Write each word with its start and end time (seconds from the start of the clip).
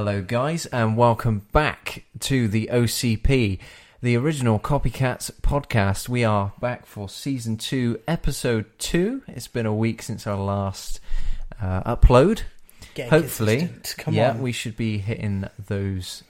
Hello, 0.00 0.22
guys, 0.22 0.64
and 0.66 0.96
welcome 0.96 1.48
back 1.50 2.04
to 2.20 2.46
the 2.46 2.70
OCP, 2.72 3.58
the 4.00 4.16
original 4.16 4.60
Copycats 4.60 5.32
podcast. 5.40 6.08
We 6.08 6.22
are 6.22 6.52
back 6.60 6.86
for 6.86 7.08
season 7.08 7.56
two, 7.56 7.98
episode 8.06 8.66
two. 8.78 9.22
It's 9.26 9.48
been 9.48 9.66
a 9.66 9.74
week 9.74 10.02
since 10.02 10.24
our 10.24 10.36
last 10.36 11.00
uh, 11.60 11.96
upload. 11.96 12.42
Get 12.94 13.10
Hopefully. 13.10 13.70
Yeah, 14.06 14.30
on. 14.30 14.40
we 14.40 14.52
should 14.52 14.76
be 14.76 14.98
hitting 14.98 15.48
those 15.66 16.22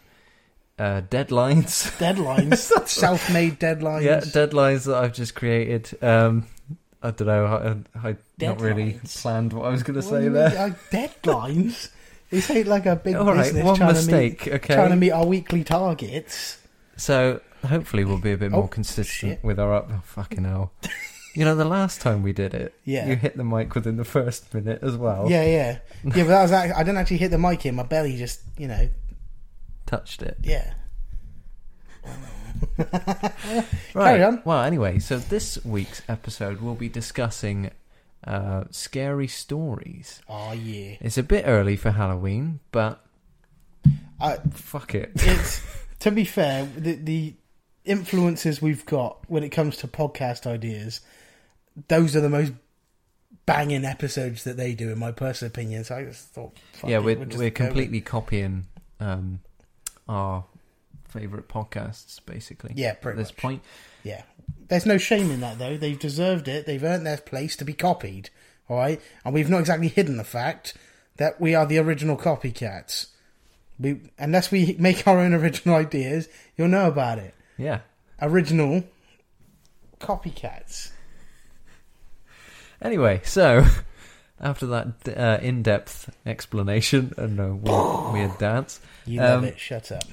uh, 0.78 1.02
deadlines. 1.02 1.94
deadlines, 1.98 2.56
self-made 2.88 3.60
deadlines. 3.60 4.02
yeah, 4.02 4.20
deadlines 4.20 4.86
that 4.86 4.96
I've 4.96 5.12
just 5.12 5.34
created. 5.34 5.90
Um, 6.02 6.46
I 7.02 7.10
don't 7.10 7.28
know. 7.28 7.84
I, 7.94 8.08
I 8.08 8.16
not 8.40 8.62
really 8.62 8.98
planned 9.04 9.52
what 9.52 9.66
I 9.66 9.68
was 9.68 9.82
going 9.82 9.96
to 9.96 10.02
say 10.02 10.26
there. 10.28 10.56
uh, 10.58 10.70
deadlines. 10.90 11.90
This 12.30 12.50
ain't 12.50 12.66
like 12.68 12.86
a 12.86 12.96
big 12.96 13.14
All 13.16 13.24
right, 13.32 13.44
business 13.44 13.64
one 13.64 13.76
trying 13.76 13.92
mistake. 13.94 14.42
to 14.42 14.50
meet, 14.50 14.54
okay, 14.56 14.74
trying 14.74 14.90
to 14.90 14.96
meet 14.96 15.10
our 15.12 15.24
weekly 15.26 15.64
targets. 15.64 16.58
So 16.96 17.40
hopefully 17.66 18.04
we'll 18.04 18.18
be 18.18 18.32
a 18.32 18.36
bit 18.36 18.52
Oh, 18.52 18.56
more 18.60 18.68
consistent 18.68 19.06
shit. 19.38 19.44
with 19.44 19.58
our 19.58 19.72
up. 19.74 19.88
Oh, 19.90 20.00
fucking 20.04 20.44
hell! 20.44 20.72
you 21.34 21.44
know, 21.44 21.54
the 21.54 21.64
last 21.64 22.00
time 22.00 22.22
we 22.22 22.32
did 22.32 22.52
it, 22.54 22.74
Yeah. 22.84 23.06
you 23.06 23.16
hit 23.16 23.36
the 23.36 23.44
mic 23.44 23.74
within 23.74 23.96
the 23.96 24.04
first 24.04 24.52
minute 24.52 24.80
as 24.82 24.96
well. 24.96 25.30
Yeah, 25.30 25.44
yeah, 25.44 25.78
yeah. 26.04 26.12
But 26.24 26.26
that 26.26 26.42
was 26.42 26.52
act- 26.52 26.74
I 26.76 26.82
didn't 26.82 26.98
actually 26.98 27.18
hit 27.18 27.30
the 27.30 27.38
mic 27.38 27.64
in. 27.64 27.74
My 27.76 27.82
belly 27.84 28.16
just, 28.16 28.40
you 28.58 28.68
know, 28.68 28.88
touched 29.86 30.20
it. 30.22 30.36
yeah. 30.42 30.74
Right. 33.94 34.12
Carry 34.12 34.22
on. 34.24 34.42
Well, 34.44 34.62
anyway, 34.62 34.98
so 34.98 35.18
this 35.18 35.64
week's 35.64 36.02
episode 36.08 36.60
we'll 36.60 36.74
be 36.74 36.88
discussing 36.88 37.70
uh, 38.28 38.64
scary 38.70 39.26
stories. 39.26 40.20
Oh 40.28 40.52
yeah. 40.52 40.96
It's 41.00 41.16
a 41.16 41.22
bit 41.22 41.44
early 41.46 41.76
for 41.76 41.90
Halloween, 41.90 42.60
but 42.70 43.04
I, 44.20 44.36
fuck 44.52 44.94
it. 44.94 45.12
it's 45.14 45.62
to 46.00 46.10
be 46.10 46.24
fair, 46.24 46.66
the 46.76 46.94
the 46.94 47.34
influences 47.84 48.60
we've 48.60 48.84
got 48.84 49.18
when 49.28 49.42
it 49.42 49.48
comes 49.48 49.78
to 49.78 49.88
podcast 49.88 50.46
ideas, 50.46 51.00
those 51.88 52.14
are 52.14 52.20
the 52.20 52.28
most 52.28 52.52
banging 53.46 53.86
episodes 53.86 54.44
that 54.44 54.58
they 54.58 54.74
do, 54.74 54.92
in 54.92 54.98
my 54.98 55.10
personal 55.10 55.48
opinion. 55.50 55.84
So 55.84 55.96
I 55.96 56.04
just 56.04 56.28
thought, 56.28 56.54
yeah, 56.86 56.98
it, 56.98 57.04
we're 57.04 57.24
just 57.24 57.38
we're 57.38 57.50
completely 57.50 58.02
copying 58.02 58.66
um, 59.00 59.40
our 60.06 60.44
favorite 61.08 61.48
podcasts, 61.48 62.20
basically. 62.26 62.74
Yeah, 62.76 62.94
At 63.02 63.16
this 63.16 63.30
much. 63.30 63.36
point, 63.38 63.62
Yeah. 64.02 64.22
There's 64.68 64.86
no 64.86 64.98
shame 64.98 65.30
in 65.30 65.40
that, 65.40 65.58
though. 65.58 65.76
They've 65.76 65.98
deserved 65.98 66.46
it. 66.48 66.66
They've 66.66 66.82
earned 66.84 67.06
their 67.06 67.16
place 67.18 67.56
to 67.56 67.64
be 67.64 67.72
copied. 67.72 68.30
All 68.68 68.76
right? 68.76 69.00
And 69.24 69.32
we've 69.34 69.48
not 69.48 69.60
exactly 69.60 69.88
hidden 69.88 70.16
the 70.18 70.24
fact 70.24 70.74
that 71.16 71.40
we 71.40 71.54
are 71.54 71.64
the 71.66 71.78
original 71.78 72.16
copycats. 72.16 73.06
We, 73.80 74.00
unless 74.18 74.50
we 74.50 74.76
make 74.78 75.06
our 75.06 75.18
own 75.20 75.32
original 75.34 75.76
ideas, 75.76 76.28
you'll 76.56 76.68
know 76.68 76.86
about 76.88 77.18
it. 77.18 77.34
yeah. 77.56 77.80
Original 78.20 78.82
copycats. 80.00 80.90
Anyway, 82.82 83.20
so 83.24 83.64
after 84.40 84.66
that 84.66 84.88
uh, 85.16 85.38
in-depth 85.42 86.10
explanation 86.26 87.12
and 87.16 87.38
a 87.40 87.54
weird, 87.54 88.12
weird 88.12 88.38
dance, 88.38 88.80
You 89.06 89.20
love 89.20 89.38
Um, 89.42 89.44
it. 89.48 89.58
Shut 89.58 89.90
up. 89.92 90.04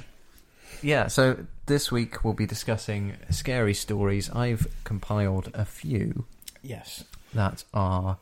yeah. 0.81 1.07
So 1.07 1.45
this 1.65 1.91
week 1.91 2.23
we'll 2.23 2.33
be 2.33 2.45
discussing 2.45 3.15
scary 3.29 3.73
stories. 3.73 4.29
I've 4.29 4.67
compiled 4.83 5.49
a 5.53 5.65
few 5.65 6.25
Yes. 6.61 7.03
that 7.33 7.63
are 7.73 8.17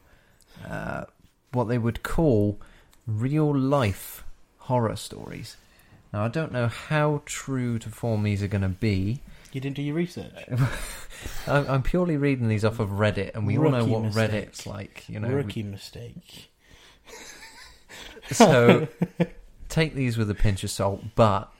uh, 0.67 1.05
what 1.51 1.65
they 1.65 1.77
would 1.77 2.03
call 2.03 2.59
real-life 3.07 4.23
horror 4.59 4.95
stories. 4.95 5.57
Now 6.13 6.23
I 6.25 6.27
don't 6.27 6.51
know 6.51 6.67
how 6.67 7.21
true 7.25 7.79
to 7.79 7.89
form 7.89 8.23
these 8.23 8.41
are 8.43 8.47
going 8.47 8.61
to 8.61 8.69
be. 8.69 9.19
You 9.51 9.61
didn't 9.61 9.75
do 9.75 9.81
your 9.83 9.95
research. 9.95 10.31
I'm, 11.47 11.67
I'm 11.69 11.83
purely 11.83 12.17
reading 12.17 12.47
these 12.47 12.65
off 12.65 12.79
of 12.79 12.89
Reddit, 12.89 13.35
and 13.35 13.45
we 13.45 13.57
all 13.57 13.69
know 13.69 13.85
what 13.85 14.01
mistake. 14.03 14.31
Reddit's 14.31 14.65
like. 14.65 15.03
You 15.07 15.19
know, 15.19 15.27
we- 15.27 15.33
Rookie 15.35 15.63
mistake. 15.63 16.49
So 18.31 18.87
take 19.69 19.93
these 19.93 20.17
with 20.17 20.29
a 20.31 20.35
pinch 20.35 20.63
of 20.63 20.71
salt, 20.71 21.03
but 21.15 21.52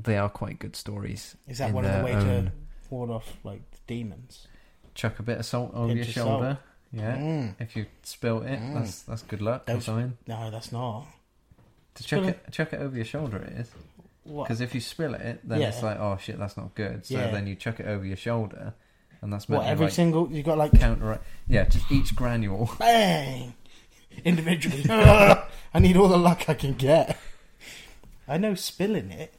they 0.00 0.16
are 0.16 0.28
quite 0.30 0.58
good 0.58 0.76
stories. 0.76 1.36
Is 1.46 1.58
that 1.58 1.72
one 1.72 1.84
of 1.84 1.92
the 1.98 2.04
way 2.04 2.12
to 2.12 2.52
ward 2.90 3.10
off, 3.10 3.36
like, 3.44 3.62
demons? 3.86 4.46
chuck 4.94 5.18
a 5.20 5.22
bit 5.22 5.38
of 5.38 5.46
salt 5.46 5.70
over 5.74 5.94
Pinch 5.94 5.98
your 5.98 6.02
of 6.08 6.14
salt. 6.14 6.28
shoulder? 6.42 6.58
Yeah. 6.92 7.16
Mm. 7.18 7.54
If 7.60 7.76
you 7.76 7.86
spill 8.02 8.42
it, 8.42 8.58
Mm. 8.58 8.74
that's 8.74 9.02
that's 9.02 9.22
good 9.22 9.40
luck 9.42 9.62
or 9.68 9.74
Don't- 9.74 9.80
something. 9.82 10.18
No, 10.26 10.50
that's 10.50 10.72
not. 10.72 11.06
To 11.96 12.02
chuck 12.04 12.24
it, 12.24 12.40
chuck 12.50 12.72
it 12.72 12.80
over 12.80 12.96
your 12.96 13.04
shoulder, 13.04 13.36
it 13.38 13.52
is 13.52 13.70
because 14.26 14.60
if 14.60 14.74
you 14.74 14.80
spill 14.80 15.14
it, 15.14 15.40
then 15.46 15.62
it's 15.62 15.82
like, 15.82 15.98
oh 16.00 16.16
shit, 16.20 16.38
that's 16.38 16.56
not 16.56 16.74
good. 16.74 17.06
So 17.06 17.14
Yeah. 17.14 17.30
then 17.30 17.46
you 17.46 17.54
chuck 17.54 17.78
it 17.80 17.86
over 17.86 18.04
your 18.04 18.16
shoulder, 18.16 18.74
and 19.22 19.32
that's 19.32 19.48
What, 19.48 19.66
every 19.66 19.86
like 19.86 19.92
single. 19.94 20.30
You 20.32 20.42
got, 20.42 20.58
like, 20.58 20.72
counteract. 20.78 21.24
Yeah, 21.46 21.64
just 21.66 21.90
each 21.92 22.14
granule. 22.16 22.68
bang 22.80 23.54
individually. 24.24 24.84
I 24.88 25.78
need 25.80 25.96
all 25.96 26.08
the 26.08 26.16
luck 26.18 26.48
I 26.48 26.54
can 26.54 26.72
get. 26.74 27.16
I 28.26 28.36
know 28.38 28.54
spilling 28.54 29.10
it 29.12 29.32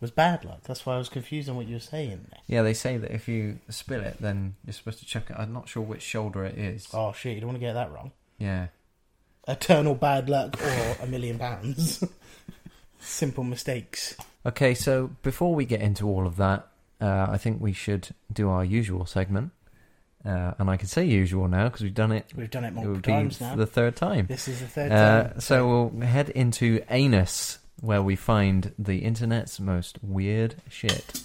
was 0.00 0.10
bad 0.10 0.44
luck. 0.44 0.62
That's 0.64 0.84
why 0.86 0.94
I 0.94 0.98
was 0.98 1.08
confused 1.08 1.48
on 1.48 1.56
what 1.56 1.66
you 1.66 1.74
were 1.74 1.80
saying. 1.80 2.26
There. 2.30 2.40
Yeah, 2.46 2.62
they 2.62 2.74
say 2.74 2.96
that 2.98 3.10
if 3.10 3.28
you 3.28 3.58
spill 3.68 4.00
it, 4.02 4.16
then 4.20 4.54
you're 4.64 4.72
supposed 4.72 4.98
to 5.00 5.06
chuck 5.06 5.30
it. 5.30 5.36
I'm 5.38 5.52
not 5.52 5.68
sure 5.68 5.82
which 5.82 6.02
shoulder 6.02 6.44
it 6.44 6.56
is. 6.58 6.86
Oh 6.94 7.12
shit! 7.12 7.34
You 7.34 7.40
don't 7.40 7.48
want 7.48 7.60
to 7.60 7.66
get 7.66 7.72
that 7.74 7.92
wrong. 7.92 8.12
Yeah. 8.38 8.68
Eternal 9.46 9.94
bad 9.94 10.28
luck 10.28 10.60
or 10.62 10.96
a 11.02 11.06
million 11.06 11.38
pounds. 11.38 12.04
Simple 13.00 13.44
mistakes. 13.44 14.16
Okay, 14.44 14.74
so 14.74 15.10
before 15.22 15.54
we 15.54 15.64
get 15.64 15.80
into 15.80 16.06
all 16.06 16.26
of 16.26 16.36
that, 16.36 16.66
uh, 17.00 17.26
I 17.30 17.38
think 17.38 17.60
we 17.60 17.72
should 17.72 18.08
do 18.32 18.48
our 18.50 18.64
usual 18.64 19.06
segment. 19.06 19.52
Uh, 20.24 20.52
and 20.58 20.68
I 20.68 20.76
can 20.76 20.88
say 20.88 21.04
usual 21.04 21.46
now 21.48 21.64
because 21.68 21.82
we've 21.82 21.94
done 21.94 22.10
it. 22.12 22.26
We've 22.36 22.50
done 22.50 22.64
it 22.64 22.68
It 22.68 22.74
multiple 22.74 22.96
be 22.96 23.02
times 23.02 23.40
now. 23.40 23.54
the 23.54 23.66
third 23.66 23.94
time. 23.96 24.26
This 24.26 24.48
is 24.48 24.60
the 24.60 24.66
third 24.66 24.92
Uh, 24.92 25.22
time. 25.28 25.40
so 25.40 25.90
we'll 25.92 26.06
head 26.06 26.28
into 26.30 26.82
Anus, 26.90 27.57
where 27.80 28.02
we 28.02 28.16
find 28.16 28.72
the 28.78 28.98
internet's 28.98 29.60
most 29.60 29.98
weird 30.02 30.56
shit. 30.68 31.22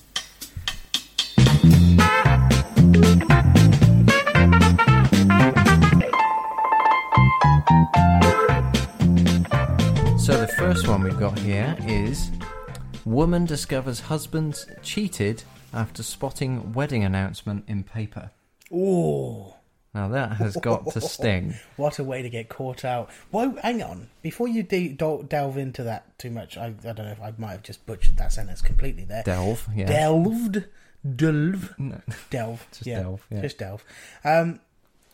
So 10.17 10.37
the 10.37 10.53
first 10.57 10.87
one 10.87 11.03
we've 11.03 11.19
got 11.19 11.37
here 11.39 11.75
is 11.81 12.31
woman 13.03 13.45
discovers 13.45 13.99
husband 13.99 14.65
cheated 14.81 15.43
after 15.73 16.03
spotting 16.03 16.71
wedding 16.71 17.03
announcement 17.03 17.65
in 17.67 17.83
paper. 17.83 18.31
Ooh, 18.71 19.53
Now 19.93 20.07
that 20.07 20.33
has 20.37 20.55
got 20.57 20.87
to 20.93 21.01
sting. 21.01 21.53
what 21.77 21.99
a 21.99 22.03
way 22.03 22.21
to 22.23 22.29
get 22.29 22.49
caught 22.49 22.83
out. 22.83 23.11
Whoa, 23.29 23.51
hang 23.61 23.83
on. 23.83 24.09
Before 24.23 24.47
you 24.47 24.63
de- 24.63 24.89
del- 24.93 25.21
delve 25.23 25.57
into 25.57 25.83
that 25.83 26.17
too 26.17 26.31
much, 26.31 26.57
I, 26.57 26.65
I 26.67 26.93
don't 26.93 26.97
know 27.05 27.11
if 27.11 27.21
I 27.21 27.31
might 27.37 27.51
have 27.51 27.63
just 27.63 27.85
butchered 27.85 28.17
that 28.17 28.33
sentence 28.33 28.61
completely 28.61 29.03
there. 29.05 29.21
Delve, 29.23 29.67
yeah. 29.75 29.85
Delved, 29.85 30.65
delve, 31.15 31.75
No, 31.77 32.01
delve, 32.31 32.65
Just 32.71 32.87
yeah, 32.87 33.01
delve, 33.03 33.21
yeah. 33.29 33.41
just 33.41 33.57
delve. 33.59 33.83
Um, 34.23 34.59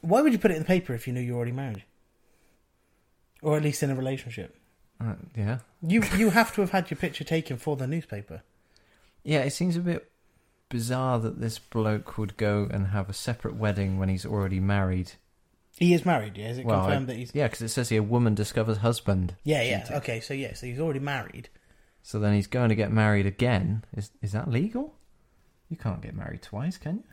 why 0.02 0.22
would 0.22 0.32
you 0.32 0.40
put 0.40 0.52
it 0.52 0.56
in 0.56 0.62
the 0.62 0.68
paper 0.68 0.94
if 0.94 1.08
you 1.08 1.14
knew 1.14 1.20
you 1.20 1.34
were 1.34 1.38
already 1.40 1.52
married, 1.52 1.84
or 3.42 3.58
at 3.58 3.64
least 3.64 3.84
in 3.84 3.90
a 3.90 3.96
relationship? 3.96 4.56
uh, 5.02 5.16
yeah. 5.36 5.60
You 5.82 6.04
you 6.18 6.30
have 6.30 6.54
to 6.56 6.62
have 6.62 6.72
had 6.72 6.90
your 6.90 6.98
picture 6.98 7.24
taken 7.24 7.58
for 7.58 7.76
the 7.78 7.88
newspaper. 7.88 8.44
Yeah, 9.24 9.40
it 9.40 9.52
seems 9.52 9.76
a 9.76 9.82
bit 9.82 10.09
bizarre 10.70 11.20
that 11.20 11.42
this 11.42 11.60
bloke 11.60 12.18
would 12.18 12.38
go 12.38 12.68
and 12.72 12.88
have 12.88 13.10
a 13.10 13.14
separate 13.14 13.56
wedding 13.56 13.98
when 13.98 14.08
he's 14.10 14.26
already 14.26 14.60
married. 14.60 15.14
He 15.78 15.94
is 15.94 16.06
married. 16.06 16.38
Yeah, 16.38 16.50
is 16.50 16.58
it 16.60 16.66
Well, 16.66 16.82
confirmed 16.82 17.10
I- 17.10 17.14
that 17.14 17.20
he's? 17.20 17.32
Yeah, 17.34 17.48
because 17.48 17.62
it 17.62 17.70
says 17.70 17.90
here 17.90 18.02
a 18.02 18.04
woman 18.04 18.36
discovers 18.36 18.78
husband. 18.78 19.36
Yeah, 19.44 19.62
yeah. 19.64 19.88
Okay, 19.98 20.20
so 20.20 20.34
yeah, 20.34 20.54
so 20.54 20.66
he's 20.68 20.80
already 20.80 21.00
married. 21.00 21.50
So 22.04 22.20
then 22.20 22.34
he's 22.34 22.48
going 22.48 22.70
to 22.70 22.76
get 22.76 22.92
married 22.92 23.26
again. 23.26 23.84
Is 23.96 24.12
is 24.22 24.32
that 24.34 24.50
legal? 24.50 24.96
You 25.70 25.78
can't 25.78 26.02
get 26.02 26.16
married 26.16 26.42
twice, 26.42 26.78
can 26.78 26.98
you? 26.98 27.04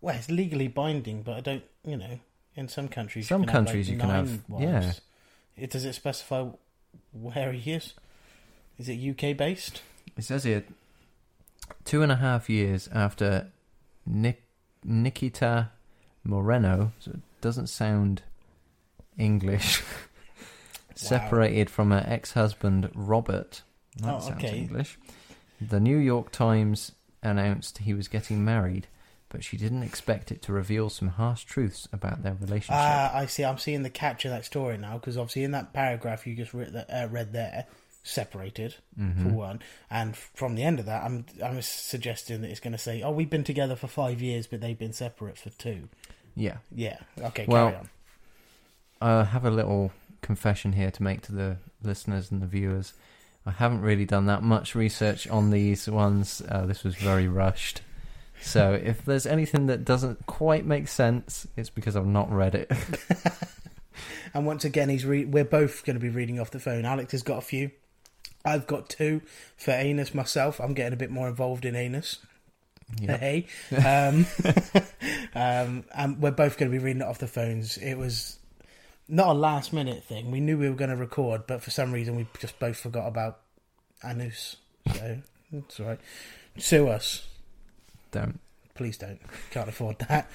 Well, 0.00 0.16
it's 0.16 0.30
legally 0.30 0.68
binding, 0.68 1.22
but 1.22 1.36
I 1.36 1.40
don't. 1.40 1.64
You 1.84 1.96
know, 1.96 2.18
in 2.54 2.68
some 2.68 2.88
countries, 2.88 3.28
Some 3.28 3.42
you 3.42 3.46
can 3.46 3.54
have, 3.54 3.64
countries 3.66 3.88
like, 3.88 3.94
you 3.94 4.00
can 4.00 4.10
have- 4.10 4.48
Wives. 4.48 4.62
yeah. 5.56 5.64
It 5.64 5.70
does 5.70 5.84
it 5.84 5.94
specify 5.94 6.48
where 7.12 7.52
he 7.52 7.72
is? 7.72 7.94
Is 8.78 8.88
it 8.88 8.94
UK 8.98 9.36
based? 9.36 9.82
It 10.16 10.24
says 10.24 10.44
here 10.44 10.64
two 11.84 12.02
and 12.02 12.12
a 12.12 12.16
half 12.16 12.48
years 12.50 12.88
after 12.92 13.48
Nik- 14.06 14.44
Nikita 14.84 15.70
Moreno, 16.24 16.92
so 16.98 17.12
it 17.12 17.20
doesn't 17.40 17.68
sound 17.68 18.22
English, 19.18 19.82
separated 20.94 21.70
from 21.70 21.90
her 21.90 22.04
ex 22.06 22.32
husband 22.32 22.90
Robert. 22.94 23.62
That 23.98 24.14
Oh, 24.14 24.18
sounds 24.20 24.44
okay. 24.44 24.58
English. 24.58 24.98
The 25.60 25.80
New 25.80 25.96
York 25.98 26.32
Times 26.32 26.92
announced 27.22 27.78
he 27.78 27.94
was 27.94 28.08
getting 28.08 28.44
married, 28.44 28.88
but 29.28 29.44
she 29.44 29.56
didn't 29.56 29.82
expect 29.82 30.32
it 30.32 30.42
to 30.42 30.52
reveal 30.52 30.90
some 30.90 31.08
harsh 31.08 31.44
truths 31.44 31.88
about 31.92 32.22
their 32.22 32.34
relationship. 32.34 32.74
Ah, 32.82 33.14
I 33.16 33.26
see. 33.26 33.44
I'm 33.44 33.58
seeing 33.58 33.82
the 33.82 33.90
catch 33.90 34.24
of 34.24 34.30
that 34.32 34.44
story 34.44 34.76
now 34.78 34.94
because 34.94 35.16
obviously 35.16 35.44
in 35.44 35.52
that 35.52 35.72
paragraph 35.72 36.26
you 36.26 36.34
just 36.34 36.52
read, 36.54 36.72
that, 36.72 36.90
uh, 36.90 37.08
read 37.08 37.32
there, 37.32 37.66
separated 38.02 38.74
Mm-hmm. 39.00 39.22
for 39.22 39.34
one, 39.34 39.60
and 39.90 40.16
from 40.16 40.54
the 40.54 40.62
end 40.64 40.78
of 40.80 40.86
that, 40.86 41.02
I'm 41.04 41.24
I'm 41.42 41.62
suggesting 41.62 42.42
that 42.42 42.50
it's 42.50 42.60
going 42.60 42.72
to 42.72 42.78
say, 42.78 43.02
"Oh, 43.02 43.10
we've 43.10 43.30
been 43.30 43.44
together 43.44 43.74
for 43.76 43.86
five 43.86 44.20
years, 44.20 44.46
but 44.46 44.60
they've 44.60 44.78
been 44.78 44.92
separate 44.92 45.38
for 45.38 45.50
two. 45.50 45.88
Yeah. 46.34 46.58
Yeah, 46.74 46.98
okay, 47.20 47.44
Well- 47.48 47.66
carry 47.70 47.76
on. 47.78 47.88
I 49.00 49.24
have 49.24 49.44
a 49.44 49.50
little 49.50 49.90
confession 50.20 50.72
here 50.74 50.90
to 50.92 51.02
make 51.02 51.22
to 51.22 51.32
the 51.32 51.56
listeners 51.82 52.30
and 52.30 52.40
the 52.40 52.46
viewers. 52.46 52.92
I 53.44 53.50
haven't 53.50 53.80
really 53.80 54.04
done 54.04 54.26
that 54.26 54.42
much 54.42 54.74
research 54.76 55.26
on 55.28 55.50
these 55.50 55.88
ones. 55.88 56.40
Uh, 56.48 56.64
this 56.66 56.84
was 56.84 56.94
very 56.94 57.26
rushed. 57.26 57.80
So 58.40 58.72
if 58.74 59.04
there's 59.04 59.26
anything 59.26 59.66
that 59.66 59.84
doesn't 59.84 60.26
quite 60.26 60.64
make 60.64 60.86
sense, 60.88 61.46
it's 61.56 61.70
because 61.70 61.96
I've 61.96 62.06
not 62.06 62.30
read 62.32 62.54
it. 62.54 62.70
And 64.34 64.46
once 64.46 64.64
again, 64.64 64.88
he's 64.88 65.04
re- 65.04 65.26
we're 65.26 65.44
both 65.44 65.84
going 65.84 65.94
to 65.96 66.00
be 66.00 66.08
reading 66.08 66.40
off 66.40 66.50
the 66.50 66.58
phone. 66.58 66.86
Alex 66.86 67.12
has 67.12 67.22
got 67.22 67.36
a 67.38 67.42
few. 67.42 67.70
I've 68.44 68.66
got 68.66 68.88
two 68.88 69.22
for 69.56 69.70
anus 69.70 70.14
myself. 70.14 70.60
I'm 70.60 70.74
getting 70.74 70.92
a 70.92 70.96
bit 70.96 71.10
more 71.10 71.28
involved 71.28 71.64
in 71.64 71.76
anus. 71.76 72.18
Yeah. 73.00 73.16
Hey, 73.16 73.46
um, 73.84 74.26
um, 75.34 75.84
and 75.94 76.20
we're 76.20 76.30
both 76.30 76.58
going 76.58 76.70
to 76.70 76.76
be 76.78 76.82
reading 76.82 77.02
it 77.02 77.08
off 77.08 77.18
the 77.18 77.26
phones. 77.26 77.78
It 77.78 77.94
was 77.94 78.38
not 79.08 79.28
a 79.28 79.32
last 79.32 79.72
minute 79.72 80.04
thing. 80.04 80.30
We 80.30 80.40
knew 80.40 80.58
we 80.58 80.68
were 80.68 80.76
going 80.76 80.90
to 80.90 80.96
record, 80.96 81.46
but 81.46 81.62
for 81.62 81.70
some 81.70 81.92
reason 81.92 82.16
we 82.16 82.26
just 82.38 82.58
both 82.58 82.76
forgot 82.76 83.06
about 83.06 83.40
anus. 84.04 84.56
So 84.92 85.18
that's 85.52 85.80
all 85.80 85.86
right. 85.86 86.00
Sue 86.58 86.88
us, 86.88 87.26
Don't. 88.10 88.40
please 88.74 88.98
don't. 88.98 89.20
Can't 89.50 89.68
afford 89.68 89.98
that. 90.00 90.30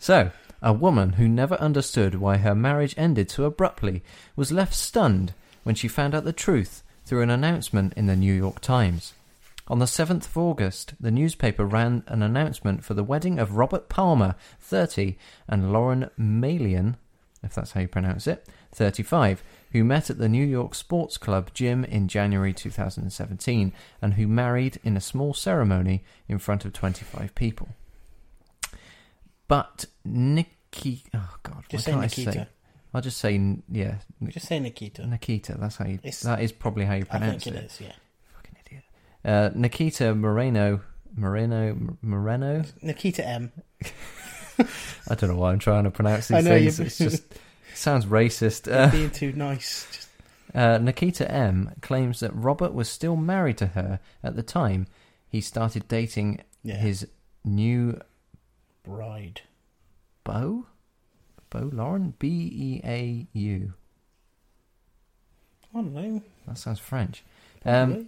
So, 0.00 0.30
a 0.60 0.72
woman 0.72 1.12
who 1.12 1.28
never 1.28 1.54
understood 1.56 2.16
why 2.16 2.38
her 2.38 2.54
marriage 2.54 2.94
ended 2.96 3.30
so 3.30 3.44
abruptly 3.44 4.02
was 4.34 4.50
left 4.50 4.74
stunned 4.74 5.32
when 5.62 5.74
she 5.76 5.86
found 5.86 6.14
out 6.14 6.24
the 6.24 6.32
truth 6.32 6.82
through 7.08 7.22
an 7.22 7.30
announcement 7.30 7.94
in 7.94 8.04
the 8.04 8.14
New 8.14 8.34
York 8.34 8.60
Times. 8.60 9.14
On 9.66 9.78
the 9.78 9.86
7th 9.86 10.26
of 10.26 10.36
August, 10.36 10.92
the 11.00 11.10
newspaper 11.10 11.64
ran 11.64 12.02
an 12.06 12.22
announcement 12.22 12.84
for 12.84 12.92
the 12.92 13.02
wedding 13.02 13.38
of 13.38 13.56
Robert 13.56 13.88
Palmer, 13.88 14.34
30, 14.60 15.16
and 15.48 15.72
Lauren 15.72 16.10
Malian, 16.18 16.98
if 17.42 17.54
that's 17.54 17.72
how 17.72 17.80
you 17.80 17.88
pronounce 17.88 18.26
it, 18.26 18.46
35, 18.72 19.42
who 19.72 19.84
met 19.84 20.10
at 20.10 20.18
the 20.18 20.28
New 20.28 20.44
York 20.44 20.74
Sports 20.74 21.16
Club 21.16 21.50
gym 21.54 21.82
in 21.82 22.08
January 22.08 22.52
2017 22.52 23.72
and 24.02 24.14
who 24.14 24.28
married 24.28 24.78
in 24.84 24.94
a 24.94 25.00
small 25.00 25.32
ceremony 25.32 26.04
in 26.28 26.38
front 26.38 26.66
of 26.66 26.74
25 26.74 27.34
people. 27.34 27.70
But 29.46 29.86
Nikki, 30.04 31.04
oh 31.14 31.36
God, 31.42 31.64
Just 31.70 31.86
why 31.86 31.92
can't 31.92 32.04
I 32.04 32.08
say? 32.08 32.46
I'll 32.94 33.02
just 33.02 33.18
say 33.18 33.56
yeah, 33.70 33.96
Just 34.28 34.46
say 34.48 34.58
Nikita. 34.60 35.06
Nikita. 35.06 35.56
That's 35.58 35.76
how 35.76 35.86
you. 35.86 35.94
It's- 35.96 36.22
that 36.22 36.40
is 36.40 36.52
probably 36.52 36.84
how 36.86 36.94
you 36.94 37.04
pronounce 37.04 37.46
it. 37.46 37.50
I 37.50 37.52
think 37.52 37.56
it. 37.56 37.64
it 37.64 37.72
is. 37.72 37.80
Yeah, 37.80 37.92
Fucking 38.34 38.56
idiot. 38.66 38.84
Uh, 39.24 39.50
Nikita 39.54 40.14
Moreno, 40.14 40.80
Moreno, 41.14 41.96
Moreno. 42.02 42.64
Nikita 42.82 43.26
M. 43.26 43.52
I 45.08 45.14
don't 45.14 45.30
know 45.30 45.36
why 45.36 45.52
I'm 45.52 45.58
trying 45.58 45.84
to 45.84 45.90
pronounce 45.90 46.28
these 46.28 46.44
know, 46.44 46.58
things. 46.58 46.80
It's 46.80 46.98
just 46.98 47.22
it 47.32 47.76
sounds 47.76 48.06
racist. 48.06 48.72
Uh, 48.72 48.90
being 48.90 49.10
too 49.10 49.32
nice. 49.32 49.86
Just, 49.92 50.08
Uh, 50.54 50.78
Nikita 50.78 51.30
M 51.30 51.72
claims 51.82 52.20
that 52.20 52.34
Robert 52.34 52.72
was 52.72 52.88
still 52.88 53.16
married 53.16 53.58
to 53.58 53.66
her 53.68 54.00
at 54.22 54.34
the 54.34 54.42
time 54.42 54.86
he 55.28 55.40
started 55.42 55.86
dating 55.88 56.40
yeah, 56.64 56.76
his 56.76 57.06
new 57.44 58.00
bride. 58.82 59.42
beau. 60.24 60.66
Beau 61.50 61.70
Lauren? 61.72 62.14
B 62.18 62.28
E 62.52 62.80
A 62.84 63.26
U. 63.32 63.72
I 65.74 65.76
don't 65.78 65.94
know. 65.94 66.22
That 66.46 66.58
sounds 66.58 66.78
French. 66.78 67.24
Um, 67.64 67.90
Really? 67.92 68.06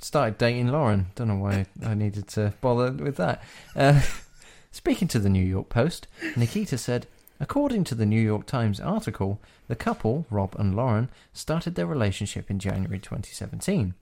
started 0.00 0.38
dating 0.38 0.68
Lauren. 0.68 1.06
Don't 1.14 1.28
know 1.28 1.36
why 1.36 1.66
I 1.84 1.94
needed 1.94 2.26
to 2.28 2.52
bother 2.60 2.90
with 2.92 3.16
that. 3.16 3.42
Uh, 3.76 4.00
speaking 4.72 5.08
to 5.08 5.18
the 5.18 5.28
New 5.30 5.44
York 5.44 5.68
Post, 5.68 6.08
Nikita 6.36 6.76
said, 6.78 7.06
according 7.38 7.84
to 7.84 7.94
the 7.94 8.06
New 8.06 8.20
York 8.20 8.46
Times 8.46 8.80
article, 8.80 9.40
the 9.68 9.76
couple, 9.76 10.26
Rob 10.30 10.56
and 10.58 10.74
Lauren, 10.74 11.08
started 11.32 11.74
their 11.76 11.86
relationship 11.86 12.50
in 12.50 12.58
January 12.58 12.98
2017. 12.98 13.94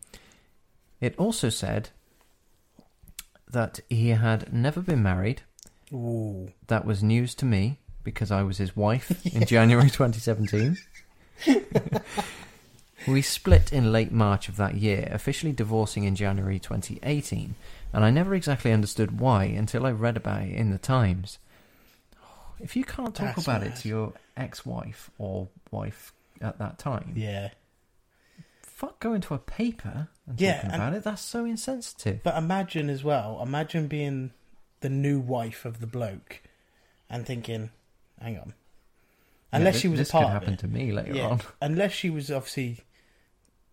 It 1.01 1.15
also 1.19 1.49
said 1.51 1.91
that 3.51 3.81
he 3.89 4.11
had 4.11 4.53
never 4.53 4.81
been 4.81 5.03
married. 5.03 5.43
Ooh. 5.93 6.53
That 6.69 6.85
was 6.85 7.03
news 7.03 7.35
to 7.37 7.45
me 7.45 7.79
because 8.11 8.31
I 8.31 8.43
was 8.43 8.59
his 8.59 8.77
wife 8.77 9.25
in 9.35 9.45
January 9.47 9.89
2017. 9.91 10.77
we 13.09 13.23
split 13.23 13.73
in 13.73 13.93
late 13.93 14.13
March 14.13 14.49
of 14.49 14.57
that 14.57 14.75
year, 14.75 15.09
officially 15.11 15.53
divorcing 15.53 16.05
in 16.05 16.15
January 16.15 16.59
2018, 16.59 17.55
and 17.93 18.05
I 18.05 18.11
never 18.11 18.35
exactly 18.35 18.73
understood 18.73 19.19
why 19.21 19.45
until 19.45 19.87
I 19.87 19.91
read 19.93 20.17
about 20.17 20.43
it 20.43 20.51
in 20.55 20.71
the 20.71 20.79
Times. 20.79 21.39
If 22.61 22.77
you 22.77 22.85
can't 22.85 23.15
talk 23.15 23.37
That's 23.37 23.43
about 23.47 23.63
it 23.63 23.77
to 23.77 23.89
your 23.89 24.13
ex 24.37 24.67
wife 24.67 25.11
or 25.17 25.49
wife 25.71 26.13
at 26.43 26.59
that 26.59 26.79
time, 26.79 27.15
Yeah. 27.17 27.49
fuck 28.63 29.01
going 29.01 29.23
to 29.23 29.35
a 29.35 29.39
paper 29.39 30.09
and 30.27 30.39
Yeah, 30.39 30.57
talking 30.57 30.71
and- 30.73 30.83
about 30.83 30.93
it. 30.95 31.05
That's 31.05 31.23
so 31.23 31.47
insensitive. 31.47 32.23
But 32.23 32.37
imagine 32.37 32.91
as 32.91 33.03
well, 33.03 33.41
imagine 33.43 33.87
being 33.89 34.33
the 34.81 34.91
new 34.91 35.19
wife 35.21 35.65
of 35.65 35.81
the 35.81 35.87
bloke 35.87 36.43
and 37.09 37.25
thinking, 37.25 37.71
hang 38.21 38.39
on. 38.39 38.55
Unless 39.53 39.77
Yeah, 39.77 39.81
she 39.81 39.89
was 39.89 39.99
this 39.99 40.09
a 40.11 40.13
part 40.13 40.27
could 40.27 40.33
happen 40.33 40.57
to 40.59 40.69
me 40.69 40.93
later 40.93 41.13
Yeah. 41.15 41.27
on. 41.29 41.41
Unless 41.61 41.93
she 41.93 42.11
was 42.11 42.31
obviously 42.31 42.81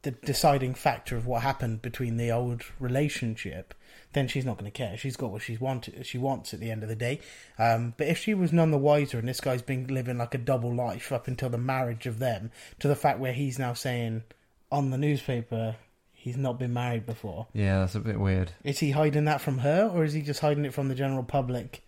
the 0.03 0.11
deciding 0.11 0.73
factor 0.73 1.15
of 1.17 1.25
what 1.27 1.41
happened 1.41 1.81
between 1.81 2.17
the 2.17 2.31
old 2.31 2.63
relationship, 2.79 3.73
then 4.13 4.27
she's 4.27 4.45
not 4.45 4.57
going 4.57 4.71
to 4.71 4.75
care. 4.75 4.97
She's 4.97 5.17
got 5.17 5.31
what 5.31 5.41
she's 5.41 5.59
wanted. 5.59 6.05
She 6.05 6.17
wants 6.17 6.53
at 6.53 6.59
the 6.59 6.71
end 6.71 6.81
of 6.83 6.89
the 6.89 6.95
day. 6.95 7.19
Um, 7.59 7.93
but 7.97 8.07
if 8.07 8.17
she 8.17 8.33
was 8.33 8.53
none 8.53 8.71
the 8.71 8.77
wiser, 8.77 9.19
and 9.19 9.27
this 9.27 9.41
guy's 9.41 9.61
been 9.61 9.87
living 9.87 10.17
like 10.17 10.33
a 10.33 10.37
double 10.39 10.73
life 10.73 11.11
up 11.11 11.27
until 11.27 11.49
the 11.49 11.57
marriage 11.57 12.05
of 12.07 12.19
them, 12.19 12.51
to 12.79 12.87
the 12.87 12.95
fact 12.95 13.19
where 13.19 13.33
he's 13.33 13.59
now 13.59 13.73
saying 13.73 14.23
on 14.71 14.89
the 14.91 14.97
newspaper 14.97 15.75
he's 16.13 16.37
not 16.37 16.57
been 16.59 16.73
married 16.73 17.05
before. 17.05 17.47
Yeah, 17.53 17.79
that's 17.79 17.95
a 17.95 17.99
bit 17.99 18.19
weird. 18.19 18.51
Is 18.63 18.79
he 18.79 18.91
hiding 18.91 19.25
that 19.25 19.41
from 19.41 19.59
her, 19.59 19.89
or 19.93 20.03
is 20.03 20.13
he 20.13 20.21
just 20.21 20.39
hiding 20.39 20.65
it 20.65 20.73
from 20.73 20.87
the 20.89 20.95
general 20.95 21.23
public? 21.23 21.83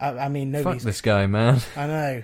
I, 0.00 0.10
I 0.10 0.28
mean, 0.28 0.52
Fuck 0.62 0.78
this 0.78 1.00
guy, 1.00 1.26
man. 1.26 1.60
I 1.76 1.86
know. 1.86 2.22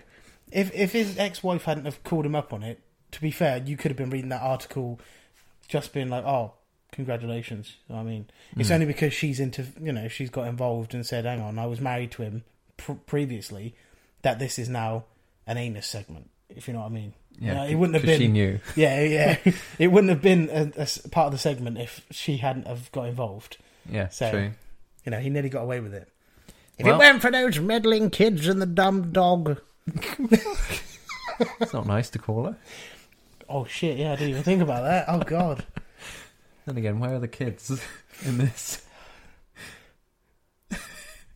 If 0.53 0.75
if 0.75 0.93
his 0.93 1.19
ex-wife 1.19 1.65
hadn't 1.65 1.87
have 1.87 2.03
called 2.05 2.25
him 2.27 2.35
up 2.37 2.53
on 2.53 2.63
it, 2.63 2.81
to 3.13 3.21
be 3.21 3.31
fair, 3.31 3.59
you 3.65 3.77
could 3.77 3.91
have 3.91 3.99
been 3.99 4.11
reading 4.11 4.29
that 4.31 4.43
article, 4.43 5.01
just 5.69 5.93
being 5.93 6.09
like, 6.09 6.25
"Oh, 6.25 6.53
congratulations." 6.93 7.77
I 7.91 8.03
mean, 8.03 8.27
it's 8.57 8.71
Mm. 8.71 8.75
only 8.75 8.87
because 8.87 9.13
she's 9.13 9.41
into, 9.41 9.67
you 9.81 9.93
know, 9.93 10.09
she's 10.09 10.31
got 10.31 10.47
involved 10.47 10.95
and 10.95 11.05
said, 11.05 11.25
"Hang 11.25 11.41
on, 11.41 11.59
I 11.59 11.67
was 11.67 11.81
married 11.81 12.13
to 12.13 12.23
him 12.23 12.45
pr- 12.77 12.93
previously," 12.93 13.75
that 14.23 14.39
this 14.39 14.59
is 14.59 14.69
now 14.69 15.05
an 15.47 15.57
anus 15.59 15.87
segment. 15.87 16.31
If 16.49 16.69
you 16.69 16.75
know 16.75 16.81
what 16.81 16.87
I 16.87 16.91
mean. 16.91 17.15
Yeah, 17.41 17.55
Yeah, 17.55 17.65
it 17.71 17.75
wouldn't 17.75 17.95
have 17.97 18.05
'cause 18.05 18.17
She 18.19 18.29
knew. 18.29 18.61
Yeah, 18.77 19.01
yeah. 19.03 19.39
it 19.81 19.89
wouldn't 19.89 20.11
have 20.11 20.23
been 20.23 20.49
a 20.51 20.87
part 21.11 21.27
of 21.27 21.33
the 21.33 21.39
segment 21.39 21.79
if 21.79 22.01
she 22.13 22.37
hadn't 22.37 22.69
have 22.69 22.93
got 22.93 23.09
involved. 23.09 23.57
Yeah, 23.91 24.09
So- 24.09 24.31
true. 24.31 24.51
You 25.05 25.11
know, 25.11 25.19
he 25.19 25.29
nearly 25.31 25.49
got 25.51 25.63
away 25.63 25.81
with 25.81 25.93
it. 25.93 26.09
If 26.79 26.87
Well- 26.87 26.95
it 26.97 26.99
weren't 26.99 27.23
for 27.23 27.31
those 27.31 27.59
meddling 27.61 28.11
kids 28.11 28.49
and 28.49 28.61
the 28.61 28.67
dumb 28.67 29.13
dog. 29.13 29.61
It's 31.61 31.73
not 31.73 31.87
nice 31.87 32.11
to 32.11 32.19
call 32.19 32.45
her. 32.45 32.57
Oh 33.49 33.65
shit! 33.67 33.99
Yeah, 33.99 34.13
I 34.13 34.17
didn't 34.17 34.31
even 34.31 34.43
think 34.43 34.63
about 34.63 34.83
that. 34.85 35.05
Oh 35.09 35.19
god. 35.21 35.65
Then 36.67 36.79
again, 36.79 36.99
where 37.01 37.15
are 37.15 37.19
the 37.19 37.29
kids 37.29 37.71
in 38.25 38.39
this? 38.39 38.87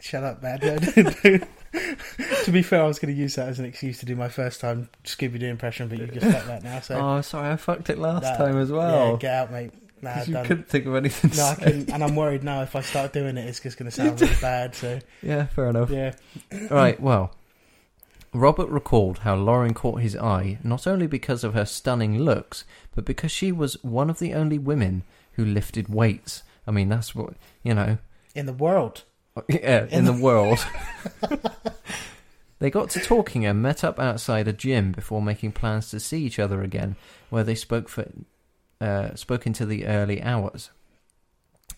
Shut 0.00 0.24
up, 0.24 0.42
man. 0.42 0.58
to 0.60 2.50
be 2.50 2.62
fair, 2.62 2.82
I 2.82 2.86
was 2.86 2.98
going 2.98 3.14
to 3.14 3.20
use 3.20 3.34
that 3.34 3.48
as 3.48 3.58
an 3.58 3.64
excuse 3.66 3.98
to 3.98 4.06
do 4.06 4.16
my 4.16 4.28
first 4.28 4.60
time 4.60 4.88
Scooby 5.04 5.38
Doo 5.38 5.46
impression, 5.46 5.88
but 5.88 5.98
you 5.98 6.06
just 6.06 6.24
fucked 6.26 6.46
that 6.46 6.62
now. 6.64 6.80
So 6.80 6.94
Oh, 6.98 7.20
sorry, 7.20 7.50
I 7.50 7.56
fucked 7.56 7.90
it 7.90 7.98
last 7.98 8.22
Nah, 8.22 8.36
time 8.36 8.56
as 8.58 8.70
well. 8.72 8.88
yeah, 8.90 8.96
well. 9.08 9.16
get 9.18 9.34
out, 9.34 9.52
mate. 9.52 9.72
Nah, 10.02 10.14
'Cause 10.14 10.28
you 10.28 10.34
couldn't 10.44 10.68
think 10.68 10.86
of 10.86 10.94
anything. 10.94 11.30
No, 11.36 11.44
I 11.44 11.54
couldn't, 11.56 11.90
and 11.90 12.04
I'm 12.04 12.14
worried 12.16 12.44
now 12.44 12.62
if 12.62 12.76
I 12.76 12.80
start 12.82 13.12
doing 13.12 13.36
it, 13.36 13.48
it's 13.48 13.60
just 13.60 13.76
going 13.78 13.90
to 13.90 13.94
sound 13.96 14.20
really 14.20 14.34
bad. 14.40 14.74
So 14.74 15.00
Yeah, 15.22 15.46
fair 15.46 15.68
enough. 15.68 15.90
yeah, 15.90 16.12
Right, 16.70 17.00
well, 17.00 17.34
Robert 18.32 18.68
recalled 18.68 19.18
how 19.20 19.34
Lauren 19.36 19.74
caught 19.74 20.00
his 20.02 20.14
eye 20.16 20.58
not 20.62 20.86
only 20.86 21.06
because 21.06 21.42
of 21.44 21.54
her 21.54 21.64
stunning 21.64 22.18
looks, 22.18 22.64
but 22.94 23.04
because 23.04 23.32
she 23.32 23.50
was 23.52 23.82
one 23.82 24.10
of 24.10 24.18
the 24.18 24.34
only 24.34 24.58
women 24.58 25.02
who 25.32 25.44
lifted 25.44 25.88
weights. 25.88 26.42
I 26.66 26.70
mean, 26.70 26.88
that's 26.90 27.14
what 27.14 27.34
you 27.62 27.72
know. 27.74 27.98
in 28.34 28.46
the 28.46 28.52
world. 28.52 29.04
Uh, 29.36 29.42
yeah, 29.48 29.84
in, 29.86 30.00
In 30.00 30.04
the 30.04 30.12
world. 30.12 30.58
they 32.58 32.70
got 32.70 32.90
to 32.90 33.00
talking 33.00 33.46
and 33.46 33.62
met 33.62 33.84
up 33.84 33.98
outside 33.98 34.48
a 34.48 34.52
gym 34.52 34.92
before 34.92 35.22
making 35.22 35.52
plans 35.52 35.90
to 35.90 36.00
see 36.00 36.22
each 36.24 36.38
other 36.38 36.62
again, 36.62 36.96
where 37.30 37.44
they 37.44 37.54
spoke 37.54 37.88
for 37.88 38.06
uh, 38.80 39.14
spoke 39.14 39.46
into 39.46 39.66
the 39.66 39.86
early 39.86 40.22
hours. 40.22 40.70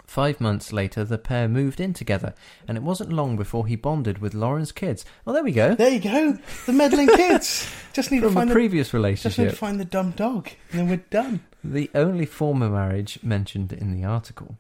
Five 0.07 0.41
months 0.41 0.73
later, 0.73 1.05
the 1.05 1.19
pair 1.19 1.49
moved 1.49 1.79
in 1.81 1.93
together, 1.95 2.35
and 2.67 2.77
it 2.77 2.83
wasn't 2.83 3.13
long 3.13 3.37
before 3.37 3.67
he 3.69 3.77
bonded 3.77 4.19
with 4.19 4.35
Lauren's 4.35 4.73
kids. 4.73 5.05
Oh, 5.27 5.33
there 5.33 5.45
we 5.45 5.53
go. 5.53 5.77
There 5.77 5.91
you 5.91 6.01
go. 6.01 6.37
The 6.67 6.73
meddling 6.73 7.07
kids. 7.09 7.73
Just 7.93 8.11
need 8.11 8.21
to 8.21 8.27
From 8.27 8.33
a 8.33 8.41
find 8.41 8.51
the 8.51 8.55
previous 8.55 8.93
relationship. 8.93 9.31
just 9.37 9.39
need 9.39 9.51
to 9.51 9.57
find 9.57 9.79
the 9.79 9.85
dumb 9.85 10.11
dog, 10.13 10.49
and 10.71 10.81
then 10.81 10.89
we're 10.89 10.97
done. 11.11 11.41
the 11.63 11.91
only 11.95 12.27
former 12.27 12.69
marriage 12.69 13.21
mentioned 13.23 13.73
in 13.73 13.93
the 13.93 14.05
article. 14.05 14.57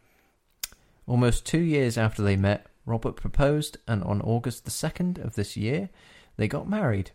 Almost 1.06 1.46
two 1.46 1.60
years 1.60 1.98
after 1.98 2.22
they 2.22 2.36
met, 2.36 2.66
Robert 2.86 3.16
proposed, 3.16 3.78
and 3.88 4.02
on 4.04 4.20
August 4.22 4.64
the 4.64 4.70
2nd 4.70 5.24
of 5.24 5.34
this 5.34 5.56
year, 5.56 5.90
they 6.36 6.46
got 6.48 6.68
married. 6.68 7.10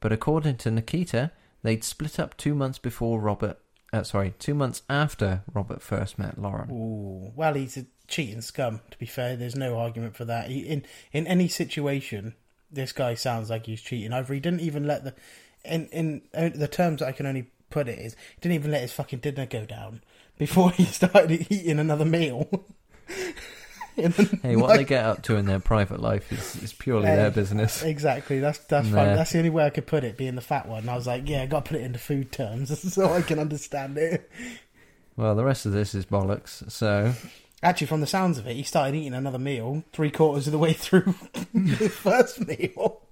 But 0.00 0.12
according 0.12 0.56
to 0.58 0.70
Nikita, 0.70 1.30
they'd 1.62 1.84
split 1.84 2.18
up 2.20 2.36
two 2.36 2.54
months 2.54 2.78
before 2.78 3.20
Robert. 3.20 3.58
Uh, 3.92 4.02
sorry, 4.02 4.34
two 4.38 4.54
months 4.54 4.82
after 4.88 5.42
Robert 5.52 5.82
first 5.82 6.18
met 6.18 6.40
Lauren. 6.40 6.70
Ooh, 6.70 7.32
well, 7.34 7.54
he's 7.54 7.76
a 7.76 7.86
cheating 8.06 8.40
scum. 8.40 8.80
To 8.90 8.98
be 8.98 9.06
fair, 9.06 9.36
there's 9.36 9.56
no 9.56 9.78
argument 9.78 10.16
for 10.16 10.24
that. 10.24 10.50
He, 10.50 10.60
in 10.60 10.84
in 11.12 11.26
any 11.26 11.48
situation, 11.48 12.34
this 12.70 12.92
guy 12.92 13.14
sounds 13.14 13.50
like 13.50 13.66
he's 13.66 13.82
cheating. 13.82 14.12
Either 14.12 14.34
he 14.34 14.40
didn't 14.40 14.60
even 14.60 14.86
let 14.86 15.04
the 15.04 15.14
in 15.64 15.86
in 15.86 16.22
uh, 16.34 16.50
the 16.54 16.68
terms 16.68 17.02
I 17.02 17.12
can 17.12 17.26
only 17.26 17.50
put 17.68 17.88
it 17.88 17.98
is 17.98 18.14
he 18.34 18.40
didn't 18.40 18.56
even 18.56 18.70
let 18.70 18.82
his 18.82 18.92
fucking 18.92 19.20
dinner 19.20 19.46
go 19.46 19.64
down 19.64 20.02
before 20.38 20.70
he 20.72 20.84
started 20.84 21.46
eating 21.50 21.78
another 21.78 22.04
meal. 22.04 22.48
The 23.96 24.38
Hey, 24.42 24.56
what 24.56 24.68
night. 24.68 24.76
they 24.78 24.84
get 24.84 25.04
up 25.04 25.22
to 25.24 25.36
in 25.36 25.46
their 25.46 25.60
private 25.60 26.00
life 26.00 26.32
is, 26.32 26.62
is 26.62 26.72
purely 26.72 27.06
their 27.06 27.30
business. 27.30 27.82
Exactly. 27.82 28.40
That's 28.40 28.58
that's 28.58 28.88
fine. 28.88 29.14
That's 29.16 29.32
the 29.32 29.38
only 29.38 29.50
way 29.50 29.64
I 29.64 29.70
could 29.70 29.86
put 29.86 30.04
it. 30.04 30.16
Being 30.16 30.34
the 30.36 30.40
fat 30.40 30.68
one, 30.68 30.88
I 30.88 30.94
was 30.94 31.06
like, 31.06 31.28
yeah, 31.28 31.42
I 31.42 31.46
got 31.46 31.64
to 31.64 31.68
put 31.70 31.80
it 31.80 31.84
into 31.84 31.98
food 31.98 32.32
terms 32.32 32.78
so 32.94 33.12
I 33.12 33.22
can 33.22 33.38
understand 33.38 33.98
it. 33.98 34.30
Well, 35.16 35.34
the 35.34 35.44
rest 35.44 35.66
of 35.66 35.72
this 35.72 35.94
is 35.94 36.06
bollocks. 36.06 36.70
So, 36.70 37.12
Actually, 37.62 37.88
from 37.88 38.00
the 38.00 38.06
sounds 38.06 38.38
of 38.38 38.46
it, 38.46 38.54
he 38.56 38.62
started 38.62 38.94
eating 38.96 39.12
another 39.12 39.38
meal 39.38 39.84
three 39.92 40.10
quarters 40.10 40.46
of 40.46 40.52
the 40.52 40.58
way 40.58 40.72
through 40.72 41.14
the 41.54 41.88
first 41.90 42.40
meal. 42.46 43.02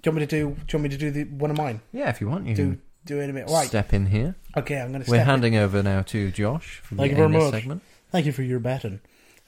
Do 0.00 0.10
you 0.10 0.12
want 0.12 0.16
me 0.20 0.26
to 0.26 0.26
do? 0.26 0.38
Do 0.38 0.42
you 0.46 0.54
want 0.78 0.82
me 0.84 0.88
to 0.90 0.96
do 0.96 1.10
the 1.10 1.24
one 1.24 1.50
of 1.50 1.56
mine? 1.58 1.80
yeah, 1.92 2.08
if 2.08 2.20
you 2.20 2.28
want, 2.28 2.46
you 2.46 2.54
Do 2.54 2.78
do 3.04 3.20
it 3.20 3.28
a 3.28 3.32
minute. 3.32 3.50
Right. 3.50 3.66
step 3.66 3.92
in 3.92 4.06
here. 4.06 4.36
Okay, 4.56 4.80
I'm 4.80 4.90
going 4.92 5.02
to. 5.02 5.10
We're 5.10 5.16
step 5.16 5.20
in. 5.22 5.26
handing 5.26 5.56
over 5.56 5.82
now 5.82 6.02
to 6.02 6.30
Josh 6.30 6.80
for 6.84 6.94
the 6.94 6.98
Thank 7.02 7.10
you 7.12 7.16
very 7.16 7.28
much. 7.28 7.50
segment. 7.50 7.82
Thank 8.10 8.26
you 8.26 8.32
for 8.32 8.42
your 8.42 8.58
betting. 8.60 9.00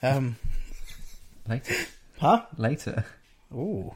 Um, 0.02 0.36
Later. 1.48 1.74
huh? 2.18 2.42
Later. 2.56 3.04
Ooh. 3.52 3.94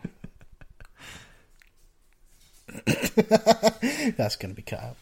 That's 2.87 4.37
going 4.37 4.51
to 4.51 4.57
be 4.57 4.63
cut 4.63 4.81
out. 4.83 4.97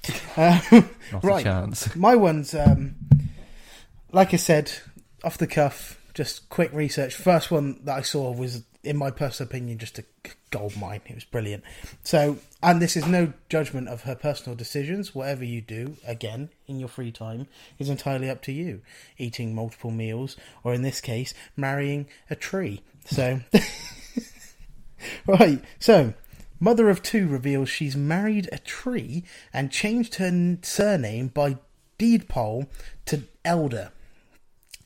Um, 0.73 0.90
Not 1.12 1.25
Right. 1.25 1.40
a 1.40 1.45
chance. 1.45 1.95
My 1.97 2.16
one's, 2.16 2.54
um, 2.54 2.97
like 4.11 4.35
I 4.35 4.37
said, 4.37 4.73
off 5.25 5.38
the 5.38 5.47
cuff, 5.47 5.99
just 6.14 6.49
quick 6.50 6.73
research. 6.73 7.14
First 7.14 7.50
one 7.50 7.81
that 7.85 7.97
I 7.99 8.02
saw 8.02 8.33
was, 8.33 8.62
in 8.85 8.97
my 8.97 9.11
personal 9.11 9.49
opinion, 9.49 9.79
just 9.79 9.99
a 9.99 10.05
gold 10.51 10.77
mine. 10.77 11.01
It 11.07 11.15
was 11.15 11.25
brilliant. 11.25 11.62
So, 12.03 12.39
and 12.62 12.83
this 12.83 12.97
is 12.97 13.07
no 13.07 13.33
judgment 13.49 13.89
of 13.89 14.03
her 14.03 14.15
personal 14.15 14.57
decisions. 14.57 15.15
Whatever 15.15 15.45
you 15.45 15.61
do, 15.61 15.97
again, 16.07 16.51
in 16.67 16.81
your 16.81 16.89
free 16.89 17.12
time, 17.12 17.47
is 17.79 17.89
entirely 17.89 18.29
up 18.29 18.43
to 18.43 18.53
you. 18.53 18.83
Eating 19.19 19.55
multiple 19.55 19.91
meals, 19.91 20.37
or 20.65 20.75
in 20.75 20.83
this 20.83 21.01
case, 21.01 21.33
marrying 21.57 22.07
a 22.29 22.35
tree. 22.35 22.83
So, 23.05 23.41
right. 25.27 25.62
So, 25.79 26.15
mother 26.59 26.91
of 26.91 27.03
two 27.03 27.29
reveals 27.29 27.69
she's 27.69 27.97
married 27.97 28.49
a 28.51 28.59
tree 28.59 29.25
and 29.53 29.71
changed 29.71 30.17
her 30.17 30.59
surname 30.62 31.29
by 31.29 31.59
deed 31.99 32.29
poll 32.29 32.67
to 33.07 33.23
Elder. 33.45 33.93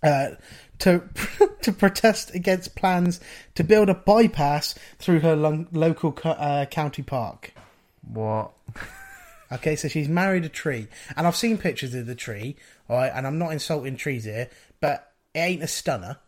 Uh, 0.03 0.31
to 0.81 1.03
to 1.63 1.73
protest 1.73 2.35
against 2.35 2.77
plans 2.77 3.21
to 3.55 3.65
build 3.65 3.89
a 3.89 3.95
bypass 3.95 4.75
through 4.99 5.21
her 5.21 5.37
lo- 5.37 5.67
local 5.73 6.13
co- 6.13 6.31
uh, 6.31 6.67
county 6.67 7.03
park. 7.03 7.53
What? 8.09 8.53
Okay, 9.53 9.77
so 9.77 9.89
she's 9.89 10.09
married 10.09 10.45
a 10.45 10.49
tree, 10.49 10.89
and 11.17 11.27
I've 11.27 11.37
seen 11.37 11.57
pictures 11.57 11.95
of 11.95 12.07
the 12.07 12.15
tree. 12.15 12.57
All 12.89 12.97
right, 12.97 13.13
and 13.15 13.27
I'm 13.27 13.39
not 13.39 13.53
insulting 13.53 13.97
trees 13.97 14.25
here, 14.25 14.49
but 14.81 15.13
it 15.35 15.39
ain't 15.41 15.63
a 15.63 15.69
stunner. 15.69 16.19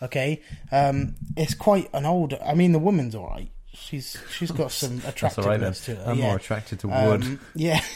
Okay, 0.00 0.42
um, 0.70 1.16
it's 1.36 1.54
quite 1.54 1.90
an 1.92 2.06
old. 2.06 2.34
I 2.34 2.54
mean, 2.54 2.72
the 2.72 2.78
woman's 2.78 3.14
all 3.14 3.26
right. 3.26 3.50
She's 3.72 4.16
she's 4.30 4.50
got 4.50 4.70
some 4.70 4.92
all 4.98 4.98
right 4.98 5.08
attractiveness 5.08 5.84
to 5.86 5.96
her. 5.96 6.10
I'm 6.10 6.18
yeah. 6.18 6.26
more 6.26 6.36
attracted 6.36 6.80
to 6.80 6.88
wood. 6.88 7.24
Um, 7.24 7.40
yeah. 7.54 7.80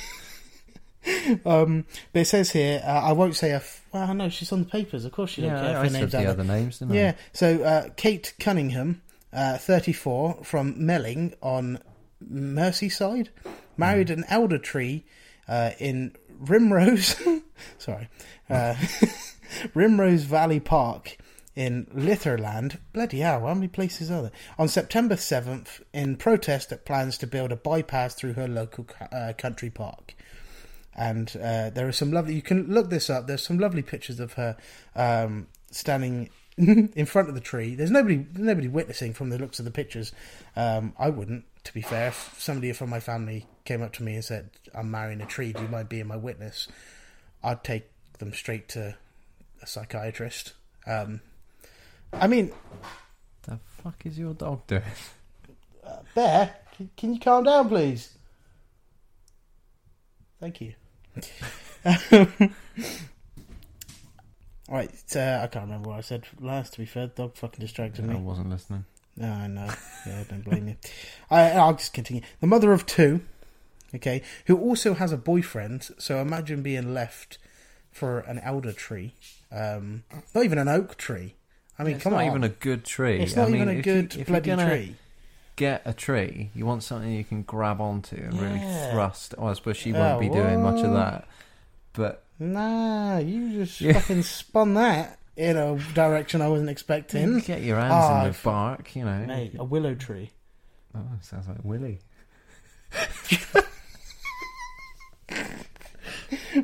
um, 1.44 1.84
but 2.12 2.22
it 2.22 2.24
says 2.26 2.50
here, 2.50 2.82
uh, 2.84 2.90
I 2.90 3.12
won't 3.12 3.34
say 3.34 3.50
a. 3.50 3.56
F- 3.56 3.84
well, 3.92 4.14
no, 4.14 4.28
she's 4.28 4.52
on 4.52 4.60
the 4.60 4.68
papers. 4.68 5.04
Of 5.04 5.12
course, 5.12 5.30
she 5.30 5.42
don't 5.42 5.50
yeah, 5.50 5.60
care 5.60 5.70
if 5.70 5.76
I, 5.76 5.80
I 5.80 5.84
her 5.84 5.90
name's 5.90 6.12
the 6.12 6.26
other 6.26 6.44
names, 6.44 6.78
didn't 6.78 6.94
yeah. 6.94 7.14
So 7.32 7.62
uh, 7.62 7.88
Kate 7.96 8.32
Cunningham, 8.38 9.02
uh, 9.32 9.58
34, 9.58 10.44
from 10.44 10.74
Melling 10.84 11.34
on 11.42 11.80
Merseyside, 12.30 13.28
married 13.76 14.10
an 14.10 14.24
elder 14.28 14.58
tree 14.58 15.04
uh, 15.48 15.70
in 15.78 16.14
Rimrose. 16.40 17.42
sorry, 17.78 18.08
uh, 18.48 18.74
Rimrose 19.74 20.24
Valley 20.24 20.60
Park 20.60 21.16
in 21.56 21.86
Litherland. 21.86 22.78
Bloody 22.92 23.18
hell! 23.18 23.40
How 23.40 23.54
many 23.54 23.68
places 23.68 24.10
are 24.10 24.22
there? 24.22 24.32
On 24.58 24.68
September 24.68 25.16
7th, 25.16 25.80
in 25.92 26.16
protest 26.16 26.70
at 26.70 26.84
plans 26.84 27.18
to 27.18 27.26
build 27.26 27.50
a 27.50 27.56
bypass 27.56 28.14
through 28.14 28.34
her 28.34 28.46
local 28.46 28.86
uh, 29.10 29.32
country 29.36 29.70
park 29.70 30.14
and 30.94 31.34
uh, 31.36 31.70
there 31.70 31.88
are 31.88 31.92
some 31.92 32.12
lovely. 32.12 32.34
You 32.34 32.42
can 32.42 32.72
look 32.72 32.90
this 32.90 33.08
up. 33.08 33.26
There's 33.26 33.42
some 33.42 33.58
lovely 33.58 33.82
pictures 33.82 34.20
of 34.20 34.34
her 34.34 34.56
um, 34.94 35.46
standing 35.70 36.30
in 36.56 37.06
front 37.06 37.28
of 37.28 37.34
the 37.34 37.40
tree. 37.40 37.74
There's 37.74 37.90
nobody, 37.90 38.26
nobody 38.34 38.68
witnessing 38.68 39.14
from 39.14 39.30
the 39.30 39.38
looks 39.38 39.58
of 39.58 39.64
the 39.64 39.70
pictures. 39.70 40.12
Um, 40.54 40.92
I 40.98 41.08
wouldn't, 41.08 41.44
to 41.64 41.74
be 41.74 41.82
fair. 41.82 42.08
If 42.08 42.34
somebody 42.38 42.72
from 42.72 42.90
my 42.90 43.00
family 43.00 43.46
came 43.64 43.82
up 43.82 43.92
to 43.94 44.02
me 44.02 44.14
and 44.14 44.24
said, 44.24 44.50
"I'm 44.74 44.90
marrying 44.90 45.20
a 45.20 45.26
tree. 45.26 45.52
Do 45.52 45.62
you 45.62 45.68
mind 45.68 45.88
being 45.88 46.06
my 46.06 46.16
witness?" 46.16 46.68
I'd 47.44 47.64
take 47.64 47.90
them 48.18 48.32
straight 48.32 48.68
to 48.70 48.96
a 49.60 49.66
psychiatrist. 49.66 50.52
Um, 50.86 51.20
I 52.12 52.26
mean, 52.26 52.52
The 53.42 53.58
fuck 53.82 54.04
is 54.04 54.18
your 54.18 54.34
dog 54.34 54.66
doing? 54.66 54.82
Bear, 56.14 56.54
can, 56.76 56.90
can 56.96 57.14
you 57.14 57.20
calm 57.20 57.44
down, 57.44 57.68
please? 57.68 58.16
Thank 60.40 60.60
you. 60.60 60.74
Right, 64.68 64.90
uh, 65.16 65.40
I 65.42 65.48
can't 65.48 65.66
remember 65.66 65.90
what 65.90 65.98
I 65.98 66.00
said 66.02 66.24
last. 66.40 66.72
To 66.74 66.78
be 66.78 66.86
fair, 66.86 67.08
dog 67.08 67.36
fucking 67.36 67.60
distracted 67.60 68.04
I 68.04 68.08
me. 68.14 68.20
wasn't 68.20 68.48
listening. 68.48 68.84
No, 69.16 69.28
I 69.28 69.46
know. 69.46 69.68
Yeah, 70.06 70.24
don't 70.28 70.44
blame 70.44 70.68
you. 70.68 70.76
I, 71.30 71.50
I'll 71.50 71.74
just 71.74 71.92
continue. 71.92 72.22
The 72.40 72.46
mother 72.46 72.72
of 72.72 72.86
two, 72.86 73.20
okay, 73.94 74.22
who 74.46 74.56
also 74.58 74.94
has 74.94 75.12
a 75.12 75.18
boyfriend. 75.18 75.88
So 75.98 76.18
imagine 76.22 76.62
being 76.62 76.94
left 76.94 77.36
for 77.90 78.20
an 78.20 78.38
elder 78.38 78.72
tree, 78.72 79.14
um, 79.50 80.04
not 80.34 80.44
even 80.44 80.56
an 80.56 80.68
oak 80.68 80.96
tree. 80.96 81.34
I 81.78 81.84
mean, 81.84 81.96
it's 81.96 82.04
come 82.04 82.14
not 82.14 82.22
on, 82.22 82.28
even 82.28 82.44
a 82.44 82.48
good 82.48 82.84
tree. 82.86 83.20
it's 83.20 83.36
I 83.36 83.42
not 83.42 83.50
mean, 83.50 83.56
even 83.62 83.68
a 83.68 83.72
if 83.72 83.76
you- 83.78 83.82
good 83.82 84.14
you're 84.14 84.24
bloody 84.24 84.46
gonna 84.48 84.68
tree. 84.70 84.96
Get 85.56 85.82
a 85.84 85.92
tree. 85.92 86.50
You 86.54 86.64
want 86.66 86.82
something 86.82 87.12
you 87.12 87.24
can 87.24 87.42
grab 87.42 87.80
onto 87.80 88.16
and 88.16 88.40
really 88.40 88.58
Yeah. 88.58 88.90
thrust. 88.92 89.34
Well, 89.36 89.50
I 89.50 89.54
suppose 89.54 89.76
she 89.76 89.90
Yeah, 89.90 90.16
won't 90.16 90.20
be 90.20 90.28
doing 90.30 90.62
much 90.62 90.82
of 90.84 90.92
that. 90.94 91.26
But 91.92 92.24
Nah, 92.38 93.18
you 93.18 93.64
just 93.64 93.80
Yeah. 93.80 93.92
fucking 93.92 94.22
spun 94.22 94.74
that 94.74 95.18
in 95.36 95.56
a 95.56 95.76
direction 95.94 96.40
I 96.42 96.48
wasn't 96.48 96.68
you 96.68 96.72
expecting. 96.72 97.38
get 97.40 97.62
your 97.62 97.78
hands 97.78 97.92
Ah, 97.94 98.18
in 98.18 98.22
the 98.24 98.30
f- 98.30 98.42
bark, 98.42 98.96
you 98.96 99.04
know. 99.04 99.18
Mate, 99.26 99.54
a 99.58 99.64
willow 99.64 99.94
tree. 99.94 100.32
Oh, 100.94 101.00
sounds 101.20 101.46
like 101.48 101.58
Willy. 101.62 102.00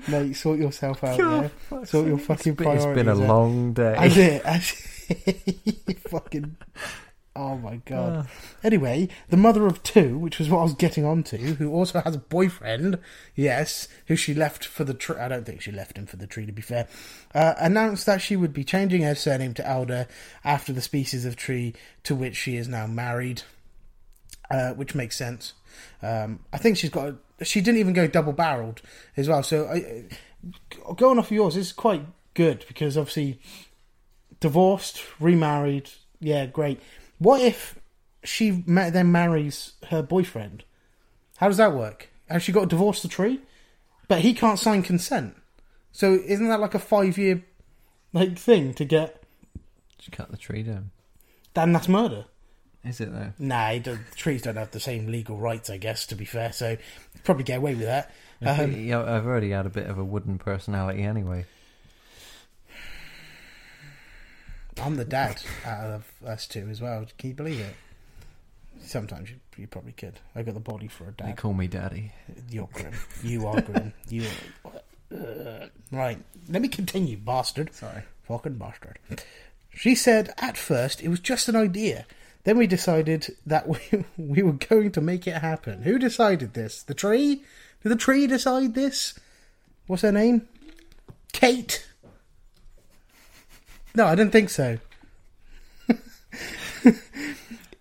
Mate, 0.08 0.34
sort 0.34 0.58
yourself 0.58 1.02
out 1.04 1.16
there. 1.18 1.50
Sort 1.86 2.06
your 2.08 2.18
fucking 2.18 2.52
It's 2.52 2.58
been- 2.62 2.76
It's 2.76 2.84
been 2.86 3.08
a 3.08 3.12
out. 3.12 3.18
long 3.18 3.72
day. 3.72 3.94
I 3.96 4.08
did. 4.08 4.42
I 4.44 4.58
fucking. 6.08 6.56
Oh 7.38 7.56
my 7.56 7.76
god. 7.84 8.26
Ah. 8.26 8.30
Anyway, 8.64 9.08
the 9.28 9.36
mother 9.36 9.68
of 9.68 9.80
two, 9.84 10.18
which 10.18 10.40
was 10.40 10.50
what 10.50 10.58
I 10.58 10.62
was 10.64 10.74
getting 10.74 11.04
onto, 11.04 11.36
who 11.36 11.72
also 11.72 12.00
has 12.00 12.16
a 12.16 12.18
boyfriend, 12.18 12.98
yes, 13.36 13.86
who 14.06 14.16
she 14.16 14.34
left 14.34 14.64
for 14.64 14.82
the 14.82 14.92
tree. 14.92 15.16
I 15.16 15.28
don't 15.28 15.46
think 15.46 15.62
she 15.62 15.70
left 15.70 15.96
him 15.96 16.06
for 16.06 16.16
the 16.16 16.26
tree, 16.26 16.46
to 16.46 16.52
be 16.52 16.62
fair. 16.62 16.88
Uh, 17.32 17.54
announced 17.58 18.06
that 18.06 18.20
she 18.20 18.34
would 18.34 18.52
be 18.52 18.64
changing 18.64 19.02
her 19.02 19.14
surname 19.14 19.54
to 19.54 19.66
Elder 19.66 20.08
after 20.44 20.72
the 20.72 20.80
species 20.80 21.24
of 21.24 21.36
tree 21.36 21.74
to 22.02 22.16
which 22.16 22.34
she 22.34 22.56
is 22.56 22.66
now 22.66 22.88
married, 22.88 23.42
uh, 24.50 24.72
which 24.72 24.96
makes 24.96 25.16
sense. 25.16 25.52
Um, 26.02 26.40
I 26.52 26.58
think 26.58 26.76
she's 26.76 26.90
got. 26.90 27.14
A, 27.38 27.44
she 27.44 27.60
didn't 27.60 27.78
even 27.78 27.92
go 27.92 28.08
double 28.08 28.32
barreled 28.32 28.82
as 29.16 29.28
well. 29.28 29.44
So, 29.44 29.68
I, 29.68 30.06
going 30.94 31.20
off 31.20 31.26
of 31.26 31.32
yours 31.32 31.56
is 31.56 31.72
quite 31.72 32.04
good 32.34 32.64
because 32.66 32.98
obviously 32.98 33.38
divorced, 34.40 35.04
remarried, 35.20 35.90
yeah, 36.20 36.46
great. 36.46 36.80
What 37.18 37.40
if 37.40 37.78
she 38.24 38.62
ma- 38.66 38.90
then 38.90 39.10
marries 39.12 39.72
her 39.90 40.02
boyfriend? 40.02 40.64
How 41.38 41.48
does 41.48 41.56
that 41.58 41.74
work? 41.74 42.08
Has 42.28 42.42
she 42.42 42.52
got 42.52 42.60
to 42.62 42.66
divorce 42.66 43.02
the 43.02 43.08
tree? 43.08 43.40
But 44.08 44.20
he 44.20 44.34
can't 44.34 44.58
sign 44.58 44.82
consent. 44.82 45.36
So 45.92 46.12
isn't 46.14 46.48
that 46.48 46.60
like 46.60 46.74
a 46.74 46.78
five 46.78 47.18
year 47.18 47.44
like 48.12 48.38
thing 48.38 48.74
to 48.74 48.84
get? 48.84 49.22
Just 49.98 50.12
cut 50.12 50.30
the 50.30 50.36
tree 50.36 50.62
down. 50.62 50.90
Then 51.54 51.72
that's 51.72 51.88
murder. 51.88 52.26
Is 52.84 53.00
it 53.00 53.12
though? 53.12 53.32
Nah, 53.38 53.70
he 53.70 53.80
don't- 53.80 54.00
trees 54.14 54.42
don't 54.42 54.56
have 54.56 54.70
the 54.70 54.80
same 54.80 55.06
legal 55.08 55.36
rights, 55.36 55.68
I 55.68 55.76
guess. 55.78 56.06
To 56.06 56.14
be 56.14 56.24
fair, 56.24 56.52
so 56.52 56.76
probably 57.24 57.44
get 57.44 57.58
away 57.58 57.74
with 57.74 57.86
that. 57.86 58.10
Um, 58.40 58.72
yeah, 58.72 59.00
I've 59.02 59.26
already 59.26 59.50
had 59.50 59.66
a 59.66 59.70
bit 59.70 59.86
of 59.86 59.98
a 59.98 60.04
wooden 60.04 60.38
personality 60.38 61.02
anyway. 61.02 61.44
I'm 64.80 64.96
the 64.96 65.04
dad 65.04 65.42
out 65.64 65.90
of 65.90 66.12
us 66.26 66.46
two 66.46 66.68
as 66.70 66.80
well. 66.80 67.04
Can 67.18 67.30
you 67.30 67.34
believe 67.34 67.60
it? 67.60 67.74
Sometimes 68.80 69.30
you, 69.30 69.36
you 69.56 69.66
probably 69.66 69.92
could. 69.92 70.20
I 70.34 70.42
got 70.42 70.54
the 70.54 70.60
body 70.60 70.88
for 70.88 71.08
a 71.08 71.12
dad. 71.12 71.28
They 71.28 71.32
call 71.32 71.52
me 71.52 71.66
daddy. 71.66 72.12
You're 72.50 72.68
grim. 72.72 72.92
You 73.22 73.46
are 73.46 73.60
grim. 73.60 73.92
You 74.08 74.26
are... 74.64 75.16
Uh, 75.16 75.66
right. 75.92 76.18
Let 76.48 76.62
me 76.62 76.68
continue, 76.68 77.16
bastard. 77.16 77.74
Sorry. 77.74 78.02
Fucking 78.24 78.54
bastard. 78.54 78.98
She 79.70 79.94
said 79.94 80.32
at 80.38 80.56
first 80.56 81.02
it 81.02 81.08
was 81.08 81.20
just 81.20 81.48
an 81.48 81.56
idea. 81.56 82.06
Then 82.44 82.56
we 82.56 82.66
decided 82.66 83.36
that 83.46 83.68
we, 83.68 83.78
we 84.16 84.42
were 84.42 84.52
going 84.52 84.92
to 84.92 85.00
make 85.00 85.26
it 85.26 85.34
happen. 85.34 85.82
Who 85.82 85.98
decided 85.98 86.54
this? 86.54 86.82
The 86.82 86.94
tree? 86.94 87.42
Did 87.82 87.88
the 87.90 87.96
tree 87.96 88.26
decide 88.26 88.74
this? 88.74 89.18
What's 89.86 90.02
her 90.02 90.12
name? 90.12 90.48
Kate? 91.32 91.87
No, 93.94 94.06
I 94.06 94.14
don't 94.14 94.30
think 94.30 94.50
so. 94.50 94.78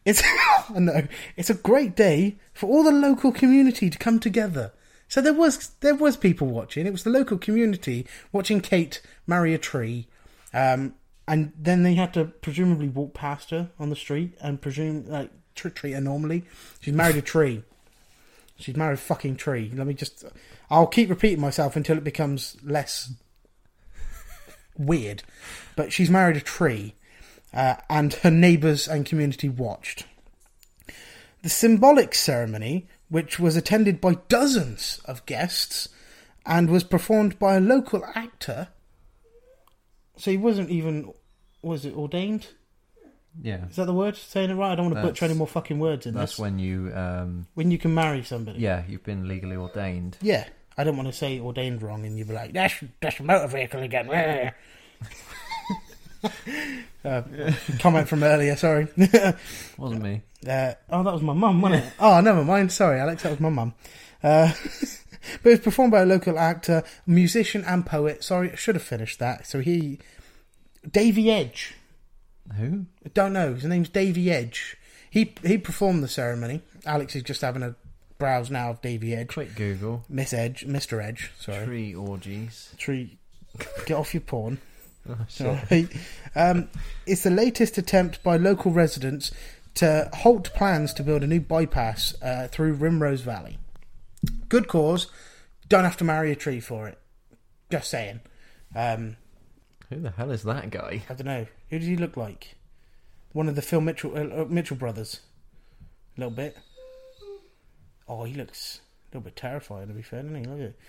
it's 0.06 0.24
no, 0.76 1.08
it's 1.36 1.50
a 1.50 1.56
great 1.56 1.96
day 1.96 2.38
for 2.54 2.68
all 2.70 2.84
the 2.84 2.92
local 2.92 3.32
community 3.32 3.90
to 3.90 3.98
come 3.98 4.20
together. 4.20 4.72
So 5.08 5.22
there 5.22 5.34
was 5.34 5.70
there 5.80 5.96
was 5.96 6.18
people 6.18 6.48
watching. 6.48 6.86
It 6.86 6.92
was 6.92 7.04
the 7.04 7.10
local 7.10 7.38
community 7.38 8.06
watching 8.32 8.62
Kate 8.62 9.02
marry 9.26 9.54
a 9.54 9.58
tree, 9.58 10.08
um, 10.54 10.96
and 11.28 11.54
then 11.58 11.84
they 11.84 11.96
had 11.96 12.14
to 12.16 12.26
presumably 12.26 12.90
walk 12.90 13.14
past 13.14 13.52
her 13.52 13.70
on 13.80 13.90
the 13.90 13.96
street 13.96 14.34
and 14.42 14.62
presume 14.62 15.06
like 15.08 15.32
tr- 15.56 15.70
treat 15.70 15.94
her 15.94 16.02
normally. 16.02 16.44
She's 16.82 16.94
married 16.94 17.16
a 17.16 17.22
tree. 17.22 17.64
She's 18.58 18.76
married 18.76 18.96
a 18.96 18.98
fucking 18.98 19.38
tree. 19.38 19.72
Let 19.74 19.88
me 19.88 19.94
just. 19.94 20.26
I'll 20.70 20.88
keep 20.88 21.10
repeating 21.10 21.40
myself 21.40 21.76
until 21.76 21.98
it 21.98 22.04
becomes 22.04 22.58
less 22.64 23.14
weird. 24.78 25.24
But 25.76 25.92
she's 25.94 26.10
married 26.10 26.38
a 26.38 26.42
tree, 26.42 26.96
uh, 27.54 27.76
and 27.90 28.14
her 28.14 28.32
neighbours 28.32 28.88
and 28.88 29.06
community 29.06 29.50
watched. 29.50 30.06
The 31.44 31.50
symbolic 31.50 32.14
ceremony, 32.16 32.88
which 33.10 33.40
was 33.40 33.56
attended 33.56 34.02
by 34.02 34.16
dozens 34.28 35.00
of 35.06 35.26
guests 35.26 35.88
and 36.46 36.70
was 36.70 36.84
performed 36.84 37.38
by 37.40 37.56
a 37.56 37.60
local 37.62 38.04
actor. 38.16 38.70
So 40.18 40.32
he 40.32 40.38
wasn't 40.38 40.70
even. 40.70 41.14
Was 41.62 41.86
it 41.86 41.94
ordained? 41.96 42.48
Yeah. 43.42 43.66
Is 43.70 43.76
that 43.76 43.86
the 43.86 43.94
word? 43.94 44.16
Saying 44.16 44.50
it 44.50 44.56
right? 44.56 44.72
I 44.72 44.76
don't 44.76 44.86
want 44.88 44.96
to 44.98 45.02
butcher 45.04 45.26
any 45.26 45.36
more 45.36 45.48
fucking 45.48 45.78
words 45.80 46.06
in 46.08 46.14
That's 46.16 46.32
this. 46.32 46.38
That's 46.38 46.40
when 46.40 46.58
you, 46.60 46.92
um, 46.96 47.46
When 47.54 47.70
you 47.70 47.78
can 47.78 47.94
marry 47.94 48.24
somebody. 48.24 48.60
yeah, 48.60 48.84
you've 48.88 49.04
been 49.04 49.28
legally 49.28 49.56
ordained. 49.56 50.18
Yeah, 50.22 50.46
I 50.78 50.84
don't 50.84 50.96
want 50.96 51.08
to 51.08 51.14
say 51.14 51.40
ordained 51.40 51.82
wrong, 51.82 52.06
and 52.06 52.18
you'd 52.18 52.28
be 52.28 52.34
like, 52.34 52.54
"That's 52.54 52.76
that's 53.02 53.20
a 53.20 53.24
motor 53.24 53.48
vehicle 53.48 53.82
again." 53.82 54.54
uh, 57.06 57.22
comment 57.80 58.08
from 58.08 58.24
earlier. 58.24 58.56
Sorry. 58.56 58.88
Wasn't 59.78 60.02
me. 60.02 60.22
uh, 60.48 60.74
oh, 60.90 61.04
that 61.04 61.14
was 61.14 61.22
my 61.22 61.34
mum, 61.34 61.62
wasn't 61.62 61.84
it? 61.84 61.94
Oh, 62.00 62.20
never 62.22 62.44
mind. 62.44 62.72
Sorry, 62.72 63.00
Alex. 63.00 63.24
That 63.24 63.32
was 63.32 63.40
my 63.40 63.50
mum. 63.50 63.74
Uh, 64.24 64.52
but 65.44 65.50
it 65.50 65.52
was 65.52 65.60
performed 65.60 65.92
by 65.92 66.02
a 66.02 66.06
local 66.06 66.38
actor, 66.38 66.84
musician, 67.06 67.64
and 67.66 67.86
poet. 67.86 68.24
Sorry, 68.24 68.52
I 68.52 68.56
should 68.56 68.76
have 68.76 68.84
finished 68.84 69.20
that. 69.20 69.48
So 69.48 69.60
he, 69.60 70.00
Davy 70.90 71.32
Edge. 71.32 71.76
Who? 72.56 72.86
I 73.06 73.10
don't 73.14 73.34
know. 73.34 73.54
His 73.54 73.66
name's 73.66 73.90
Davy 73.90 74.32
Edge. 74.32 74.78
He 75.10 75.34
he 75.44 75.58
performed 75.58 76.04
the 76.04 76.08
ceremony. 76.08 76.62
Alex 76.86 77.16
is 77.16 77.24
just 77.24 77.42
having 77.42 77.64
a 77.64 77.76
browse 78.18 78.50
now 78.50 78.72
of 78.72 78.82
Davy 78.82 79.16
Edge. 79.16 79.30
Quick 79.30 79.56
Google. 79.56 80.04
Miss 80.10 80.34
Edge, 80.34 80.66
Mr. 80.68 81.04
Edge. 81.04 81.32
Sorry. 81.40 81.66
Tree 81.66 81.96
orgies. 81.96 82.74
Tree. 82.78 83.18
Get 83.86 83.98
off 83.98 84.14
your 84.14 84.22
porn. 84.22 84.60
Oh, 85.10 85.16
sorry. 85.30 85.88
Um, 86.36 86.68
it's 87.06 87.24
the 87.24 87.30
latest 87.30 87.78
attempt 87.78 88.22
by 88.24 88.36
local 88.36 88.74
residents 88.74 89.32
to 89.76 90.10
halt 90.12 90.54
plans 90.54 90.94
to 90.96 91.04
build 91.04 91.24
a 91.24 91.28
new 91.28 91.40
bypass 91.40 92.14
uh, 92.22 92.50
through 92.52 92.76
Rimrose 92.76 93.22
Valley. 93.22 93.58
Good 94.50 94.68
cause. 94.68 95.08
Don't 95.70 95.86
have 95.86 95.96
to 95.98 96.04
marry 96.04 96.34
a 96.34 96.36
tree 96.36 96.60
for 96.60 96.90
it. 96.90 96.98
Just 97.72 97.90
saying. 97.90 98.20
Um, 98.76 99.16
Who 99.90 100.02
the 100.02 100.12
hell 100.12 100.32
is 100.32 100.44
that 100.44 100.72
guy? 100.72 101.04
I 101.10 101.14
don't 101.14 101.26
know. 101.26 101.46
Who 101.70 101.80
does 101.80 101.88
he 101.88 101.96
look 101.96 102.18
like? 102.18 102.56
One 103.32 103.48
of 103.48 103.56
the 103.56 103.62
Phil 103.62 103.80
Mitchell 103.80 104.12
uh, 104.14 104.42
uh, 104.42 104.46
Mitchell 104.50 104.76
brothers. 104.76 105.22
A 106.18 106.22
little 106.22 106.36
bit. 106.36 106.58
Oh, 108.08 108.24
he 108.24 108.34
looks 108.34 108.82
a 109.12 109.18
little 109.18 109.26
bit 109.26 109.36
terrifying. 109.36 109.88
To 109.88 109.94
be 109.94 110.02
fair, 110.02 110.22
doesn't 110.22 110.38
he? 110.38 110.46
Look 110.46 110.60
at 110.60 110.66
it. 110.66 110.80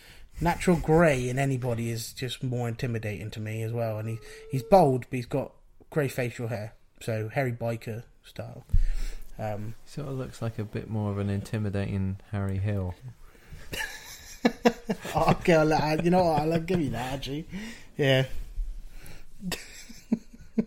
Natural 0.41 0.77
grey 0.77 1.29
in 1.29 1.39
anybody 1.39 1.91
is 1.91 2.13
just 2.13 2.43
more 2.45 2.69
intimidating 2.69 3.31
to 3.33 3.41
me 3.41 3.63
as 3.63 3.73
well. 3.73 3.99
And 3.99 4.09
he 4.09 4.19
he's 4.51 4.63
bold, 4.63 5.07
but 5.11 5.17
he's 5.17 5.27
got 5.27 5.53
grey 5.91 6.09
facial 6.09 6.49
hair, 6.49 6.75
so 7.01 7.29
Hairy 7.29 7.53
Biker 7.53 8.05
style. 8.25 8.65
Um, 9.39 9.75
Sort 9.87 10.09
of 10.09 10.15
looks 10.15 10.43
like 10.43 10.59
a 10.59 10.65
bit 10.65 10.91
more 10.91 11.11
of 11.11 11.19
an 11.19 11.31
intimidating 11.31 12.19
Harry 12.33 12.59
Hill. 12.59 12.95
oh, 15.15 15.31
okay, 15.31 15.55
I'll, 15.55 16.01
you 16.03 16.11
know 16.11 16.25
what? 16.25 16.43
I'll 16.43 16.61
give 16.61 16.81
you 16.81 16.91
that 16.91 17.15
actually. 17.15 17.47
Yeah. 17.97 18.27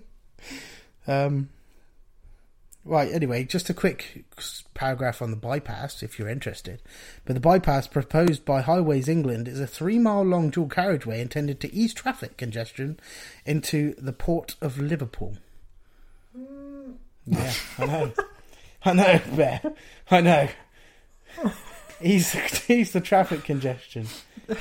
um. 1.07 1.49
Right. 2.83 3.11
Anyway, 3.11 3.43
just 3.43 3.69
a 3.69 3.75
quick 3.75 4.25
paragraph 4.73 5.21
on 5.21 5.29
the 5.29 5.37
bypass, 5.37 6.01
if 6.01 6.17
you're 6.17 6.27
interested. 6.27 6.81
But 7.25 7.33
the 7.35 7.39
bypass 7.39 7.87
proposed 7.87 8.43
by 8.43 8.61
Highways 8.61 9.07
England 9.07 9.47
is 9.47 9.59
a 9.59 9.67
three-mile-long 9.67 10.49
dual 10.49 10.67
carriageway 10.67 11.21
intended 11.21 11.59
to 11.61 11.71
ease 11.73 11.93
traffic 11.93 12.37
congestion 12.37 12.99
into 13.45 13.93
the 13.99 14.13
port 14.13 14.55
of 14.61 14.79
Liverpool. 14.79 15.37
Mm. 16.35 16.95
Yeah, 17.27 17.53
I 17.77 17.85
know. 17.85 18.11
I 18.85 18.93
know, 18.93 19.21
Bear. 19.35 19.61
I 20.09 20.21
know. 20.21 20.49
Ease, 22.01 22.35
ease 22.69 22.91
the 22.93 23.01
traffic 23.01 23.43
congestion 23.43 24.07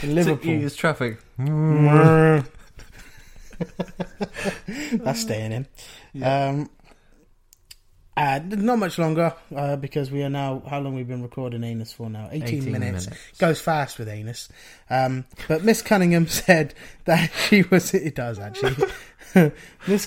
in 0.03 0.15
Liverpool. 0.15 0.51
Ease 0.51 0.77
traffic. 0.77 1.19
Mm. 1.39 2.47
Mm. 3.59 5.03
That's 5.05 5.21
staying 5.21 5.53
in. 5.53 6.23
Um, 6.23 6.69
uh, 8.21 8.39
not 8.45 8.79
much 8.79 8.99
longer 8.99 9.35
uh, 9.57 9.77
because 9.77 10.11
we 10.11 10.23
are 10.23 10.29
now. 10.29 10.63
How 10.69 10.79
long 10.79 10.95
we've 10.95 11.09
been 11.09 11.23
recording 11.23 11.65
Anus 11.65 11.93
for 11.93 12.11
now? 12.11 12.29
18, 12.31 12.43
18 12.43 12.73
minutes. 12.73 13.07
minutes. 13.07 13.39
Goes 13.39 13.61
fast 13.63 13.99
with 13.99 14.09
Anus. 14.09 14.51
Um, 14.91 15.25
but 15.49 15.65
Miss 15.65 15.81
Cunningham 15.81 16.27
said 16.29 16.75
that 17.07 17.31
she 17.49 17.63
was. 17.63 17.95
It 17.95 18.15
does 18.15 18.39
actually. 18.39 18.77
Miss 19.87 20.07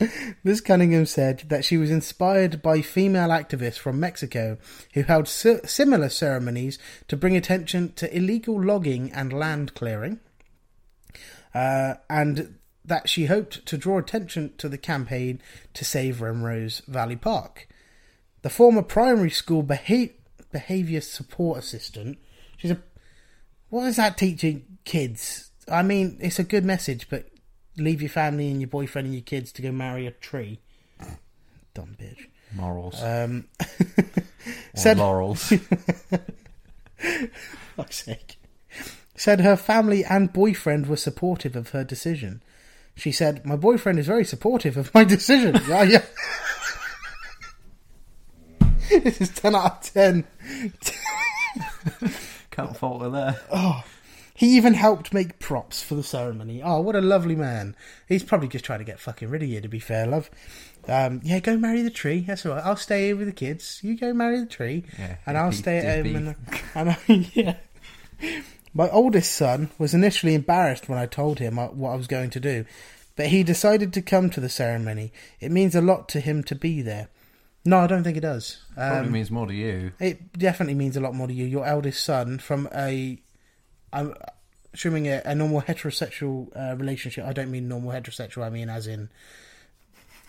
Miss 0.44 0.60
Cunningham 0.62 1.04
said 1.04 1.44
that 1.48 1.64
she 1.64 1.76
was 1.76 1.90
inspired 1.90 2.62
by 2.62 2.80
female 2.80 3.28
activists 3.28 3.78
from 3.78 4.00
Mexico 4.00 4.56
who 4.94 5.02
held 5.02 5.28
si- 5.28 5.60
similar 5.66 6.08
ceremonies 6.08 6.78
to 7.08 7.16
bring 7.18 7.36
attention 7.36 7.92
to 7.94 8.16
illegal 8.16 8.60
logging 8.60 9.12
and 9.12 9.30
land 9.30 9.74
clearing 9.74 10.20
uh, 11.54 11.94
and 12.08 12.56
that 12.84 13.08
she 13.08 13.26
hoped 13.26 13.64
to 13.66 13.78
draw 13.78 13.98
attention 13.98 14.52
to 14.58 14.68
the 14.68 14.78
campaign 14.78 15.40
to 15.72 15.84
save 15.84 16.16
Rimrose 16.18 16.84
Valley 16.86 17.16
Park. 17.16 17.66
The 18.42 18.50
former 18.50 18.82
primary 18.82 19.30
school 19.30 19.62
beha- 19.62 20.10
behaviour 20.52 21.00
support 21.00 21.58
assistant, 21.58 22.18
she's 22.56 22.70
a. 22.70 22.78
What 23.70 23.86
is 23.86 23.96
that 23.96 24.18
teaching 24.18 24.64
kids? 24.84 25.50
I 25.68 25.82
mean, 25.82 26.18
it's 26.20 26.38
a 26.38 26.44
good 26.44 26.64
message, 26.64 27.08
but 27.08 27.28
leave 27.76 28.02
your 28.02 28.10
family 28.10 28.50
and 28.50 28.60
your 28.60 28.68
boyfriend 28.68 29.06
and 29.06 29.14
your 29.14 29.22
kids 29.22 29.50
to 29.52 29.62
go 29.62 29.72
marry 29.72 30.06
a 30.06 30.10
tree. 30.10 30.60
Dumb 31.72 31.96
bitch. 32.00 32.26
Morals. 32.54 33.02
Um, 33.02 33.48
said- 34.74 34.98
laurels. 34.98 35.52
fuck's 37.76 38.04
sake. 38.04 38.36
Said 39.16 39.40
her 39.40 39.56
family 39.56 40.04
and 40.04 40.32
boyfriend 40.32 40.86
were 40.86 40.96
supportive 40.96 41.56
of 41.56 41.70
her 41.70 41.84
decision. 41.84 42.42
She 42.94 43.10
said, 43.12 43.44
My 43.44 43.56
boyfriend 43.56 43.98
is 43.98 44.06
very 44.06 44.24
supportive 44.24 44.76
of 44.76 44.92
my 44.94 45.04
decision. 45.16 45.60
yeah, 45.68 45.82
yeah. 45.82 46.04
this 49.00 49.20
is 49.20 49.30
10 49.30 49.54
out 49.54 49.86
of 49.86 49.92
10. 49.92 50.24
Can't 52.50 52.76
fault 52.76 53.02
her 53.02 53.10
there. 53.10 53.40
Oh, 53.52 53.82
He 54.34 54.56
even 54.56 54.74
helped 54.74 55.12
make 55.12 55.38
props 55.38 55.82
for 55.82 55.94
the 55.96 56.02
ceremony. 56.02 56.62
Oh, 56.62 56.80
what 56.80 56.94
a 56.96 57.00
lovely 57.00 57.34
man. 57.36 57.74
He's 58.08 58.22
probably 58.22 58.48
just 58.48 58.64
trying 58.64 58.78
to 58.80 58.84
get 58.84 59.00
fucking 59.00 59.28
rid 59.28 59.42
of 59.42 59.48
you, 59.48 59.60
to 59.60 59.68
be 59.68 59.78
fair, 59.80 60.06
love. 60.06 60.30
Um, 60.86 61.20
yeah, 61.24 61.40
go 61.40 61.56
marry 61.56 61.82
the 61.82 61.90
tree. 61.90 62.20
That's 62.26 62.44
all 62.46 62.52
right. 62.54 62.64
I'll 62.64 62.76
stay 62.76 63.06
here 63.06 63.16
with 63.16 63.26
the 63.26 63.32
kids. 63.32 63.80
You 63.82 63.96
go 63.96 64.12
marry 64.12 64.38
the 64.40 64.46
tree. 64.46 64.84
Yeah, 64.98 65.16
and 65.26 65.38
I'll 65.38 65.52
stay 65.52 65.78
at 65.78 66.04
home. 66.06 66.16
And, 66.16 66.36
and 66.74 66.90
I, 66.90 66.98
yeah. 67.34 67.56
My 68.74 68.90
oldest 68.90 69.32
son 69.32 69.70
was 69.78 69.94
initially 69.94 70.34
embarrassed 70.34 70.88
when 70.88 70.98
I 70.98 71.06
told 71.06 71.38
him 71.38 71.58
uh, 71.58 71.68
what 71.68 71.90
I 71.90 71.96
was 71.96 72.06
going 72.08 72.30
to 72.30 72.40
do, 72.40 72.64
but 73.16 73.26
he 73.28 73.42
decided 73.44 73.92
to 73.92 74.02
come 74.02 74.30
to 74.30 74.40
the 74.40 74.48
ceremony. 74.48 75.12
It 75.40 75.52
means 75.52 75.74
a 75.76 75.80
lot 75.80 76.08
to 76.10 76.20
him 76.20 76.42
to 76.44 76.54
be 76.56 76.82
there. 76.82 77.08
No, 77.64 77.78
I 77.78 77.86
don't 77.86 78.02
think 78.04 78.16
it 78.16 78.20
does. 78.20 78.58
Probably 78.74 79.06
Um, 79.06 79.12
means 79.12 79.30
more 79.30 79.46
to 79.46 79.54
you. 79.54 79.92
it 80.00 80.32
definitely 80.38 80.74
means 80.74 80.96
a 80.96 81.00
lot 81.00 81.14
more 81.14 81.28
to 81.28 81.32
you. 81.32 81.44
Your 81.46 81.64
eldest 81.64 82.04
son 82.04 82.38
from 82.38 82.68
a, 82.74 83.18
I'm 83.92 84.12
assuming 84.74 85.06
a, 85.06 85.22
a 85.24 85.34
normal 85.34 85.62
heterosexual 85.62 86.48
uh, 86.54 86.76
relationship. 86.76 87.24
I 87.24 87.32
don't 87.32 87.50
mean 87.50 87.68
normal 87.68 87.92
heterosexual. 87.92 88.42
I 88.44 88.50
mean 88.50 88.68
as 88.68 88.86
in 88.86 89.08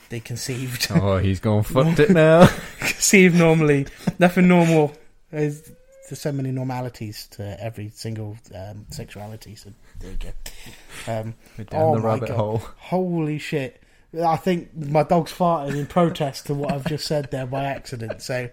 they 0.09 0.19
conceived. 0.19 0.87
Oh, 0.91 1.17
he's 1.17 1.39
gone 1.39 1.63
fucked 1.63 1.99
it 1.99 2.11
now. 2.11 2.47
conceived 2.79 3.35
normally. 3.35 3.87
Nothing 4.19 4.47
normal. 4.47 4.93
There's, 5.31 5.69
there's 6.09 6.21
so 6.21 6.31
many 6.31 6.51
normalities 6.51 7.27
to 7.31 7.61
every 7.63 7.89
single 7.89 8.37
um, 8.53 8.85
sexuality. 8.89 9.55
So 9.55 9.71
there 9.99 10.11
you 10.11 10.17
go. 10.17 11.11
Um, 11.11 11.35
down 11.57 11.81
Oh 11.81 11.95
the 11.95 12.01
rabbit 12.01 12.29
God. 12.29 12.35
hole. 12.37 12.57
holy 12.77 13.37
shit! 13.39 13.81
I 14.23 14.35
think 14.37 14.75
my 14.75 15.03
dog's 15.03 15.33
farted 15.33 15.75
in 15.77 15.85
protest 15.87 16.47
to 16.47 16.53
what 16.53 16.71
I've 16.71 16.85
just 16.85 17.05
said 17.05 17.29
there 17.31 17.45
by 17.45 17.65
accident. 17.65 18.21
So 18.21 18.49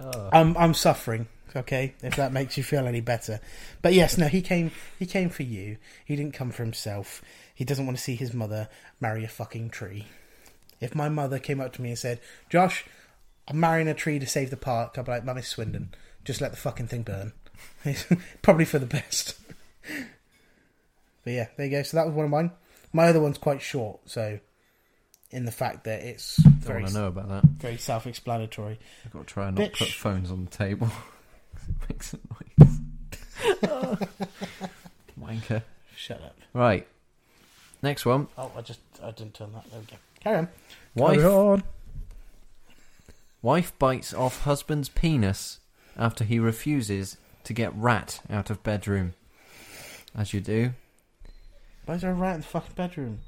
Oh. 0.00 0.28
I'm 0.32 0.56
I'm 0.56 0.74
suffering. 0.74 1.26
Okay, 1.54 1.94
if 2.02 2.16
that 2.16 2.32
makes 2.32 2.56
you 2.56 2.62
feel 2.62 2.86
any 2.86 3.00
better. 3.02 3.38
But 3.82 3.92
yes, 3.92 4.16
no, 4.16 4.26
he 4.26 4.40
came. 4.40 4.70
He 4.98 5.04
came 5.04 5.28
for 5.28 5.42
you. 5.42 5.76
He 6.04 6.16
didn't 6.16 6.32
come 6.32 6.50
for 6.50 6.62
himself. 6.64 7.20
He 7.54 7.64
doesn't 7.64 7.84
want 7.84 7.98
to 7.98 8.02
see 8.02 8.16
his 8.16 8.32
mother 8.32 8.68
marry 9.00 9.22
a 9.22 9.28
fucking 9.28 9.68
tree. 9.68 10.06
If 10.80 10.94
my 10.94 11.10
mother 11.10 11.38
came 11.38 11.60
up 11.60 11.74
to 11.74 11.82
me 11.82 11.90
and 11.90 11.98
said, 11.98 12.20
"Josh, 12.48 12.86
I'm 13.46 13.60
marrying 13.60 13.86
a 13.86 13.92
tree 13.94 14.18
to 14.18 14.26
save 14.26 14.48
the 14.48 14.56
park," 14.56 14.96
I'd 14.96 15.04
be 15.04 15.12
like, 15.12 15.24
"Mum, 15.26 15.36
it's 15.36 15.48
Swindon. 15.48 15.94
Just 16.24 16.40
let 16.40 16.50
the 16.50 16.56
fucking 16.56 16.88
thing 16.88 17.02
burn." 17.02 17.32
Probably 18.42 18.64
for 18.64 18.78
the 18.78 18.86
best. 18.86 19.36
but 21.24 21.32
yeah, 21.32 21.48
there 21.56 21.66
you 21.66 21.72
go. 21.72 21.82
So 21.82 21.96
that 21.96 22.06
was 22.06 22.14
one 22.14 22.24
of 22.24 22.30
mine. 22.30 22.50
My 22.92 23.08
other 23.08 23.20
one's 23.20 23.38
quite 23.38 23.62
short, 23.62 24.00
so 24.06 24.38
in 25.30 25.44
the 25.46 25.52
fact 25.52 25.84
that 25.84 26.02
it's 26.02 26.36
Don't 26.36 26.52
very 26.56 26.82
want 26.82 26.92
to 26.94 27.00
know 27.00 27.06
about 27.06 27.28
that. 27.30 27.44
very 27.44 27.78
self-explanatory. 27.78 28.78
I've 29.06 29.12
got 29.12 29.20
to 29.20 29.24
try 29.26 29.48
and 29.48 29.56
not 29.58 29.70
Bitch. 29.72 29.78
put 29.78 29.88
phones 29.88 30.30
on 30.30 30.44
the 30.44 30.50
table. 30.50 30.88
it 31.56 31.88
makes 31.88 32.14
a 32.14 32.18
noise. 32.58 32.78
Wanker. 35.20 35.62
Shut 35.96 36.20
up. 36.22 36.36
Right. 36.52 36.86
Next 37.82 38.04
one. 38.04 38.28
Oh, 38.36 38.50
I 38.56 38.60
just 38.60 38.80
I 39.02 39.10
didn't 39.10 39.34
turn 39.34 39.52
that. 39.54 39.64
There 39.70 39.80
we 39.80 39.86
go. 39.86 39.96
Carry 40.20 40.36
on. 40.38 40.48
Wife, 40.94 41.18
Carry 41.20 41.32
on. 41.32 41.62
wife 43.40 43.76
bites 43.78 44.12
off 44.14 44.42
husband's 44.42 44.88
penis 44.90 45.58
after 45.96 46.24
he 46.24 46.38
refuses 46.38 47.16
to 47.44 47.52
get 47.52 47.74
rat 47.74 48.20
out 48.30 48.50
of 48.50 48.62
bedroom. 48.62 49.14
As 50.14 50.34
you 50.34 50.40
do. 50.40 50.72
Why 51.86 51.94
is 51.94 52.02
there 52.02 52.10
a 52.10 52.14
rat 52.14 52.34
in 52.36 52.40
the 52.42 52.46
fucking 52.46 52.74
bedroom? 52.74 53.20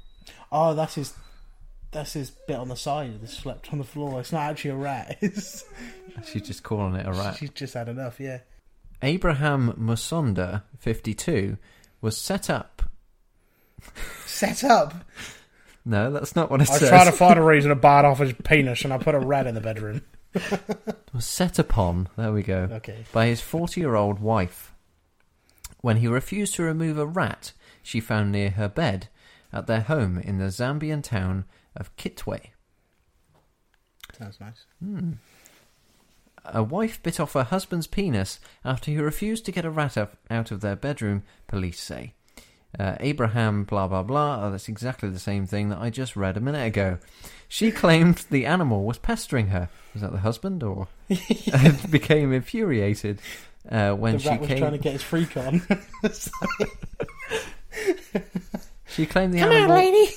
Oh, 0.51 0.73
that's 0.73 0.95
his. 0.95 1.13
That's 1.91 2.13
his 2.13 2.29
bit 2.29 2.57
on 2.57 2.67
the 2.67 2.75
side 2.75 3.21
that 3.21 3.29
slept 3.29 3.71
on 3.71 3.79
the 3.79 3.85
floor. 3.85 4.19
It's 4.19 4.31
not 4.31 4.49
actually 4.49 4.71
a 4.71 4.75
rat. 4.75 5.17
It's, 5.21 5.63
She's 6.25 6.41
just 6.41 6.63
calling 6.63 6.95
it 6.95 7.05
a 7.05 7.11
rat. 7.11 7.37
She's 7.37 7.51
just 7.51 7.73
had 7.73 7.87
enough. 7.87 8.19
Yeah. 8.19 8.39
Abraham 9.01 9.73
Musonda, 9.73 10.63
52, 10.79 11.57
was 12.01 12.17
set 12.17 12.49
up. 12.49 12.83
Set 14.25 14.63
up. 14.63 14.93
No, 15.85 16.11
that's 16.11 16.35
not 16.35 16.49
what 16.49 16.61
it 16.61 16.69
I 16.69 16.77
says. 16.77 16.91
I 16.91 16.97
tried 16.97 17.05
to 17.05 17.11
find 17.11 17.39
a 17.39 17.43
reason 17.43 17.69
to 17.69 17.75
bite 17.75 18.05
off 18.05 18.19
his 18.19 18.33
penis, 18.43 18.83
and 18.83 18.93
I 18.93 18.97
put 18.97 19.15
a 19.15 19.19
rat 19.19 19.47
in 19.47 19.55
the 19.55 19.61
bedroom. 19.61 20.01
Was 21.13 21.25
set 21.25 21.59
upon. 21.59 22.09
There 22.17 22.31
we 22.31 22.43
go. 22.43 22.67
Okay. 22.71 23.05
by 23.11 23.27
his 23.27 23.41
40 23.41 23.79
year 23.79 23.95
old 23.95 24.19
wife. 24.19 24.73
When 25.81 25.97
he 25.97 26.07
refused 26.07 26.55
to 26.55 26.63
remove 26.63 26.97
a 26.97 27.05
rat 27.05 27.53
she 27.85 27.99
found 27.99 28.31
near 28.31 28.49
her 28.49 28.67
bed 28.67 29.07
at 29.53 29.67
their 29.67 29.81
home 29.81 30.17
in 30.17 30.39
the 30.39 30.45
Zambian 30.45 31.03
town 31.03 31.45
of 31.75 31.95
Kitwe. 31.97 32.39
Sounds 34.17 34.39
nice. 34.39 34.65
Hmm. 34.83 35.13
A 36.45 36.63
wife 36.63 37.01
bit 37.03 37.19
off 37.19 37.33
her 37.33 37.43
husband's 37.43 37.87
penis 37.87 38.39
after 38.63 38.91
he 38.91 38.97
refused 38.97 39.45
to 39.45 39.51
get 39.51 39.65
a 39.65 39.69
rat 39.69 39.97
out 40.29 40.51
of 40.51 40.61
their 40.61 40.75
bedroom, 40.75 41.23
police 41.47 41.79
say. 41.79 42.13
Uh, 42.77 42.95
Abraham, 42.99 43.63
blah 43.63 43.87
blah 43.87 44.03
blah. 44.03 44.45
Oh, 44.45 44.51
that's 44.51 44.67
exactly 44.67 45.09
the 45.09 45.19
same 45.19 45.45
thing 45.47 45.69
that 45.69 45.79
I 45.79 45.89
just 45.89 46.15
read 46.15 46.35
a 46.37 46.41
minute 46.41 46.65
ago. 46.65 46.97
She 47.47 47.71
claimed 47.83 48.25
the 48.29 48.45
animal 48.45 48.83
was 48.85 48.97
pestering 48.97 49.47
her. 49.47 49.69
Was 49.93 50.01
that 50.01 50.11
the 50.11 50.19
husband, 50.19 50.61
or 50.63 50.87
became 51.89 52.33
infuriated 52.33 53.19
uh, 53.69 53.91
when 53.93 54.13
the 54.13 54.19
she 54.19 54.29
rat 54.29 54.39
was 54.41 54.47
came? 54.49 54.57
trying 54.57 54.71
to 54.73 54.77
get 54.77 54.93
his 54.93 55.03
freak 55.03 55.37
on. 55.37 55.61
She 58.87 59.05
claimed 59.05 59.33
the 59.33 59.39
Come 59.39 59.51
animal 59.51 59.75
lady. 59.77 60.13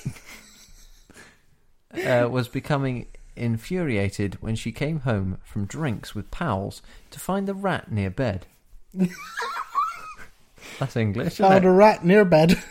uh, 2.05 2.29
was 2.29 2.47
becoming 2.47 3.07
infuriated 3.35 4.35
when 4.41 4.55
she 4.55 4.71
came 4.71 5.01
home 5.01 5.37
from 5.43 5.65
drinks 5.65 6.13
with 6.15 6.29
pals 6.31 6.81
to 7.11 7.19
find 7.19 7.47
the 7.47 7.53
rat 7.53 7.91
near 7.91 8.09
bed. 8.09 8.45
That's 10.79 10.95
English, 10.95 11.37
Found 11.37 11.65
a 11.65 11.71
rat 11.71 12.03
near 12.05 12.25
bed. 12.25 12.57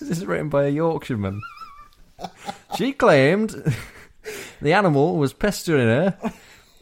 This 0.00 0.18
is 0.18 0.26
written 0.26 0.50
by 0.50 0.66
a 0.66 0.70
Yorkshireman. 0.70 1.40
She 2.76 2.92
claimed 2.92 3.74
the 4.62 4.72
animal 4.72 5.16
was 5.16 5.32
pestering 5.32 5.88
her 5.88 6.32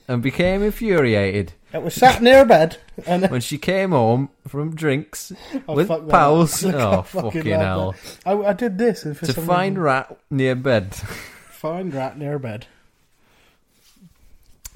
and 0.09 0.22
became 0.22 0.62
infuriated 0.62 1.55
It 1.72 1.81
was 1.83 1.94
sat 1.94 2.20
near 2.20 2.44
bed, 2.44 2.77
and 3.07 3.31
when 3.31 3.40
she 3.40 3.57
came 3.57 3.92
home 3.92 4.29
from 4.46 4.75
drinks 4.75 5.33
Oh, 5.66 5.75
with 5.75 5.88
fuck 5.88 6.07
pals. 6.09 6.62
Look, 6.64 6.75
Oh, 6.75 7.03
fucking 7.03 7.46
hell. 7.46 7.94
I, 8.27 8.33
I 8.33 8.53
did 8.53 8.77
this 8.77 9.05
and 9.07 9.16
for 9.16 9.25
To 9.27 9.33
some 9.33 9.46
find 9.46 9.77
reason- 9.79 9.85
rat 9.85 10.18
near 10.29 10.55
bed. 10.55 10.94
find 10.94 11.94
rat 11.94 12.18
near 12.18 12.38
bed. 12.38 12.66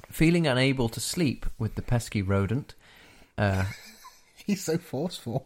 Feeling 0.09 0.47
unable 0.47 0.89
to 0.89 0.99
sleep 0.99 1.45
with 1.59 1.75
the 1.75 1.81
pesky 1.83 2.21
rodent, 2.23 2.73
uh, 3.37 3.65
He's 4.35 4.63
so 4.63 4.77
forceful. 4.79 5.45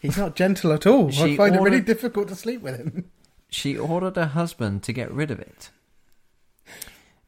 He's 0.00 0.16
not 0.16 0.36
gentle 0.36 0.72
at 0.72 0.86
all. 0.86 1.08
I 1.08 1.10
She 1.10 1.36
find 1.36 1.54
it 1.56 1.60
really 1.60 1.80
difficult 1.80 2.28
to 2.28 2.34
sleep 2.36 2.60
with 2.62 2.76
him. 2.76 3.10
she 3.48 3.76
ordered 3.76 4.16
her 4.16 4.26
husband 4.26 4.82
to 4.84 4.92
get 4.92 5.10
rid 5.12 5.30
of 5.30 5.40
it. 5.40 5.70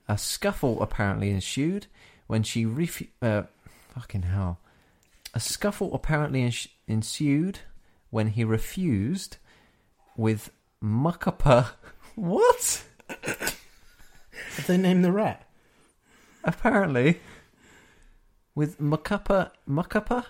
A 0.08 0.16
scuffle 0.18 0.80
apparently 0.82 1.30
ensued 1.30 1.86
when 2.26 2.42
she 2.42 2.64
refu- 2.64 3.08
uh, 3.22 3.42
fucking 3.94 4.22
hell. 4.22 4.58
A 5.34 5.40
scuffle 5.40 5.94
apparently 5.94 6.42
ens- 6.42 6.68
ensued 6.86 7.60
when 8.10 8.28
he 8.28 8.44
refused 8.44 9.36
with 10.16 10.50
Muckapa. 10.82 11.70
What? 12.14 12.82
Did 13.08 14.64
they 14.66 14.76
name 14.76 15.02
the 15.02 15.12
rat? 15.12 15.48
Apparently, 16.42 17.20
with 18.56 18.80
Muckapa, 18.80 19.52
Muckapa 19.68 20.24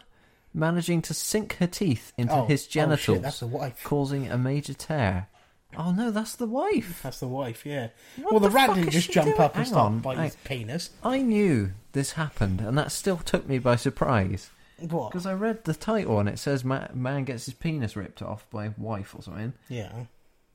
managing 0.54 1.02
to 1.02 1.14
sink 1.14 1.56
her 1.56 1.66
teeth 1.66 2.12
into 2.16 2.32
oh, 2.34 2.46
his 2.46 2.64
Oh, 2.66 2.70
genitals, 2.70 3.16
shit, 3.16 3.22
that's 3.22 3.40
the 3.40 3.46
wife. 3.46 3.80
causing 3.84 4.28
a 4.30 4.38
major 4.38 4.74
tear. 4.74 5.28
Oh 5.76 5.90
no, 5.92 6.11
that's 6.11 6.34
the 6.37 6.46
wife. 6.46 7.00
That's 7.02 7.20
the 7.20 7.28
wife, 7.28 7.66
yeah. 7.66 7.88
What 8.16 8.32
well, 8.32 8.40
the, 8.40 8.48
the 8.48 8.54
rat 8.54 8.66
fuck 8.68 8.76
didn't 8.76 8.88
is 8.88 8.94
just 8.94 9.06
she 9.08 9.12
jump 9.12 9.26
doing? 9.28 9.40
up 9.40 9.54
and 9.54 9.64
Hang 9.64 9.72
start 9.72 9.87
on, 9.87 9.98
biting 10.00 10.24
his 10.24 10.37
penis. 10.37 10.90
I 11.04 11.18
knew 11.20 11.72
this 11.92 12.12
happened, 12.12 12.61
and 12.61 12.76
that 12.78 12.90
still 12.90 13.18
took 13.18 13.46
me 13.46 13.58
by 13.58 13.76
surprise 13.76 14.48
What? 14.78 15.11
because 15.11 15.26
I 15.26 15.34
read 15.34 15.64
the 15.64 15.74
title 15.74 16.18
and 16.20 16.28
it 16.28 16.38
says 16.38 16.64
ma- 16.64 16.88
"Man 16.94 17.24
gets 17.24 17.44
his 17.44 17.54
penis 17.54 17.96
ripped 17.96 18.22
off 18.22 18.46
by 18.50 18.70
wife" 18.78 19.14
or 19.14 19.22
something, 19.22 19.52
Yeah. 19.68 19.92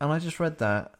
and 0.01 0.11
I 0.11 0.17
just 0.17 0.39
read 0.39 0.57
that 0.57 0.93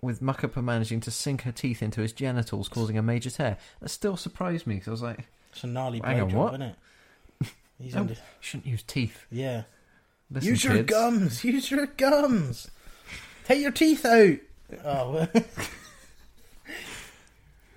with 0.00 0.20
Muckapa 0.20 0.62
managing 0.62 1.00
to 1.00 1.10
sink 1.10 1.42
her 1.42 1.52
teeth 1.52 1.82
into 1.82 2.00
his 2.00 2.12
genitals, 2.12 2.68
causing 2.68 2.96
a 2.98 3.02
major 3.02 3.30
tear. 3.30 3.56
That 3.80 3.88
still 3.88 4.16
surprised 4.16 4.66
me 4.66 4.74
because 4.74 4.88
I 4.88 4.90
was 4.92 5.02
like, 5.02 5.26
It's 5.52 5.64
a 5.64 5.66
gnarly 5.66 6.00
Hang 6.04 6.20
on, 6.20 6.30
blowjob, 6.30 6.34
what? 6.34 6.48
isn't 6.54 6.62
it? 6.62 6.76
He's 7.80 7.94
Oh. 7.96 8.00
under... 8.00 8.16
Shouldn't 8.40 8.66
use 8.66 8.82
teeth." 8.82 9.26
Yeah. 9.30 9.62
Listen, 10.30 10.48
use 10.48 10.64
your 10.64 10.74
kids. 10.74 10.90
gums. 10.90 11.44
Use 11.44 11.70
your 11.70 11.86
gums. 11.86 12.70
Take 13.44 13.60
your 13.62 13.70
teeth 13.70 14.04
out. 14.04 14.38
Oh, 14.84 15.28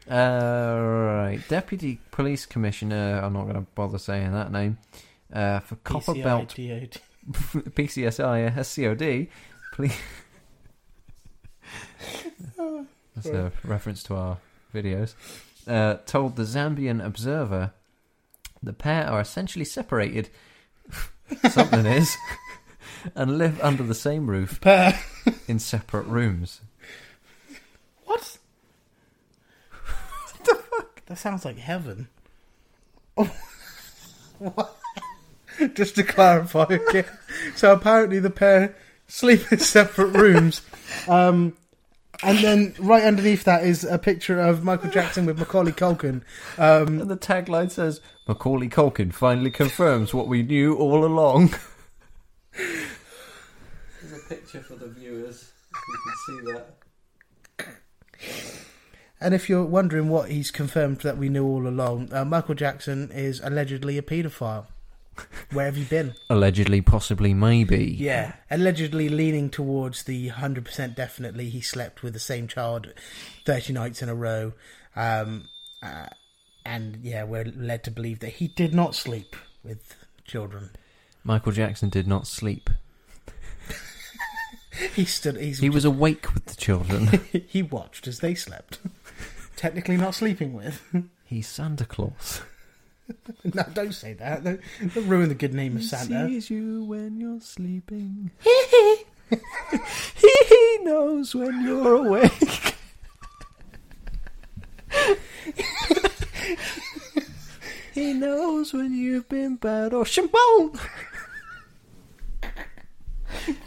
Uh, 0.10 0.80
right, 0.82 1.40
Deputy 1.50 2.00
Police 2.10 2.48
Commissioner. 2.48 3.22
I'm 3.24 3.34
not 3.34 3.44
going 3.44 3.54
to 3.56 3.68
bother 3.76 4.00
saying 4.00 4.32
that 4.34 4.52
name. 4.52 4.80
Uh, 5.32 5.60
for 5.60 5.76
Copper 5.76 6.16
Belt 6.16 6.50
PCIDOT. 6.58 6.98
PCSI 7.32 8.52
SCOD, 8.56 9.28
please. 9.72 9.96
That's 13.16 13.28
a 13.28 13.52
reference 13.64 14.02
to 14.04 14.16
our 14.16 14.38
videos. 14.74 15.14
Uh, 15.68 15.98
told 16.08 16.36
the 16.38 16.44
Zambian 16.44 17.06
Observer 17.06 17.74
the 18.62 18.74
pair 18.74 19.08
are 19.08 19.22
essentially 19.22 19.66
separated. 19.66 20.30
Something 21.50 21.86
is. 21.86 22.16
and 23.16 23.38
live 23.38 23.60
under 23.62 23.84
the 23.84 23.94
same 23.96 24.30
roof 24.30 24.60
Per- 24.62 24.98
in 25.48 25.60
separate 25.60 26.06
rooms. 26.08 26.62
What? 28.06 28.38
what 29.72 30.44
the 30.46 30.56
fuck? 30.56 31.06
That 31.06 31.18
sounds 31.18 31.46
like 31.46 31.58
heaven. 31.58 32.08
what? 34.40 34.76
Just 35.74 35.96
to 35.96 36.04
clarify 36.04 36.64
again. 36.70 37.06
So 37.56 37.74
apparently 37.74 38.20
the 38.20 38.30
pair 38.30 38.76
sleep 39.08 39.52
in 39.52 39.60
separate 39.60 40.16
rooms. 40.16 40.62
Um, 41.08 41.54
and 42.24 42.38
then 42.40 42.76
right 42.80 43.04
underneath 43.04 43.44
that 43.46 43.64
is 43.64 43.84
a 43.84 43.98
picture 43.98 44.40
of 44.40 44.64
Michael 44.64 44.90
Jackson 44.90 45.26
with 45.26 45.38
Macaulay 45.40 45.72
Culkin. 45.72 46.22
Um, 46.58 47.02
And 47.02 47.10
the 47.10 47.18
tagline 47.18 47.72
says, 47.72 48.02
Macaulay 48.30 48.70
Culkin 48.70 49.12
finally 49.12 49.50
confirms 49.50 50.14
what 50.14 50.28
we 50.28 50.44
knew 50.44 50.76
all 50.76 51.04
along. 51.04 51.56
There's 52.56 54.14
a 54.14 54.30
picture 54.30 54.62
for 54.62 54.76
the 54.76 54.88
viewers, 54.88 55.52
you 55.74 55.98
can 56.06 56.14
see 56.28 56.52
that. 56.52 56.76
and 59.20 59.34
if 59.34 59.50
you're 59.50 59.66
wondering 59.66 60.10
what 60.10 60.30
he's 60.30 60.52
confirmed 60.52 61.00
that 61.00 61.18
we 61.18 61.28
knew 61.28 61.44
all 61.44 61.68
along, 61.68 62.14
uh, 62.14 62.24
Michael 62.24 62.54
Jackson 62.54 63.10
is 63.12 63.42
allegedly 63.44 63.98
a 63.98 64.04
paedophile. 64.04 64.68
Where 65.52 65.66
have 65.66 65.78
you 65.78 65.86
been? 65.86 66.14
Allegedly, 66.30 66.82
possibly, 66.82 67.34
maybe. 67.34 67.84
Yeah, 67.84 68.36
allegedly 68.50 69.10
leaning 69.10 69.50
towards 69.50 70.04
the 70.04 70.30
hundred 70.30 70.64
percent 70.64 70.96
definitely 70.96 71.50
he 71.50 71.60
slept 71.60 72.04
with 72.04 72.14
the 72.14 72.20
same 72.20 72.48
child 72.48 72.94
thirty 73.44 73.74
nights 73.74 74.02
in 74.02 74.08
a 74.08 74.16
row, 74.16 74.54
um, 74.96 75.50
uh, 75.84 76.06
and 76.70 77.00
yeah, 77.02 77.24
we're 77.24 77.46
led 77.46 77.84
to 77.86 77.92
believe 77.92 78.20
that 78.20 78.34
he 78.34 78.48
did 78.48 78.76
not 78.76 78.94
sleep 78.94 79.36
with 79.64 79.96
children. 80.24 80.70
Michael 81.24 81.52
Jackson 81.52 81.90
did 81.90 82.08
not 82.08 82.28
sleep. 82.28 82.70
He 84.96 85.04
stood. 85.04 85.36
He's, 85.36 85.60
He 85.60 85.70
was 85.70 85.84
awake 85.84 86.34
with 86.34 86.46
the 86.46 86.56
children. 86.56 87.20
he 87.48 87.62
watched 87.62 88.08
as 88.08 88.20
they 88.20 88.34
slept. 88.34 88.80
Technically 89.58 89.98
not 89.98 90.16
sleeping 90.16 90.54
with. 90.54 90.82
He's 91.26 91.50
Santa 91.50 91.84
Claus. 91.84 92.42
no, 93.44 93.64
don't 93.74 93.92
say 93.94 94.14
that. 94.14 94.46
Don't, 94.46 94.62
don't 94.94 95.08
ruin 95.08 95.28
the 95.28 95.36
good 95.36 95.54
name 95.54 95.76
of 95.76 95.84
Santa. 95.84 96.28
He 96.28 96.36
sees 96.36 96.50
you 96.52 96.86
when 96.86 97.20
you're 97.20 97.42
sleeping. 97.42 98.32
he 100.16 100.78
knows 100.84 101.36
when 101.36 101.62
you're 101.62 101.96
awake. 101.96 102.78
He 108.00 108.14
knows 108.14 108.74
when 108.74 108.94
you've 108.94 109.28
been 109.30 109.56
bad 109.58 109.94
or 109.94 110.04
shambone. 110.04 110.80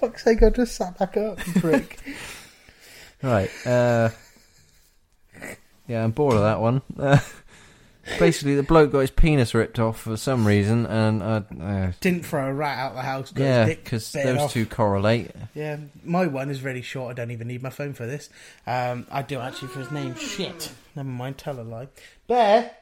Fuck's 0.00 0.24
sake, 0.24 0.42
I 0.42 0.50
just 0.50 0.74
sat 0.76 0.98
back 0.98 1.16
up, 1.16 1.38
prick. 1.38 1.98
Right. 3.22 3.50
Uh, 3.64 4.08
yeah, 5.86 6.02
I'm 6.02 6.10
bored 6.10 6.34
of 6.34 6.40
that 6.42 6.60
one. 6.60 6.82
Uh, 6.98 7.20
basically, 8.18 8.56
the 8.56 8.64
bloke 8.64 8.90
got 8.90 8.98
his 8.98 9.12
penis 9.12 9.54
ripped 9.54 9.78
off 9.78 10.00
for 10.00 10.16
some 10.16 10.44
reason, 10.44 10.86
and 10.86 11.22
uh, 11.22 11.42
uh, 11.60 11.92
Didn't 12.00 12.26
throw 12.26 12.48
a 12.48 12.52
rat 12.52 12.78
out 12.78 12.94
the 12.96 13.02
house. 13.02 13.30
got 13.30 13.44
yeah, 13.44 13.66
dick 13.66 13.84
because 13.84 14.10
those 14.10 14.50
two 14.50 14.66
correlate. 14.66 15.30
Yeah, 15.54 15.76
my 16.02 16.26
one 16.26 16.50
is 16.50 16.62
really 16.62 16.82
short. 16.82 17.12
I 17.12 17.14
don't 17.14 17.30
even 17.30 17.46
need 17.46 17.62
my 17.62 17.70
phone 17.70 17.92
for 17.92 18.06
this. 18.06 18.28
Um, 18.66 19.06
I 19.08 19.22
do 19.22 19.38
actually 19.38 19.68
for 19.68 19.78
his 19.78 19.92
name. 19.92 20.16
Shit. 20.16 20.72
Never 20.96 21.08
mind. 21.08 21.38
Tell 21.38 21.60
a 21.60 21.62
lie. 21.62 21.86
Bear. 22.26 22.72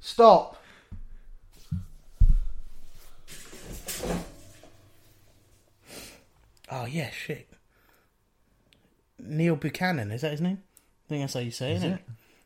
Stop. 0.00 0.56
Oh 6.70 6.86
yeah, 6.86 7.10
shit. 7.10 7.48
Neil 9.18 9.56
Buchanan 9.56 10.10
is 10.12 10.22
that 10.22 10.30
his 10.32 10.40
name? 10.40 10.62
I 11.06 11.08
think 11.08 11.22
that's 11.22 11.34
how 11.34 11.40
you 11.40 11.50
say 11.50 11.72
it, 11.72 11.76
Is 11.76 11.78
isn't 11.82 11.92
it? 11.92 11.94
it? 11.96 12.02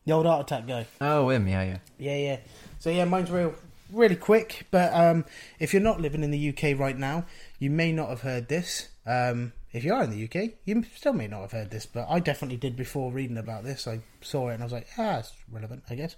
The 0.07 0.13
old 0.13 0.27
heart 0.27 0.51
attack 0.51 0.67
guy. 0.67 0.87
Oh, 1.01 1.29
him, 1.31 1.47
yeah, 1.49 1.63
yeah. 1.63 1.79
Yeah, 1.99 2.17
yeah. 2.17 2.37
So 2.79 2.91
yeah, 2.91 3.05
mine's 3.05 3.31
real, 3.31 3.55
really 3.93 4.17
quick. 4.17 4.67
But 4.71 4.93
um, 4.93 5.25
if 5.59 5.73
you're 5.73 5.83
not 5.83 6.01
living 6.01 6.23
in 6.23 6.31
the 6.31 6.49
UK 6.51 6.79
right 6.79 6.97
now, 6.97 7.25
you 7.59 7.71
may 7.71 7.93
not 7.93 8.09
have 8.09 8.21
heard 8.23 8.49
this. 8.49 8.89
Um, 9.07 9.53
if 9.75 9.85
you 9.85 9.93
are 9.93 10.05
in 10.05 10.11
the 10.11 10.25
UK, 10.25 10.53
you 10.65 10.85
still 10.95 11.13
may 11.13 11.27
not 11.27 11.43
have 11.43 11.53
heard 11.53 11.71
this. 11.71 11.85
But 11.85 12.07
I 12.09 12.21
definitely 12.21 12.57
did 12.57 12.77
before 12.77 13.13
reading 13.13 13.37
about 13.37 13.65
this. 13.65 13.87
I 13.87 14.01
saw 14.23 14.49
it 14.49 14.55
and 14.55 14.63
I 14.63 14.67
was 14.67 14.73
like, 14.73 14.87
ah, 14.97 15.19
it's 15.19 15.33
relevant, 15.51 15.83
I 15.91 15.97
guess. 15.97 16.17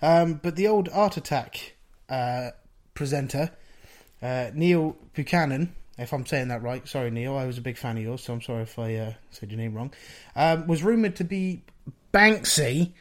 Um, 0.00 0.34
but 0.34 0.56
the 0.56 0.68
old 0.68 0.88
Art 0.92 1.16
Attack 1.16 1.74
uh, 2.08 2.50
presenter, 2.94 3.50
uh, 4.22 4.50
Neil 4.54 4.96
Buchanan. 5.14 5.74
If 5.98 6.14
I'm 6.14 6.24
saying 6.24 6.48
that 6.48 6.62
right, 6.62 6.88
sorry 6.88 7.10
Neil, 7.10 7.36
I 7.36 7.44
was 7.44 7.58
a 7.58 7.60
big 7.60 7.76
fan 7.76 7.98
of 7.98 8.02
yours, 8.02 8.22
so 8.22 8.32
I'm 8.32 8.40
sorry 8.40 8.62
if 8.62 8.78
I 8.78 8.94
uh, 8.94 9.12
said 9.30 9.50
your 9.50 9.58
name 9.58 9.74
wrong. 9.74 9.92
Um, 10.34 10.66
was 10.66 10.82
rumored 10.82 11.16
to 11.16 11.24
be 11.24 11.64
Banksy 12.14 12.92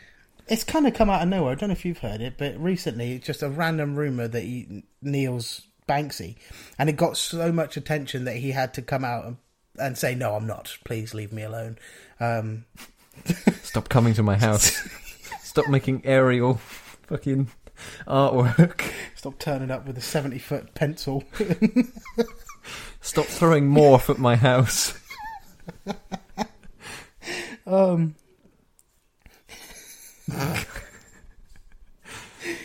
it's 0.48 0.66
kind 0.66 0.86
of 0.86 0.94
come 0.94 1.10
out 1.10 1.22
of 1.22 1.30
nowhere. 1.30 1.54
I 1.54 1.56
don't 1.56 1.70
know 1.70 1.74
if 1.74 1.86
you've 1.86 2.00
heard 2.00 2.20
it, 2.20 2.34
but 2.38 2.60
recently 2.60 3.14
it's 3.14 3.26
just 3.26 3.42
a 3.42 3.50
random 3.50 3.96
rumor 3.96 4.28
that 4.28 4.44
he, 4.44 4.84
Neil's 5.02 5.62
Banksy, 5.88 6.36
and 6.78 6.90
it 6.90 6.98
got 6.98 7.16
so 7.16 7.54
much 7.54 7.78
attention 7.78 8.26
that 8.26 8.36
he 8.36 8.52
had 8.52 8.74
to 8.74 8.82
come 8.82 9.06
out 9.06 9.26
and, 9.26 9.38
and 9.80 9.98
say, 9.98 10.16
"No, 10.16 10.36
I'm 10.36 10.48
not. 10.48 10.78
Please 10.86 11.14
leave 11.14 11.32
me 11.32 11.44
alone." 11.44 11.78
Um, 12.20 12.66
Stop 13.64 13.90
coming 13.90 14.14
to 14.16 14.24
my 14.24 14.38
house. 14.38 14.72
Stop 15.44 15.68
making 15.68 16.02
aerial 16.06 16.56
fucking 17.08 17.50
artwork. 18.08 18.92
stop 19.16 19.38
turning 19.40 19.72
up 19.72 19.86
with 19.86 19.98
a 19.98 20.02
seventy 20.02 20.40
foot 20.40 20.74
pencil. 20.74 21.24
Stop 23.02 23.26
throwing 23.26 23.70
morph 23.70 24.10
at 24.10 24.18
my 24.18 24.36
house. 24.36 24.98
um, 27.66 28.16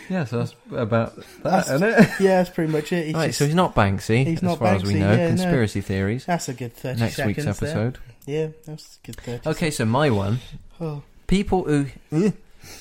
Yeah, 0.09 0.25
so 0.25 0.39
that's 0.39 0.55
about 0.71 1.17
that, 1.17 1.43
That's- 1.43 1.71
isn't 1.71 1.89
it? 1.89 2.11
yeah, 2.21 2.37
that's 2.43 2.51
pretty 2.51 2.71
much 2.73 2.93
it. 2.93 3.07
He's 3.07 3.15
Right, 3.15 3.27
just- 3.29 3.39
so 3.39 3.47
he's 3.47 3.55
not 3.55 3.75
Banksy, 3.75 4.25
He's 4.27 4.39
as 4.39 4.43
not 4.43 4.59
far 4.59 4.75
as 4.75 4.83
we 4.85 4.95
know. 4.95 5.11
yeah, 5.13 5.17
no. 5.17 5.29
Conspiracy 5.29 5.81
theories. 5.81 6.25
that's 6.27 6.49
a 6.49 6.55
good 6.55 6.73
thirty 6.75 7.01
Next 7.01 7.17
seconds. 7.17 7.37
week's 7.37 7.59
there. 7.59 7.69
episode. 7.71 7.99
Yeah, 8.27 8.49
that's 8.67 8.99
a 9.03 9.07
good 9.07 9.17
thirty. 9.21 9.49
Okay, 9.51 9.71
so 9.71 9.85
my 9.85 10.11
one. 10.11 10.39
Oh, 10.81 11.03
People 11.27 11.65
who 11.65 11.87
eh? 12.13 12.31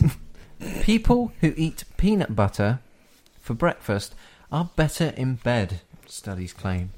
people 0.82 1.32
who 1.42 1.54
eat 1.58 1.84
peanut 1.98 2.36
butter 2.36 2.80
for 3.40 3.54
breakfast 3.54 4.14
are 4.52 4.70
better 4.76 5.14
in 5.18 5.36
bed. 5.36 5.82
Studies 6.08 6.54
claim. 6.54 6.92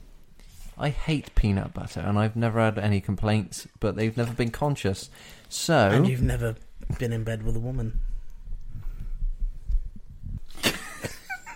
I 0.77 0.89
hate 0.89 1.33
peanut 1.35 1.73
butter, 1.73 2.01
and 2.01 2.19
I've 2.19 2.35
never 2.35 2.59
had 2.59 2.77
any 2.77 3.01
complaints, 3.01 3.67
but 3.79 3.95
they've 3.95 4.15
never 4.15 4.33
been 4.33 4.51
conscious. 4.51 5.09
So 5.49 5.89
and 5.89 6.07
you've 6.07 6.21
never 6.21 6.55
been 6.99 7.11
in 7.13 7.23
bed 7.23 7.43
with 7.43 7.55
a 7.55 7.59
woman. 7.59 7.99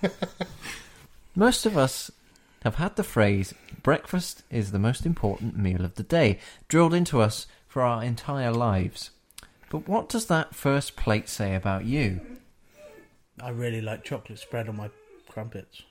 most 1.36 1.66
of 1.66 1.78
us 1.78 2.12
have 2.64 2.76
had 2.76 2.96
the 2.96 3.04
phrase 3.04 3.54
"breakfast 3.84 4.44
is 4.50 4.72
the 4.72 4.80
most 4.80 5.06
important 5.06 5.58
meal 5.58 5.84
of 5.84 5.96
the 5.96 6.04
day" 6.04 6.40
drilled 6.68 6.94
into 6.94 7.22
us 7.22 7.48
for 7.68 7.82
our 7.82 8.04
entire 8.04 8.52
lives. 8.52 9.12
But 9.70 9.88
what 9.88 10.10
does 10.10 10.26
that 10.26 10.54
first 10.54 10.96
plate 10.96 11.30
say 11.30 11.56
about 11.56 11.86
you? 11.86 12.20
I 13.42 13.50
really 13.50 13.82
like 13.82 14.04
chocolate 14.04 14.40
spread 14.40 14.68
on 14.68 14.76
my 14.76 14.90
crumpets. 15.30 15.84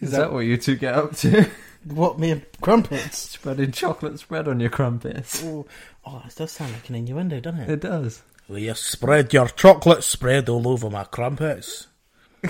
Is 0.00 0.10
that 0.10 0.32
what 0.32 0.40
you 0.40 0.56
two 0.56 0.76
get 0.76 0.94
up 0.94 1.14
to? 1.18 1.48
What 1.84 2.18
me 2.18 2.32
and 2.32 2.44
crumpets? 2.60 3.16
Spreading 3.18 3.72
chocolate 3.72 4.18
spread 4.18 4.48
on 4.48 4.60
your 4.60 4.70
crumpets. 4.70 5.42
Oh, 5.44 5.66
oh, 6.04 6.22
it 6.26 6.34
does 6.34 6.52
sound 6.52 6.72
like 6.72 6.88
an 6.88 6.96
innuendo, 6.96 7.40
doesn't 7.40 7.60
it? 7.60 7.70
It 7.70 7.80
does. 7.80 8.22
Will 8.50 8.58
you 8.58 8.74
spread 8.74 9.32
your 9.32 9.46
chocolate 9.46 10.02
spread 10.02 10.48
all 10.48 10.66
over 10.66 10.90
my 10.90 11.04
crumpets? 11.04 11.86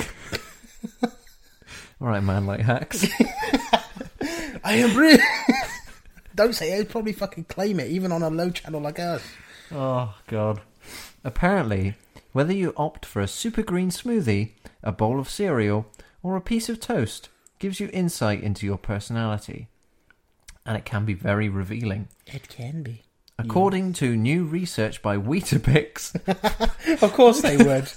All 1.02 2.08
right, 2.08 2.22
man, 2.22 2.46
like 2.46 2.60
hacks. 2.60 3.06
I 4.64 4.76
am 4.76 4.96
really. 4.96 5.22
Don't 6.34 6.54
say 6.54 6.72
it. 6.72 6.80
I'd 6.80 6.88
probably 6.88 7.12
fucking 7.12 7.44
claim 7.44 7.78
it, 7.80 7.90
even 7.90 8.12
on 8.12 8.22
a 8.22 8.30
low 8.30 8.48
channel 8.48 8.80
like 8.80 8.98
us. 8.98 9.22
oh 9.72 10.14
god. 10.26 10.62
Apparently, 11.22 11.96
whether 12.32 12.54
you 12.54 12.72
opt 12.78 13.04
for 13.04 13.20
a 13.20 13.28
super 13.28 13.62
green 13.62 13.90
smoothie, 13.90 14.52
a 14.82 14.92
bowl 14.92 15.20
of 15.20 15.28
cereal, 15.28 15.84
or 16.22 16.34
a 16.34 16.40
piece 16.40 16.70
of 16.70 16.80
toast, 16.80 17.28
gives 17.58 17.78
you 17.78 17.90
insight 17.92 18.42
into 18.42 18.64
your 18.64 18.78
personality, 18.78 19.68
and 20.64 20.78
it 20.78 20.86
can 20.86 21.04
be 21.04 21.12
very 21.12 21.50
revealing. 21.50 22.08
It 22.26 22.48
can 22.48 22.82
be. 22.82 23.02
According 23.44 23.92
to 23.94 24.16
new 24.16 24.44
research 24.44 25.02
by 25.02 25.16
Weetabix, 25.16 26.14
Of 27.02 27.12
course 27.12 27.40
they 27.42 27.56
would. 27.56 27.90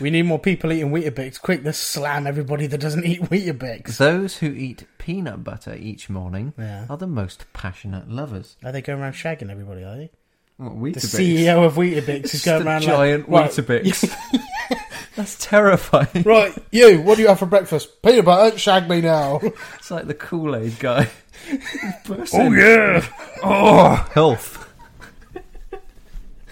we 0.00 0.10
need 0.10 0.22
more 0.22 0.38
people 0.38 0.72
eating 0.72 0.90
Weetabix. 0.90 1.40
Quick, 1.40 1.62
let's 1.64 1.78
slam 1.78 2.26
everybody 2.26 2.66
that 2.66 2.78
doesn't 2.80 3.04
eat 3.04 3.22
Weetabix. 3.22 3.96
those 3.98 4.38
who 4.38 4.46
eat 4.48 4.84
peanut 4.98 5.44
butter 5.44 5.74
each 5.78 6.08
morning 6.10 6.52
Yeah. 6.58 6.86
are 6.90 6.96
the 6.96 7.06
most 7.06 7.46
passionate 7.52 8.10
lovers. 8.10 8.56
Are 8.64 8.72
they 8.72 8.82
going 8.82 9.00
around 9.00 9.12
shagging 9.12 9.50
everybody, 9.50 9.82
are 9.84 9.96
they? 9.96 10.10
What, 10.58 10.94
The 10.94 11.00
CEO 11.00 11.66
of 11.66 11.74
Weetabix 11.74 12.32
is 12.34 12.44
going 12.44 12.66
around 12.66 12.82
giant 12.82 13.28
like, 13.30 13.50
Weetabix. 13.50 14.10
That's 15.16 15.36
terrifying. 15.38 16.24
Right, 16.24 16.52
you, 16.70 17.00
what 17.02 17.16
do 17.16 17.22
you 17.22 17.28
have 17.28 17.38
for 17.38 17.46
breakfast? 17.46 18.02
Peanut 18.02 18.24
butter, 18.26 18.58
shag 18.58 18.88
me 18.88 19.00
now. 19.00 19.40
It's 19.76 19.90
like 19.90 20.06
the 20.06 20.14
Kool 20.14 20.54
Aid 20.56 20.78
guy. 20.78 21.08
oh, 22.08 22.52
yeah. 22.52 23.04
Oh, 23.42 23.94
health. 24.12 24.65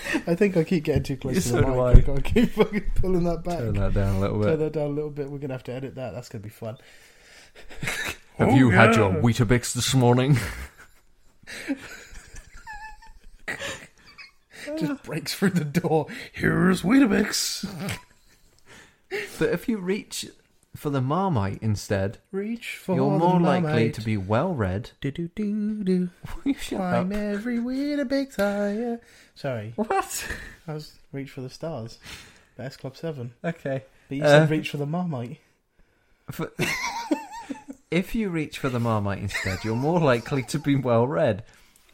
I 0.26 0.34
think 0.34 0.56
I 0.56 0.64
keep 0.64 0.84
getting 0.84 1.02
too 1.02 1.16
close 1.16 1.34
Yeah, 1.36 1.40
to 1.42 1.48
so 1.48 1.56
the 1.56 1.62
do 1.62 1.68
mic. 1.68 1.78
I. 1.78 1.90
I've 1.90 2.06
got 2.06 2.16
to 2.16 2.22
keep 2.22 2.50
fucking 2.54 2.90
pulling 2.96 3.24
that 3.24 3.44
back. 3.44 3.58
Turn 3.58 3.74
that 3.74 3.94
down 3.94 4.16
a 4.16 4.20
little 4.20 4.38
bit. 4.38 4.44
Turn 4.46 4.58
bit. 4.58 4.72
that 4.72 4.78
down 4.78 4.86
a 4.90 4.94
little 4.94 5.10
bit. 5.10 5.30
We're 5.30 5.38
going 5.38 5.48
to 5.48 5.54
have 5.54 5.64
to 5.64 5.72
edit 5.72 5.94
that. 5.96 6.12
That's 6.14 6.28
going 6.28 6.42
to 6.42 6.46
be 6.46 6.50
fun. 6.52 6.76
Have 8.36 8.48
Oh, 8.48 8.54
you 8.56 8.70
had 8.70 8.96
your 8.96 9.12
Weetabix 9.12 9.74
this 9.74 9.94
morning? 9.94 10.36
Just 14.78 15.02
breaks 15.04 15.34
through 15.34 15.50
the 15.50 15.64
door. 15.64 16.06
Here's 16.32 16.82
Weetabix. 16.82 17.64
but 19.38 19.50
if 19.50 19.68
you 19.68 19.78
reach 19.78 20.26
for 20.76 20.90
the 20.90 21.00
Marmite 21.00 21.58
instead, 21.62 22.18
Reach 22.32 22.76
for 22.76 22.96
you're 22.96 23.12
the 23.12 23.18
more 23.18 23.40
likely 23.40 23.90
to 23.92 24.00
be 24.00 24.16
well 24.16 24.52
read. 24.54 24.90
Do 25.00 25.10
do 25.10 25.28
do 25.34 25.84
do. 25.84 26.08
You 26.44 26.54
shut 26.54 26.78
Climb 26.78 27.12
up. 27.12 27.18
every 27.18 27.58
Weetabix 27.58 28.36
higher. 28.36 29.00
Sorry, 29.34 29.72
What? 29.76 30.26
I 30.68 30.74
was 30.74 30.92
reach 31.12 31.30
for 31.30 31.40
the 31.42 31.50
stars. 31.50 31.98
Best 32.56 32.78
Club 32.80 32.96
Seven. 32.96 33.32
Okay. 33.44 33.82
But 34.08 34.16
you 34.16 34.24
Uh, 34.24 34.28
said 34.28 34.50
reach 34.50 34.70
for 34.70 34.76
the 34.78 34.86
Marmite. 34.86 35.38
For- 36.30 36.52
if 37.90 38.14
you 38.14 38.28
reach 38.28 38.58
for 38.58 38.68
the 38.68 38.80
Marmite 38.80 39.18
instead, 39.20 39.64
you're 39.64 39.76
more 39.76 40.00
likely 40.00 40.42
to 40.44 40.58
be 40.58 40.76
well 40.76 41.06
read. 41.06 41.44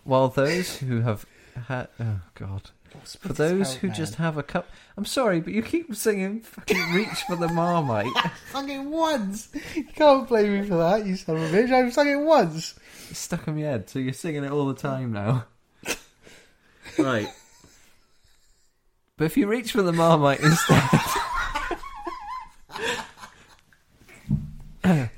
While 0.05 0.29
those 0.29 0.79
who 0.79 1.01
have 1.03 1.27
had. 1.69 1.89
Oh, 1.99 2.21
God. 2.35 2.71
For 3.21 3.33
those 3.33 3.75
who 3.75 3.89
just 3.91 4.17
have 4.17 4.37
a 4.37 4.43
cup. 4.43 4.69
I'm 4.97 5.05
sorry, 5.05 5.41
but 5.41 5.53
you 5.53 5.63
keep 5.63 5.95
singing 5.95 6.41
fucking 6.41 6.93
reach 6.93 7.23
for 7.27 7.37
the 7.37 7.49
Marmite. 7.49 8.13
sung 8.53 8.69
it 8.69 8.81
once. 8.81 9.49
You 9.75 9.85
can't 9.85 10.29
blame 10.29 10.61
me 10.61 10.69
for 10.69 10.77
that, 10.77 11.07
you 11.07 11.17
son 11.17 11.37
of 11.37 11.43
a 11.43 11.57
bitch. 11.57 11.73
I've 11.73 11.93
sung 11.93 12.09
it 12.09 12.17
once. 12.17 12.75
It's 13.09 13.19
stuck 13.19 13.49
in 13.49 13.57
my 13.57 13.63
head, 13.63 13.89
so 13.89 13.99
you're 13.99 14.13
singing 14.13 14.45
it 14.45 14.53
all 14.53 14.67
the 14.67 14.75
time 14.75 15.13
now. 15.13 15.47
right. 16.99 17.29
But 19.17 19.25
if 19.25 19.37
you 19.37 19.47
reach 19.47 19.73
for 19.73 19.83
the 19.83 19.93
Marmite 19.93 20.41
instead. 20.41 20.83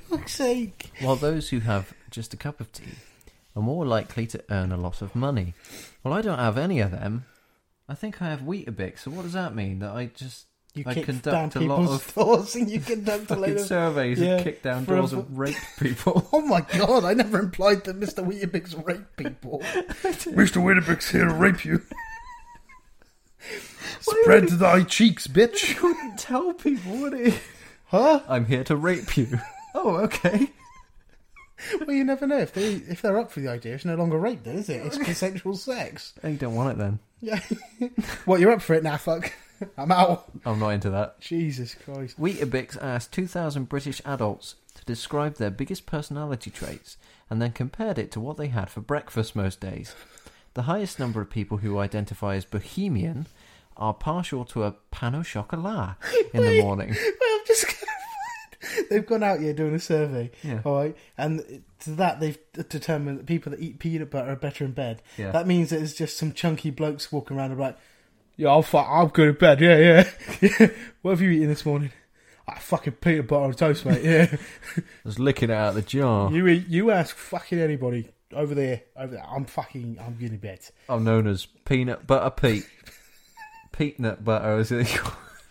fuck's 0.09 0.35
sake. 0.35 0.91
While 0.99 1.15
those 1.15 1.49
who 1.49 1.59
have 1.59 1.93
just 2.09 2.33
a 2.33 2.37
cup 2.37 2.59
of 2.59 2.71
tea 2.71 2.95
are 3.55 3.61
more 3.61 3.85
likely 3.85 4.27
to 4.27 4.43
earn 4.49 4.71
a 4.71 4.77
lot 4.77 5.01
of 5.01 5.15
money. 5.15 5.53
Well, 6.03 6.13
I 6.13 6.21
don't 6.21 6.39
have 6.39 6.57
any 6.57 6.79
of 6.79 6.91
them. 6.91 7.25
I 7.87 7.95
think 7.95 8.21
I 8.21 8.29
have 8.29 8.41
Weetabix. 8.41 8.99
So 8.99 9.11
what 9.11 9.23
does 9.23 9.33
that 9.33 9.55
mean? 9.55 9.79
That 9.79 9.91
I 9.91 10.07
just 10.07 10.47
You 10.73 10.83
I 10.87 10.93
kick 10.93 11.05
conduct 11.05 11.53
down 11.53 11.63
a 11.63 11.65
lot 11.65 11.89
of 11.89 12.13
doors 12.15 12.55
and 12.55 12.69
you 12.69 12.79
conduct 12.79 13.29
a 13.31 13.35
load 13.35 13.57
of... 13.57 13.61
surveys 13.61 14.19
yeah, 14.19 14.35
and 14.35 14.43
kick 14.43 14.61
down 14.63 14.85
for 14.85 14.95
a- 14.95 14.97
doors 14.97 15.13
and 15.13 15.37
rape 15.37 15.55
people. 15.79 16.27
Oh 16.33 16.41
my 16.41 16.61
god, 16.61 17.03
I 17.03 17.13
never 17.13 17.39
implied 17.39 17.83
that 17.85 17.99
Mr. 17.99 18.25
Weetabix 18.25 18.85
raped 18.85 19.17
people. 19.17 19.59
Mr. 19.59 20.61
Weetabix 20.61 21.11
here 21.11 21.25
to 21.25 21.33
rape 21.33 21.65
you. 21.65 21.81
Spread 23.99 24.49
thy 24.49 24.83
cheeks, 24.83 25.27
bitch. 25.27 25.75
You 25.75 25.89
wouldn't 25.89 26.19
tell 26.19 26.53
people, 26.53 26.97
would 26.97 27.13
he? 27.13 27.35
Huh? 27.87 28.21
I'm 28.27 28.45
here 28.45 28.63
to 28.65 28.75
rape 28.75 29.15
you. 29.17 29.39
oh, 29.75 29.97
okay. 29.97 30.49
Well, 31.85 31.95
you 31.95 32.03
never 32.03 32.27
know. 32.27 32.37
If, 32.37 32.53
they, 32.53 32.73
if 32.73 33.01
they're 33.01 33.17
up 33.17 33.31
for 33.31 33.39
the 33.39 33.49
idea, 33.49 33.75
it's 33.75 33.85
no 33.85 33.95
longer 33.95 34.17
rape, 34.17 34.43
then, 34.43 34.57
is 34.57 34.69
it? 34.69 34.85
It's 34.85 34.97
consensual 34.97 35.55
sex. 35.55 36.13
You 36.23 36.35
don't 36.35 36.55
want 36.55 36.71
it 36.71 36.77
then. 36.77 36.99
Yeah. 37.21 37.39
well, 38.25 38.39
you're 38.39 38.51
up 38.51 38.61
for 38.61 38.73
it 38.73 38.83
now, 38.83 38.97
fuck? 38.97 39.31
I'm 39.77 39.91
out. 39.91 40.31
I'm 40.45 40.59
not 40.59 40.69
into 40.69 40.89
that. 40.91 41.19
Jesus 41.19 41.75
Christ. 41.75 42.19
Weetabix 42.19 42.81
asked 42.81 43.11
2,000 43.13 43.69
British 43.69 44.01
adults 44.05 44.55
to 44.75 44.85
describe 44.85 45.35
their 45.35 45.51
biggest 45.51 45.85
personality 45.85 46.49
traits 46.51 46.97
and 47.29 47.41
then 47.41 47.51
compared 47.51 47.97
it 47.97 48.11
to 48.11 48.19
what 48.19 48.37
they 48.37 48.47
had 48.47 48.69
for 48.69 48.81
breakfast 48.81 49.35
most 49.35 49.59
days. 49.59 49.95
The 50.53 50.63
highest 50.63 50.99
number 50.99 51.21
of 51.21 51.29
people 51.29 51.57
who 51.57 51.79
identify 51.79 52.35
as 52.35 52.45
bohemian 52.45 53.27
are 53.75 53.93
partial 53.93 54.45
to 54.45 54.63
a 54.63 54.75
pan 54.91 55.15
au 55.15 55.23
chocolat 55.23 55.95
in 56.33 56.43
the 56.43 56.61
morning. 56.61 56.89
Well, 56.89 57.39
I'm 57.39 57.45
just 57.47 57.67
They've 58.89 59.05
gone 59.05 59.23
out 59.23 59.39
here 59.39 59.53
doing 59.53 59.73
a 59.75 59.79
survey, 59.79 60.31
Yeah. 60.43 60.61
all 60.63 60.75
right, 60.77 60.95
and 61.17 61.63
to 61.81 61.91
that 61.91 62.19
they've 62.19 62.37
determined 62.69 63.19
that 63.19 63.25
people 63.25 63.51
that 63.51 63.59
eat 63.59 63.79
peanut 63.79 64.09
butter 64.11 64.31
are 64.31 64.35
better 64.35 64.63
in 64.65 64.71
bed. 64.71 65.01
Yeah. 65.17 65.31
That 65.31 65.47
means 65.47 65.69
that 65.71 65.81
it's 65.81 65.93
just 65.93 66.17
some 66.17 66.33
chunky 66.33 66.69
blokes 66.69 67.11
walking 67.11 67.37
around 67.37 67.51
and 67.51 67.59
like, 67.59 67.77
yeah, 68.37 68.49
I'll 68.49 68.61
fuck, 68.61 68.87
I'm 68.89 69.07
good 69.09 69.29
in 69.29 69.35
bed, 69.35 69.59
yeah, 69.61 69.77
yeah. 69.77 70.09
yeah. 70.59 70.67
What 71.01 71.11
have 71.11 71.21
you 71.21 71.29
eaten 71.31 71.49
this 71.49 71.65
morning? 71.65 71.91
I 72.47 72.59
fucking 72.59 72.93
peanut 72.93 73.27
butter 73.27 73.45
on 73.45 73.53
toast, 73.53 73.85
mate. 73.85 74.03
Yeah. 74.03 74.35
Just 75.05 75.19
licking 75.19 75.49
it 75.49 75.53
out 75.53 75.69
of 75.69 75.75
the 75.75 75.81
jar. 75.81 76.31
you 76.31 76.45
you 76.47 76.91
ask 76.91 77.15
fucking 77.15 77.59
anybody 77.59 78.09
over 78.33 78.53
there, 78.55 78.81
over 78.97 79.15
there. 79.15 79.25
I'm 79.25 79.45
fucking, 79.45 79.97
I'm 80.01 80.13
good 80.15 80.31
in 80.31 80.37
bed. 80.37 80.59
I'm 80.89 81.03
known 81.03 81.27
as 81.27 81.45
Peanut 81.65 82.05
Butter 82.07 82.29
Pete. 82.31 82.67
Peanut 83.71 84.23
butter, 84.23 84.59
is 84.59 84.71
it? 84.71 84.87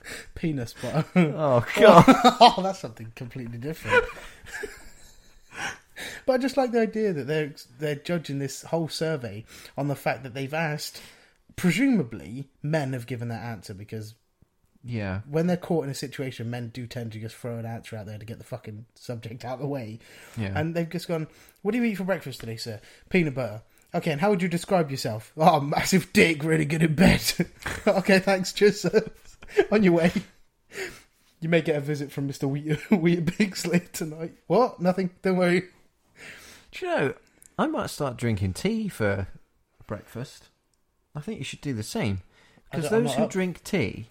Penis 0.35 0.75
butter. 0.81 1.05
oh, 1.17 1.65
God. 1.77 2.05
oh, 2.41 2.61
that's 2.62 2.79
something 2.81 3.12
completely 3.15 3.59
different. 3.59 4.05
but 6.27 6.33
I 6.35 6.38
just 6.38 6.57
like 6.57 6.73
the 6.73 6.81
idea 6.81 7.12
that 7.12 7.27
they're 7.27 7.53
they're 7.79 7.95
judging 7.97 8.38
this 8.38 8.62
whole 8.62 8.88
survey 8.88 9.45
on 9.77 9.88
the 9.88 9.95
fact 9.97 10.23
that 10.23 10.35
they've 10.35 10.55
asked. 10.55 11.01
Presumably, 11.55 12.49
men 12.62 12.95
have 12.95 13.07
given 13.07 13.29
that 13.29 13.43
answer 13.43 13.75
because 13.75 14.15
Yeah. 14.83 15.21
when 15.29 15.47
they're 15.47 15.57
caught 15.59 15.85
in 15.85 15.91
a 15.91 15.95
situation, 15.95 16.49
men 16.49 16.71
do 16.71 16.87
tend 16.87 17.12
to 17.12 17.21
just 17.21 17.37
throw 17.37 17.59
an 17.59 17.67
answer 17.67 17.95
out 17.95 18.07
there 18.07 18.17
to 18.19 18.25
get 18.25 18.38
the 18.38 18.45
fucking 18.45 18.87
subject 18.95 19.45
out 19.45 19.55
of 19.55 19.61
the 19.61 19.67
way. 19.67 19.99
Yeah. 20.38 20.53
And 20.59 20.75
they've 20.75 20.88
just 20.88 21.09
gone, 21.09 21.27
"What 21.61 21.73
do 21.73 21.79
you 21.79 21.85
eat 21.85 21.97
for 21.97 22.05
breakfast 22.05 22.41
today, 22.41 22.57
sir? 22.57 22.81
Peanut 23.11 23.35
butter." 23.35 23.62
Okay, 23.95 24.11
and 24.11 24.23
how 24.23 24.31
would 24.31 24.41
you 24.41 24.49
describe 24.49 24.91
yourself? 24.91 25.31
Oh, 25.37 25.61
massive 25.61 26.11
dick, 26.15 26.43
really 26.43 26.65
good 26.65 26.83
in 26.83 26.95
bed. 26.95 27.21
okay, 27.87 28.19
thanks, 28.19 28.55
cheers, 28.55 28.81
sir. 28.81 29.03
On 29.71 29.83
your 29.83 29.95
way. 29.95 30.12
You 31.41 31.49
may 31.49 31.61
get 31.61 31.77
a 31.77 31.81
visit 31.81 32.12
from 32.12 32.29
Mr. 32.29 32.49
Wheat, 32.49 32.79
Wheat 32.91 33.37
Bigsley 33.38 33.81
tonight. 33.93 34.35
What? 34.47 34.81
Nothing. 34.81 35.11
Don't 35.23 35.37
worry. 35.37 35.65
Do 36.71 36.87
you 36.87 36.93
know, 36.93 37.15
I 37.59 37.67
might 37.67 37.91
start 37.91 38.17
drinking 38.17 38.55
tea 38.55 38.88
for 38.88 39.27
breakfast. 39.87 40.49
I 41.15 41.21
think 41.21 41.38
you 41.38 41.45
should 41.45 41.61
do 41.61 41.75
the 41.75 41.83
same. 41.83 42.23
Because 42.71 42.88
those 42.91 43.15
who 43.15 43.25
up. 43.25 43.31
drink 43.31 43.62
tea, 43.65 44.07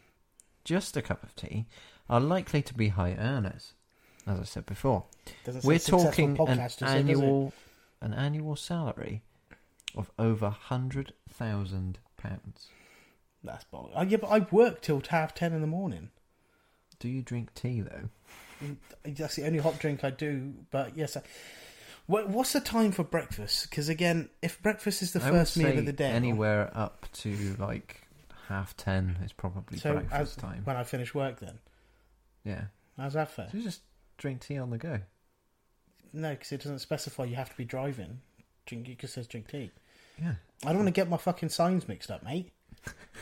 just 0.64 0.96
a 0.96 1.02
cup 1.02 1.24
of 1.24 1.36
tea, 1.36 1.66
are 2.10 2.20
likely 2.20 2.62
to 2.62 2.74
be 2.74 2.90
high 2.90 3.16
earners. 3.18 3.74
As 4.28 4.40
I 4.40 4.44
said 4.44 4.68
before, 4.68 5.06
Doesn't 5.46 5.64
we're 5.64 5.80
talking 5.80 6.38
an 6.48 6.60
it? 6.60 6.82
annual, 6.84 7.54
an 8.02 8.14
annual 8.14 8.56
salary 8.56 9.24
of 9.96 10.12
over 10.20 10.50
hundred 10.50 11.14
thousand 11.28 11.98
pounds. 12.18 12.68
That's 13.44 13.66
bollocks. 13.74 13.92
Oh, 13.96 14.00
uh, 14.02 14.04
yeah, 14.04 14.18
but 14.18 14.28
I 14.28 14.40
work 14.52 14.82
till 14.82 15.02
half 15.10 15.34
ten 15.34 15.54
in 15.54 15.62
the 15.62 15.68
morning. 15.68 16.10
Do 17.00 17.08
you 17.10 17.22
drink 17.22 17.54
tea 17.56 17.82
though? 17.82 18.10
Mm, 18.64 18.78
that's 19.18 19.36
the 19.36 19.46
only 19.46 19.60
hot 19.60 19.80
drink 19.80 20.04
I 20.04 20.12
do. 20.12 20.54
But 20.70 20.96
yes, 20.96 21.18
I, 21.18 21.24
what, 22.06 22.30
what's 22.30 22.54
the 22.54 22.60
time 22.62 22.92
for 22.92 23.04
breakfast? 23.04 23.70
Because 23.70 23.90
again, 23.90 24.30
if 24.44 24.62
breakfast 24.62 25.02
is 25.02 25.14
the 25.14 25.24
I 25.24 25.30
first 25.32 25.58
meal 25.58 25.80
of 25.80 25.86
the 25.86 25.94
day, 25.94 26.12
Anywhere 26.12 26.70
up 26.76 27.08
to 27.14 27.56
like 27.58 28.02
half 28.48 28.78
ten 28.78 29.18
is 29.24 29.34
probably 29.34 29.80
so 29.80 29.94
breakfast 29.94 30.14
as, 30.14 30.36
time. 30.36 30.62
when 30.66 30.76
I 30.78 30.84
finish 30.84 31.16
work, 31.16 31.40
then 31.40 31.58
Yeah, 32.44 32.66
how's 32.98 33.14
that 33.14 33.32
fair? 33.32 33.48
so 33.52 33.58
you 33.58 33.64
just 33.64 33.82
drink 34.18 34.42
tea 34.42 34.60
on 34.60 34.70
the 34.70 34.78
go. 34.78 35.00
No, 36.14 36.32
because 36.32 36.52
it 36.52 36.58
doesn't 36.58 36.80
specify 36.80 37.24
you 37.24 37.36
have 37.38 37.50
to 37.50 37.58
be 37.58 37.66
driving. 37.66 38.20
Drink. 38.68 38.88
It 38.90 39.00
just 39.00 39.14
says 39.16 39.26
drink 39.26 39.50
tea. 39.50 39.72
Yeah. 40.22 40.34
I 40.64 40.68
don't 40.68 40.78
want 40.84 40.88
to 40.88 40.92
get 40.92 41.10
my 41.10 41.18
fucking 41.18 41.50
signs 41.50 41.88
mixed 41.88 42.12
up, 42.12 42.24
mate. 42.24 42.52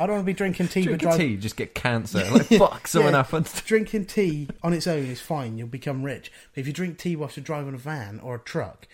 I 0.02 0.06
don't 0.08 0.16
want 0.16 0.22
to 0.22 0.26
be 0.26 0.34
drinking 0.34 0.70
tea 0.70 0.88
but 0.88 1.00
Drinking 1.00 1.20
tea, 1.20 1.26
you 1.34 1.38
just 1.38 1.58
get 1.58 1.76
cancer. 1.76 2.20
Like, 2.32 2.46
fuck, 2.48 2.88
something 2.88 3.12
Yeah. 3.12 3.18
happens. 3.18 3.62
Drinking 3.66 4.06
tea 4.06 4.48
on 4.64 4.72
its 4.74 4.88
own 4.88 5.06
is 5.06 5.20
fine. 5.20 5.58
You'll 5.58 5.68
become 5.68 6.04
rich. 6.04 6.32
But 6.54 6.62
if 6.62 6.68
you 6.68 6.74
drink 6.74 6.98
tea 6.98 7.16
whilst 7.18 7.36
you're 7.36 7.44
driving 7.44 7.74
a 7.74 7.78
van 7.78 8.20
or 8.22 8.36
a 8.36 8.40
truck, 8.40 8.88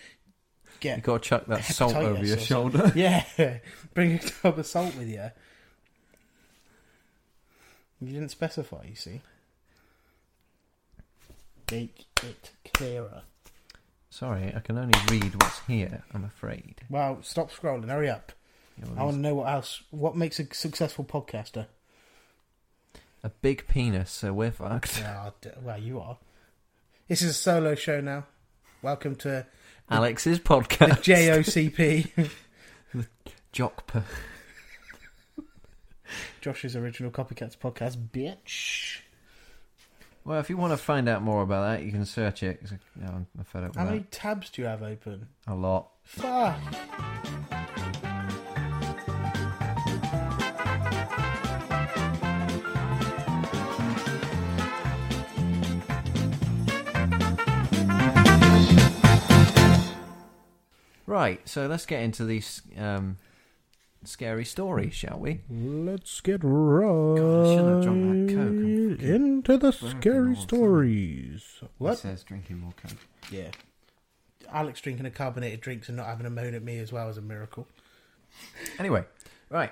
get 0.79 0.97
you 0.97 1.03
got 1.03 1.21
to 1.21 1.29
chuck 1.29 1.45
that 1.45 1.63
salt 1.63 1.95
over 1.95 2.25
your 2.25 2.39
shoulder. 2.39 2.91
Yeah, 2.95 3.23
bring 3.93 4.13
a 4.13 4.19
tub 4.19 4.57
of 4.57 4.65
salt 4.65 4.95
with 4.95 5.07
you. 5.07 5.29
You 8.01 8.11
didn't 8.13 8.29
specify, 8.29 8.85
you 8.89 8.95
see. 8.95 9.21
Make 11.71 12.05
it 12.23 12.51
clearer. 12.73 13.23
Sorry, 14.09 14.53
I 14.55 14.59
can 14.59 14.77
only 14.77 14.97
read 15.09 15.33
what's 15.41 15.59
here, 15.67 16.03
I'm 16.13 16.23
afraid. 16.23 16.81
Well, 16.89 17.19
stop 17.21 17.51
scrolling. 17.51 17.89
Hurry 17.89 18.09
up. 18.09 18.31
You 18.77 18.85
know, 18.93 19.01
I 19.01 19.03
want 19.03 19.15
to 19.17 19.21
know 19.21 19.35
what 19.35 19.49
else. 19.49 19.81
What 19.91 20.15
makes 20.15 20.39
a 20.39 20.53
successful 20.53 21.05
podcaster? 21.05 21.67
a 23.23 23.29
big 23.29 23.67
penis, 23.67 24.11
so 24.11 24.31
we're 24.33 24.51
fucked. 24.51 24.99
Yeah, 24.99 25.31
d- 25.41 25.49
well, 25.63 25.79
you 25.79 25.99
are. 25.99 26.17
This 27.07 27.23
is 27.23 27.31
a 27.31 27.33
solo 27.33 27.73
show 27.73 27.99
now. 27.99 28.25
Welcome 28.83 29.15
to 29.17 29.47
Alex's 29.89 30.37
the 30.39 30.43
podcast. 30.43 31.01
JOCP, 31.01 32.29
Jockper. 33.53 34.03
Josh's 36.39 36.75
original 36.75 37.09
Copycats 37.09 37.57
podcast, 37.57 37.97
bitch. 38.13 38.99
Well, 40.23 40.39
if 40.39 40.51
you 40.51 40.57
want 40.57 40.73
to 40.73 40.77
find 40.77 41.09
out 41.09 41.23
more 41.23 41.41
about 41.41 41.63
that, 41.79 41.83
you 41.83 41.91
can 41.91 42.05
search 42.05 42.43
it. 42.43 42.61
you 42.71 42.77
know, 43.03 43.25
I'm 43.37 43.43
fed 43.43 43.63
up 43.63 43.75
How 43.75 43.85
many 43.85 43.99
that. 43.99 44.11
tabs 44.11 44.51
do 44.51 44.61
you 44.61 44.67
have 44.67 44.83
open? 44.83 45.29
A 45.47 45.55
lot. 45.55 45.89
Fuck. 46.03 46.59
Right, 61.15 61.39
so 61.47 61.67
let's 61.67 61.85
get 61.85 62.01
into 62.03 62.25
these 62.25 62.61
um, 62.77 63.17
scary 64.03 64.43
stories, 64.43 64.93
shall 64.93 65.17
we? 65.17 65.39
Let's 65.49 66.19
get 66.19 66.41
right 66.43 67.15
God, 67.17 67.45
I 67.45 67.55
shouldn't 67.55 67.69
have 67.75 67.83
drunk 67.83 68.27
that 68.27 68.35
Coke. 68.35 68.45
I'm 68.45 68.95
fucking 68.97 69.15
into 69.15 69.57
the 69.57 69.71
burping 69.71 69.83
all 69.83 69.89
scary 70.01 70.29
the 70.31 70.35
time. 70.35 70.43
stories. 70.43 71.45
It 71.61 71.69
What? 71.77 71.97
says 71.99 72.21
drinking 72.23 72.59
more 72.59 72.73
Coke. 72.75 72.97
Yeah. 73.31 73.51
Alex 74.51 74.81
drinking 74.81 75.05
a 75.05 75.09
carbonated 75.09 75.61
drinks 75.61 75.87
and 75.87 75.95
not 75.95 76.07
having 76.07 76.25
a 76.25 76.29
moan 76.29 76.53
at 76.53 76.63
me 76.63 76.79
as 76.79 76.91
well 76.91 77.07
is 77.07 77.17
a 77.17 77.21
miracle. 77.21 77.65
Anyway, 78.77 79.05
right. 79.49 79.71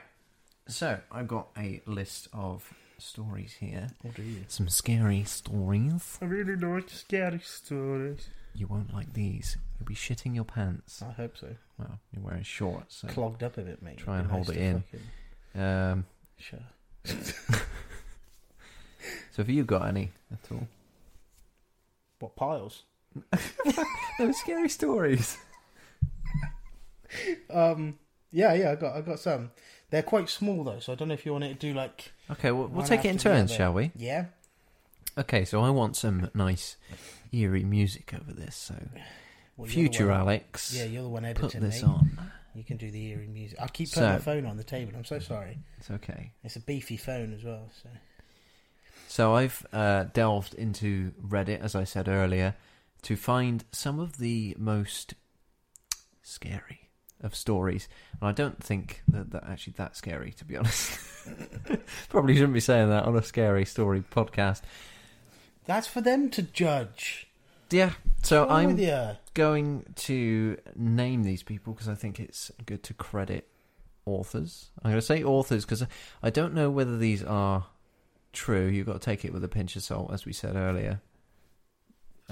So 0.70 0.98
I've 1.12 1.28
got 1.28 1.50
a 1.58 1.82
list 1.86 2.30
of 2.32 2.74
stories 3.00 3.52
here. 3.60 3.90
Oh 4.08 4.12
dear. 4.16 4.46
Some 4.48 4.70
scary 4.70 5.26
stories. 5.26 6.18
I 6.22 6.26
really 6.26 6.56
like 6.56 6.90
scary 6.90 7.40
stories. 7.44 8.30
You 8.56 8.68
won't 8.68 8.94
like 8.94 9.12
these. 9.12 9.58
You'll 9.84 9.90
be 9.90 9.96
shitting 9.96 10.34
your 10.34 10.46
pants. 10.46 11.02
I 11.02 11.12
hope 11.12 11.36
so. 11.38 11.50
Well, 11.78 12.00
you're 12.14 12.24
wearing 12.24 12.44
shorts. 12.44 12.96
So. 13.02 13.10
Clogged 13.10 13.44
up 13.44 13.58
a 13.58 13.62
bit, 13.64 13.82
mate. 13.82 13.98
Try 13.98 14.20
It'd 14.20 14.24
and 14.24 14.32
hold 14.32 14.48
nice 14.48 14.56
it 14.56 14.82
in. 15.56 15.62
Um, 15.62 16.06
Sure. 16.38 16.60
so 17.06 17.18
have 19.38 19.50
you 19.50 19.66
got 19.66 19.90
any 19.90 20.14
at 20.32 20.40
all? 20.52 20.70
What 22.20 22.38
piles? 22.38 22.84
No 24.20 24.32
scary 24.32 24.70
stories. 24.70 25.38
Um. 27.52 28.00
Yeah, 28.32 28.54
yeah. 28.56 28.72
I 28.72 28.76
got, 28.76 28.96
I 28.96 29.02
got 29.02 29.20
some. 29.20 29.52
They're 29.92 30.02
quite 30.02 30.30
small 30.30 30.64
though, 30.64 30.80
so 30.80 30.94
I 30.94 30.96
don't 30.96 31.10
know 31.10 31.14
if 31.14 31.28
you 31.28 31.34
want 31.34 31.44
it 31.44 31.60
to 31.60 31.68
do 31.68 31.74
like. 31.76 32.12
Okay, 32.32 32.52
well, 32.52 32.68
we'll 32.68 32.88
take 32.88 33.06
it 33.06 33.10
in 33.10 33.20
turns, 33.20 33.54
shall 33.54 33.72
we? 33.72 33.92
Yeah. 33.96 34.26
Okay, 35.16 35.46
so 35.46 35.62
I 35.62 35.70
want 35.70 35.96
some 35.96 36.32
nice 36.34 36.76
eerie 37.32 37.64
music 37.64 38.14
over 38.20 38.34
this. 38.34 38.56
So, 38.56 38.76
Well, 39.58 39.68
future 39.70 40.08
one- 40.08 40.20
Alex, 40.20 40.74
Yeah, 40.76 40.86
you're 40.86 41.04
the 41.04 41.10
one 41.10 41.26
editing. 41.26 41.50
put 41.50 41.60
this 41.62 41.82
mate. 41.82 41.88
on. 41.90 42.32
You 42.56 42.64
can 42.64 42.78
do 42.78 42.92
the 42.92 43.08
eerie 43.08 43.28
music. 43.28 43.60
I 43.62 43.68
keep 43.68 43.88
So- 43.88 44.02
putting 44.02 44.14
my 44.14 44.20
phone 44.20 44.46
on 44.46 44.58
the 44.58 44.64
table. 44.64 44.94
I'm 44.96 45.06
so 45.06 45.20
sorry. 45.20 45.60
It's 45.80 45.90
okay. 45.92 46.32
It's 46.44 46.56
a 46.56 46.60
beefy 46.60 46.98
phone 46.98 47.34
as 47.34 47.44
well. 47.44 47.70
So 47.82 47.90
So 49.08 49.36
I've 49.36 49.66
uh, 49.74 50.06
delved 50.14 50.54
into 50.56 51.12
Reddit, 51.24 51.60
as 51.62 51.76
I 51.76 51.84
said 51.84 52.08
earlier, 52.08 52.56
to 53.04 53.16
find 53.16 53.64
some 53.72 54.00
of 54.00 54.18
the 54.18 54.56
most 54.58 55.14
scary 56.24 56.90
of 57.22 57.36
stories. 57.36 57.88
And 58.20 58.28
I 58.30 58.32
don't 58.32 58.64
think 58.64 59.02
that 59.08 59.32
they're 59.32 59.44
actually 59.48 59.74
that 59.78 59.96
scary, 59.96 60.32
to 60.34 60.46
be 60.46 60.58
honest. 60.58 61.00
Probably 62.10 62.34
shouldn't 62.36 62.54
be 62.54 62.60
saying 62.60 62.90
that 62.90 63.06
on 63.06 63.16
a 63.16 63.22
scary 63.24 63.66
story 63.66 64.04
podcast. 64.12 64.62
that's 65.66 65.88
for 65.88 66.02
them 66.02 66.30
to 66.32 66.42
judge. 66.42 67.28
Yeah. 67.70 67.92
So 68.24 68.48
I'm 68.48 68.68
with 68.68 68.80
you? 68.80 69.18
Going 69.34 69.86
to 69.96 70.58
name 70.76 71.24
these 71.24 71.44
people 71.44 71.74
because 71.74 71.90
I 71.90 71.96
think 71.96 72.20
it's 72.20 72.52
good 72.66 72.84
to 72.84 72.94
credit 72.94 73.48
authors. 74.06 74.70
I'm 74.82 74.92
going 74.92 75.00
to 75.00 75.06
say 75.06 75.24
authors 75.24 75.66
because 75.66 75.86
I 76.22 76.30
don't 76.30 76.54
know 76.54 76.70
whether 76.70 76.98
these 76.98 77.24
are 77.24 77.66
true. 78.32 78.68
You've 78.68 78.88
got 78.88 78.94
to 78.94 79.00
take 79.00 79.26
it 79.26 79.34
with 79.34 79.44
a 79.44 79.48
pinch 79.48 79.76
of 79.76 79.84
salt, 79.84 80.12
as 80.14 80.26
we 80.26 80.34
said 80.34 80.56
earlier. 80.56 81.02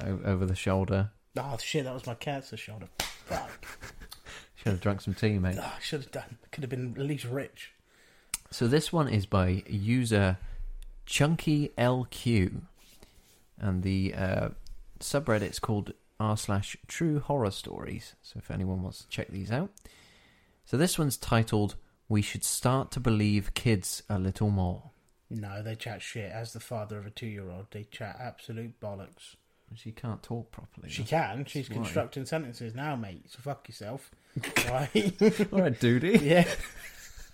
O- 0.01 0.21
over 0.25 0.45
the 0.45 0.55
shoulder. 0.55 1.11
Oh 1.37 1.57
shit, 1.59 1.85
that 1.85 1.93
was 1.93 2.05
my 2.05 2.13
cancer 2.15 2.57
shoulder. 2.57 2.87
Fuck. 3.25 3.65
Should 4.55 4.73
have 4.73 4.81
drunk 4.81 5.01
some 5.01 5.13
tea, 5.13 5.39
mate. 5.39 5.57
Oh, 5.59 5.73
I 5.75 5.81
should 5.81 6.01
have 6.01 6.11
done. 6.11 6.37
Could 6.51 6.63
have 6.63 6.69
been 6.69 6.93
at 6.95 7.03
least 7.03 7.25
rich. 7.25 7.71
So 8.51 8.67
this 8.67 8.93
one 8.93 9.07
is 9.07 9.25
by 9.25 9.63
user 9.67 10.37
Chunky 11.07 11.71
LQ, 11.79 12.61
and 13.57 13.81
the 13.81 14.13
uh, 14.13 14.49
subreddit's 14.99 15.57
called 15.57 15.93
r 16.21 16.37
slash 16.37 16.77
True 16.87 17.19
Horror 17.19 17.51
Stories. 17.51 18.15
So 18.21 18.37
if 18.37 18.51
anyone 18.51 18.81
wants 18.83 19.01
to 19.01 19.07
check 19.09 19.29
these 19.29 19.51
out, 19.51 19.71
so 20.65 20.77
this 20.77 20.97
one's 20.99 21.17
titled 21.17 21.75
"We 22.07 22.21
Should 22.21 22.43
Start 22.43 22.91
to 22.91 22.99
Believe 22.99 23.53
Kids 23.53 24.03
a 24.09 24.19
Little 24.19 24.49
More." 24.49 24.91
No, 25.29 25.61
they 25.63 25.75
chat 25.75 26.01
shit. 26.01 26.31
As 26.31 26.53
the 26.53 26.59
father 26.59 26.97
of 26.99 27.05
a 27.05 27.09
two-year-old, 27.09 27.67
they 27.71 27.85
chat 27.85 28.17
absolute 28.19 28.79
bollocks. 28.79 29.35
She 29.75 29.93
can't 29.93 30.21
talk 30.21 30.51
properly. 30.51 30.89
She 30.89 31.03
can. 31.05 31.45
She's 31.45 31.69
why. 31.69 31.75
constructing 31.77 32.25
sentences 32.25 32.75
now, 32.75 32.97
mate. 32.97 33.23
So 33.31 33.39
fuck 33.41 33.67
yourself. 33.69 34.11
right? 34.69 35.13
All 35.53 35.61
right, 35.61 35.79
duty. 35.79 36.19
yeah. 36.21 36.45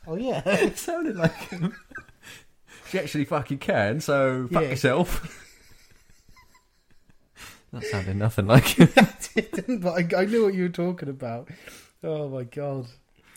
Oh 0.06 0.16
yeah. 0.16 0.42
it 0.46 0.78
sounded 0.78 1.16
like 1.16 1.34
him. 1.50 1.76
She 2.90 3.00
actually 3.00 3.26
fucking 3.26 3.58
can. 3.58 4.00
So 4.02 4.48
fuck 4.52 4.64
Yeah. 4.64 4.70
yourself. 4.70 5.44
That 7.74 7.84
sounded 7.84 8.15
nothing 8.15 8.47
like 8.47 8.65
him. 8.65 8.89
didn't, 9.36 9.80
but 9.80 10.13
I, 10.13 10.22
I 10.22 10.26
knew 10.26 10.45
what 10.45 10.53
you 10.53 10.63
were 10.63 10.70
talking 10.70 11.09
about. 11.09 11.49
Oh 12.03 12.28
my 12.30 12.43
god. 12.43 12.88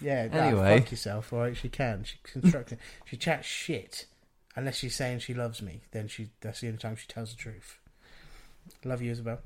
Yeah. 0.01 0.29
nah, 0.29 0.39
Anyway. 0.39 0.79
fuck 0.81 0.91
yourself. 0.91 1.33
All 1.33 1.41
right. 1.41 1.57
She 1.57 1.69
can. 1.69 2.05
She's 2.05 2.19
constructing. 2.23 2.79
she 3.05 3.17
chats 3.17 3.47
shit. 3.47 4.07
Unless 4.57 4.77
she's 4.77 4.95
saying 4.97 5.21
she 5.21 5.35
loves 5.35 5.63
me, 5.63 5.83
then 5.93 6.09
she 6.09 6.31
that's 6.41 6.61
the 6.61 6.67
only 6.69 6.79
time 6.79 6.97
she 6.97 7.07
tells 7.07 7.31
the 7.31 7.37
truth. 7.37 7.79
Love 8.85 9.01
you, 9.03 9.11
Isabel. 9.13 9.39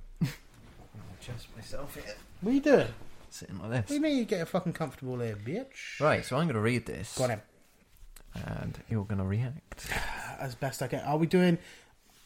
Adjust 1.20 1.48
myself 1.56 1.94
here. 1.94 2.14
What 2.40 2.50
are 2.50 2.54
you 2.54 2.60
doing? 2.60 2.88
Sitting 3.30 3.58
like 3.58 3.70
What 3.70 3.76
do 3.76 3.82
this. 3.82 3.90
you 3.96 4.00
mean 4.00 4.18
you 4.18 4.24
get 4.24 4.40
a 4.42 4.46
fucking 4.46 4.72
comfortable 4.74 5.18
here, 5.20 5.36
bitch? 5.36 6.00
Right, 6.00 6.24
so 6.24 6.36
I'm 6.36 6.44
going 6.44 6.54
to 6.54 6.60
read 6.60 6.86
this, 6.86 7.16
Go 7.16 7.24
on 7.24 7.30
then. 7.30 7.42
and 8.34 8.78
you're 8.88 9.04
going 9.04 9.18
to 9.18 9.24
react. 9.24 9.88
As 10.38 10.54
best 10.54 10.82
I 10.82 10.86
can. 10.88 11.00
Are 11.00 11.16
we 11.16 11.26
doing, 11.26 11.58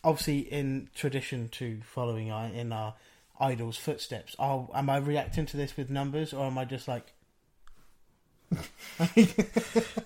obviously, 0.05 0.39
in 0.41 0.89
tradition 0.95 1.49
to 1.51 1.81
following 1.85 2.31
our, 2.31 2.47
in 2.47 2.73
our 2.73 2.95
idol's 3.41 3.77
footsteps? 3.77 4.35
Are, 4.39 4.69
am 4.75 4.89
I 4.91 4.97
reacting 4.99 5.47
to 5.47 5.57
this 5.57 5.77
with 5.77 5.91
numbers, 5.91 6.33
or 6.33 6.47
am 6.47 6.59
I 6.59 6.65
just 6.65 6.89
like, 6.89 7.13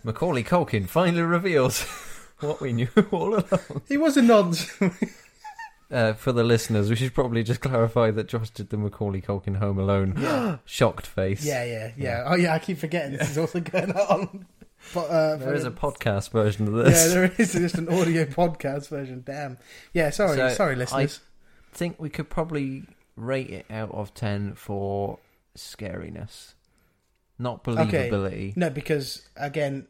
Macaulay 0.04 0.42
Culkin 0.44 0.88
finally 0.88 1.22
reveals 1.22 1.82
what 2.40 2.60
we 2.60 2.72
knew 2.72 2.88
all 3.10 3.34
along. 3.34 3.82
he 3.88 3.96
was 3.96 4.16
a 4.16 4.22
nonce? 4.22 4.70
Uh, 5.90 6.14
for 6.14 6.32
the 6.32 6.42
listeners, 6.42 6.88
we 6.90 6.96
should 6.96 7.14
probably 7.14 7.42
just 7.42 7.60
clarify 7.60 8.10
that 8.10 8.26
Josh 8.26 8.50
did 8.50 8.70
the 8.70 8.76
Macaulay 8.78 9.20
Culkin 9.20 9.56
Home 9.58 9.78
Alone 9.78 10.14
Yeah. 10.18 10.56
shocked 10.64 11.06
face. 11.06 11.44
yeah, 11.44 11.64
yeah, 11.64 11.90
yeah. 11.96 12.24
Oh, 12.26 12.34
yeah, 12.34 12.54
I 12.54 12.58
keep 12.58 12.78
forgetting 12.78 13.16
this 13.18 13.30
is 13.30 13.38
also 13.38 13.60
going 13.60 13.92
on. 13.92 14.46
But, 14.94 15.04
uh, 15.10 15.36
There 15.36 15.54
is 15.54 15.64
a 15.64 15.70
podcast 15.70 16.30
version 16.30 16.68
of 16.68 16.74
this. 16.74 17.08
Yeah, 17.08 17.14
there 17.14 17.32
is 17.38 17.52
just 17.52 17.76
an 17.76 17.88
audio 17.88 18.24
podcast 18.40 18.88
version. 18.88 19.22
Damn. 19.24 19.58
Yeah, 19.92 20.10
sorry, 20.10 20.36
So, 20.36 20.48
sorry, 20.50 20.76
listeners. 20.76 21.20
I 21.72 21.76
think 21.76 22.00
we 22.00 22.10
could 22.10 22.28
probably 22.28 22.84
rate 23.16 23.50
it 23.50 23.66
out 23.70 23.90
of 23.92 24.12
10 24.14 24.54
for 24.54 25.18
scariness, 25.56 26.54
not 27.38 27.66
Okay. 27.66 28.08
believability. 28.10 28.56
No, 28.56 28.70
because 28.70 29.28
again, 29.36 29.86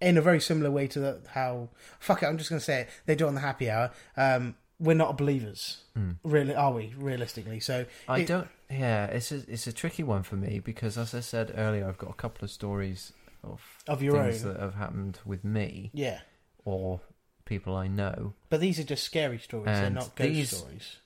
in 0.00 0.16
a 0.16 0.22
very 0.22 0.40
similar 0.40 0.70
way 0.70 0.86
to 0.88 0.98
the, 1.00 1.20
how 1.32 1.68
fuck 1.98 2.22
it, 2.22 2.26
I'm 2.26 2.38
just 2.38 2.50
going 2.50 2.58
to 2.60 2.64
say 2.64 2.82
it. 2.82 2.88
They 3.06 3.14
do 3.14 3.26
it 3.26 3.28
on 3.28 3.34
the 3.34 3.40
happy 3.40 3.70
hour. 3.70 3.90
Um, 4.16 4.56
we're 4.78 4.94
not 4.94 5.18
believers, 5.18 5.82
Hmm. 5.94 6.12
really, 6.24 6.54
are 6.54 6.72
we? 6.72 6.94
Realistically, 6.96 7.60
so 7.60 7.84
I 8.08 8.20
it- 8.20 8.26
don't. 8.28 8.48
Yeah, 8.70 9.06
it's 9.06 9.30
a, 9.32 9.42
it's 9.48 9.66
a 9.66 9.72
tricky 9.72 10.04
one 10.04 10.22
for 10.22 10.36
me 10.36 10.60
because, 10.60 10.96
as 10.96 11.12
I 11.12 11.20
said 11.20 11.52
earlier, 11.56 11.86
I've 11.88 11.98
got 11.98 12.10
a 12.10 12.14
couple 12.14 12.44
of 12.44 12.50
stories 12.52 13.12
of 13.42 13.60
of 13.86 14.02
your 14.02 14.22
things 14.22 14.44
own, 14.44 14.52
that 14.54 14.60
have 14.60 14.74
happened 14.74 15.18
with 15.24 15.44
me 15.44 15.90
yeah. 15.94 16.20
or 16.64 17.00
people 17.44 17.74
I 17.76 17.88
know. 17.88 18.34
But 18.48 18.60
these 18.60 18.78
are 18.78 18.84
just 18.84 19.04
scary 19.04 19.38
stories. 19.38 19.66
They're 19.66 19.84
And 19.86 19.94
not 19.96 20.14
ghost 20.14 20.28
these- 20.32 20.56
stories. 20.56 20.96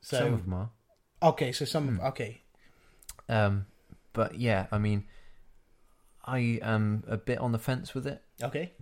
Some 0.00 0.18
So 0.18 0.26
of 0.34 0.44
them 0.44 0.54
are. 0.54 0.70
okay, 1.22 1.52
so 1.52 1.64
some 1.64 1.96
Hmm. 1.98 2.06
okay, 2.06 2.42
Um, 3.28 3.66
but 4.12 4.38
yeah, 4.38 4.66
I 4.70 4.78
mean, 4.78 5.06
I 6.24 6.58
am 6.62 7.04
a 7.06 7.16
bit 7.16 7.38
on 7.38 7.52
the 7.52 7.58
fence 7.58 7.94
with 7.94 8.06
it. 8.06 8.22
okay. 8.42 8.72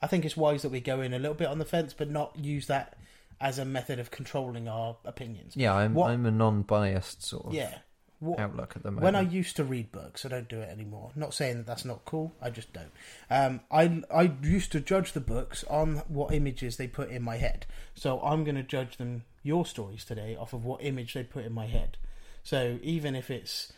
I 0.00 0.06
think 0.06 0.24
it's 0.24 0.36
wise 0.36 0.62
that 0.62 0.68
we 0.70 0.80
go 0.80 1.00
in 1.00 1.12
a 1.12 1.18
little 1.18 1.34
bit 1.34 1.48
on 1.48 1.58
the 1.58 1.64
fence, 1.64 1.92
but 1.92 2.08
not 2.08 2.38
use 2.38 2.66
that 2.68 2.96
as 3.40 3.58
a 3.58 3.64
method 3.64 3.98
of 3.98 4.10
controlling 4.12 4.68
our 4.68 4.96
opinions. 5.04 5.56
Yeah, 5.56 5.74
I'm 5.74 5.92
What- 5.94 6.10
I'm 6.10 6.24
a 6.24 6.30
non-biased 6.30 7.22
sort 7.22 7.46
of 7.46 7.54
Yeah. 7.54 7.78
What, 8.20 8.40
outlook 8.40 8.74
at 8.74 8.82
the 8.82 8.90
moment. 8.90 9.04
When 9.04 9.14
I 9.14 9.20
used 9.20 9.54
to 9.56 9.64
read 9.64 9.92
books, 9.92 10.26
I 10.26 10.28
don't 10.28 10.48
do 10.48 10.60
it 10.60 10.68
anymore. 10.68 11.12
Not 11.14 11.34
saying 11.34 11.58
that 11.58 11.66
that's 11.66 11.84
not 11.84 12.04
cool. 12.04 12.34
I 12.42 12.50
just 12.50 12.72
don't. 12.72 12.90
Um, 13.30 13.60
I 13.70 14.02
I 14.12 14.32
used 14.42 14.72
to 14.72 14.80
judge 14.80 15.12
the 15.12 15.20
books 15.20 15.62
on 15.70 16.02
what 16.08 16.34
images 16.34 16.76
they 16.76 16.88
put 16.88 17.10
in 17.10 17.22
my 17.22 17.36
head. 17.36 17.66
So 17.94 18.20
I'm 18.20 18.42
going 18.42 18.56
to 18.56 18.64
judge 18.64 18.96
them 18.96 19.24
your 19.44 19.64
stories 19.64 20.04
today 20.04 20.36
off 20.36 20.52
of 20.52 20.64
what 20.64 20.82
image 20.82 21.14
they 21.14 21.22
put 21.22 21.44
in 21.44 21.52
my 21.52 21.66
head. 21.66 21.96
So 22.42 22.78
even 22.82 23.14
if 23.14 23.30
it's 23.30 23.72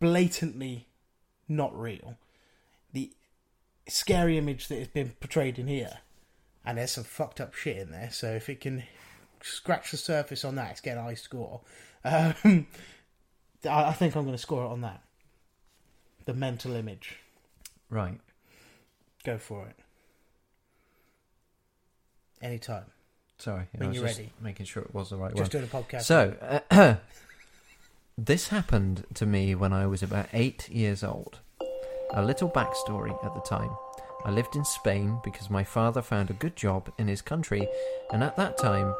blatantly 0.00 0.88
not 1.46 1.78
real, 1.78 2.16
the 2.92 3.12
scary 3.88 4.38
image 4.38 4.68
that 4.68 4.78
has 4.78 4.88
been 4.88 5.10
portrayed 5.20 5.58
in 5.58 5.66
here, 5.66 5.98
and 6.64 6.78
there's 6.78 6.92
some 6.92 7.04
fucked 7.04 7.40
up 7.40 7.54
shit 7.54 7.76
in 7.76 7.90
there. 7.90 8.10
So 8.10 8.30
if 8.32 8.48
it 8.48 8.60
can 8.60 8.84
scratch 9.42 9.90
the 9.90 9.96
surface 9.96 10.44
on 10.44 10.54
that, 10.56 10.70
it's 10.70 10.80
getting 10.80 11.00
a 11.00 11.04
high 11.04 11.14
score. 11.14 11.60
Um, 12.04 12.66
I 13.64 13.88
I 13.88 13.92
think 13.92 14.16
I'm 14.16 14.24
going 14.24 14.34
to 14.36 14.42
score 14.42 14.64
it 14.64 14.68
on 14.68 14.80
that. 14.82 15.02
The 16.24 16.34
mental 16.34 16.74
image. 16.76 17.16
right. 17.90 18.20
Go 19.24 19.38
for 19.38 19.66
it. 19.66 19.76
Anytime. 22.40 22.84
Sorry, 23.38 23.62
I 23.74 23.78
When 23.78 23.88
was 23.90 23.96
you're 23.98 24.06
just 24.06 24.18
ready. 24.18 24.32
making 24.40 24.66
sure 24.66 24.82
it 24.82 24.94
was 24.94 25.10
the 25.10 25.16
right 25.16 25.34
Just 25.34 25.54
one. 25.54 25.62
doing 25.62 25.70
a 25.72 25.82
podcast. 25.82 26.02
So, 26.02 26.60
uh, 26.70 26.96
This 28.18 28.48
happened 28.48 29.04
to 29.14 29.26
me 29.26 29.54
when 29.54 29.72
I 29.72 29.86
was 29.86 30.02
about 30.02 30.26
eight 30.32 30.68
years 30.68 31.02
old. 31.02 31.38
A 32.12 32.22
little 32.22 32.48
backstory 32.50 33.12
at 33.24 33.34
the 33.34 33.40
time. 33.40 33.70
I 34.24 34.30
lived 34.30 34.54
in 34.54 34.64
Spain 34.64 35.18
because 35.24 35.48
my 35.50 35.64
father 35.64 36.02
found 36.02 36.28
a 36.30 36.34
good 36.34 36.54
job 36.54 36.92
in 36.98 37.08
his 37.08 37.22
country, 37.22 37.66
and 38.12 38.22
at 38.22 38.36
that 38.36 38.58
time, 38.58 38.94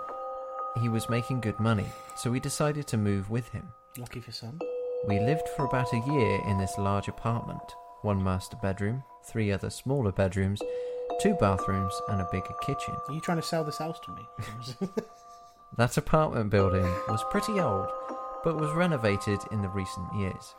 he 0.80 0.88
was 0.88 1.08
making 1.10 1.40
good 1.40 1.60
money, 1.60 1.86
so 2.16 2.30
we 2.30 2.40
decided 2.40 2.86
to 2.88 2.96
move 2.96 3.28
with 3.30 3.48
him. 3.50 3.68
Lucky 3.98 4.20
for 4.20 4.32
some. 4.32 4.58
We 5.06 5.18
lived 5.20 5.48
for 5.56 5.66
about 5.66 5.92
a 5.92 5.98
year 5.98 6.40
in 6.46 6.58
this 6.58 6.78
large 6.78 7.08
apartment 7.08 7.62
one 8.02 8.22
master 8.22 8.56
bedroom, 8.60 9.04
three 9.24 9.52
other 9.52 9.70
smaller 9.70 10.10
bedrooms, 10.10 10.60
two 11.20 11.34
bathrooms, 11.34 11.94
and 12.08 12.20
a 12.20 12.28
bigger 12.32 12.54
kitchen. 12.62 12.94
Are 13.08 13.14
you 13.14 13.20
trying 13.20 13.38
to 13.38 13.46
sell 13.46 13.62
this 13.62 13.78
house 13.78 14.00
to 14.00 14.12
me? 14.12 14.88
That 15.78 15.96
apartment 15.96 16.50
building 16.50 16.84
was 17.08 17.24
pretty 17.30 17.58
old, 17.58 17.88
but 18.44 18.60
was 18.60 18.70
renovated 18.72 19.38
in 19.50 19.62
the 19.62 19.70
recent 19.70 20.06
years. 20.14 20.54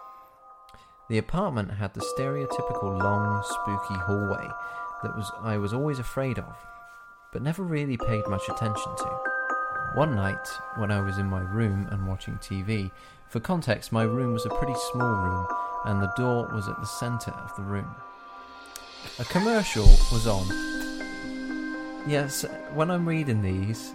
The 1.07 1.19
apartment 1.19 1.69
had 1.69 1.93
the 1.93 1.99
stereotypical 2.17 2.97
long, 2.97 3.43
spooky 3.43 3.99
hallway 4.01 4.47
that 5.03 5.15
was 5.15 5.31
I 5.43 5.57
was 5.57 5.71
always 5.71 5.99
afraid 5.99 6.39
of, 6.39 6.55
but 7.31 7.43
never 7.43 7.61
really 7.61 7.95
paid 7.95 8.25
much 8.27 8.49
attention 8.49 8.95
to. 8.97 9.32
One 9.95 10.15
night, 10.15 10.47
when 10.77 10.89
I 10.91 11.01
was 11.01 11.17
in 11.19 11.27
my 11.27 11.41
room 11.41 11.87
and 11.91 12.07
watching 12.07 12.35
TV, 12.37 12.89
for 13.29 13.39
context, 13.39 13.91
my 13.91 14.03
room 14.03 14.33
was 14.33 14.45
a 14.45 14.49
pretty 14.49 14.73
small 14.91 15.13
room, 15.13 15.47
and 15.85 16.01
the 16.01 16.11
door 16.17 16.49
was 16.53 16.67
at 16.67 16.79
the 16.79 16.85
centre 16.85 17.31
of 17.31 17.55
the 17.55 17.61
room. 17.61 17.93
A 19.19 19.23
commercial 19.25 19.85
was 20.11 20.25
on. 20.25 20.47
Yes, 22.07 22.43
when 22.73 22.89
I'm 22.89 23.07
reading 23.07 23.41
these, 23.43 23.93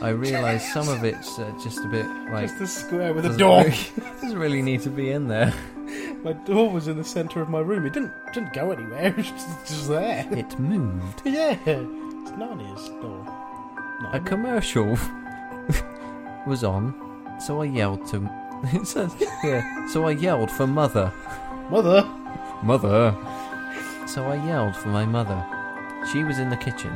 I 0.00 0.08
realise 0.26 0.72
some 0.72 0.88
of 0.88 1.04
it's 1.04 1.38
uh, 1.38 1.52
just 1.62 1.84
a 1.84 1.88
bit 1.88 2.06
like 2.32 2.48
Just 2.48 2.60
a 2.62 2.66
square 2.66 3.12
with 3.12 3.26
a 3.26 3.36
door. 3.36 3.64
really- 3.64 3.76
doesn't 4.22 4.38
really 4.38 4.62
need 4.62 4.80
to 4.82 4.90
be 4.90 5.10
in 5.10 5.28
there. 5.28 5.52
My 6.22 6.32
door 6.32 6.70
was 6.70 6.88
in 6.88 6.96
the 6.96 7.04
centre 7.04 7.40
of 7.42 7.48
my 7.48 7.60
room. 7.60 7.86
It 7.86 7.94
didn't 7.94 8.12
didn't 8.34 8.52
go 8.52 8.70
anywhere. 8.72 9.06
It 9.06 9.16
was 9.16 9.26
just, 9.30 9.48
just 9.66 9.88
there. 9.88 10.26
It 10.30 10.58
moved. 10.58 11.22
yeah, 11.24 11.56
it's 11.66 12.30
Narnia's 12.32 12.88
door. 13.00 13.39
A 14.12 14.20
commercial 14.20 14.86
was 16.46 16.64
on, 16.64 16.94
so 17.40 17.62
I 17.62 17.66
yelled 17.66 18.06
to. 18.08 18.28
It 18.74 18.86
says 18.86 19.14
yeah. 19.42 19.88
So 19.88 20.04
I 20.06 20.10
yelled 20.10 20.50
for 20.50 20.66
mother. 20.66 21.10
Mother. 21.70 22.02
Mother. 22.62 23.16
So 24.06 24.24
I 24.26 24.34
yelled 24.46 24.76
for 24.76 24.88
my 24.88 25.06
mother. 25.06 25.42
She 26.12 26.24
was 26.24 26.38
in 26.38 26.50
the 26.50 26.56
kitchen. 26.58 26.92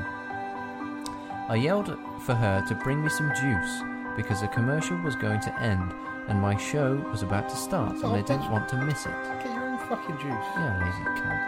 I 1.48 1.56
yelled 1.56 1.96
for 2.20 2.34
her 2.34 2.64
to 2.68 2.74
bring 2.74 3.02
me 3.02 3.08
some 3.08 3.32
juice 3.34 3.82
because 4.16 4.40
the 4.42 4.48
commercial 4.48 4.96
was 4.98 5.16
going 5.16 5.40
to 5.40 5.60
end 5.60 5.92
and 6.28 6.40
my 6.40 6.56
show 6.56 6.96
was 7.10 7.22
about 7.22 7.48
to 7.48 7.56
start 7.56 7.96
and 7.96 8.06
I 8.16 8.22
didn't 8.22 8.50
want 8.50 8.68
to 8.70 8.76
miss 8.76 9.06
it. 9.06 9.12
Get 9.42 9.46
your 9.46 9.64
own 9.64 9.78
fucking 9.88 10.16
juice. 10.16 10.46
Yeah, 10.56 10.80
lazy 10.84 11.04
cunt. 11.20 11.40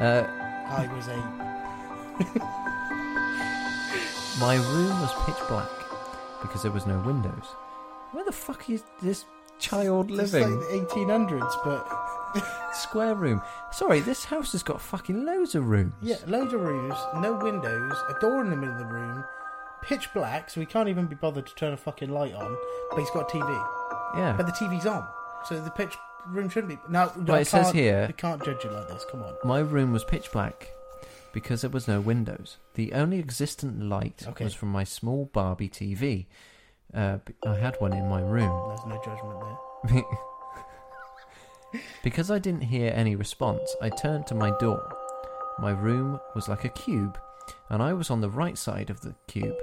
Uh, 0.00 0.26
I 0.68 0.86
was 0.94 1.08
a. 1.08 2.60
my 4.40 4.56
room 4.56 5.00
was 5.00 5.12
pitch 5.26 5.48
black 5.48 5.68
because 6.42 6.62
there 6.62 6.72
was 6.72 6.86
no 6.86 6.98
windows. 7.00 7.44
Where 8.12 8.24
the 8.24 8.32
fuck 8.32 8.68
is 8.70 8.82
this 9.02 9.24
child 9.58 10.10
living? 10.10 10.42
It's 10.42 10.70
like 10.70 10.88
the 10.88 10.94
1800s, 10.94 11.64
but 11.64 12.44
Square 12.74 13.14
room. 13.16 13.42
Sorry, 13.72 14.00
this 14.00 14.24
house 14.24 14.52
has 14.52 14.62
got 14.62 14.80
fucking 14.80 15.24
loads 15.24 15.54
of 15.54 15.68
rooms. 15.68 15.94
yeah, 16.02 16.16
loads 16.26 16.52
of 16.52 16.60
rooms, 16.60 16.94
no 17.20 17.34
windows, 17.34 17.96
a 18.08 18.20
door 18.20 18.40
in 18.42 18.50
the 18.50 18.56
middle 18.56 18.74
of 18.74 18.80
the 18.80 18.86
room, 18.86 19.24
pitch 19.82 20.08
black, 20.12 20.50
so 20.50 20.60
we 20.60 20.66
can't 20.66 20.88
even 20.88 21.06
be 21.06 21.14
bothered 21.14 21.46
to 21.46 21.54
turn 21.54 21.72
a 21.72 21.76
fucking 21.76 22.10
light 22.10 22.34
on. 22.34 22.56
But 22.90 22.98
he's 23.00 23.10
got 23.10 23.32
a 23.32 23.36
TV, 23.36 23.48
Yeah. 24.16 24.34
but 24.36 24.46
the 24.46 24.52
TV's 24.52 24.86
on, 24.86 25.06
so 25.48 25.60
the 25.60 25.70
pitch 25.70 25.96
room 26.26 26.48
shouldn't 26.48 26.70
be. 26.72 26.78
No, 26.88 27.10
Well, 27.16 27.36
I 27.36 27.40
it 27.40 27.46
says 27.46 27.70
here- 27.70 28.06
we 28.08 28.14
can't 28.14 28.42
judge 28.44 28.64
it 28.64 28.72
like 28.72 28.88
this. 28.88 29.04
Come 29.10 29.22
on. 29.22 29.34
My 29.44 29.60
room 29.60 29.92
was 29.92 30.02
pitch 30.04 30.32
black 30.32 30.72
because 31.32 31.60
there 31.62 31.70
was 31.70 31.86
no 31.86 32.00
windows. 32.00 32.56
The 32.74 32.92
only 32.92 33.18
existent 33.18 33.80
light 33.82 34.24
Okay. 34.26 34.44
was 34.44 34.54
from 34.54 34.70
my 34.70 34.84
small 34.84 35.26
Barbie 35.32 35.68
TV. 35.68 36.26
Uh, 36.92 37.18
I 37.46 37.54
had 37.56 37.76
one 37.80 37.92
in 37.92 38.08
my 38.08 38.20
room. 38.20 38.68
There's 38.68 38.86
no 38.86 39.00
judgment 39.04 39.40
there. 39.88 40.02
because 42.02 42.30
I 42.30 42.38
didn't 42.38 42.62
hear 42.62 42.92
any 42.94 43.16
response, 43.16 43.74
I 43.82 43.88
turned 43.90 44.26
to 44.28 44.34
my 44.34 44.50
door. 44.58 44.96
My 45.58 45.70
room 45.70 46.20
was 46.34 46.48
like 46.48 46.64
a 46.64 46.68
cube, 46.68 47.18
and 47.70 47.82
I 47.82 47.92
was 47.92 48.10
on 48.10 48.20
the 48.20 48.30
right 48.30 48.58
side 48.58 48.90
of 48.90 49.00
the 49.00 49.14
cube, 49.28 49.56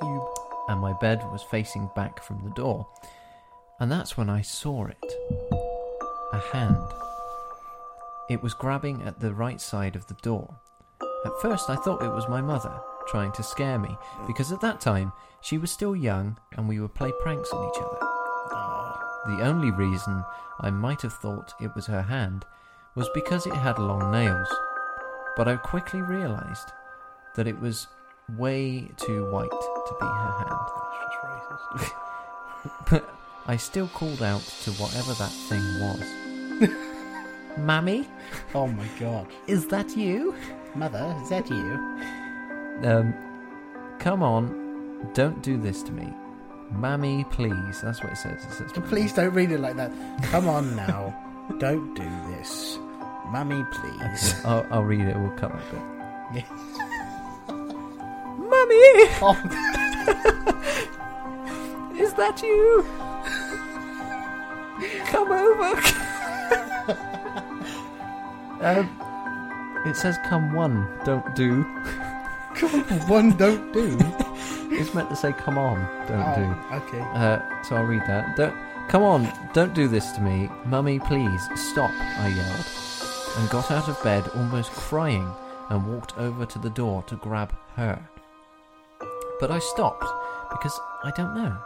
Cube. 0.00 0.22
and 0.68 0.80
my 0.80 0.92
bed 1.00 1.22
was 1.30 1.42
facing 1.42 1.88
back 1.94 2.22
from 2.22 2.42
the 2.44 2.50
door. 2.50 2.86
And 3.80 3.90
that's 3.90 4.16
when 4.16 4.30
I 4.30 4.42
saw 4.42 4.86
it 4.86 5.14
a 6.32 6.38
hand. 6.52 6.76
It 8.30 8.42
was 8.42 8.54
grabbing 8.54 9.02
at 9.02 9.20
the 9.20 9.34
right 9.34 9.60
side 9.60 9.94
of 9.96 10.06
the 10.06 10.14
door. 10.22 10.56
At 11.24 11.40
first, 11.40 11.70
I 11.70 11.76
thought 11.76 12.02
it 12.02 12.12
was 12.12 12.28
my 12.28 12.40
mother 12.40 12.72
trying 13.08 13.32
to 13.32 13.42
scare 13.42 13.78
me, 13.78 13.96
because 14.26 14.52
at 14.52 14.60
that 14.62 14.80
time 14.80 15.12
she 15.40 15.58
was 15.58 15.70
still 15.70 15.94
young 15.94 16.38
and 16.52 16.68
we 16.68 16.80
would 16.80 16.94
play 16.94 17.12
pranks 17.20 17.50
on 17.52 17.68
each 17.70 17.82
other. 17.82 17.98
The 19.26 19.44
only 19.44 19.70
reason 19.70 20.24
I 20.60 20.70
might 20.70 21.02
have 21.02 21.14
thought 21.14 21.54
it 21.60 21.74
was 21.74 21.86
her 21.86 22.02
hand 22.02 22.44
was 22.94 23.08
because 23.14 23.46
it 23.46 23.54
had 23.54 23.78
long 23.78 24.12
nails, 24.12 24.48
but 25.36 25.48
I 25.48 25.56
quickly 25.56 26.02
realised 26.02 26.72
that 27.34 27.46
it 27.46 27.58
was 27.58 27.88
way 28.36 28.90
too 28.96 29.30
white 29.30 29.50
to 29.50 29.94
be 30.00 30.06
her 30.06 30.32
hand. 30.38 30.66
that's 30.86 31.80
just 31.80 31.90
racist. 31.90 32.90
But 32.90 33.14
I 33.46 33.56
still 33.56 33.88
called 33.88 34.22
out 34.22 34.42
to 34.62 34.70
whatever 34.72 35.12
that 35.14 35.32
thing 35.48 35.62
was. 35.80 37.58
Mammy, 37.58 38.08
oh 38.54 38.66
my 38.66 38.86
god. 38.98 39.26
is 39.46 39.66
that 39.68 39.96
you? 39.96 40.34
Mother, 40.74 41.16
is 41.22 41.28
that 41.28 41.48
you? 41.50 41.78
Um, 42.82 43.14
come 44.00 44.22
on, 44.22 45.08
don't 45.14 45.40
do 45.42 45.56
this 45.56 45.82
to 45.84 45.92
me. 45.92 46.12
Mammy, 46.72 47.24
please. 47.30 47.80
That's 47.80 48.02
what 48.02 48.12
it 48.12 48.16
says. 48.16 48.44
It 48.44 48.52
says 48.52 48.72
Please 48.88 49.12
don't 49.12 49.32
read 49.32 49.52
it 49.52 49.60
like 49.60 49.76
that. 49.76 49.92
Come 50.24 50.48
on 50.48 50.74
now. 50.74 51.14
don't 51.58 51.94
do 51.94 52.10
this. 52.34 52.78
Mammy, 53.30 53.64
please. 53.70 54.34
I'll, 54.44 54.66
I'll 54.70 54.82
read 54.82 55.00
it. 55.06 55.16
We'll 55.16 55.30
cut 55.32 55.52
that 55.52 55.70
bit. 56.32 56.44
Mummy, 58.38 58.84
Oh, 59.22 59.36
is 61.98 62.12
that 62.14 62.42
you? 62.42 62.84
Come 65.06 65.30
over. 65.30 65.80
um, 68.60 69.03
it 69.86 69.96
says 69.96 70.18
come 70.24 70.52
one, 70.52 70.88
don't 71.04 71.34
do. 71.34 71.64
come 72.54 72.82
one 73.08 73.36
don't 73.36 73.72
do. 73.72 73.98
It's 74.76 74.92
meant 74.92 75.08
to 75.10 75.14
say 75.14 75.32
come 75.32 75.56
on, 75.56 75.76
don't 76.08 76.34
do. 76.34 76.56
Oh, 76.70 76.82
okay. 76.82 77.00
Uh, 77.00 77.62
so 77.62 77.76
I'll 77.76 77.84
read 77.84 78.02
that. 78.08 78.36
Don't 78.36 78.56
come 78.88 79.04
on, 79.04 79.30
don't 79.52 79.72
do 79.72 79.86
this 79.86 80.10
to 80.12 80.20
me, 80.20 80.50
mummy. 80.64 80.98
Please 80.98 81.42
stop! 81.54 81.92
I 81.92 82.28
yelled, 82.28 82.66
and 83.38 83.50
got 83.50 83.70
out 83.70 83.88
of 83.88 84.02
bed 84.02 84.28
almost 84.34 84.72
crying, 84.72 85.30
and 85.70 85.86
walked 85.86 86.18
over 86.18 86.44
to 86.44 86.58
the 86.58 86.70
door 86.70 87.04
to 87.04 87.14
grab 87.14 87.54
her. 87.76 88.02
But 89.38 89.52
I 89.52 89.60
stopped 89.60 90.06
because 90.50 90.78
I 91.04 91.12
don't 91.12 91.36
know. 91.36 91.56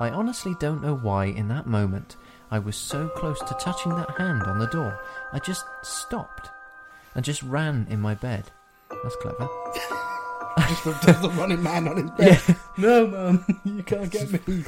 I 0.00 0.08
honestly 0.08 0.54
don't 0.58 0.82
know 0.82 0.94
why. 0.94 1.26
In 1.26 1.48
that 1.48 1.66
moment, 1.66 2.16
I 2.50 2.60
was 2.60 2.76
so 2.76 3.08
close 3.08 3.40
to 3.40 3.54
touching 3.60 3.94
that 3.96 4.16
hand 4.16 4.44
on 4.44 4.58
the 4.58 4.68
door. 4.68 4.98
I 5.34 5.38
just 5.38 5.66
stopped 5.82 6.48
and 7.14 7.24
just 7.24 7.42
ran 7.42 7.86
in 7.90 8.00
my 8.00 8.14
bed. 8.14 8.50
That's 9.02 9.16
clever. 9.16 9.48
Just 10.68 10.86
looked 10.86 11.08
at 11.08 11.20
the 11.20 11.30
running 11.30 11.62
man 11.62 11.88
on 11.88 11.96
his 11.96 12.10
bed. 12.12 12.56
No, 12.78 13.06
mum, 13.06 13.60
you 13.64 13.82
can't 13.82 14.10
get 14.10 14.48
me. 14.48 14.64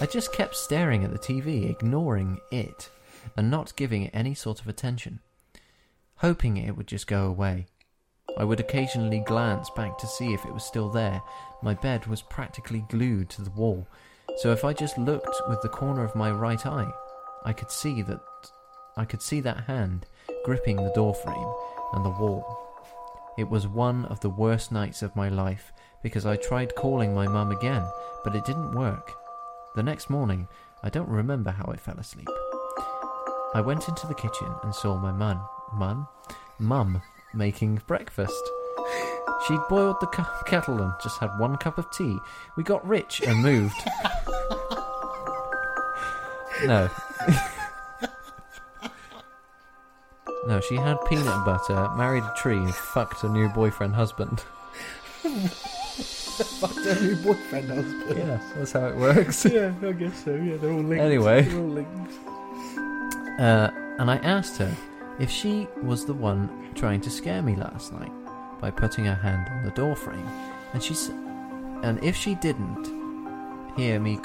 I 0.00 0.06
just 0.06 0.32
kept 0.32 0.56
staring 0.56 1.04
at 1.04 1.12
the 1.12 1.18
TV, 1.18 1.70
ignoring 1.70 2.38
it, 2.50 2.90
and 3.36 3.50
not 3.50 3.76
giving 3.76 4.02
it 4.02 4.10
any 4.12 4.34
sort 4.34 4.60
of 4.60 4.68
attention, 4.68 5.20
hoping 6.16 6.56
it 6.56 6.76
would 6.76 6.86
just 6.86 7.06
go 7.06 7.26
away. 7.26 7.66
I 8.36 8.44
would 8.44 8.60
occasionally 8.60 9.20
glance 9.26 9.70
back 9.70 9.98
to 9.98 10.06
see 10.06 10.32
if 10.32 10.44
it 10.44 10.54
was 10.54 10.64
still 10.64 10.88
there. 10.88 11.22
My 11.62 11.74
bed 11.74 12.06
was 12.06 12.22
practically 12.22 12.84
glued 12.88 13.30
to 13.30 13.42
the 13.42 13.50
wall, 13.50 13.86
so 14.38 14.52
if 14.52 14.64
I 14.64 14.72
just 14.72 14.98
looked 14.98 15.40
with 15.48 15.60
the 15.62 15.68
corner 15.68 16.04
of 16.04 16.14
my 16.14 16.30
right 16.30 16.64
eye, 16.64 16.90
I 17.44 17.52
could 17.52 17.70
see 17.70 18.02
that 18.02 18.20
I 18.96 19.04
could 19.04 19.22
see 19.22 19.40
that 19.40 19.64
hand 19.64 20.06
gripping 20.44 20.76
the 20.76 20.92
doorframe 20.94 21.54
and 21.92 22.04
the 22.04 22.10
wall. 22.10 22.44
It 23.38 23.48
was 23.48 23.66
one 23.66 24.04
of 24.06 24.20
the 24.20 24.30
worst 24.30 24.72
nights 24.72 25.02
of 25.02 25.16
my 25.16 25.28
life 25.28 25.72
because 26.02 26.26
I 26.26 26.36
tried 26.36 26.74
calling 26.74 27.14
my 27.14 27.26
mum 27.26 27.50
again, 27.50 27.84
but 28.24 28.34
it 28.34 28.44
didn't 28.44 28.74
work. 28.74 29.12
The 29.74 29.82
next 29.82 30.10
morning, 30.10 30.48
I 30.82 30.90
don't 30.90 31.08
remember 31.08 31.50
how 31.50 31.66
I 31.72 31.76
fell 31.76 31.98
asleep. 31.98 32.28
I 33.54 33.60
went 33.60 33.88
into 33.88 34.06
the 34.06 34.14
kitchen 34.14 34.52
and 34.62 34.74
saw 34.74 34.96
my 34.96 35.12
mum, 35.12 35.40
mum, 35.72 36.08
mum 36.58 37.02
making 37.34 37.82
breakfast. 37.86 38.42
She'd 39.46 39.60
boiled 39.68 39.96
the 40.00 40.06
cu- 40.06 40.44
kettle 40.46 40.80
and 40.80 40.92
just 41.02 41.18
had 41.18 41.38
one 41.38 41.56
cup 41.56 41.78
of 41.78 41.90
tea. 41.90 42.18
We 42.56 42.62
got 42.62 42.86
rich 42.86 43.20
and 43.26 43.42
moved. 43.42 43.74
No. 46.66 46.90
no, 50.46 50.60
she 50.60 50.76
had 50.76 50.96
peanut 51.06 51.44
butter, 51.44 51.88
married 51.96 52.24
a 52.24 52.34
tree, 52.36 52.56
and 52.56 52.74
fucked 52.74 53.20
her 53.22 53.28
new 53.28 53.48
boyfriend 53.48 53.94
husband. 53.94 54.42
Fuck 56.40 56.74
their 56.76 56.98
new 57.00 57.16
boyfriend 57.16 57.68
husband. 57.68 58.16
Yes, 58.16 58.42
that's 58.56 58.72
how 58.72 58.86
it 58.86 58.96
works. 58.96 59.44
Yeah, 59.44 59.74
I 59.82 59.92
guess 59.92 60.24
so. 60.24 60.34
Yeah, 60.34 60.56
they're 60.56 60.72
all 60.72 60.80
linked. 60.80 61.04
Anyway. 61.04 61.42
They're 61.42 61.58
all 61.58 61.68
linked. 61.68 62.12
Uh, 63.38 63.70
and 63.98 64.10
I 64.10 64.16
asked 64.22 64.56
her 64.56 64.74
if 65.18 65.30
she 65.30 65.68
was 65.82 66.06
the 66.06 66.14
one 66.14 66.70
trying 66.74 67.02
to 67.02 67.10
scare 67.10 67.42
me 67.42 67.56
last 67.56 67.92
night 67.92 68.12
by 68.58 68.70
putting 68.70 69.04
her 69.04 69.14
hand 69.14 69.48
on 69.50 69.64
the 69.64 69.70
door 69.72 69.94
frame, 69.94 70.26
and 70.72 70.82
she 70.82 70.94
said, 70.94 71.14
and 71.82 72.02
if 72.02 72.16
she 72.16 72.34
didn't 72.36 72.86
hear 73.76 74.00
me, 74.00 74.16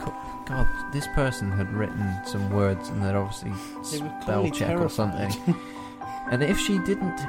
God, 0.45 0.68
this 0.93 1.07
person 1.16 1.51
had 1.51 1.72
written 1.74 2.13
some 2.26 2.49
words 2.51 2.89
and 2.89 3.03
they'd 3.03 3.16
obviously 3.16 3.51
They 3.91 4.03
were 4.03 4.22
spell 4.22 4.49
check 4.51 4.80
or 4.80 4.89
terrified. 4.89 5.36
something. 6.26 6.41
and 6.41 6.43
if 6.51 6.59
she 6.59 6.78
didn't 6.80 7.19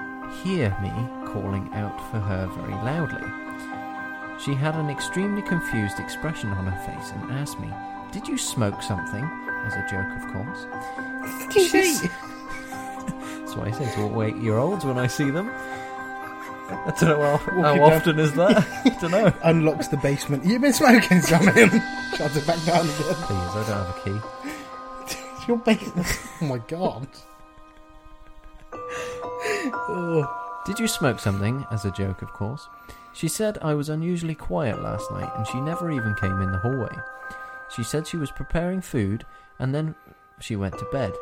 hear 0.43 0.77
me 0.83 0.91
calling 1.31 1.69
out 1.75 1.99
for 2.11 2.19
her 2.21 2.47
very 2.59 2.75
loudly, 2.75 3.27
she 4.43 4.55
had 4.55 4.75
an 4.75 4.91
extremely 4.91 5.43
confused 5.43 5.99
expression 5.99 6.51
on 6.51 6.67
her 6.67 6.79
face 6.93 7.11
and 7.13 7.31
asked 7.33 7.59
me, 7.61 7.69
"Did 8.13 8.27
you 8.29 8.37
smoke 8.39 8.83
something?" 8.83 9.25
As 9.65 9.75
a 9.75 9.87
joke, 9.91 10.07
of 10.23 10.33
course. 10.33 11.53
She's- 11.53 12.03
That's 13.41 13.57
what 13.57 13.67
I 13.69 13.71
say 13.73 13.93
to 13.95 14.03
all 14.03 14.23
eight-year-olds 14.23 14.85
when 14.85 14.99
I 14.99 15.07
see 15.09 15.31
them. 15.31 15.51
I 16.69 16.93
don't 17.01 17.09
know 17.19 17.37
how, 17.37 17.37
how 17.37 17.57
Walking 17.63 17.81
down- 17.81 17.93
often 17.93 18.19
is 18.19 18.33
that. 18.35 18.57
I 18.85 18.89
don't 19.01 19.11
know. 19.13 19.33
Unlocks 19.45 19.89
the 19.89 19.97
basement. 19.97 20.45
You've 20.45 20.63
been 20.63 20.73
smoking 20.73 21.21
something. 21.23 21.71
Shuts 22.17 22.37
it 22.37 22.47
back 22.47 22.63
down 22.65 22.81
again. 22.85 23.15
Please, 23.25 23.55
I 23.55 23.65
don't 23.67 23.87
have 23.87 23.97
a 23.97 24.01
key. 24.05 24.21
It's 25.37 25.49
your 25.49 25.59
basement. 25.59 26.07
Oh 26.43 26.47
my 26.47 26.59
god. 26.59 27.07
Oh, 29.75 30.63
Did 30.67 30.79
you 30.79 30.89
smoke 30.89 31.19
something? 31.21 31.65
As 31.71 31.85
a 31.85 31.91
joke, 31.91 32.23
of 32.23 32.33
course. 32.33 32.69
She 33.13 33.29
said 33.29 33.59
I 33.63 33.75
was 33.75 33.89
unusually 33.89 34.35
quiet 34.35 34.83
last 34.83 35.11
night 35.11 35.31
and 35.37 35.47
she 35.47 35.61
never 35.61 35.91
even 35.91 36.15
came 36.17 36.41
in 36.43 36.53
the 36.53 36.59
hallway. 36.59 36.95
She 37.75 37.83
said 37.83 38.07
she 38.07 38.17
was 38.19 38.31
preparing 38.31 38.81
food 38.81 39.25
and 39.59 39.75
then 39.75 39.95
she 40.41 40.55
went 40.57 40.77
to 40.79 40.85
bed. 40.93 41.13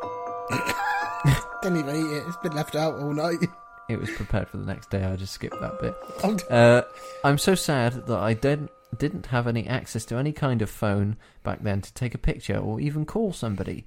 didn't 1.61 1.79
even 1.79 1.95
eat 1.95 2.17
it. 2.17 2.23
It's 2.27 2.37
been 2.37 2.53
left 2.53 2.75
out 2.75 2.95
all 2.95 3.13
night. 3.13 3.39
It 3.87 3.99
was 3.99 4.09
prepared 4.09 4.49
for 4.49 4.57
the 4.57 4.65
next 4.65 4.89
day, 4.89 5.03
I 5.03 5.15
just 5.15 5.33
skipped 5.33 5.61
that 5.61 5.79
bit. 5.79 5.93
Oh, 6.23 6.35
Uh, 6.49 6.81
I'm 7.23 7.37
so 7.37 7.53
sad 7.53 8.07
that 8.07 8.17
I 8.17 8.33
didn't, 8.33 8.71
didn't 8.97 9.27
have 9.27 9.45
any 9.45 9.67
access 9.67 10.05
to 10.05 10.15
any 10.15 10.31
kind 10.31 10.63
of 10.63 10.71
phone 10.71 11.17
back 11.43 11.61
then 11.61 11.81
to 11.81 11.93
take 11.93 12.15
a 12.15 12.17
picture 12.17 12.57
or 12.57 12.79
even 12.79 13.05
call 13.05 13.31
somebody. 13.31 13.85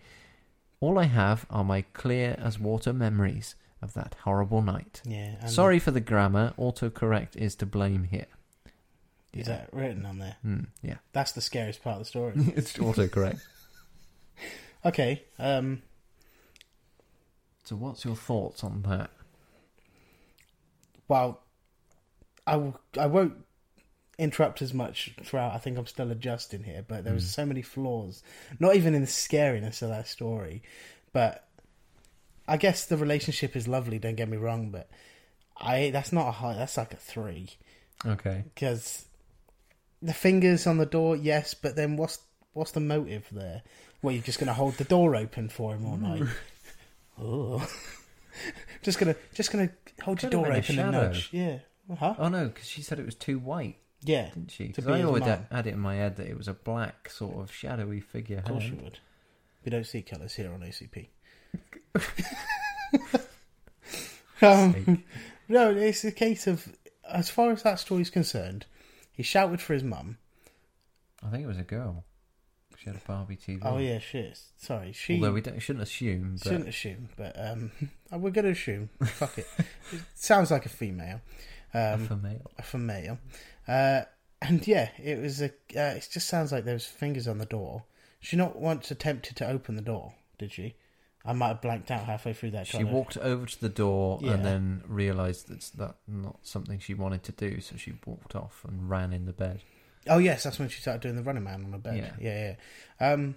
All 0.79 1.01
I 1.01 1.07
have 1.07 1.47
are 1.51 1.65
my 1.65 1.83
clear 1.95 2.37
as 2.41 2.61
water 2.61 2.93
memories 2.93 3.57
of 3.83 3.95
that 3.95 4.17
horrible 4.25 4.63
night. 4.63 5.01
Yeah. 5.05 5.47
Sorry 5.47 5.79
for 5.79 5.91
the 5.91 6.01
grammar, 6.01 6.53
autocorrect 6.59 7.37
is 7.37 7.55
to 7.57 7.67
blame 7.67 8.05
here. 8.05 8.27
Is 9.35 9.47
that 9.47 9.69
written 9.73 10.05
on 10.07 10.19
there? 10.19 10.37
Hmm, 10.43 10.61
yeah. 10.83 10.97
That's 11.13 11.33
the 11.33 11.41
scariest 11.41 11.83
part 11.83 11.95
of 11.97 12.01
the 12.01 12.05
story. 12.07 12.33
it's 12.57 12.73
autocorrect. 12.79 13.41
okay. 14.85 15.23
Um. 15.39 15.83
So, 17.65 17.77
what's 17.77 18.05
your 18.05 18.17
thoughts 18.17 18.65
on 18.65 18.83
that? 18.89 19.11
Well, 21.07 21.41
I 22.47 22.57
will. 22.57 22.81
I 22.99 23.07
won't 23.07 23.35
interrupt 24.19 24.63
as 24.63 24.75
much 24.75 25.15
throughout. 25.23 25.55
I 25.55 25.59
think 25.59 25.79
I'm 25.79 25.87
still 25.87 26.11
adjusting 26.11 26.65
here, 26.65 26.85
but 26.87 27.05
there 27.05 27.15
was 27.15 27.25
Mm. 27.25 27.35
so 27.35 27.47
many 27.47 27.63
flaws. 27.63 28.23
Not 28.59 28.75
even 28.77 28.95
in 28.95 29.03
the 29.03 29.07
scariness 29.07 29.83
of 29.83 29.91
that 29.91 30.09
story, 30.09 30.63
but 31.13 31.48
I 32.49 32.57
guess 32.57 32.87
the 32.87 32.97
relationship 32.97 33.55
is 33.55 33.69
lovely. 33.69 33.99
Don't 33.99 34.17
get 34.17 34.29
me 34.29 34.37
wrong, 34.39 34.71
but 34.71 34.89
I 35.57 35.91
that's 35.91 36.13
not 36.13 36.29
a 36.29 36.33
high. 36.33 36.55
That's 36.55 36.77
like 36.77 36.93
a 36.93 36.97
three 36.97 37.51
Okay. 38.07 38.45
because 38.55 39.05
the 40.01 40.15
fingers 40.15 40.67
on 40.67 40.79
the 40.79 40.87
door, 40.87 41.15
yes, 41.17 41.55
but 41.55 41.77
then 41.77 41.97
what's 41.97 42.19
what's 42.55 42.73
the 42.73 42.81
motive 42.81 43.27
there? 43.31 43.63
Well, 44.03 44.15
you're 44.15 44.23
just 44.23 44.39
going 44.39 44.47
to 44.47 44.55
hold 44.55 44.75
the 44.75 44.85
door 44.85 45.17
open 45.17 45.49
for 45.49 45.75
him 45.75 45.85
all 45.85 45.97
mm. 45.99 46.21
night. 46.21 46.29
oh. 47.21 47.69
just 48.83 48.99
gonna 48.99 49.17
just 49.35 49.51
gonna 49.51 49.71
hold 50.03 50.23
your 50.23 50.31
Could 50.31 50.39
have 50.39 50.45
door 50.45 50.45
been 50.45 50.53
a 50.53 50.59
open 50.59 50.79
and 50.79 50.95
shadow. 50.95 51.07
nudge. 51.09 51.29
Yeah. 51.33 51.59
Huh? 51.99 52.15
Oh 52.19 52.29
no, 52.29 52.47
because 52.49 52.67
she 52.69 52.83
said 52.83 52.99
it 52.99 53.07
was 53.07 53.15
too 53.15 53.39
white, 53.39 53.77
Yeah. 54.03 54.27
didn't 54.27 54.51
she? 54.53 54.65
To 54.65 54.69
Because 54.69 54.85
be 54.85 54.93
I 54.93 54.97
his 54.99 55.07
always 55.07 55.21
mum. 55.23 55.29
had, 55.31 55.47
had 55.51 55.67
it 55.67 55.75
in 55.75 55.81
my 55.81 55.97
head 55.97 56.17
that 56.17 56.27
it 56.27 56.37
was 56.37 56.47
a 56.49 56.55
black, 56.55 57.11
sort 57.11 57.37
of 57.39 57.53
shadowy 57.53 58.01
figure. 58.01 58.39
Of 58.39 58.45
course 58.45 58.65
you 58.65 58.77
would. 58.83 58.99
We 59.65 59.71
don't 59.71 59.87
see 59.87 60.03
colours 60.03 60.35
here 60.35 60.53
on 60.53 60.61
ACP. 60.61 61.09
Um, 64.43 65.05
no, 65.49 65.71
it's 65.71 66.05
a 66.05 66.13
case 66.13 66.47
of, 66.47 66.69
as 67.09 67.31
far 67.31 67.51
as 67.51 67.63
that 67.63 67.81
story 67.81 68.03
is 68.03 68.11
concerned, 68.11 68.67
he 69.13 69.23
shouted 69.23 69.61
for 69.61 69.75
his 69.75 69.83
mum. 69.83 70.19
I 71.25 71.31
think 71.31 71.45
it 71.45 71.49
was 71.49 71.59
a 71.59 71.63
girl. 71.63 72.05
She 72.79 72.87
had 72.87 72.97
a 72.97 73.01
Barbie 73.07 73.37
TV. 73.37 73.59
Oh 73.63 73.79
yeah, 73.79 73.99
shit. 73.99 74.39
Sorry, 74.57 74.93
she 74.93 75.17
Although 75.17 75.33
we 75.33 75.41
don't, 75.41 75.59
shouldn't 75.59 75.83
assume, 75.83 76.37
but 76.37 76.49
shouldn't 76.49 76.69
assume, 76.69 77.09
but 77.17 77.35
um, 77.37 77.73
we're 78.13 78.31
going 78.31 78.45
to 78.45 78.53
assume. 78.53 78.89
Fuck 79.05 79.39
it. 79.39 79.49
it. 79.93 80.03
Sounds 80.15 80.53
like 80.53 80.65
a 80.65 80.69
female. 80.69 81.21
Um, 81.75 82.07
for 82.07 82.17
male. 82.17 82.51
a 82.57 82.63
female. 82.63 83.19
Uh, 83.67 84.03
and 84.41 84.67
yeah, 84.67 84.91
it 84.97 85.21
was 85.21 85.43
a. 85.43 85.47
Uh, 85.77 85.97
it 85.97 86.09
just 86.11 86.29
sounds 86.29 86.53
like 86.53 86.65
there 86.65 86.75
was 86.75 86.87
fingers 86.87 87.27
on 87.27 87.39
the 87.39 87.47
door. 87.47 87.83
She 88.21 88.37
not 88.37 88.57
once 88.57 88.93
attempted 88.93 89.37
to 89.37 89.49
open 89.49 89.75
the 89.75 89.83
door, 89.83 90.15
did 90.39 90.53
she? 90.53 90.77
I 91.29 91.35
might 91.35 91.49
have 91.49 91.61
blanked 91.61 91.91
out 91.91 92.05
halfway 92.05 92.33
through 92.33 92.53
that. 92.53 92.67
She 92.67 92.85
walked 92.85 93.19
over 93.19 93.45
to 93.45 93.61
the 93.61 93.69
door 93.69 94.19
Yeah. 94.23 94.33
and 94.33 94.45
then 94.45 94.83
realised 94.87 95.49
that's 95.49 95.69
that 95.71 95.97
not 96.07 96.39
something 96.43 96.79
she 96.79 96.95
wanted 96.95 97.23
to 97.25 97.33
do, 97.33 97.61
so 97.61 97.77
she 97.77 97.93
walked 98.07 98.35
off 98.35 98.65
and 98.67 98.89
ran 98.89 99.13
in 99.13 99.27
the 99.27 99.35
bed. 99.35 99.61
Oh 100.07 100.17
yes, 100.17 100.45
that's 100.45 100.59
when 100.59 100.71
she 100.71 100.81
started 100.81 101.03
doing 101.03 101.17
the 101.17 101.23
running 101.23 101.45
man 101.45 101.65
on 101.65 101.71
the 101.71 101.77
bed. 101.79 101.99
Yeah. 101.99 102.13
yeah, 102.19 102.55
yeah. 103.01 103.13
Um, 103.13 103.37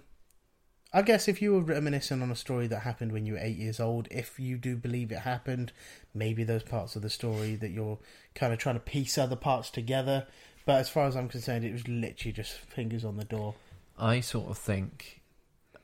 I 0.94 1.02
guess 1.02 1.28
if 1.28 1.42
you 1.42 1.52
were 1.52 1.60
reminiscing 1.60 2.22
on 2.22 2.30
a 2.30 2.36
story 2.36 2.66
that 2.68 2.80
happened 2.80 3.12
when 3.12 3.26
you 3.26 3.34
were 3.34 3.38
eight 3.40 3.58
years 3.58 3.78
old, 3.78 4.08
if 4.10 4.40
you 4.40 4.56
do 4.56 4.74
believe 4.76 5.12
it 5.12 5.18
happened, 5.20 5.72
maybe 6.14 6.44
those 6.44 6.62
parts 6.62 6.96
of 6.96 7.02
the 7.02 7.10
story 7.10 7.56
that 7.56 7.72
you're 7.72 7.98
kind 8.34 8.54
of 8.54 8.58
trying 8.58 8.76
to 8.76 8.80
piece 8.80 9.18
other 9.18 9.36
parts 9.36 9.68
together. 9.70 10.26
But 10.64 10.76
as 10.76 10.88
far 10.88 11.06
as 11.06 11.14
I'm 11.16 11.28
concerned, 11.28 11.64
it 11.64 11.72
was 11.72 11.86
literally 11.88 12.32
just 12.32 12.52
fingers 12.52 13.04
on 13.04 13.16
the 13.18 13.24
door. 13.24 13.54
I 13.98 14.20
sort 14.20 14.48
of 14.50 14.56
think 14.56 15.20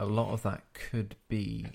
a 0.01 0.07
lot 0.07 0.33
of 0.33 0.43
that 0.43 0.63
could 0.73 1.17
be 1.29 1.67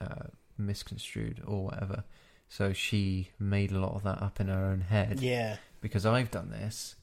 uh, 0.00 0.26
misconstrued 0.58 1.42
or 1.46 1.64
whatever. 1.64 2.04
So 2.48 2.72
she 2.72 3.30
made 3.38 3.72
a 3.72 3.78
lot 3.78 3.94
of 3.94 4.02
that 4.04 4.22
up 4.22 4.40
in 4.40 4.48
her 4.48 4.64
own 4.66 4.82
head. 4.82 5.20
Yeah, 5.20 5.56
Because 5.80 6.06
I've 6.06 6.30
done 6.30 6.50
this, 6.50 6.94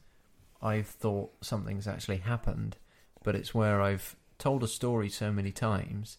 I've 0.61 0.87
thought 0.87 1.33
something's 1.41 1.87
actually 1.87 2.17
happened, 2.17 2.77
but 3.23 3.35
it's 3.35 3.53
where 3.53 3.81
I've 3.81 4.15
told 4.37 4.63
a 4.63 4.67
story 4.67 5.09
so 5.09 5.31
many 5.31 5.51
times 5.51 6.17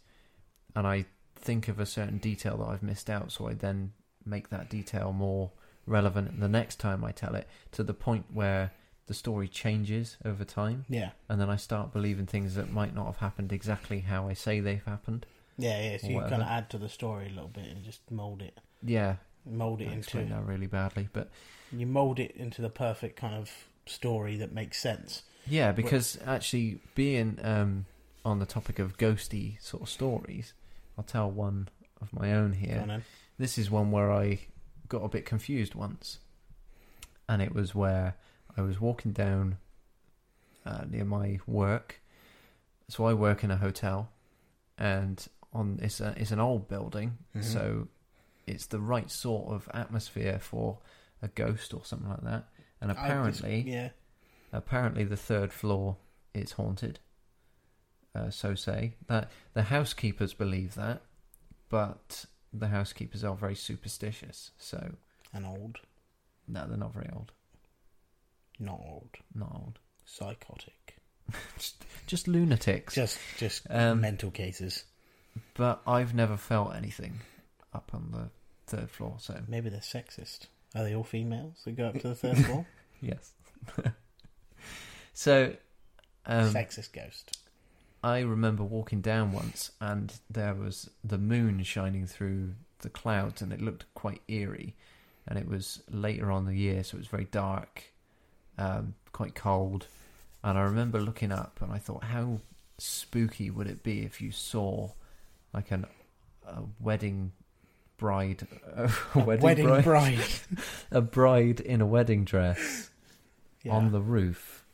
and 0.76 0.86
I 0.86 1.06
think 1.36 1.68
of 1.68 1.78
a 1.78 1.86
certain 1.86 2.18
detail 2.18 2.56
that 2.58 2.64
I've 2.68 2.82
missed 2.82 3.08
out, 3.10 3.32
so 3.32 3.48
I 3.48 3.54
then 3.54 3.92
make 4.24 4.48
that 4.50 4.70
detail 4.70 5.12
more 5.12 5.52
relevant 5.86 6.40
the 6.40 6.48
next 6.48 6.76
time 6.80 7.04
I 7.04 7.12
tell 7.12 7.34
it 7.34 7.46
to 7.72 7.82
the 7.82 7.92
point 7.92 8.24
where 8.32 8.72
the 9.06 9.12
story 9.12 9.48
changes 9.48 10.16
over 10.24 10.44
time 10.44 10.86
yeah, 10.88 11.10
and 11.28 11.38
then 11.38 11.50
I 11.50 11.56
start 11.56 11.92
believing 11.92 12.24
things 12.24 12.54
that 12.54 12.72
might 12.72 12.94
not 12.94 13.04
have 13.04 13.18
happened 13.18 13.52
exactly 13.52 14.00
how 14.00 14.26
I 14.28 14.32
say 14.32 14.60
they've 14.60 14.84
happened. 14.84 15.26
Yeah, 15.56 15.92
yeah. 15.92 15.96
So 15.98 16.08
you 16.08 16.20
kind 16.20 16.42
of 16.42 16.48
add 16.48 16.70
to 16.70 16.78
the 16.78 16.88
story 16.88 17.26
a 17.26 17.30
little 17.30 17.48
bit 17.48 17.66
and 17.66 17.84
just 17.84 18.00
mold 18.10 18.42
it, 18.42 18.58
Yeah, 18.82 19.16
mold 19.46 19.80
it 19.80 19.88
I 19.88 19.92
into 19.94 20.18
that 20.24 20.44
really 20.46 20.66
badly, 20.66 21.08
but 21.12 21.30
you 21.72 21.86
mold 21.86 22.18
it 22.18 22.32
into 22.36 22.62
the 22.62 22.70
perfect 22.70 23.16
kind 23.16 23.34
of 23.34 23.50
story 23.86 24.36
that 24.36 24.52
makes 24.52 24.80
sense. 24.80 25.22
yeah, 25.46 25.72
because 25.72 26.18
actually 26.26 26.80
being 26.94 27.38
um, 27.42 27.84
on 28.24 28.38
the 28.38 28.46
topic 28.46 28.78
of 28.78 28.96
ghosty 28.96 29.60
sort 29.62 29.82
of 29.82 29.88
stories, 29.88 30.52
I'll 30.96 31.04
tell 31.04 31.30
one 31.30 31.68
of 32.00 32.12
my 32.12 32.32
own 32.32 32.52
here. 32.54 32.84
on. 32.88 33.02
This 33.38 33.58
is 33.58 33.70
one 33.70 33.90
where 33.90 34.12
I 34.12 34.40
got 34.88 35.02
a 35.02 35.08
bit 35.08 35.24
confused 35.26 35.74
once, 35.74 36.18
and 37.28 37.42
it 37.42 37.54
was 37.54 37.74
where 37.74 38.14
I 38.56 38.62
was 38.62 38.80
walking 38.80 39.12
down 39.12 39.56
uh, 40.64 40.84
near 40.88 41.04
my 41.04 41.40
work. 41.46 42.00
So 42.88 43.04
I 43.06 43.14
work 43.14 43.42
in 43.42 43.50
a 43.50 43.56
hotel, 43.56 44.10
and 44.78 45.26
on 45.54 45.78
it's 45.82 46.00
a, 46.00 46.14
it's 46.16 46.30
an 46.32 46.40
old 46.40 46.68
building, 46.68 47.18
Mhm. 47.34 47.44
so 47.44 47.88
it's 48.46 48.66
the 48.66 48.80
right 48.80 49.10
sort 49.10 49.52
of 49.52 49.68
atmosphere 49.72 50.38
for 50.38 50.78
a 51.22 51.28
ghost 51.28 51.72
or 51.72 51.84
something 51.84 52.08
like 52.08 52.22
that. 52.22 52.48
And 52.80 52.90
I 52.90 52.94
just- 52.94 53.04
apparently, 53.06 53.60
yeah, 53.70 53.90
apparently 54.52 55.04
the 55.04 55.16
third 55.16 55.52
floor 55.52 55.96
is 56.34 56.52
haunted. 56.52 56.98
Uh, 58.14 58.30
so 58.30 58.54
say 58.54 58.94
that 59.06 59.30
the 59.54 59.62
housekeepers 59.64 60.34
believe 60.34 60.74
that, 60.74 61.02
but 61.68 62.26
the 62.52 62.68
housekeepers 62.68 63.24
are 63.24 63.34
very 63.34 63.56
superstitious. 63.56 64.52
So 64.58 64.96
and 65.32 65.44
old, 65.46 65.78
no, 66.46 66.66
they're 66.68 66.76
not 66.76 66.92
very 66.92 67.10
old. 67.12 67.32
not 68.60 68.78
old, 68.80 69.16
Not 69.34 69.52
old. 69.52 69.78
psychotic, 70.04 70.96
Just 72.06 72.28
lunatics. 72.28 72.94
just 72.94 73.18
just 73.38 73.66
Um, 73.70 74.00
mental 74.00 74.30
cases. 74.30 74.84
But 75.54 75.82
I've 75.86 76.14
never 76.14 76.36
felt 76.36 76.74
anything 76.74 77.20
up 77.72 77.90
on 77.92 78.10
the 78.12 78.30
third 78.66 78.90
floor. 78.90 79.16
So 79.18 79.40
Maybe 79.48 79.68
they're 79.70 79.80
sexist. 79.80 80.46
Are 80.74 80.82
they 80.84 80.94
all 80.94 81.04
females 81.04 81.62
that 81.64 81.76
go 81.76 81.86
up 81.86 82.00
to 82.00 82.08
the 82.08 82.14
third 82.14 82.38
floor? 82.38 82.66
yes. 83.00 83.32
so 85.12 85.54
um, 86.26 86.52
Sexist 86.52 86.92
ghost. 86.92 87.38
I 88.02 88.20
remember 88.20 88.64
walking 88.64 89.00
down 89.00 89.32
once, 89.32 89.72
and 89.80 90.12
there 90.28 90.54
was 90.54 90.90
the 91.02 91.18
moon 91.18 91.62
shining 91.62 92.06
through 92.06 92.54
the 92.80 92.90
clouds, 92.90 93.40
and 93.40 93.52
it 93.52 93.62
looked 93.62 93.86
quite 93.94 94.20
eerie. 94.28 94.74
And 95.26 95.38
it 95.38 95.48
was 95.48 95.82
later 95.88 96.30
on 96.30 96.42
in 96.42 96.54
the 96.54 96.60
year, 96.60 96.84
so 96.84 96.96
it 96.96 97.00
was 97.00 97.06
very 97.06 97.24
dark, 97.30 97.84
um, 98.58 98.94
quite 99.12 99.34
cold. 99.34 99.86
And 100.42 100.58
I 100.58 100.62
remember 100.62 101.00
looking 101.00 101.32
up, 101.32 101.60
and 101.62 101.72
I 101.72 101.78
thought, 101.78 102.04
how 102.04 102.40
spooky 102.76 103.48
would 103.48 103.68
it 103.68 103.82
be 103.82 104.02
if 104.02 104.20
you 104.20 104.30
saw 104.30 104.90
like 105.54 105.70
an 105.70 105.86
a 106.46 106.62
wedding 106.80 107.32
bride, 107.96 108.46
a 108.76 108.90
wedding, 109.14 109.42
Wedding 109.44 109.66
bride, 109.66 109.84
bride. 109.84 110.18
a 110.90 111.00
bride 111.00 111.60
in 111.60 111.80
a 111.80 111.86
wedding 111.86 112.24
dress 112.24 112.90
Yeah. 113.62 113.72
on 113.72 113.92
the 113.92 114.00
roof, 114.02 114.64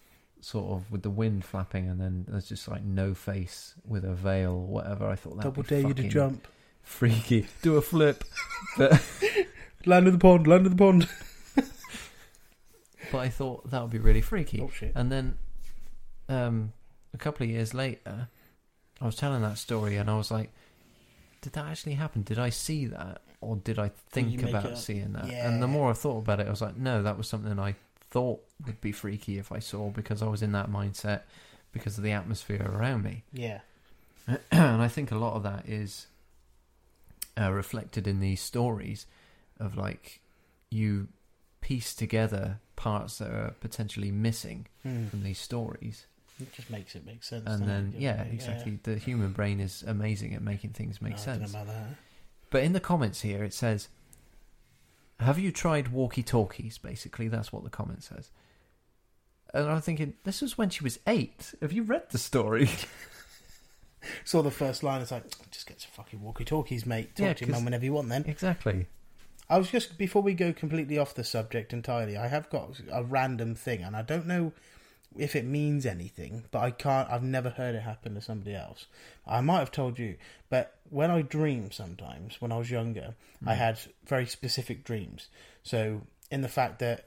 sort 0.41 0.73
of 0.73 0.91
with 0.91 1.03
the 1.03 1.11
wind 1.11 1.45
flapping, 1.45 1.89
and 1.89 2.01
then 2.01 2.25
there's 2.27 2.49
just 2.49 2.67
like 2.67 2.83
no 2.83 3.15
face 3.15 3.75
with 3.87 4.05
a 4.05 4.15
veil 4.15 4.53
or 4.53 4.67
whatever. 4.67 5.07
I 5.09 5.15
thought 5.17 5.37
that 5.37 5.43
Double 5.45 5.63
dare 5.63 5.81
you 5.81 5.95
to 5.95 6.09
jump. 6.09 6.49
freaky. 6.83 7.47
Do 7.63 7.77
a 7.77 7.83
flip, 7.83 8.25
but 8.79 9.01
Land 9.87 10.07
of 10.09 10.13
the 10.15 10.19
pond, 10.19 10.47
land 10.47 10.67
of 10.67 10.77
the 10.77 10.83
pond. 10.85 11.09
but 13.13 13.19
I 13.19 13.29
thought 13.29 13.71
that 13.71 13.83
would 13.83 13.91
be 13.91 13.99
really 13.99 14.21
freaky. 14.21 14.61
Oh 14.61 14.71
shit. 14.75 14.93
And 14.95 15.11
then, 15.11 15.39
um, 16.29 16.73
a 17.15 17.19
couple 17.19 17.45
of 17.45 17.51
years 17.51 17.75
later, 17.75 18.29
I 19.01 19.07
was 19.07 19.17
telling 19.17 19.43
that 19.43 19.59
story, 19.59 19.97
and 19.97 20.11
I 20.11 20.17
was 20.17 20.31
like, 20.31 20.51
"Did 21.41 21.53
that 21.55 21.67
actually 21.67 21.95
happen? 21.95 22.23
Did 22.23 22.39
I 22.39 22.51
see 22.51 22.87
that, 22.87 23.23
or 23.41 23.57
did 23.57 23.79
I 23.79 23.91
think 24.11 24.43
about 24.43 24.77
seeing 24.79 25.13
that?" 25.15 25.27
Yeah. 25.27 25.49
And 25.49 25.63
the 25.63 25.67
more 25.69 25.91
I 25.91 25.95
thought 25.95 26.19
about 26.19 26.41
it, 26.41 26.47
I 26.47 26.51
was 26.51 26.61
like, 26.63 26.77
"No, 26.77 27.03
that 27.03 27.17
was 27.17 27.29
something 27.29 27.59
I 27.59 27.75
thought 28.11 28.41
would 28.67 28.81
be 28.81 28.93
freaky 28.93 29.39
if 29.39 29.53
I 29.53 29.59
saw 29.61 29.91
because 29.91 30.23
I 30.23 30.27
was 30.27 30.43
in 30.43 30.53
that 30.53 30.69
mindset 30.71 31.23
because 31.73 31.97
of 31.99 32.05
the 32.05 32.13
atmosphere 32.13 32.63
around 32.71 33.05
me." 33.05 33.25
Yeah. 33.33 33.61
and 34.51 34.83
I 34.83 34.89
think 34.89 35.11
a 35.11 35.17
lot 35.17 35.35
of 35.35 35.43
that 35.45 35.69
is 35.69 36.07
uh, 37.41 37.51
reflected 37.53 38.07
in 38.07 38.21
these 38.21 38.41
stories 38.41 39.07
of 39.59 39.77
like 39.77 40.21
you 40.71 41.09
piece 41.61 41.95
together 41.95 42.59
parts 42.77 43.19
that 43.19 43.31
are 43.31 43.55
potentially 43.61 44.11
missing 44.11 44.67
Hmm. 44.83 45.07
from 45.09 45.23
these 45.23 45.39
stories, 45.39 46.07
It 46.41 46.53
just 46.53 46.71
makes 46.71 46.95
it 46.95 47.05
make 47.07 47.23
sense. 47.23 47.45
and 47.47 47.67
then 47.69 47.93
it? 47.97 48.01
yeah, 48.01 48.23
exactly. 48.23 48.79
The 48.83 48.97
human 48.97 49.33
brain 49.33 49.61
is 49.61 49.83
amazing 49.87 50.35
at 50.35 50.43
making 50.43 50.71
things 50.71 51.01
make 51.01 51.17
No, 51.17 51.23
I 51.23 51.27
don't 51.27 51.41
know 51.41 51.47
sense. 51.47 51.67
But 52.51 52.65
in 52.65 52.73
the 52.73 52.81
comments 52.81 53.21
here, 53.21 53.45
it 53.45 53.55
says, 53.55 53.89
"Have 55.21 55.39
you 55.39 55.53
tried 55.53 55.89
walkie-talkies?" 55.89 56.79
Basically, 56.79 57.29
that's 57.29 57.53
what 57.53 57.63
the 57.65 57.71
comment 57.71 58.03
says. 58.03 58.31
And 59.53 59.69
I'm 59.69 59.81
thinking, 59.81 60.15
this 60.25 60.43
was 60.43 60.57
when 60.57 60.71
she 60.71 60.85
was 60.85 60.99
eight. 61.07 61.55
Have 61.61 61.73
you 61.73 61.83
read 61.83 62.11
the 62.11 62.19
story? 62.19 62.71
Saw 64.25 64.43
the 64.43 64.51
first 64.51 64.83
line. 64.83 65.03
It's 65.03 65.11
like, 65.11 65.25
just 65.51 65.67
get 65.67 65.81
some 65.81 65.91
fucking 65.93 66.23
walkie 66.23 66.45
talkies, 66.45 66.87
mate. 66.87 67.17
Talk 67.17 67.25
Yeah, 67.27 67.33
to 67.35 67.45
your 67.47 67.55
mum 67.55 67.65
whenever 67.65 67.85
you 67.85 67.93
want. 67.93 68.09
Then 68.09 68.25
exactly. 68.27 68.87
I 69.49 69.59
was 69.59 69.69
just 69.71 69.99
before 69.99 70.23
we 70.23 70.35
go 70.35 70.53
completely 70.53 70.97
off 70.99 71.15
the 71.15 71.25
subject 71.25 71.73
entirely. 71.73 72.17
I 72.17 72.29
have 72.29 72.49
got 72.51 72.81
a 72.93 73.03
random 73.03 73.55
thing, 73.57 73.83
and 73.83 73.97
I 73.97 74.03
don't 74.03 74.27
know 74.27 74.53
if 75.17 75.35
it 75.35 75.45
means 75.45 75.87
anything, 75.87 76.45
but 76.51 76.61
I 76.61 76.71
can't. 76.71 77.11
I've 77.11 77.23
never 77.23 77.51
heard 77.51 77.75
it 77.75 77.83
happen 77.83 78.15
to 78.15 78.21
somebody 78.21 78.55
else. 78.55 78.87
I 79.27 79.41
might 79.41 79.59
have 79.59 79.73
told 79.73 79.99
you, 79.99 80.17
but 80.49 80.79
when 80.89 81.11
I 81.11 81.23
dream 81.23 81.71
sometimes, 81.71 82.41
when 82.41 82.53
I 82.53 82.59
was 82.59 82.71
younger, 82.71 83.15
I 83.47 83.55
hmm. 83.55 83.59
had 83.59 83.79
very 84.07 84.27
specific 84.27 84.85
dreams. 84.85 85.29
So 85.63 86.03
in 86.31 86.43
the 86.43 86.49
fact 86.49 86.79
that 86.79 87.07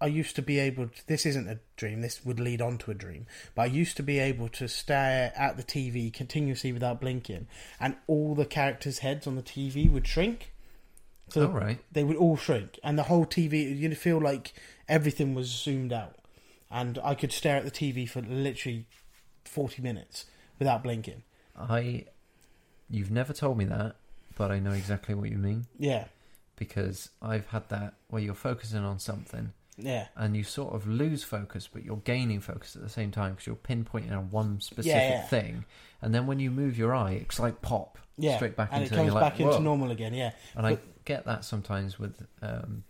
I 0.00 0.06
used 0.06 0.36
to 0.36 0.42
be 0.42 0.58
able 0.58 0.88
to, 0.88 1.06
this 1.06 1.24
isn't 1.24 1.48
a 1.48 1.60
dream, 1.76 2.02
this 2.02 2.24
would 2.24 2.38
lead 2.38 2.60
on 2.60 2.78
to 2.78 2.90
a 2.90 2.94
dream, 2.94 3.26
but 3.54 3.62
I 3.62 3.66
used 3.66 3.96
to 3.96 4.02
be 4.02 4.18
able 4.18 4.48
to 4.50 4.68
stare 4.68 5.32
at 5.34 5.56
the 5.56 5.62
TV 5.62 6.12
continuously 6.12 6.72
without 6.72 7.00
blinking, 7.00 7.46
and 7.80 7.96
all 8.06 8.34
the 8.34 8.44
characters' 8.44 8.98
heads 8.98 9.26
on 9.26 9.36
the 9.36 9.42
TV 9.42 9.90
would 9.90 10.06
shrink. 10.06 10.52
So 11.30 11.46
All 11.46 11.52
right. 11.52 11.78
they 11.90 12.04
would 12.04 12.16
all 12.16 12.36
shrink, 12.36 12.78
and 12.84 12.98
the 12.98 13.04
whole 13.04 13.24
TV, 13.24 13.76
you'd 13.76 13.96
feel 13.96 14.20
like 14.20 14.52
everything 14.88 15.34
was 15.34 15.46
zoomed 15.46 15.92
out. 15.92 16.16
And 16.74 16.98
I 17.04 17.14
could 17.14 17.30
stare 17.30 17.56
at 17.56 17.64
the 17.64 17.70
TV 17.70 18.08
for 18.08 18.20
literally 18.20 18.86
40 19.44 19.80
minutes 19.80 20.26
without 20.58 20.82
blinking. 20.82 21.22
I, 21.56 22.06
you've 22.90 23.12
never 23.12 23.32
told 23.32 23.58
me 23.58 23.64
that, 23.66 23.94
but 24.36 24.50
I 24.50 24.58
know 24.58 24.72
exactly 24.72 25.14
what 25.14 25.30
you 25.30 25.38
mean 25.38 25.66
Yeah, 25.78 26.06
because 26.56 27.10
I've 27.22 27.46
had 27.46 27.68
that 27.68 27.94
where 28.08 28.20
you're 28.20 28.34
focusing 28.34 28.80
on 28.84 28.98
something 28.98 29.52
yeah. 29.76 30.08
and 30.16 30.36
you 30.36 30.42
sort 30.42 30.74
of 30.74 30.86
lose 30.88 31.22
focus, 31.22 31.68
but 31.72 31.84
you're 31.84 31.98
gaining 31.98 32.40
focus 32.40 32.74
at 32.74 32.82
the 32.82 32.88
same 32.88 33.12
time 33.12 33.34
because 33.34 33.46
you're 33.46 33.54
pinpointing 33.54 34.10
on 34.10 34.30
one 34.30 34.60
specific 34.60 35.10
yeah. 35.10 35.26
thing, 35.26 35.64
and 36.02 36.12
then 36.12 36.26
when 36.26 36.40
you 36.40 36.50
move 36.50 36.76
your 36.76 36.92
eye, 36.92 37.12
it's 37.12 37.38
like 37.38 37.62
pop 37.62 37.98
Yeah, 38.16 38.34
straight 38.36 38.56
back 38.56 38.70
and 38.72 38.82
it 38.82 38.86
into. 38.86 38.96
comes 38.96 39.06
you're 39.06 39.14
like, 39.14 39.32
back 39.32 39.40
into 39.40 39.60
normal 39.60 39.92
again. 39.92 40.12
Yeah, 40.12 40.32
And 40.56 40.66
I 40.66 40.78
get 41.04 41.24
that 41.26 41.44
sometimes 41.44 41.98
with 42.00 42.26
um, 42.42 42.82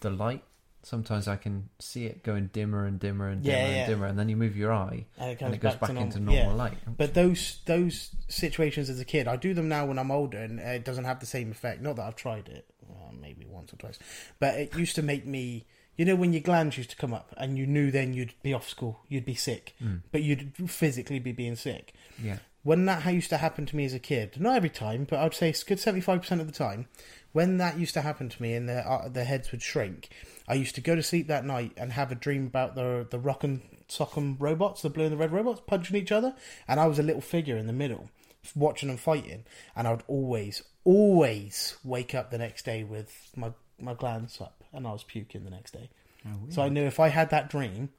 the 0.00 0.10
light. 0.10 0.42
Sometimes 0.84 1.26
I 1.28 1.36
can 1.36 1.70
see 1.78 2.04
it 2.04 2.22
going 2.22 2.48
dimmer 2.52 2.84
and 2.84 3.00
dimmer 3.00 3.28
and 3.28 3.42
dimmer 3.42 3.56
Yeah, 3.56 3.64
and 3.64 3.88
dimmer, 3.90 4.06
and 4.06 4.18
then 4.18 4.28
you 4.28 4.36
move 4.36 4.56
your 4.56 4.72
eye, 4.72 5.06
and 5.18 5.30
it 5.30 5.40
and 5.42 5.54
it 5.54 5.60
goes 5.60 5.72
back, 5.72 5.80
back, 5.80 5.88
normal. 5.94 6.04
into 6.04 6.20
normal 6.20 6.44
yeah. 6.44 6.52
light. 6.52 6.78
But 6.96 7.14
those 7.14 7.60
those 7.64 8.10
situations 8.28 8.90
as 8.90 9.00
a 9.00 9.04
kid, 9.04 9.26
I 9.26 9.36
do 9.36 9.54
them 9.54 9.68
now 9.68 9.86
when 9.86 9.98
I'm 9.98 10.10
older, 10.10 10.38
and 10.38 10.60
it 10.60 10.84
doesn't 10.84 11.04
have 11.04 11.20
the 11.20 11.26
same 11.26 11.50
effect. 11.50 11.80
Not 11.80 11.96
that 11.96 12.02
I've 12.02 12.16
tried 12.16 12.48
it, 12.48 12.66
well, 12.86 13.12
maybe 13.18 13.46
once 13.46 13.72
or 13.72 13.76
twice, 13.76 13.98
but 14.38 14.54
it 14.54 14.76
used 14.76 14.94
to 14.96 15.02
make 15.02 15.26
me. 15.26 15.66
You 15.96 16.04
know, 16.04 16.16
when 16.16 16.32
your 16.32 16.42
glands 16.42 16.76
used 16.76 16.90
to 16.90 16.96
come 16.96 17.14
up, 17.14 17.32
and 17.36 17.56
you 17.56 17.66
knew 17.68 17.90
then 17.92 18.14
you'd 18.14 18.34
be 18.42 18.52
off 18.52 18.68
school, 18.68 18.98
you'd 19.08 19.24
be 19.24 19.36
sick, 19.36 19.74
Mm. 19.82 20.02
but 20.10 20.22
you'd 20.22 20.52
physically 20.68 21.20
be 21.20 21.30
being 21.32 21.54
sick. 21.54 21.94
Yeah, 22.22 22.38
when 22.64 22.84
that 22.86 23.06
used 23.14 23.30
to 23.30 23.36
happen 23.38 23.64
to 23.66 23.76
me 23.76 23.84
as 23.84 23.94
a 23.94 24.00
kid, 24.00 24.40
not 24.40 24.56
every 24.56 24.70
time, 24.70 25.06
but 25.08 25.20
I'd 25.20 25.34
say 25.34 25.50
it's 25.50 25.62
a 25.62 25.66
good 25.66 25.78
seventy 25.80 26.02
five 26.02 26.20
percent 26.20 26.40
of 26.40 26.46
the 26.48 26.52
time, 26.52 26.88
when 27.32 27.58
that 27.58 27.78
used 27.78 27.94
to 27.94 28.00
happen 28.02 28.28
to 28.28 28.42
me 28.42 28.54
and 28.54 28.68
their 28.68 28.86
uh, 28.86 29.08
their 29.08 29.24
heads 29.24 29.52
would 29.52 29.62
shrink, 29.62 30.08
I 30.46 30.54
used 30.54 30.74
to 30.74 30.80
go 30.80 30.94
to 30.94 31.02
sleep 31.02 31.26
that 31.28 31.44
night 31.44 31.72
and 31.76 31.92
have 31.92 32.12
a 32.12 32.14
dream 32.14 32.46
about 32.46 32.74
the 32.74 33.06
the 33.08 33.18
rock'em 33.18 33.62
sock'em 33.88 34.36
robots, 34.38 34.82
the 34.82 34.90
blue 34.90 35.04
and 35.04 35.12
the 35.12 35.16
red 35.16 35.32
robots 35.32 35.62
punching 35.66 35.96
each 35.96 36.12
other, 36.12 36.34
and 36.68 36.80
I 36.80 36.86
was 36.86 36.98
a 36.98 37.02
little 37.02 37.22
figure 37.22 37.56
in 37.56 37.66
the 37.66 37.72
middle 37.72 38.10
watching 38.54 38.88
them 38.88 38.98
fighting, 38.98 39.44
and 39.74 39.88
I 39.88 39.92
would 39.92 40.04
always 40.06 40.62
always 40.84 41.76
wake 41.82 42.14
up 42.14 42.30
the 42.30 42.38
next 42.38 42.64
day 42.64 42.84
with 42.84 43.30
my 43.36 43.52
my 43.80 43.94
glands 43.94 44.40
up, 44.40 44.64
and 44.72 44.86
I 44.86 44.92
was 44.92 45.04
puking 45.04 45.44
the 45.44 45.50
next 45.50 45.72
day. 45.72 45.90
Oh, 46.26 46.38
so 46.48 46.62
I 46.62 46.68
knew 46.68 46.84
if 46.84 47.00
I 47.00 47.08
had 47.08 47.30
that 47.30 47.50
dream, 47.50 47.90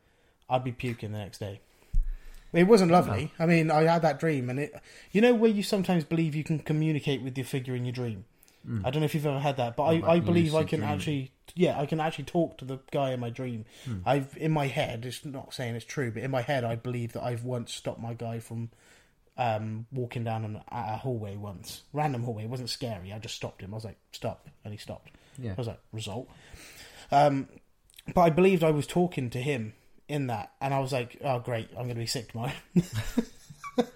I'd 0.50 0.64
be 0.64 0.72
puking 0.72 1.12
the 1.12 1.20
next 1.20 1.40
day. 1.40 1.62
It 2.54 2.68
wasn't 2.68 2.92
lovely. 2.92 3.34
I 3.38 3.46
mean, 3.46 3.70
I 3.70 3.84
had 3.84 4.02
that 4.04 4.20
dream, 4.20 4.50
and 4.50 4.60
it. 4.60 4.74
You 5.12 5.22
know 5.22 5.34
where 5.34 5.52
you 5.52 5.64
sometimes 5.64 6.04
believe 6.04 6.36
you 6.36 6.44
can 6.44 6.60
communicate 6.60 7.22
with 7.22 7.38
your 7.38 7.46
figure 7.46 7.76
in 7.76 7.86
your 7.86 7.92
dream. 7.92 8.26
I 8.84 8.90
don't 8.90 9.02
know 9.02 9.06
if 9.06 9.14
you've 9.14 9.26
ever 9.26 9.40
had 9.40 9.58
that, 9.58 9.76
but 9.76 9.84
I, 9.84 10.14
I 10.14 10.20
believe 10.20 10.56
I 10.56 10.64
can 10.64 10.80
dreaming? 10.80 10.96
actually, 10.96 11.32
yeah, 11.54 11.80
I 11.80 11.86
can 11.86 12.00
actually 12.00 12.26
talk 12.26 12.58
to 12.60 12.66
the 12.66 12.80
guy 12.92 13.12
in 13.12 13.20
my 13.20 13.30
dream. 13.30 13.66
Hmm. 13.86 13.98
I've 14.06 14.36
in 14.38 14.52
my 14.52 14.68
head. 14.68 15.06
It's 15.06 15.24
not 15.24 15.54
saying 15.54 15.76
it's 15.76 15.86
true, 15.86 16.12
but 16.12 16.24
in 16.24 16.32
my 16.32 16.42
head, 16.42 16.64
I 16.64 16.76
believe 16.76 17.14
that 17.14 17.24
I've 17.24 17.44
once 17.44 17.74
stopped 17.74 18.00
my 18.02 18.14
guy 18.14 18.40
from 18.40 18.70
um, 19.38 19.86
walking 19.92 20.24
down 20.24 20.46
an, 20.46 20.62
a 20.72 20.98
hallway 20.98 21.36
once, 21.36 21.84
random 21.94 22.24
hallway. 22.24 22.46
It 22.46 22.50
wasn't 22.50 22.70
scary. 22.70 23.14
I 23.14 23.20
just 23.20 23.36
stopped 23.36 23.62
him. 23.62 23.74
I 23.74 23.76
was 23.76 23.86
like, 23.86 23.98
"Stop," 24.12 24.50
and 24.64 24.74
he 24.74 24.78
stopped. 24.78 25.12
yeah. 25.38 25.52
I 25.52 25.56
was 25.56 25.68
like, 25.68 25.80
result. 25.92 26.28
Um, 27.12 27.48
but 28.14 28.22
I 28.22 28.30
believed 28.30 28.64
I 28.64 28.72
was 28.72 28.88
talking 28.88 29.30
to 29.32 29.42
him 29.42 29.74
in 30.08 30.28
that, 30.28 30.52
and 30.62 30.74
I 30.74 30.80
was 30.80 30.94
like, 30.94 31.18
oh, 31.24 31.40
great, 31.40 31.70
I'm 31.72 31.86
going 31.86 31.90
to 31.90 31.96
be 31.96 32.06
sick 32.06 32.32
tomorrow. 32.32 32.52
and 33.78 33.88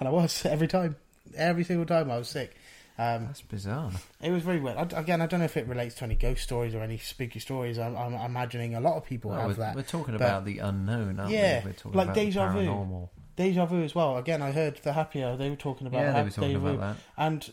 I 0.00 0.10
was 0.10 0.44
every 0.46 0.68
time. 0.68 0.96
Every 1.36 1.62
single 1.62 1.86
time 1.86 2.10
I 2.10 2.18
was 2.18 2.28
sick. 2.28 2.56
Um, 3.02 3.26
That's 3.26 3.40
bizarre. 3.40 3.90
it 4.20 4.30
was 4.30 4.42
very 4.42 4.60
weird. 4.60 4.76
I, 4.76 5.00
again, 5.00 5.22
I 5.22 5.26
don't 5.26 5.40
know 5.40 5.46
if 5.46 5.56
it 5.56 5.66
relates 5.66 5.94
to 5.96 6.04
any 6.04 6.16
ghost 6.16 6.42
stories 6.42 6.74
or 6.74 6.80
any 6.82 6.98
spooky 6.98 7.38
stories. 7.40 7.78
I'm, 7.78 7.96
I'm 7.96 8.12
imagining 8.14 8.74
a 8.74 8.80
lot 8.80 8.96
of 8.96 9.04
people 9.06 9.30
Well, 9.30 9.40
have 9.40 9.48
we're, 9.48 9.64
that. 9.64 9.74
we're 9.76 9.82
talking 9.82 10.14
about 10.14 10.44
the 10.44 10.58
unknown, 10.58 11.18
aren't 11.18 11.32
Yeah, 11.32 11.60
we? 11.64 11.70
We're 11.70 11.72
talking 11.74 11.92
like 11.98 12.04
about 12.08 12.14
deja 12.16 12.52
vu. 12.52 13.08
Deja 13.36 13.64
vu 13.64 13.82
as 13.84 13.94
well. 13.94 14.18
Again, 14.18 14.42
I 14.42 14.52
heard 14.52 14.76
the 14.82 14.92
happier 14.92 15.36
they 15.36 15.48
were 15.48 15.56
talking 15.56 15.86
about 15.86 16.00
Yeah, 16.02 16.12
they 16.12 16.22
were 16.24 16.30
talking 16.30 16.48
deja 16.50 16.58
vu. 16.58 16.68
about 16.74 16.96
that. 16.96 17.02
And 17.16 17.52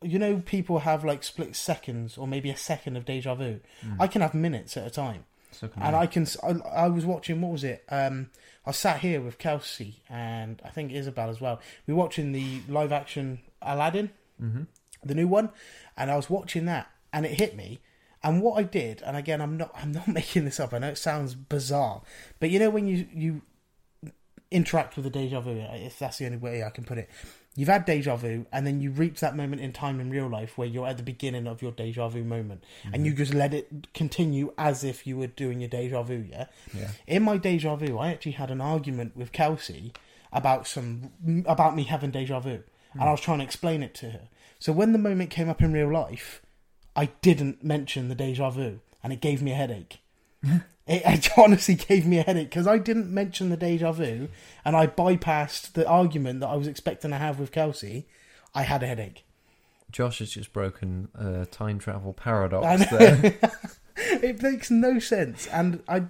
you 0.00 0.18
know, 0.20 0.40
people 0.46 0.78
have 0.80 1.04
like 1.04 1.24
split 1.24 1.56
seconds 1.56 2.16
or 2.16 2.28
maybe 2.28 2.50
a 2.50 2.56
second 2.56 2.96
of 2.96 3.04
deja 3.04 3.34
vu. 3.34 3.58
Mm. 3.84 3.96
I 3.98 4.06
can 4.06 4.22
have 4.22 4.32
minutes 4.32 4.76
at 4.76 4.86
a 4.86 4.90
time. 4.90 5.24
So 5.50 5.66
can 5.66 5.82
and 5.82 5.96
I. 5.96 6.02
I 6.02 6.06
can. 6.06 6.24
I, 6.44 6.84
I 6.84 6.88
was 6.88 7.04
watching. 7.04 7.40
What 7.40 7.50
was 7.50 7.64
it? 7.64 7.82
Um, 7.88 8.30
I 8.64 8.70
sat 8.70 9.00
here 9.00 9.20
with 9.20 9.38
Kelsey 9.38 10.02
and 10.08 10.62
I 10.64 10.68
think 10.68 10.92
Isabel 10.92 11.30
as 11.30 11.40
well. 11.40 11.58
We 11.88 11.94
were 11.94 11.98
watching 11.98 12.30
the 12.30 12.60
live 12.68 12.92
action 12.92 13.40
Aladdin, 13.60 14.10
hmm 14.38 14.62
the 15.04 15.14
new 15.14 15.28
one, 15.28 15.50
and 15.96 16.10
I 16.10 16.16
was 16.16 16.28
watching 16.28 16.64
that, 16.66 16.90
and 17.12 17.24
it 17.24 17.38
hit 17.38 17.56
me. 17.56 17.80
And 18.22 18.42
what 18.42 18.58
I 18.58 18.64
did, 18.64 19.00
and 19.02 19.16
again, 19.16 19.40
I'm 19.40 19.56
not. 19.56 19.70
I'm 19.80 19.92
not 19.92 20.08
making 20.08 20.44
this 20.44 20.60
up. 20.60 20.72
I 20.74 20.78
know 20.78 20.88
it 20.88 20.98
sounds 20.98 21.34
bizarre, 21.34 22.02
but 22.40 22.50
you 22.50 22.58
know 22.58 22.70
when 22.70 22.86
you 22.86 23.06
you 23.12 23.42
interact 24.50 24.96
with 24.96 25.04
the 25.04 25.10
deja 25.10 25.40
vu, 25.40 25.50
if 25.50 25.98
that's 25.98 26.18
the 26.18 26.26
only 26.26 26.38
way 26.38 26.62
I 26.62 26.70
can 26.70 26.84
put 26.84 26.98
it. 26.98 27.08
You've 27.54 27.68
had 27.68 27.86
deja 27.86 28.14
vu, 28.14 28.46
and 28.52 28.66
then 28.66 28.80
you 28.80 28.92
reach 28.92 29.18
that 29.20 29.34
moment 29.34 29.60
in 29.60 29.72
time 29.72 29.98
in 29.98 30.10
real 30.10 30.28
life 30.28 30.56
where 30.56 30.68
you're 30.68 30.86
at 30.86 30.96
the 30.96 31.02
beginning 31.02 31.48
of 31.48 31.60
your 31.60 31.72
deja 31.72 32.08
vu 32.08 32.22
moment, 32.22 32.62
and 32.92 33.04
you 33.04 33.12
just 33.12 33.34
let 33.34 33.52
it 33.52 33.92
continue 33.94 34.52
as 34.56 34.84
if 34.84 35.06
you 35.06 35.16
were 35.16 35.26
doing 35.26 35.60
your 35.60 35.68
deja 35.68 36.02
vu. 36.02 36.24
Yeah. 36.30 36.46
Yeah. 36.72 36.90
In 37.06 37.24
my 37.24 37.36
deja 37.36 37.74
vu, 37.74 37.98
I 37.98 38.12
actually 38.12 38.32
had 38.32 38.50
an 38.50 38.60
argument 38.60 39.16
with 39.16 39.32
Kelsey 39.32 39.92
about 40.32 40.68
some 40.68 41.10
about 41.46 41.74
me 41.74 41.84
having 41.84 42.12
deja 42.12 42.38
vu, 42.38 42.62
and 42.94 43.02
I 43.02 43.10
was 43.10 43.20
trying 43.20 43.38
to 43.38 43.44
explain 43.44 43.82
it 43.82 43.94
to 43.96 44.10
her. 44.10 44.28
So 44.58 44.72
when 44.72 44.92
the 44.92 44.98
moment 44.98 45.30
came 45.30 45.48
up 45.48 45.62
in 45.62 45.72
real 45.72 45.92
life, 45.92 46.42
I 46.96 47.06
didn't 47.22 47.62
mention 47.62 48.08
the 48.08 48.14
deja 48.14 48.50
vu, 48.50 48.80
and 49.02 49.12
it 49.12 49.20
gave 49.20 49.40
me 49.40 49.52
a 49.52 49.56
headache. 49.56 50.00
it, 50.42 50.62
it 50.86 51.30
honestly 51.36 51.74
gave 51.74 52.06
me 52.06 52.18
a 52.18 52.22
headache 52.22 52.50
because 52.50 52.66
I 52.66 52.78
didn't 52.78 53.12
mention 53.12 53.50
the 53.50 53.56
deja 53.56 53.92
vu, 53.92 54.28
and 54.64 54.76
I 54.76 54.86
bypassed 54.86 55.72
the 55.72 55.86
argument 55.86 56.40
that 56.40 56.48
I 56.48 56.56
was 56.56 56.66
expecting 56.66 57.10
to 57.10 57.18
have 57.18 57.38
with 57.38 57.52
Kelsey. 57.52 58.06
I 58.54 58.62
had 58.62 58.82
a 58.82 58.86
headache. 58.86 59.24
Josh 59.90 60.18
has 60.18 60.30
just 60.30 60.52
broken 60.52 61.08
a 61.14 61.46
time 61.46 61.78
travel 61.78 62.12
paradox 62.12 62.90
there. 62.90 63.38
it 63.96 64.42
makes 64.42 64.70
no 64.70 64.98
sense, 64.98 65.46
and 65.46 65.82
I 65.88 66.04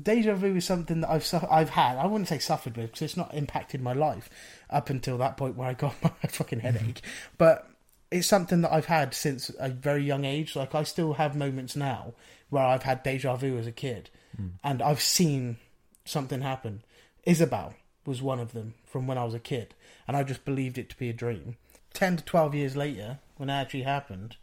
deja 0.00 0.34
vu 0.34 0.56
is 0.56 0.64
something 0.64 1.00
that 1.00 1.10
I've 1.10 1.24
su- 1.24 1.46
I've 1.50 1.70
had. 1.70 1.96
I 1.96 2.06
wouldn't 2.06 2.28
say 2.28 2.38
suffered 2.38 2.76
with 2.76 2.86
because 2.86 3.02
it's 3.02 3.16
not 3.16 3.34
impacted 3.34 3.80
my 3.80 3.92
life 3.92 4.28
up 4.70 4.90
until 4.90 5.18
that 5.18 5.36
point 5.36 5.56
where 5.56 5.68
I 5.68 5.74
got 5.74 5.94
my 6.02 6.10
fucking 6.28 6.60
headache. 6.60 7.00
But 7.38 7.68
it's 8.10 8.26
something 8.26 8.60
that 8.62 8.72
I've 8.72 8.86
had 8.86 9.14
since 9.14 9.50
a 9.58 9.68
very 9.68 10.04
young 10.04 10.24
age. 10.24 10.56
Like 10.56 10.74
I 10.74 10.82
still 10.84 11.14
have 11.14 11.36
moments 11.36 11.76
now 11.76 12.14
where 12.50 12.64
I've 12.64 12.82
had 12.82 13.02
deja 13.02 13.36
vu 13.36 13.58
as 13.58 13.66
a 13.66 13.72
kid, 13.72 14.10
hmm. 14.36 14.48
and 14.62 14.82
I've 14.82 15.00
seen 15.00 15.56
something 16.04 16.40
happen. 16.40 16.82
Isabel 17.24 17.74
was 18.06 18.20
one 18.20 18.38
of 18.38 18.52
them 18.52 18.74
from 18.84 19.06
when 19.06 19.18
I 19.18 19.24
was 19.24 19.34
a 19.34 19.40
kid, 19.40 19.74
and 20.06 20.16
I 20.16 20.22
just 20.22 20.44
believed 20.44 20.78
it 20.78 20.90
to 20.90 20.98
be 20.98 21.08
a 21.08 21.14
dream. 21.14 21.56
Ten 21.92 22.16
to 22.16 22.24
twelve 22.24 22.54
years 22.54 22.76
later, 22.76 23.18
when 23.36 23.50
it 23.50 23.54
actually 23.54 23.82
happened, 23.82 24.36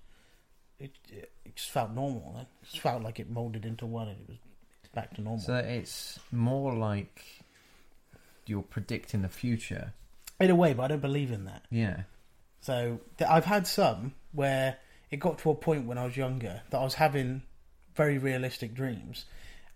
it, 0.80 0.92
it 1.10 1.32
just 1.56 1.70
felt 1.70 1.92
normal. 1.92 2.38
It 2.42 2.48
just 2.66 2.80
felt 2.80 3.04
like 3.04 3.20
it 3.20 3.30
molded 3.30 3.66
into 3.66 3.86
one, 3.86 4.08
and 4.08 4.20
it 4.22 4.28
was 4.28 4.38
back 4.94 5.14
to 5.16 5.22
normal. 5.22 5.40
so 5.42 5.56
it's 5.56 6.20
more 6.32 6.74
like 6.74 7.24
you're 8.46 8.62
predicting 8.64 9.22
the 9.22 9.30
future. 9.30 9.94
in 10.40 10.50
a 10.50 10.56
way, 10.56 10.74
but 10.74 10.84
I 10.84 10.88
don't 10.90 11.02
believe 11.02 11.32
in 11.32 11.46
that. 11.46 11.64
Yeah. 11.70 12.02
So 12.62 13.00
th- 13.18 13.30
I've 13.30 13.46
had 13.46 13.66
some 13.68 14.14
where 14.34 14.78
it 15.10 15.18
got 15.18 15.40
to 15.40 15.50
a 15.52 15.56
point 15.56 15.86
when 15.88 15.98
I 15.98 16.06
was 16.06 16.16
younger 16.18 16.62
that 16.70 16.78
I 16.78 16.84
was 16.84 16.96
having 16.96 17.44
very 17.96 18.18
realistic 18.18 18.74
dreams, 18.74 19.26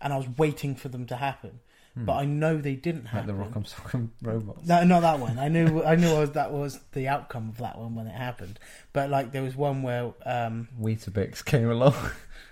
and 0.02 0.14
I 0.14 0.18
was 0.18 0.28
waiting 0.38 0.76
for 0.76 0.90
them 0.90 1.06
to 1.08 1.16
happen. 1.16 1.60
But 1.98 2.16
I 2.18 2.26
know 2.26 2.58
they 2.58 2.76
didn't 2.76 3.06
happen. 3.06 3.40
Like 3.40 3.54
the. 3.54 3.60
Rock'em 3.62 3.74
Sock'em 3.74 4.10
robots. 4.22 4.68
No, 4.68 4.84
not 4.84 5.00
that 5.00 5.18
one. 5.18 5.40
I 5.40 5.48
knew 5.48 5.82
I 5.82 5.96
knew 5.96 6.10
I 6.14 6.20
was, 6.20 6.32
that 6.32 6.52
was 6.52 6.78
the 6.92 7.08
outcome 7.08 7.48
of 7.48 7.60
that 7.60 7.78
one 7.80 7.96
when 7.96 8.06
it 8.06 8.14
happened. 8.14 8.60
But 8.92 9.10
like 9.10 9.32
there 9.32 9.42
was 9.42 9.56
one 9.56 9.82
where 9.82 10.12
um, 10.26 10.68
Weetabix 10.78 11.46
came 11.46 11.72
along. 11.72 11.96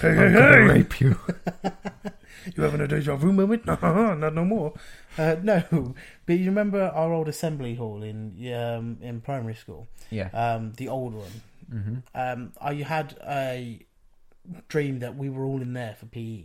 hey, 0.00 0.10
I'm 0.10 0.32
gonna 0.32 0.66
rape 0.72 1.00
you. 1.00 1.16
you 2.56 2.62
having 2.62 2.80
a 2.80 2.88
deja 2.88 3.16
vu 3.16 3.32
moment? 3.32 3.66
Not 3.66 4.34
no 4.34 4.44
more. 4.44 4.74
Uh, 5.18 5.36
no, 5.42 5.94
but 6.26 6.32
you 6.38 6.46
remember 6.46 6.82
our 6.82 7.12
old 7.12 7.28
assembly 7.28 7.74
hall 7.74 8.02
in 8.02 8.34
um, 8.54 8.98
in 9.00 9.20
primary 9.20 9.54
school, 9.54 9.86
Yeah. 10.10 10.28
um, 10.32 10.72
the 10.76 10.88
old 10.88 11.14
one. 11.14 11.30
hmm 11.70 11.96
Um, 12.14 12.52
I 12.60 12.74
had 12.74 13.16
a 13.26 13.80
dream 14.68 15.00
that 15.00 15.16
we 15.16 15.28
were 15.30 15.44
all 15.44 15.60
in 15.62 15.72
there 15.72 15.96
for 15.98 16.06
PE, 16.06 16.44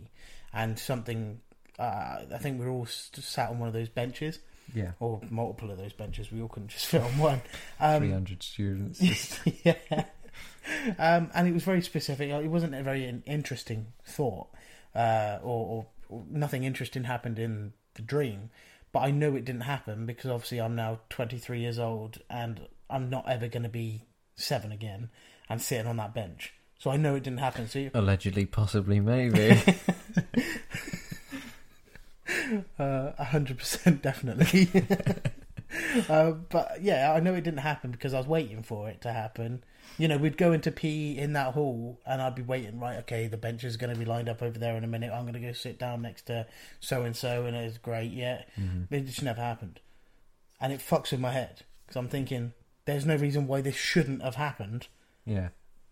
and 0.52 0.78
something. 0.78 1.40
Uh, 1.78 2.22
I 2.34 2.38
think 2.38 2.58
we 2.60 2.66
were 2.66 2.72
all 2.72 2.86
sat 2.86 3.50
on 3.50 3.58
one 3.58 3.66
of 3.68 3.74
those 3.74 3.88
benches, 3.88 4.38
Yeah. 4.74 4.92
or 5.00 5.20
multiple 5.30 5.70
of 5.70 5.78
those 5.78 5.92
benches. 5.92 6.30
We 6.32 6.40
all 6.42 6.48
couldn't 6.48 6.68
just 6.68 6.86
fit 6.92 7.00
on 7.02 7.16
one. 7.18 7.42
Um, 7.80 8.00
300 8.02 8.42
students. 8.42 8.98
Just, 9.00 9.40
yeah. 9.64 10.04
Um, 10.98 11.30
and 11.34 11.48
it 11.48 11.52
was 11.52 11.64
very 11.64 11.82
specific. 11.82 12.30
It 12.30 12.46
wasn't 12.48 12.74
a 12.74 12.82
very 12.82 13.22
interesting 13.26 13.88
thought, 14.06 14.48
uh, 14.94 15.38
or, 15.42 15.86
or, 16.08 16.22
nothing 16.30 16.62
interesting 16.64 17.04
happened 17.04 17.38
in 17.38 17.72
the 17.94 18.02
dream. 18.02 18.50
But 18.92 19.00
I 19.00 19.10
know 19.10 19.34
it 19.34 19.44
didn't 19.44 19.62
happen 19.62 20.06
because 20.06 20.30
obviously 20.30 20.60
I'm 20.60 20.76
now 20.76 21.00
23 21.10 21.60
years 21.60 21.78
old 21.78 22.18
and 22.30 22.68
I'm 22.88 23.10
not 23.10 23.28
ever 23.28 23.48
going 23.48 23.64
to 23.64 23.68
be 23.68 24.04
seven 24.36 24.70
again 24.70 25.10
and 25.48 25.60
sitting 25.60 25.86
on 25.86 25.96
that 25.96 26.14
bench. 26.14 26.54
So 26.78 26.90
I 26.90 26.96
know 26.96 27.16
it 27.16 27.22
didn't 27.24 27.40
happen. 27.40 27.68
So 27.68 27.78
you- 27.80 27.90
allegedly, 27.94 28.46
possibly, 28.46 29.00
maybe. 29.00 29.60
Uh, 32.78 33.12
a 33.18 33.24
hundred 33.24 33.58
percent, 33.58 34.02
definitely. 34.02 34.68
uh, 36.08 36.32
but 36.32 36.82
yeah, 36.82 37.12
I 37.12 37.20
know 37.20 37.34
it 37.34 37.44
didn't 37.44 37.60
happen 37.60 37.90
because 37.90 38.14
I 38.14 38.18
was 38.18 38.26
waiting 38.26 38.62
for 38.62 38.88
it 38.88 39.00
to 39.02 39.12
happen. 39.12 39.64
You 39.98 40.08
know, 40.08 40.16
we'd 40.16 40.36
go 40.38 40.52
into 40.52 40.72
PE 40.72 41.16
in 41.16 41.34
that 41.34 41.54
hall, 41.54 42.00
and 42.06 42.22
I'd 42.22 42.34
be 42.34 42.42
waiting. 42.42 42.80
Right, 42.80 42.98
okay, 43.00 43.26
the 43.26 43.36
bench 43.36 43.62
is 43.64 43.76
going 43.76 43.92
to 43.92 43.98
be 43.98 44.04
lined 44.04 44.28
up 44.28 44.42
over 44.42 44.58
there 44.58 44.76
in 44.76 44.84
a 44.84 44.88
minute. 44.88 45.12
I'm 45.12 45.22
going 45.22 45.34
to 45.34 45.40
go 45.40 45.52
sit 45.52 45.78
down 45.78 46.02
next 46.02 46.22
to 46.22 46.46
so 46.80 47.02
and 47.02 47.14
so, 47.16 47.44
and 47.44 47.56
it's 47.56 47.78
great. 47.78 48.10
Yeah, 48.12 48.42
but 48.88 48.98
it 48.98 49.06
just 49.06 49.22
never 49.22 49.40
happened, 49.40 49.80
and 50.60 50.72
it 50.72 50.80
fucks 50.80 51.10
with 51.10 51.20
my 51.20 51.32
head 51.32 51.62
because 51.86 51.96
I'm 51.96 52.08
thinking 52.08 52.52
there's 52.84 53.06
no 53.06 53.16
reason 53.16 53.46
why 53.46 53.60
this 53.60 53.76
shouldn't 53.76 54.22
have 54.22 54.36
happened, 54.36 54.88
yeah. 55.24 55.48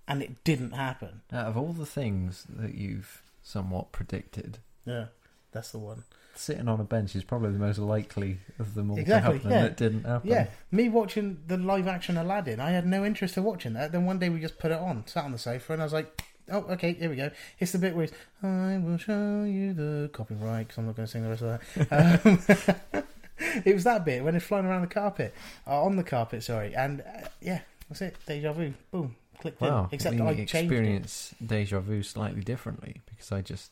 and 0.09 0.23
it 0.23 0.43
didn't 0.45 0.73
happen. 0.73 1.21
Out 1.33 1.47
of 1.49 1.57
all 1.57 1.73
the 1.73 1.87
things 1.87 2.47
that 2.49 2.75
you've 2.75 3.23
somewhat 3.43 3.93
predicted, 3.93 4.59
Yeah, 4.85 5.07
that's 5.53 5.71
the 5.73 5.79
one. 5.79 6.05
Sitting 6.41 6.69
on 6.69 6.81
a 6.81 6.85
bench 6.85 7.15
is 7.15 7.25
probably 7.25 7.53
the 7.53 7.59
most 7.59 7.79
likely 7.79 8.39
of 8.59 8.75
them 8.75 8.91
all 8.91 8.99
Exactly, 8.99 9.39
to 9.39 9.45
happen. 9.45 9.51
yeah. 9.51 9.57
And 9.59 9.67
it 9.67 9.77
didn't 9.77 10.05
happen. 10.05 10.31
Yeah, 10.31 10.47
me 10.71 10.89
watching 10.89 11.39
the 11.47 11.57
live 11.57 11.87
action 11.87 12.17
Aladdin, 12.17 12.61
I 12.61 12.71
had 12.71 12.87
no 12.87 13.05
interest 13.05 13.37
in 13.37 13.45
watching 13.45 13.73
that. 13.75 13.93
Then 13.93 14.05
one 14.07 14.19
day 14.19 14.29
we 14.29 14.41
just 14.41 14.59
put 14.59 14.71
it 14.71 14.79
on, 14.79 15.07
sat 15.07 15.25
on 15.25 15.33
the 15.33 15.39
sofa, 15.39 15.73
and 15.75 15.83
I 15.83 15.85
was 15.85 15.93
like, 15.93 16.23
"Oh, 16.51 16.65
okay, 16.71 16.95
here 16.95 17.11
we 17.11 17.17
go." 17.17 17.31
It's 17.59 17.73
the 17.73 17.79
bit 17.79 17.95
where 17.95 18.05
it's, 18.05 18.13
"I 18.43 18.79
will 18.79 18.99
show 18.99 19.45
you 19.45 19.73
the 19.75 20.11
copyright," 20.13 20.69
because 20.69 20.79
I'm 20.79 20.87
not 20.87 20.97
going 20.97 21.07
to 21.07 21.13
sing 21.13 21.23
the 21.23 21.29
rest 21.31 21.43
of 21.43 21.61
that. 21.89 22.95
Um, 22.95 23.05
it 23.65 23.75
was 23.75 23.85
that 23.85 24.05
bit 24.05 24.23
when 24.25 24.35
it's 24.35 24.45
flying 24.45 24.67
around 24.67 24.83
the 24.83 24.87
carpet, 24.95 25.35
uh, 25.67 25.83
on 25.83 25.97
the 25.97 26.05
carpet, 26.05 26.43
sorry, 26.43 26.75
and 26.75 27.01
uh, 27.03 27.29
yeah, 27.41 27.61
that's 27.89 28.03
it. 28.03 28.17
Deja 28.27 28.53
vu, 28.53 28.73
boom, 28.91 29.17
clicked 29.41 29.61
Wow. 29.61 29.85
in. 29.85 29.89
Except 29.93 30.17
we 30.17 30.23
I 30.23 30.35
changed 30.35 30.55
it. 30.55 30.61
experience 30.65 31.35
deja 31.45 31.81
vu 31.81 32.03
slightly 32.03 32.43
differently 32.43 33.01
because 33.09 33.33
I 33.33 33.41
just 33.43 33.71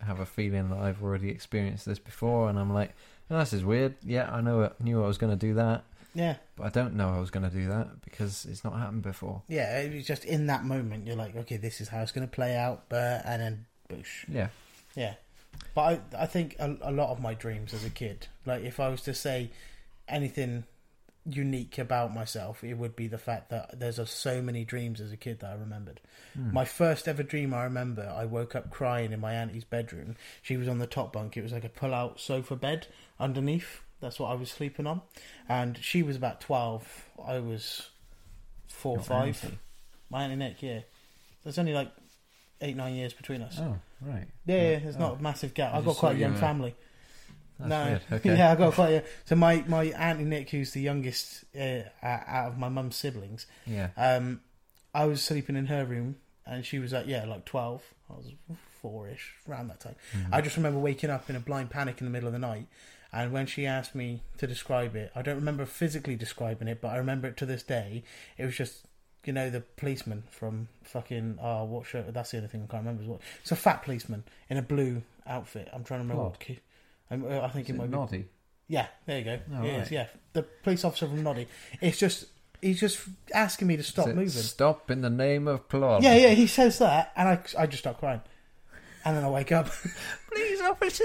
have 0.00 0.20
a 0.20 0.26
feeling 0.26 0.68
that 0.70 0.78
I've 0.78 1.02
already 1.02 1.30
experienced 1.30 1.86
this 1.86 1.98
before, 1.98 2.48
and 2.48 2.58
I'm 2.58 2.72
like, 2.72 2.92
oh, 3.30 3.38
"This 3.38 3.52
is 3.52 3.64
weird." 3.64 3.94
Yeah, 4.02 4.30
I 4.32 4.40
know. 4.40 4.62
It, 4.62 4.80
knew 4.80 5.02
I 5.02 5.06
was 5.06 5.18
going 5.18 5.32
to 5.32 5.46
do 5.46 5.54
that, 5.54 5.84
Yeah, 6.14 6.36
but 6.56 6.64
I 6.64 6.68
don't 6.70 6.94
know 6.94 7.10
I 7.14 7.18
was 7.20 7.30
going 7.30 7.48
to 7.48 7.54
do 7.54 7.66
that 7.68 8.02
because 8.02 8.44
it's 8.46 8.62
not 8.64 8.74
happened 8.78 9.02
before. 9.02 9.42
yeah. 9.48 9.78
It 9.80 9.94
was 9.94 10.06
just 10.06 10.24
in 10.24 10.46
that 10.46 10.64
moment. 10.64 11.06
You're 11.06 11.16
like, 11.16 11.34
okay, 11.36 11.56
this 11.56 11.80
is 11.80 11.88
how 11.88 12.02
it's 12.02 12.12
going 12.12 12.26
to 12.26 12.30
play 12.30 12.56
out, 12.56 12.84
but 12.88 13.22
and 13.24 13.42
then 13.42 13.66
boosh. 13.90 14.24
Yeah. 14.28 14.48
Yeah, 14.94 15.14
but 15.74 15.82
I 15.82 16.22
I 16.22 16.26
think 16.26 16.56
a, 16.58 16.76
a 16.82 16.92
lot 16.92 17.10
of 17.10 17.20
my 17.20 17.34
dreams 17.34 17.74
as 17.74 17.84
a 17.84 17.90
kid, 17.90 18.28
like 18.44 18.62
if 18.64 18.80
I 18.80 18.88
was 18.88 19.02
to 19.02 19.14
say 19.14 19.50
anything 20.08 20.64
unique 21.28 21.78
about 21.78 22.14
myself, 22.14 22.62
it 22.62 22.74
would 22.74 22.94
be 22.96 23.08
the 23.08 23.18
fact 23.18 23.50
that 23.50 23.78
there's 23.78 23.98
a, 23.98 24.06
so 24.06 24.40
many 24.40 24.64
dreams 24.64 25.00
as 25.00 25.12
a 25.12 25.16
kid 25.16 25.40
that 25.40 25.50
I 25.50 25.54
remembered. 25.54 26.00
Hmm. 26.34 26.52
My 26.52 26.64
first 26.64 27.08
ever 27.08 27.22
dream 27.22 27.52
I 27.52 27.64
remember, 27.64 28.12
I 28.16 28.24
woke 28.24 28.54
up 28.54 28.70
crying 28.70 29.12
in 29.12 29.20
my 29.20 29.32
auntie's 29.34 29.64
bedroom. 29.64 30.16
She 30.42 30.56
was 30.56 30.68
on 30.68 30.78
the 30.78 30.86
top 30.86 31.12
bunk. 31.12 31.36
It 31.36 31.42
was 31.42 31.52
like 31.52 31.64
a 31.64 31.68
pull-out 31.68 32.20
sofa 32.20 32.54
bed 32.56 32.86
underneath. 33.18 33.80
That's 34.00 34.18
what 34.20 34.30
I 34.30 34.34
was 34.34 34.50
sleeping 34.50 34.86
on, 34.86 35.00
and 35.48 35.78
she 35.80 36.02
was 36.02 36.16
about 36.16 36.40
twelve. 36.42 37.06
I 37.24 37.38
was 37.38 37.88
four, 38.68 38.98
five. 39.00 39.58
My 40.10 40.24
auntie 40.24 40.36
Nick, 40.36 40.62
yeah. 40.62 40.80
There's 41.42 41.58
only 41.58 41.72
like 41.72 41.90
eight, 42.60 42.76
nine 42.76 42.94
years 42.94 43.14
between 43.14 43.40
us. 43.40 43.56
Oh, 43.58 43.78
right. 44.02 44.26
Yeah, 44.44 44.70
yeah, 44.72 44.78
there's 44.80 44.98
not 44.98 45.12
Oh. 45.12 45.14
a 45.14 45.22
massive 45.22 45.54
gap. 45.54 45.74
I've 45.74 45.84
got 45.86 45.96
quite 45.96 46.12
a 46.12 46.14
you 46.16 46.20
young 46.20 46.34
were- 46.34 46.38
family. 46.38 46.76
That's 47.58 47.68
no. 48.10 48.16
Okay. 48.18 48.36
yeah, 48.36 48.52
I 48.52 48.54
got 48.56 48.74
quite 48.74 48.90
a. 48.90 49.04
So 49.24 49.34
my 49.36 49.64
my 49.66 49.84
auntie 49.84 50.24
Nick, 50.24 50.50
who's 50.50 50.72
the 50.72 50.80
youngest 50.80 51.44
uh, 51.58 51.82
out 52.02 52.48
of 52.48 52.58
my 52.58 52.68
mum's 52.68 52.96
siblings, 52.96 53.46
Yeah. 53.66 53.88
um, 53.96 54.40
I 54.94 55.04
was 55.06 55.22
sleeping 55.22 55.56
in 55.56 55.66
her 55.66 55.84
room, 55.84 56.16
and 56.46 56.64
she 56.64 56.78
was 56.78 56.92
like, 56.92 57.06
yeah, 57.06 57.24
like 57.24 57.44
twelve. 57.44 57.82
I 58.10 58.14
was 58.14 58.26
four-ish 58.80 59.34
around 59.48 59.68
that 59.68 59.80
time. 59.80 59.96
Mhm. 60.14 60.28
I 60.32 60.40
just 60.40 60.56
remember 60.56 60.78
waking 60.78 61.10
up 61.10 61.28
in 61.30 61.36
a 61.36 61.40
blind 61.40 61.70
panic 61.70 62.00
in 62.00 62.06
the 62.06 62.10
middle 62.10 62.26
of 62.28 62.32
the 62.32 62.38
night, 62.38 62.66
and 63.12 63.32
when 63.32 63.46
she 63.46 63.66
asked 63.66 63.94
me 63.94 64.22
to 64.38 64.46
describe 64.46 64.94
it, 64.94 65.10
I 65.14 65.22
don't 65.22 65.36
remember 65.36 65.64
physically 65.66 66.16
describing 66.16 66.68
it, 66.68 66.80
but 66.80 66.88
I 66.88 66.96
remember 66.98 67.26
it 67.28 67.36
to 67.38 67.46
this 67.46 67.62
day. 67.62 68.04
It 68.38 68.44
was 68.44 68.56
just. 68.56 68.84
You 69.24 69.32
know 69.32 69.50
the 69.50 69.62
policeman 69.76 70.22
from 70.30 70.68
fucking 70.84 71.40
oh 71.42 71.64
what 71.64 71.84
shirt? 71.84 72.14
That's 72.14 72.30
the 72.30 72.36
only 72.36 72.48
thing 72.48 72.62
I 72.62 72.70
can't 72.70 72.82
remember. 72.84 73.02
Is 73.02 73.08
what 73.08 73.20
it's 73.42 73.50
a 73.50 73.56
fat 73.56 73.82
policeman 73.82 74.22
in 74.48 74.56
a 74.56 74.62
blue 74.62 75.02
outfit. 75.26 75.68
I'm 75.72 75.82
trying 75.82 75.98
to 75.98 76.02
remember 76.04 76.22
what. 76.22 76.38
ki- 76.38 76.60
Uh, 77.10 77.40
I 77.42 77.48
think 77.50 77.66
Is 77.68 77.70
it 77.70 77.74
it 77.74 77.78
might 77.78 77.90
be 77.90 77.96
Noddy? 77.96 78.28
yeah, 78.68 78.86
there 79.06 79.18
you 79.18 79.24
go. 79.24 79.38
Oh, 79.54 79.62
It 79.64 79.68
is, 79.68 79.78
right. 79.78 79.90
yeah. 79.92 80.06
The 80.32 80.42
police 80.42 80.84
officer 80.84 81.06
from 81.06 81.22
Noddy. 81.22 81.46
It's 81.80 81.98
just 81.98 82.26
he's 82.60 82.80
just 82.80 83.00
asking 83.32 83.68
me 83.68 83.76
to 83.76 83.82
stop 83.82 84.08
Is 84.08 84.14
moving. 84.14 84.28
Stop 84.30 84.90
in 84.90 85.02
the 85.02 85.10
name 85.10 85.46
of 85.46 85.68
Plod. 85.68 86.02
Yeah, 86.02 86.16
yeah. 86.16 86.30
He 86.30 86.46
says 86.46 86.78
that, 86.78 87.12
and 87.16 87.28
I, 87.28 87.40
I 87.58 87.66
just 87.66 87.82
start 87.82 87.98
crying, 87.98 88.20
and 89.04 89.16
then 89.16 89.24
I 89.24 89.30
wake 89.30 89.52
up. 89.52 89.68
Please, 90.32 90.60
officer. 90.60 91.04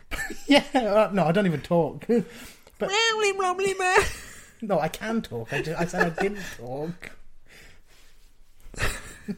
yeah, 0.46 0.64
uh, 0.74 1.10
no, 1.12 1.24
I 1.26 1.32
don't 1.32 1.46
even 1.46 1.60
talk. 1.60 2.06
but 2.78 2.90
no, 4.62 4.80
I 4.80 4.88
can 4.88 5.22
talk. 5.22 5.52
I, 5.52 5.62
just, 5.62 5.80
I 5.80 5.84
said 5.86 6.12
I 6.18 6.22
didn't 6.22 6.42
talk. 6.58 7.10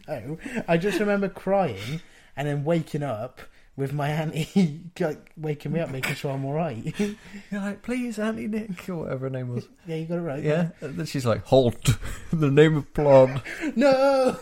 no, 0.08 0.38
I 0.66 0.76
just 0.76 1.00
remember 1.00 1.28
crying 1.28 2.00
and 2.36 2.48
then 2.48 2.64
waking 2.64 3.02
up 3.02 3.40
with 3.78 3.92
my 3.92 4.08
auntie 4.08 4.80
like, 5.00 5.30
waking 5.36 5.72
me 5.72 5.78
up, 5.78 5.88
making 5.90 6.16
sure 6.16 6.32
I'm 6.32 6.44
all 6.44 6.52
right. 6.52 6.92
You're 6.98 7.16
like, 7.52 7.80
please, 7.82 8.18
Auntie 8.18 8.48
Nick, 8.48 8.88
or 8.88 8.96
whatever 8.96 9.26
her 9.26 9.30
name 9.30 9.54
was. 9.54 9.68
yeah, 9.86 9.96
you 9.96 10.06
got 10.06 10.18
it 10.18 10.22
right. 10.22 10.42
Yeah. 10.42 10.70
And 10.80 10.96
then 10.96 11.06
she's 11.06 11.24
like, 11.24 11.46
halt. 11.46 11.88
In 12.32 12.40
the 12.40 12.50
name 12.50 12.76
of 12.76 12.92
Plod. 12.92 13.40
No. 13.76 14.36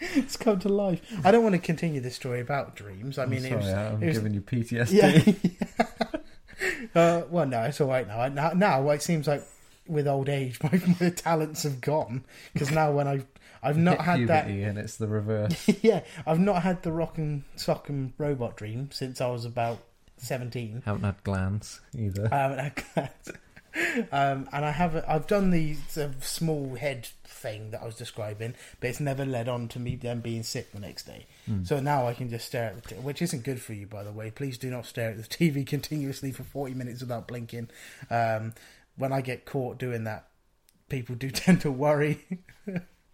it's 0.00 0.36
come 0.36 0.58
to 0.58 0.68
life. 0.68 1.00
I 1.24 1.30
don't 1.30 1.44
want 1.44 1.54
to 1.54 1.60
continue 1.60 2.00
this 2.00 2.16
story 2.16 2.40
about 2.40 2.74
dreams. 2.74 3.18
I 3.18 3.26
mean, 3.26 3.46
I'm 3.46 3.52
it 3.52 3.56
was, 3.56 3.68
I'm 3.68 4.02
it 4.02 4.06
was 4.06 4.18
giving 4.18 4.34
you 4.34 4.40
PTSD. 4.40 5.56
yeah. 5.60 7.00
uh, 7.00 7.22
well, 7.30 7.46
no, 7.46 7.62
it's 7.62 7.80
all 7.80 7.88
right 7.88 8.06
now. 8.06 8.26
Now, 8.26 8.50
now 8.50 8.90
it 8.90 9.00
seems 9.00 9.28
like 9.28 9.46
with 9.86 10.08
old 10.08 10.28
age, 10.28 10.58
my, 10.64 10.80
my 11.00 11.10
talents 11.10 11.62
have 11.62 11.80
gone 11.80 12.24
because 12.52 12.72
now 12.72 12.90
when 12.90 13.06
I 13.06 13.24
I've 13.62 13.76
not 13.76 14.00
had 14.04 14.26
that. 14.28 14.46
And 14.46 14.78
it's 14.78 14.96
the 14.96 15.08
reverse. 15.08 15.68
yeah, 15.82 16.02
I've 16.26 16.40
not 16.40 16.62
had 16.62 16.82
the 16.82 16.92
rock 16.92 17.18
and 17.18 17.44
sock 17.56 17.88
and 17.88 18.12
robot 18.18 18.56
dream 18.56 18.90
since 18.92 19.20
I 19.20 19.28
was 19.28 19.44
about 19.44 19.78
seventeen. 20.16 20.82
Haven't 20.84 21.04
had 21.04 21.22
glands 21.24 21.80
either. 21.96 22.28
I 22.32 22.36
haven't 22.36 22.58
had 22.58 22.84
that. 22.94 23.16
Um, 24.10 24.48
and 24.52 24.64
I 24.64 24.72
have 24.72 25.04
I've 25.06 25.28
done 25.28 25.50
the 25.50 25.76
uh, 25.96 26.08
small 26.20 26.74
head 26.74 27.06
thing 27.22 27.70
that 27.70 27.80
I 27.80 27.86
was 27.86 27.94
describing, 27.94 28.54
but 28.80 28.90
it's 28.90 28.98
never 28.98 29.24
led 29.24 29.48
on 29.48 29.68
to 29.68 29.78
me 29.78 29.94
then 29.94 30.18
being 30.18 30.42
sick 30.42 30.72
the 30.72 30.80
next 30.80 31.04
day. 31.06 31.26
Hmm. 31.46 31.62
So 31.62 31.78
now 31.78 32.08
I 32.08 32.14
can 32.14 32.28
just 32.28 32.46
stare 32.46 32.64
at 32.64 32.82
the 32.82 32.94
t- 32.96 33.00
which 33.00 33.22
isn't 33.22 33.44
good 33.44 33.62
for 33.62 33.72
you, 33.72 33.86
by 33.86 34.02
the 34.02 34.10
way. 34.10 34.32
Please 34.32 34.58
do 34.58 34.70
not 34.70 34.86
stare 34.86 35.10
at 35.10 35.16
the 35.16 35.22
TV 35.22 35.64
continuously 35.64 36.32
for 36.32 36.42
forty 36.42 36.74
minutes 36.74 37.00
without 37.00 37.28
blinking. 37.28 37.70
Um, 38.10 38.54
when 38.96 39.12
I 39.12 39.20
get 39.20 39.44
caught 39.46 39.78
doing 39.78 40.02
that, 40.02 40.26
people 40.88 41.14
do 41.14 41.30
tend 41.30 41.60
to 41.60 41.70
worry. 41.70 42.24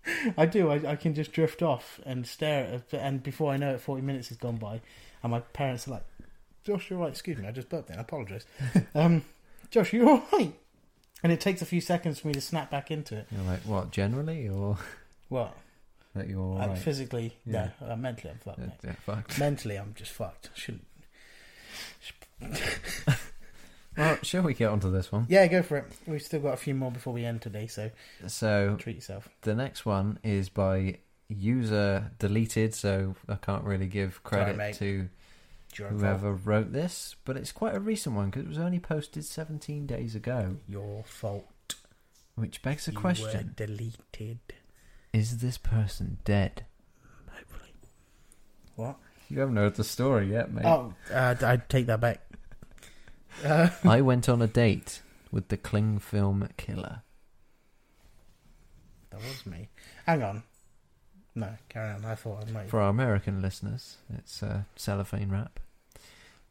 I 0.36 0.46
do. 0.46 0.70
I, 0.70 0.92
I 0.92 0.96
can 0.96 1.14
just 1.14 1.32
drift 1.32 1.62
off 1.62 2.00
and 2.06 2.26
stare 2.26 2.64
at 2.66 2.74
it, 2.74 2.94
and 2.94 3.22
before 3.22 3.52
I 3.52 3.56
know 3.56 3.74
it, 3.74 3.80
forty 3.80 4.02
minutes 4.02 4.28
has 4.28 4.36
gone 4.38 4.56
by, 4.56 4.80
and 5.22 5.32
my 5.32 5.40
parents 5.40 5.86
are 5.88 5.92
like, 5.92 6.04
"Josh, 6.64 6.90
you're 6.90 6.98
right. 6.98 7.10
Excuse 7.10 7.38
me, 7.38 7.46
I 7.46 7.50
just 7.52 7.68
burped. 7.68 7.88
Then 7.88 7.98
I 7.98 8.02
apologise." 8.02 8.44
um, 8.94 9.24
Josh, 9.70 9.92
you're 9.92 10.08
all 10.08 10.22
right. 10.32 10.54
And 11.22 11.32
it 11.32 11.40
takes 11.40 11.62
a 11.62 11.66
few 11.66 11.80
seconds 11.80 12.20
for 12.20 12.28
me 12.28 12.34
to 12.34 12.40
snap 12.40 12.70
back 12.70 12.90
into 12.90 13.16
it. 13.16 13.26
You're 13.32 13.42
like, 13.42 13.60
what, 13.60 13.90
generally? 13.90 14.48
Or 14.48 14.76
What? 15.28 15.56
that 16.14 16.28
you're 16.28 16.38
Uh, 16.58 16.62
alright? 16.64 16.78
physically, 16.78 17.34
Yeah. 17.46 17.70
no. 17.80 17.88
Uh, 17.92 17.96
mentally, 17.96 18.32
I'm 18.32 18.38
fucked. 18.38 18.60
Yeah, 18.84 18.92
fucked. 19.04 19.38
Mentally, 19.38 19.76
I'm 19.76 19.94
just 19.94 20.12
fucked. 20.12 20.50
I 20.54 20.58
shouldn't. 20.58 20.84
Well, 23.96 24.18
shall 24.22 24.42
we 24.42 24.54
get 24.54 24.70
onto 24.70 24.90
this 24.90 25.10
one? 25.10 25.26
Yeah, 25.28 25.46
go 25.46 25.62
for 25.62 25.78
it. 25.78 25.84
We've 26.06 26.22
still 26.22 26.40
got 26.40 26.54
a 26.54 26.56
few 26.58 26.74
more 26.74 26.90
before 26.90 27.12
we 27.12 27.24
end 27.24 27.42
today, 27.42 27.66
so 27.66 27.90
So 28.26 28.76
treat 28.78 28.96
yourself. 28.96 29.28
the 29.42 29.54
next 29.54 29.86
one 29.86 30.18
is 30.22 30.48
by 30.48 30.98
user 31.28 32.10
deleted, 32.18 32.74
so 32.74 33.14
I 33.28 33.36
can't 33.36 33.64
really 33.64 33.86
give 33.86 34.22
credit 34.22 34.56
mate. 34.56 34.74
to 34.76 35.08
It's 35.70 35.78
your 35.78 35.88
fault. 35.88 36.00
whoever 36.00 36.32
wrote 36.34 36.72
this, 36.72 37.16
but 37.24 37.36
it's 37.36 37.52
quite 37.52 37.74
a 37.74 37.80
recent 37.80 38.14
one 38.14 38.26
because 38.26 38.42
it 38.44 38.48
was 38.48 38.58
only 38.58 38.78
posted 38.80 39.24
17 39.24 39.86
days 39.86 40.14
ago, 40.14 40.56
Your 40.68 41.02
fault. 41.04 41.74
which 42.34 42.62
begs 42.62 42.86
a 42.88 42.92
You 42.92 42.98
question: 42.98 43.54
were 43.58 43.66
deleted. 43.66 44.38
Is 45.12 45.38
this 45.38 45.56
person 45.58 46.18
dead? 46.24 46.66
Hopefully. 47.30 47.70
What? 48.74 48.96
You 49.28 49.40
haven't 49.40 49.56
heard 49.56 49.74
the 49.74 49.82
story 49.84 50.30
yet, 50.30 50.52
mate. 50.52 50.64
Oh, 50.66 50.94
uh, 51.12 51.34
I'd 51.40 51.68
take 51.68 51.86
that 51.86 52.00
back. 52.00 52.20
Uh, 53.44 53.68
I 53.84 54.00
went 54.00 54.28
on 54.28 54.42
a 54.42 54.46
date 54.46 55.02
with 55.30 55.48
the 55.48 55.56
cling 55.56 55.98
film 55.98 56.48
killer. 56.56 57.02
that 59.10 59.20
was 59.20 59.46
me. 59.46 59.68
Hang 60.06 60.22
on. 60.22 60.42
No, 61.34 61.50
carry 61.68 61.92
on. 61.92 62.04
I 62.04 62.14
thought 62.14 62.44
I 62.48 62.50
might. 62.50 62.70
For 62.70 62.80
our 62.80 62.88
American 62.88 63.42
listeners, 63.42 63.98
it's 64.16 64.42
uh, 64.42 64.62
cellophane 64.74 65.30
wrap. 65.30 65.60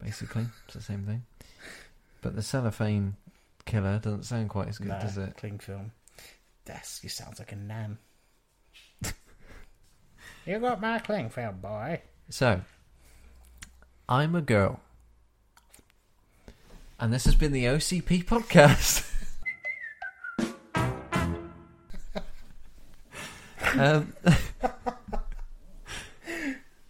Basically, 0.01 0.45
it's 0.65 0.75
the 0.75 0.81
same 0.81 1.03
thing. 1.05 1.23
But 2.21 2.35
the 2.35 2.43
cellophane 2.43 3.15
killer 3.65 3.99
doesn't 3.99 4.23
sound 4.23 4.49
quite 4.49 4.67
as 4.67 4.77
good, 4.77 4.89
no, 4.89 4.99
does 4.99 5.17
it? 5.17 5.37
Cling 5.37 5.59
film. 5.59 5.91
That's 6.65 7.03
you 7.03 7.09
sounds 7.09 7.39
like 7.39 7.51
a 7.51 7.55
nan. 7.55 7.97
you 10.45 10.59
got 10.59 10.81
my 10.81 10.99
cling 10.99 11.29
film, 11.29 11.57
boy. 11.57 12.01
So, 12.29 12.61
I'm 14.09 14.35
a 14.35 14.41
girl. 14.41 14.79
And 16.99 17.11
this 17.11 17.25
has 17.25 17.35
been 17.35 17.51
the 17.51 17.65
OCP 17.65 18.23
podcast. 18.23 19.11
um, 23.77 24.13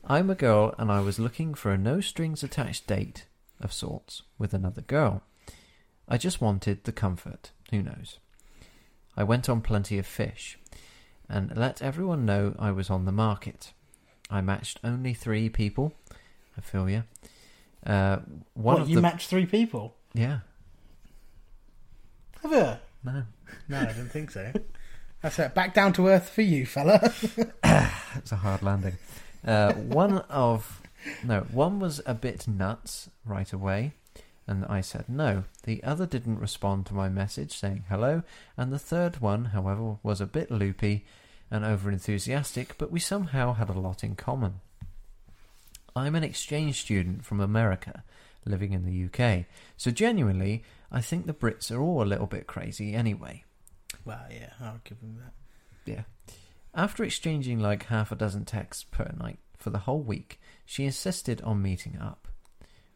I'm 0.06 0.30
a 0.30 0.36
girl 0.36 0.76
and 0.78 0.92
I 0.92 1.00
was 1.00 1.18
looking 1.18 1.56
for 1.56 1.72
a 1.72 1.78
no 1.78 2.02
strings 2.02 2.44
attached 2.44 2.86
date 2.86 3.26
of 3.60 3.74
sorts 3.74 4.22
with 4.38 4.54
another 4.54 4.82
girl. 4.82 5.24
I 6.08 6.18
just 6.18 6.40
wanted 6.40 6.84
the 6.84 6.92
comfort. 6.92 7.50
Who 7.72 7.82
knows? 7.82 8.20
I 9.18 9.24
went 9.24 9.50
on 9.50 9.62
plenty 9.62 9.98
of 9.98 10.06
fish 10.06 10.60
and 11.28 11.58
let 11.58 11.82
everyone 11.82 12.26
know 12.26 12.54
I 12.60 12.70
was 12.72 12.92
on 12.92 13.06
the 13.06 13.12
market. 13.12 13.74
I 14.30 14.42
matched 14.42 14.80
only 14.84 15.16
three 15.16 15.50
people. 15.50 15.94
I 16.56 16.62
feel 16.62 16.88
you. 16.88 17.04
Uh, 17.86 18.18
one 18.54 18.76
what, 18.76 18.82
of 18.82 18.90
you 18.90 18.96
the 18.96 19.02
matched 19.02 19.30
three 19.30 19.46
people? 19.46 19.96
yeah 20.14 20.40
Have 22.42 22.52
you? 22.52 22.78
no 23.04 23.24
No, 23.68 23.80
I 23.80 23.86
didn't 23.86 24.10
think 24.10 24.32
so. 24.32 24.52
That's 25.22 25.40
it. 25.40 25.56
Back 25.56 25.74
down 25.74 25.94
to 25.94 26.08
earth 26.08 26.30
for 26.30 26.44
you, 26.44 26.66
fella. 26.66 27.00
it's 28.16 28.32
a 28.32 28.36
hard 28.36 28.62
landing. 28.62 28.98
Uh, 29.46 29.74
one 29.74 30.20
of 30.30 30.82
no 31.24 31.42
one 31.52 31.80
was 31.80 32.02
a 32.06 32.14
bit 32.14 32.48
nuts 32.48 33.10
right 33.26 33.52
away, 33.52 33.94
and 34.48 34.66
I 34.66 34.82
said 34.82 35.06
no. 35.08 35.46
The 35.64 35.84
other 35.84 36.06
didn't 36.06 36.40
respond 36.40 36.86
to 36.88 36.94
my 36.94 37.10
message 37.10 37.58
saying 37.58 37.86
hello, 37.90 38.24
and 38.58 38.72
the 38.72 38.80
third 38.80 39.20
one, 39.22 39.46
however, 39.46 39.98
was 40.04 40.22
a 40.22 40.28
bit 40.28 40.52
loopy 40.52 41.06
and 41.52 41.64
over 41.64 41.92
enthusiastic, 41.92 42.78
but 42.78 42.92
we 42.92 43.00
somehow 43.00 43.54
had 43.54 43.70
a 43.70 43.80
lot 43.80 44.04
in 44.04 44.16
common. 44.16 44.62
I'm 45.96 46.16
an 46.16 46.24
exchange 46.24 46.82
student 46.82 47.24
from 47.26 47.40
America 47.40 48.04
living 48.46 48.74
in 48.74 48.84
the 48.86 49.06
UK, 49.06 49.46
so 49.78 49.90
genuinely, 49.92 50.64
I 50.92 51.02
think 51.02 51.26
the 51.26 51.34
Brits 51.34 51.72
are 51.72 51.82
all 51.82 52.04
a 52.04 52.06
little 52.06 52.28
bit 52.28 52.46
crazy 52.48 52.94
anyway. 52.94 53.44
well, 54.04 54.26
yeah, 54.30 54.50
I'll 54.62 54.82
give 54.84 55.00
him 55.00 55.18
that. 55.24 55.34
Yeah. 55.92 56.34
After 56.74 57.04
exchanging 57.04 57.60
like 57.60 57.86
half 57.86 58.12
a 58.12 58.16
dozen 58.16 58.46
texts 58.46 58.84
per 58.84 59.12
night 59.20 59.40
for 59.58 59.70
the 59.70 59.80
whole 59.80 60.02
week, 60.02 60.40
she 60.66 60.84
insisted 60.86 61.42
on 61.42 61.62
meeting 61.62 61.98
up. 62.00 62.28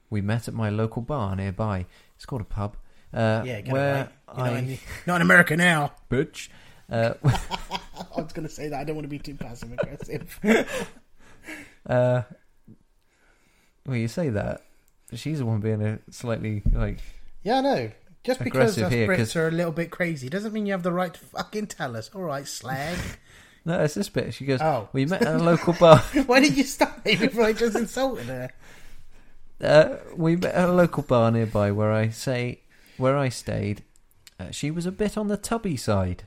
We 0.10 0.22
met 0.22 0.48
at 0.48 0.54
my 0.54 0.70
local 0.70 1.02
bar 1.02 1.36
nearby. 1.36 1.86
It's 2.16 2.26
called 2.26 2.42
a 2.42 2.46
pub. 2.46 2.76
Uh, 3.14 3.42
Yeah, 3.46 3.62
where 3.72 3.96
right. 3.96 4.10
I 4.28 4.50
not, 4.50 4.58
in, 4.58 4.78
not 5.08 5.16
in 5.18 5.22
America 5.22 5.56
now. 5.56 5.94
bitch. 6.12 6.50
Uh, 6.92 7.14
I 7.24 8.20
was 8.20 8.34
going 8.34 8.48
to 8.48 8.52
say 8.52 8.70
that. 8.70 8.80
I 8.80 8.84
don't 8.84 8.96
want 8.96 9.04
to 9.06 9.10
be 9.10 9.20
too 9.20 9.36
passive 9.36 9.72
aggressive. 9.72 10.40
uh, 11.86 12.24
well, 13.90 13.98
you 13.98 14.08
say 14.08 14.30
that. 14.30 14.62
She's 15.14 15.40
the 15.40 15.46
one 15.46 15.60
being 15.60 15.82
a 15.82 16.00
slightly 16.12 16.62
like. 16.72 17.00
yeah, 17.44 17.58
I 17.58 17.62
know. 17.62 17.92
Just 18.24 18.44
because 18.44 18.78
Aggressive 18.78 18.84
us 18.88 18.92
here, 18.94 19.08
Brits 19.08 19.18
'cause- 19.18 19.36
are 19.38 19.48
a 19.48 19.52
little 19.52 19.72
bit 19.72 19.92
crazy 19.92 20.30
doesn't 20.30 20.54
mean 20.54 20.66
you 20.66 20.74
have 20.74 20.84
the 20.84 20.92
right 20.92 21.14
to 21.14 21.20
fucking 21.20 21.68
tell 21.68 21.96
us. 21.98 22.10
All 22.14 22.22
right, 22.24 22.48
slag. 22.48 22.98
No, 23.66 23.84
it's 23.84 23.94
this 23.94 24.08
bit. 24.08 24.34
She 24.34 24.46
goes. 24.46 24.62
Oh. 24.62 24.88
We 24.94 25.06
met 25.06 25.22
at 25.22 25.36
a 25.36 25.44
local 25.44 25.74
bar. 25.74 26.00
Why 26.28 26.40
did 26.40 26.56
you 26.56 26.64
stop 26.64 27.04
me 27.06 27.18
before 27.18 27.44
I 27.44 27.52
just 27.54 27.76
insulted 27.76 28.26
her? 28.28 28.50
Uh, 29.62 29.98
we 30.16 30.38
met 30.38 30.56
at 30.56 30.70
a 30.70 30.72
local 30.72 31.04
bar 31.04 31.30
nearby 31.30 31.72
where 31.72 31.92
I 31.92 32.10
say 32.10 32.62
where 32.98 33.18
I 33.18 33.28
stayed. 33.30 33.84
Uh, 34.40 34.52
she 34.52 34.72
was 34.72 34.86
a 34.86 34.92
bit 34.94 35.18
on 35.18 35.28
the 35.28 35.36
tubby 35.38 35.76
side. 35.76 36.24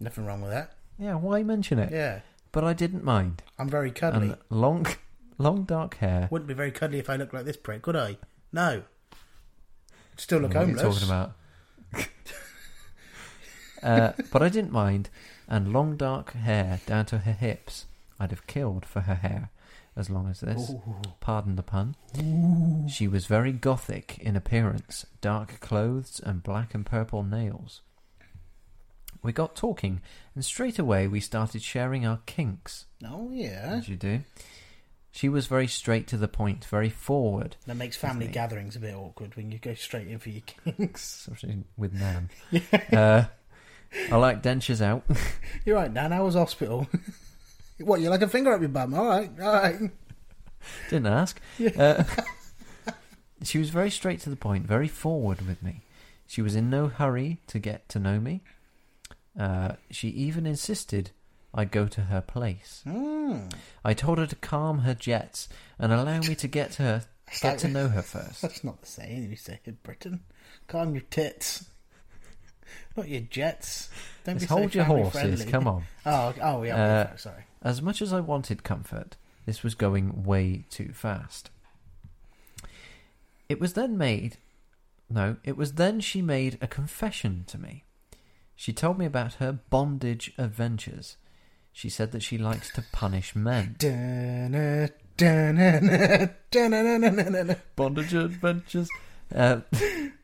Nothing 0.00 0.24
wrong 0.24 0.40
with 0.40 0.50
that. 0.52 0.72
Yeah, 0.98 1.16
why 1.16 1.42
mention 1.42 1.78
it? 1.78 1.92
Yeah, 1.92 2.20
But 2.50 2.64
I 2.64 2.72
didn't 2.72 3.04
mind. 3.04 3.42
I'm 3.58 3.68
very 3.68 3.90
cuddly. 3.90 4.28
And 4.30 4.36
long, 4.48 4.86
long 5.40 5.64
dark 5.64 5.96
hair. 5.96 6.28
Wouldn't 6.30 6.48
be 6.48 6.54
very 6.54 6.70
cuddly 6.70 6.98
if 6.98 7.10
I 7.10 7.16
looked 7.16 7.34
like 7.34 7.44
this 7.44 7.56
prick, 7.56 7.86
would 7.86 7.96
I? 7.96 8.18
No. 8.52 8.82
Still 10.16 10.40
look 10.40 10.52
homeless. 10.52 10.82
What 10.82 10.84
are 10.84 10.88
you 10.88 10.94
talking 10.94 11.08
about? 11.08 11.32
uh, 13.82 14.22
but 14.30 14.42
I 14.42 14.48
didn't 14.48 14.72
mind, 14.72 15.08
and 15.48 15.72
long 15.72 15.96
dark 15.96 16.34
hair 16.34 16.80
down 16.86 17.06
to 17.06 17.18
her 17.18 17.32
hips. 17.32 17.86
I'd 18.18 18.30
have 18.30 18.46
killed 18.46 18.84
for 18.84 19.00
her 19.00 19.14
hair, 19.14 19.50
as 19.96 20.10
long 20.10 20.28
as 20.28 20.40
this. 20.40 20.70
Ooh. 20.70 20.82
Pardon 21.20 21.56
the 21.56 21.62
pun. 21.62 21.96
She 22.88 23.08
was 23.08 23.24
very 23.24 23.52
gothic 23.52 24.18
in 24.18 24.36
appearance, 24.36 25.06
dark 25.22 25.58
clothes 25.60 26.20
and 26.22 26.42
black 26.42 26.74
and 26.74 26.84
purple 26.84 27.22
nails. 27.22 27.80
We 29.22 29.32
got 29.32 29.56
talking, 29.56 30.00
and 30.34 30.44
straight 30.44 30.78
away 30.78 31.06
we 31.06 31.20
started 31.20 31.62
sharing 31.62 32.06
our 32.06 32.20
kinks. 32.26 32.86
Oh 33.06 33.30
yeah. 33.32 33.76
as 33.78 33.88
you 33.88 33.96
do. 33.96 34.20
She 35.12 35.28
was 35.28 35.46
very 35.46 35.66
straight 35.66 36.06
to 36.08 36.16
the 36.16 36.28
point, 36.28 36.64
very 36.64 36.88
forward, 36.88 37.56
That 37.66 37.76
makes 37.76 37.96
family 37.96 38.28
gatherings 38.28 38.76
a 38.76 38.78
bit 38.78 38.94
awkward 38.94 39.34
when 39.36 39.50
you 39.50 39.58
go 39.58 39.74
straight 39.74 40.06
in 40.06 40.18
for 40.18 40.30
your 40.30 40.42
kinks. 40.42 41.26
especially 41.28 41.64
with 41.76 41.92
Nan. 41.92 42.30
Uh, 42.92 43.24
I 44.10 44.16
like 44.16 44.42
dentures 44.42 44.80
out. 44.80 45.04
You're 45.64 45.76
right, 45.76 45.92
Nan. 45.92 46.12
How 46.12 46.24
was 46.24 46.34
hospital? 46.34 46.86
what, 47.80 48.00
you 48.00 48.08
like 48.08 48.22
a 48.22 48.28
finger 48.28 48.52
up 48.52 48.60
your 48.60 48.68
bum? 48.68 48.94
All 48.94 49.06
right, 49.06 49.30
all 49.40 49.52
right. 49.52 49.78
Didn't 50.88 51.06
ask. 51.06 51.40
Uh, 51.76 52.04
she 53.42 53.58
was 53.58 53.70
very 53.70 53.90
straight 53.90 54.20
to 54.20 54.30
the 54.30 54.36
point, 54.36 54.66
very 54.66 54.88
forward 54.88 55.46
with 55.46 55.62
me. 55.62 55.82
She 56.26 56.42
was 56.42 56.54
in 56.54 56.70
no 56.70 56.86
hurry 56.86 57.40
to 57.48 57.58
get 57.58 57.88
to 57.88 57.98
know 57.98 58.20
me. 58.20 58.42
Uh, 59.38 59.72
she 59.90 60.08
even 60.08 60.46
insisted 60.46 61.10
I 61.52 61.64
go 61.64 61.86
to 61.88 62.02
her 62.02 62.20
place. 62.20 62.82
Mm. 62.86 63.52
I 63.84 63.94
told 63.94 64.18
her 64.18 64.26
to 64.26 64.36
calm 64.36 64.80
her 64.80 64.94
jets 64.94 65.48
and 65.78 65.92
allow 65.92 66.20
me 66.20 66.34
to 66.36 66.48
get 66.48 66.72
to 66.72 66.82
her, 66.82 67.04
get 67.42 67.58
to 67.60 67.68
know 67.68 67.88
her 67.88 68.02
first. 68.02 68.42
That's 68.42 68.62
not 68.62 68.80
the 68.80 68.86
saying 68.86 69.28
you 69.30 69.36
say 69.36 69.60
in 69.64 69.78
Britain. 69.82 70.20
Calm 70.68 70.94
your 70.94 71.04
tits. 71.10 71.66
Not 72.96 73.08
your 73.08 73.22
jets. 73.22 73.90
Don't 74.24 74.38
Just 74.38 74.48
be 74.48 74.54
so 74.54 74.68
your 74.68 74.84
horses. 74.84 75.12
friendly. 75.12 75.46
Come 75.46 75.66
on. 75.66 75.82
Oh, 76.06 76.34
oh 76.40 76.62
yeah. 76.62 76.76
Uh, 77.12 77.16
sorry. 77.16 77.44
As 77.62 77.82
much 77.82 78.00
as 78.00 78.12
I 78.12 78.20
wanted 78.20 78.62
comfort, 78.62 79.16
this 79.44 79.62
was 79.62 79.74
going 79.74 80.24
way 80.24 80.64
too 80.70 80.92
fast. 80.92 81.50
It 83.48 83.60
was 83.60 83.72
then 83.72 83.98
made. 83.98 84.36
No, 85.08 85.36
it 85.42 85.56
was 85.56 85.72
then 85.74 85.98
she 86.00 86.22
made 86.22 86.56
a 86.60 86.68
confession 86.68 87.44
to 87.48 87.58
me. 87.58 87.84
She 88.54 88.72
told 88.72 88.98
me 88.98 89.06
about 89.06 89.34
her 89.34 89.52
bondage 89.52 90.32
adventures. 90.38 91.16
She 91.72 91.88
said 91.88 92.12
that 92.12 92.22
she 92.22 92.38
likes 92.38 92.70
to 92.72 92.84
punish 92.92 93.34
men. 93.36 93.76
Bondage 97.76 98.14
adventures? 98.14 98.88
Uh, 99.34 99.60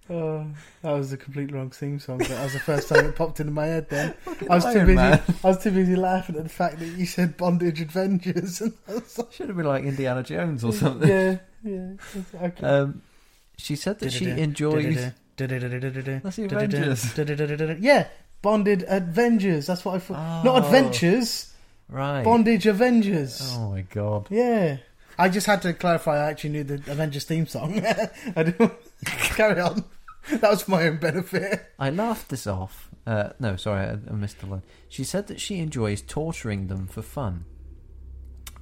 Oh, 0.09 0.47
that 0.83 0.93
was 0.93 1.11
the 1.11 1.17
complete 1.17 1.51
wrong 1.51 1.71
theme 1.71 1.99
song, 1.99 2.19
but 2.19 2.29
that 2.29 2.45
was 2.45 2.53
the 2.53 2.61
first 2.61 2.89
time 2.89 3.07
it 3.07 3.17
popped 3.17 3.41
into 3.41 3.51
my 3.51 3.67
head. 3.67 3.89
Then 3.89 4.15
I 4.49 4.55
was 4.55 4.65
too 4.65 4.81
busy. 4.81 4.95
Man. 4.95 5.21
I 5.43 5.49
was 5.49 5.63
too 5.63 5.73
busy 5.73 5.97
laughing 5.97 6.37
at 6.37 6.45
the 6.45 6.49
fact 6.49 6.79
that 6.79 6.87
you 6.87 7.07
said 7.07 7.37
bondage 7.37 7.81
adventures. 7.81 8.61
And 8.61 8.73
I 8.89 8.93
like, 8.93 9.33
should 9.33 9.49
have 9.49 9.57
been 9.57 9.67
like 9.67 9.83
Indiana 9.83 10.23
Jones 10.23 10.63
or 10.63 10.73
something. 10.73 11.09
yeah, 11.09 11.39
yeah. 11.65 11.93
Okay. 12.41 12.65
Um, 12.65 13.03
she 13.57 13.75
said 13.75 13.99
that 13.99 14.13
she 14.13 14.31
enjoys. 14.31 15.13
That's 15.37 16.37
the 16.37 16.45
Avengers. 16.45 17.81
Yeah, 17.81 18.07
bonded 18.43 18.85
Avengers. 18.89 19.67
That's 19.67 19.85
what 19.85 19.95
I 19.97 19.99
thought. 19.99 20.45
Not 20.45 20.63
Oh. 20.63 20.65
adventures. 20.67 21.53
Right. 21.89 22.23
Bondage 22.25 22.67
Avengers. 22.67 23.41
Oh 23.55 23.71
my 23.71 23.83
god. 23.83 24.27
Yeah. 24.31 24.79
I 25.19 25.29
just 25.29 25.47
had 25.47 25.63
to 25.63 25.73
clarify. 25.73 26.19
I 26.19 26.31
actually 26.31 26.51
knew 26.51 26.65
the 26.65 26.75
Avengers 26.91 27.25
theme 27.25 27.47
song. 27.47 27.81
I 28.37 28.43
do. 28.43 28.71
Carry 29.05 29.61
on. 29.61 29.85
That 30.31 30.51
was 30.51 30.67
my 30.69 30.89
own 30.89 30.97
benefit. 30.99 31.73
I 31.79 31.91
laughed 31.91 32.29
this 32.29 32.47
off. 32.47 32.91
Uh, 33.07 33.31
no, 33.39 33.55
sorry, 33.55 33.87
I, 33.87 33.93
I 33.93 34.13
missed 34.15 34.41
the 34.41 34.47
line. 34.47 34.63
She 34.89 35.05
said 35.05 35.29
that 35.29 35.41
she 35.41 35.61
enjoys 35.61 36.03
torturing 36.03 36.67
them 36.67 36.89
for 36.89 37.03
fun. 37.03 37.45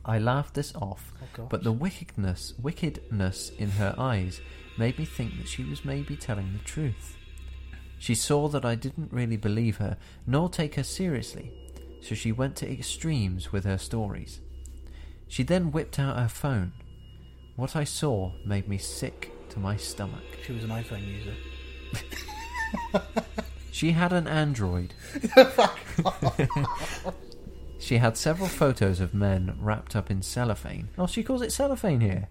I 0.05 0.19
laughed 0.19 0.53
this 0.53 0.75
off, 0.75 1.15
Oh, 1.39 1.47
but 1.47 1.65
the 1.65 1.73
wickedness, 1.73 2.53
wickedness 2.61 3.51
in 3.59 3.71
her 3.71 3.95
eyes 3.97 4.43
made 4.77 4.99
me 4.99 5.07
think 5.07 5.39
that 5.39 5.49
she 5.49 5.65
was 5.65 5.83
maybe 5.83 6.15
telling 6.15 6.53
the 6.53 6.59
truth. 6.59 7.17
She 8.05 8.15
saw 8.15 8.49
that 8.49 8.67
I 8.67 8.75
didn't 8.75 9.15
really 9.15 9.39
believe 9.39 9.79
her, 9.79 9.97
nor 10.27 10.51
take 10.51 10.75
her 10.75 10.83
seriously, 10.83 11.55
so 12.03 12.15
she 12.15 12.33
went 12.33 12.55
to 12.57 12.71
extremes 12.71 13.51
with 13.51 13.65
her 13.65 13.79
stories. 13.79 14.43
She 15.27 15.43
then 15.43 15.73
whipped 15.73 15.99
out 15.99 16.19
her 16.19 16.29
phone. 16.29 16.75
What 17.57 17.75
I 17.75 17.85
saw 17.85 18.33
made 18.45 18.69
me 18.69 18.77
sick 18.77 19.33
to 19.49 19.59
my 19.59 19.79
stomach. 19.79 20.23
She 20.45 20.53
was 20.53 20.65
an 20.65 20.69
iPhone 20.69 21.07
user. 21.07 21.35
She 23.71 23.93
had 23.93 24.13
an 24.13 24.29
Android. 24.29 24.93
she 27.79 27.97
had 27.97 28.19
several 28.19 28.49
photos 28.49 29.01
of 29.01 29.15
men 29.15 29.57
wrapped 29.59 29.97
up 29.97 30.11
in 30.11 30.21
cellophane. 30.21 30.91
Oh, 30.99 31.07
she 31.07 31.25
calls 31.25 31.41
it 31.41 31.53
cellophane 31.53 32.03
here. 32.03 32.29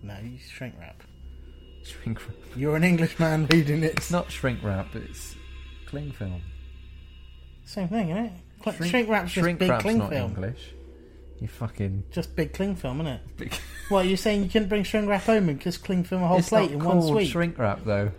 No, 0.00 0.16
you 0.22 0.38
shrink 0.38 0.76
wrap. 0.78 1.02
Shrink. 1.84 2.18
Wrap. 2.26 2.36
You're 2.56 2.76
an 2.76 2.84
Englishman 2.84 3.46
reading 3.50 3.82
it. 3.82 3.94
It's 3.96 4.10
not 4.10 4.30
shrink 4.30 4.62
wrap. 4.62 4.94
It's 4.94 5.34
cling 5.86 6.12
film. 6.12 6.42
Same 7.64 7.88
thing, 7.88 8.10
isn't 8.10 8.24
it? 8.26 8.32
Cl- 8.62 8.76
Shrink- 8.76 8.90
shrink, 8.90 9.08
wrap's 9.08 9.32
just 9.32 9.42
Shrink 9.44 9.58
big 9.58 9.70
wrap's 9.70 9.82
cling 9.82 9.98
not 9.98 10.10
film. 10.10 10.30
English. 10.32 10.72
You 11.40 11.48
fucking. 11.48 12.04
Just 12.12 12.36
big 12.36 12.52
cling 12.52 12.76
film, 12.76 13.00
isn't 13.00 13.14
it? 13.14 13.20
Big- 13.36 13.54
What, 13.88 14.06
you're 14.06 14.16
saying 14.16 14.44
you 14.44 14.48
couldn't 14.48 14.68
bring 14.68 14.84
shrink 14.84 15.08
wrap 15.08 15.22
home 15.22 15.48
and 15.48 15.60
just 15.60 15.82
cling 15.82 16.04
film 16.04 16.22
a 16.22 16.28
whole 16.28 16.38
it's 16.38 16.50
plate 16.50 16.70
not 16.70 16.78
in 16.80 16.84
one 16.84 17.00
called 17.00 17.12
sweep? 17.12 17.30
shrink 17.30 17.58
wrap 17.58 17.84
though. 17.84 18.12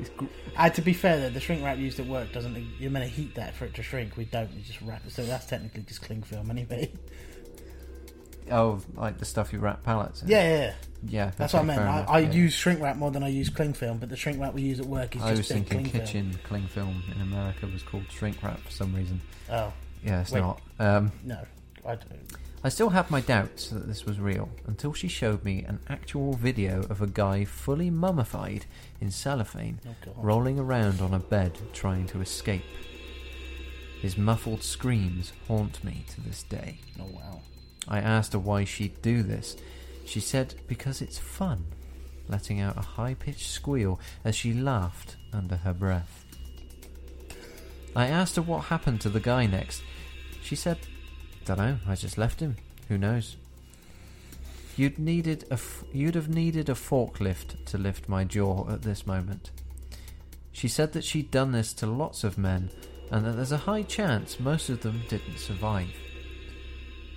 It's 0.00 0.10
gr- 0.10 0.24
Uh, 0.56 0.68
to 0.70 0.82
be 0.82 0.92
fair, 0.92 1.18
though, 1.20 1.30
the 1.30 1.38
shrink 1.40 1.62
wrap 1.64 1.78
used 1.78 2.00
at 2.00 2.06
work 2.06 2.32
doesn't. 2.32 2.56
You're 2.80 2.90
meant 2.90 3.04
to 3.04 3.10
heat 3.10 3.34
that 3.36 3.54
for 3.54 3.64
it 3.64 3.74
to 3.74 3.82
shrink. 3.82 4.16
We 4.16 4.24
don't. 4.24 4.52
We 4.54 4.62
just 4.62 4.80
wrap 4.80 5.06
it. 5.06 5.12
So 5.12 5.24
that's 5.24 5.46
technically 5.46 5.82
just 5.82 6.02
cling 6.02 6.22
film 6.22 6.50
anyway. 6.50 6.90
oh, 8.50 8.80
like 8.94 9.18
the 9.18 9.24
stuff 9.24 9.52
you 9.52 9.58
wrap 9.58 9.82
pallets 9.82 10.22
in. 10.22 10.28
Yeah, 10.28 10.42
yeah, 10.42 10.58
yeah. 10.58 10.74
yeah. 11.06 11.30
That's 11.36 11.54
okay, 11.54 11.66
what 11.66 11.72
I 11.72 11.76
meant. 11.76 12.08
I, 12.08 12.12
I 12.12 12.18
yeah. 12.20 12.32
use 12.32 12.54
shrink 12.54 12.80
wrap 12.80 12.96
more 12.96 13.10
than 13.10 13.22
I 13.22 13.28
use 13.28 13.48
cling 13.48 13.72
film, 13.72 13.98
but 13.98 14.08
the 14.08 14.16
shrink 14.16 14.40
wrap 14.40 14.54
we 14.54 14.62
use 14.62 14.80
at 14.80 14.86
work 14.86 15.16
is 15.16 15.22
I 15.22 15.30
just 15.30 15.38
was 15.38 15.48
thinking 15.48 15.84
cling 15.88 15.92
kitchen 15.92 16.38
cling 16.44 16.66
film 16.66 17.02
in 17.14 17.20
America 17.20 17.66
was 17.66 17.82
called 17.82 18.04
shrink 18.10 18.42
wrap 18.42 18.60
for 18.60 18.70
some 18.70 18.94
reason. 18.94 19.20
Oh 19.50 19.72
Yeah, 20.04 20.20
it's 20.20 20.32
Wait. 20.32 20.40
not. 20.40 20.60
Um, 20.78 21.12
no, 21.24 21.44
I 21.84 21.94
don't. 21.94 22.38
I 22.64 22.70
still 22.70 22.90
have 22.90 23.08
my 23.08 23.20
doubts 23.20 23.68
that 23.68 23.86
this 23.86 24.04
was 24.04 24.18
real 24.18 24.48
until 24.66 24.92
she 24.92 25.06
showed 25.06 25.44
me 25.44 25.62
an 25.62 25.78
actual 25.88 26.32
video 26.32 26.80
of 26.90 27.00
a 27.00 27.06
guy 27.06 27.44
fully 27.44 27.88
mummified 27.88 28.66
in 29.00 29.12
cellophane 29.12 29.78
Oh 29.86 30.12
rolling 30.16 30.58
around 30.58 31.00
on 31.00 31.14
a 31.14 31.20
bed 31.20 31.56
trying 31.72 32.06
to 32.08 32.20
escape. 32.20 32.64
His 34.00 34.18
muffled 34.18 34.62
screams 34.64 35.32
haunt 35.46 35.82
me 35.84 36.04
to 36.10 36.20
this 36.20 36.42
day. 36.42 36.78
Oh 37.00 37.06
wow. 37.12 37.40
I 37.88 37.98
asked 37.98 38.32
her 38.34 38.38
why 38.38 38.64
she'd 38.64 39.00
do 39.02 39.22
this. 39.22 39.56
She 40.04 40.20
said 40.20 40.54
because 40.66 41.02
it's 41.02 41.18
fun, 41.18 41.66
letting 42.28 42.60
out 42.60 42.76
a 42.76 42.82
high 42.82 43.14
pitched 43.14 43.50
squeal 43.50 43.98
as 44.24 44.36
she 44.36 44.52
laughed 44.52 45.16
under 45.32 45.56
her 45.56 45.72
breath. 45.72 46.24
I 47.96 48.06
asked 48.06 48.36
her 48.36 48.42
what 48.42 48.64
happened 48.64 49.00
to 49.02 49.08
the 49.08 49.20
guy 49.20 49.46
next. 49.46 49.82
She 50.42 50.54
said, 50.54 50.78
Dunno, 51.44 51.78
I 51.86 51.94
just 51.94 52.18
left 52.18 52.40
him. 52.40 52.56
Who 52.88 52.98
knows? 52.98 53.36
You'd 54.76 54.98
needed 54.98 55.44
a 55.50 55.54
f- 55.54 55.84
you'd 55.92 56.14
have 56.14 56.28
needed 56.28 56.68
a 56.68 56.74
forklift 56.74 57.64
to 57.66 57.78
lift 57.78 58.08
my 58.08 58.22
jaw 58.22 58.70
at 58.70 58.82
this 58.82 59.06
moment. 59.06 59.50
She 60.52 60.68
said 60.68 60.92
that 60.92 61.04
she'd 61.04 61.30
done 61.30 61.52
this 61.52 61.72
to 61.74 61.86
lots 61.86 62.22
of 62.22 62.38
men 62.38 62.70
and 63.10 63.26
that 63.26 63.32
there's 63.32 63.52
a 63.52 63.58
high 63.58 63.82
chance 63.82 64.38
most 64.38 64.68
of 64.68 64.82
them 64.82 65.02
didn't 65.08 65.38
survive. 65.38 65.90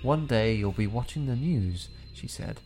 One 0.02 0.26
day 0.26 0.54
you'll 0.54 0.72
be 0.72 0.86
watching 0.86 1.26
the 1.26 1.36
news, 1.36 1.88
she 2.12 2.26
said, 2.26 2.60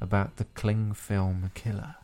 about 0.00 0.36
the 0.36 0.44
cling 0.44 0.92
film 0.94 1.50
killer. 1.54 1.96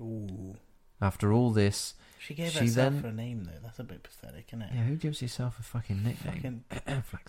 Ooh. 0.00 0.56
After 1.00 1.32
all 1.32 1.50
this, 1.50 1.94
She 2.18 2.34
gave 2.34 2.52
She 2.52 2.60
herself 2.60 2.94
then- 2.94 3.04
a 3.04 3.12
name 3.12 3.44
though. 3.44 3.58
That's 3.62 3.78
a 3.78 3.84
bit 3.84 4.02
pathetic, 4.02 4.46
isn't 4.48 4.62
it? 4.62 4.70
yeah, 4.74 4.82
who 4.84 4.96
gives 4.96 5.20
yourself 5.22 5.58
a 5.58 5.62
fucking 5.62 6.02
nickname? 6.02 6.64
Fucking. 6.70 7.04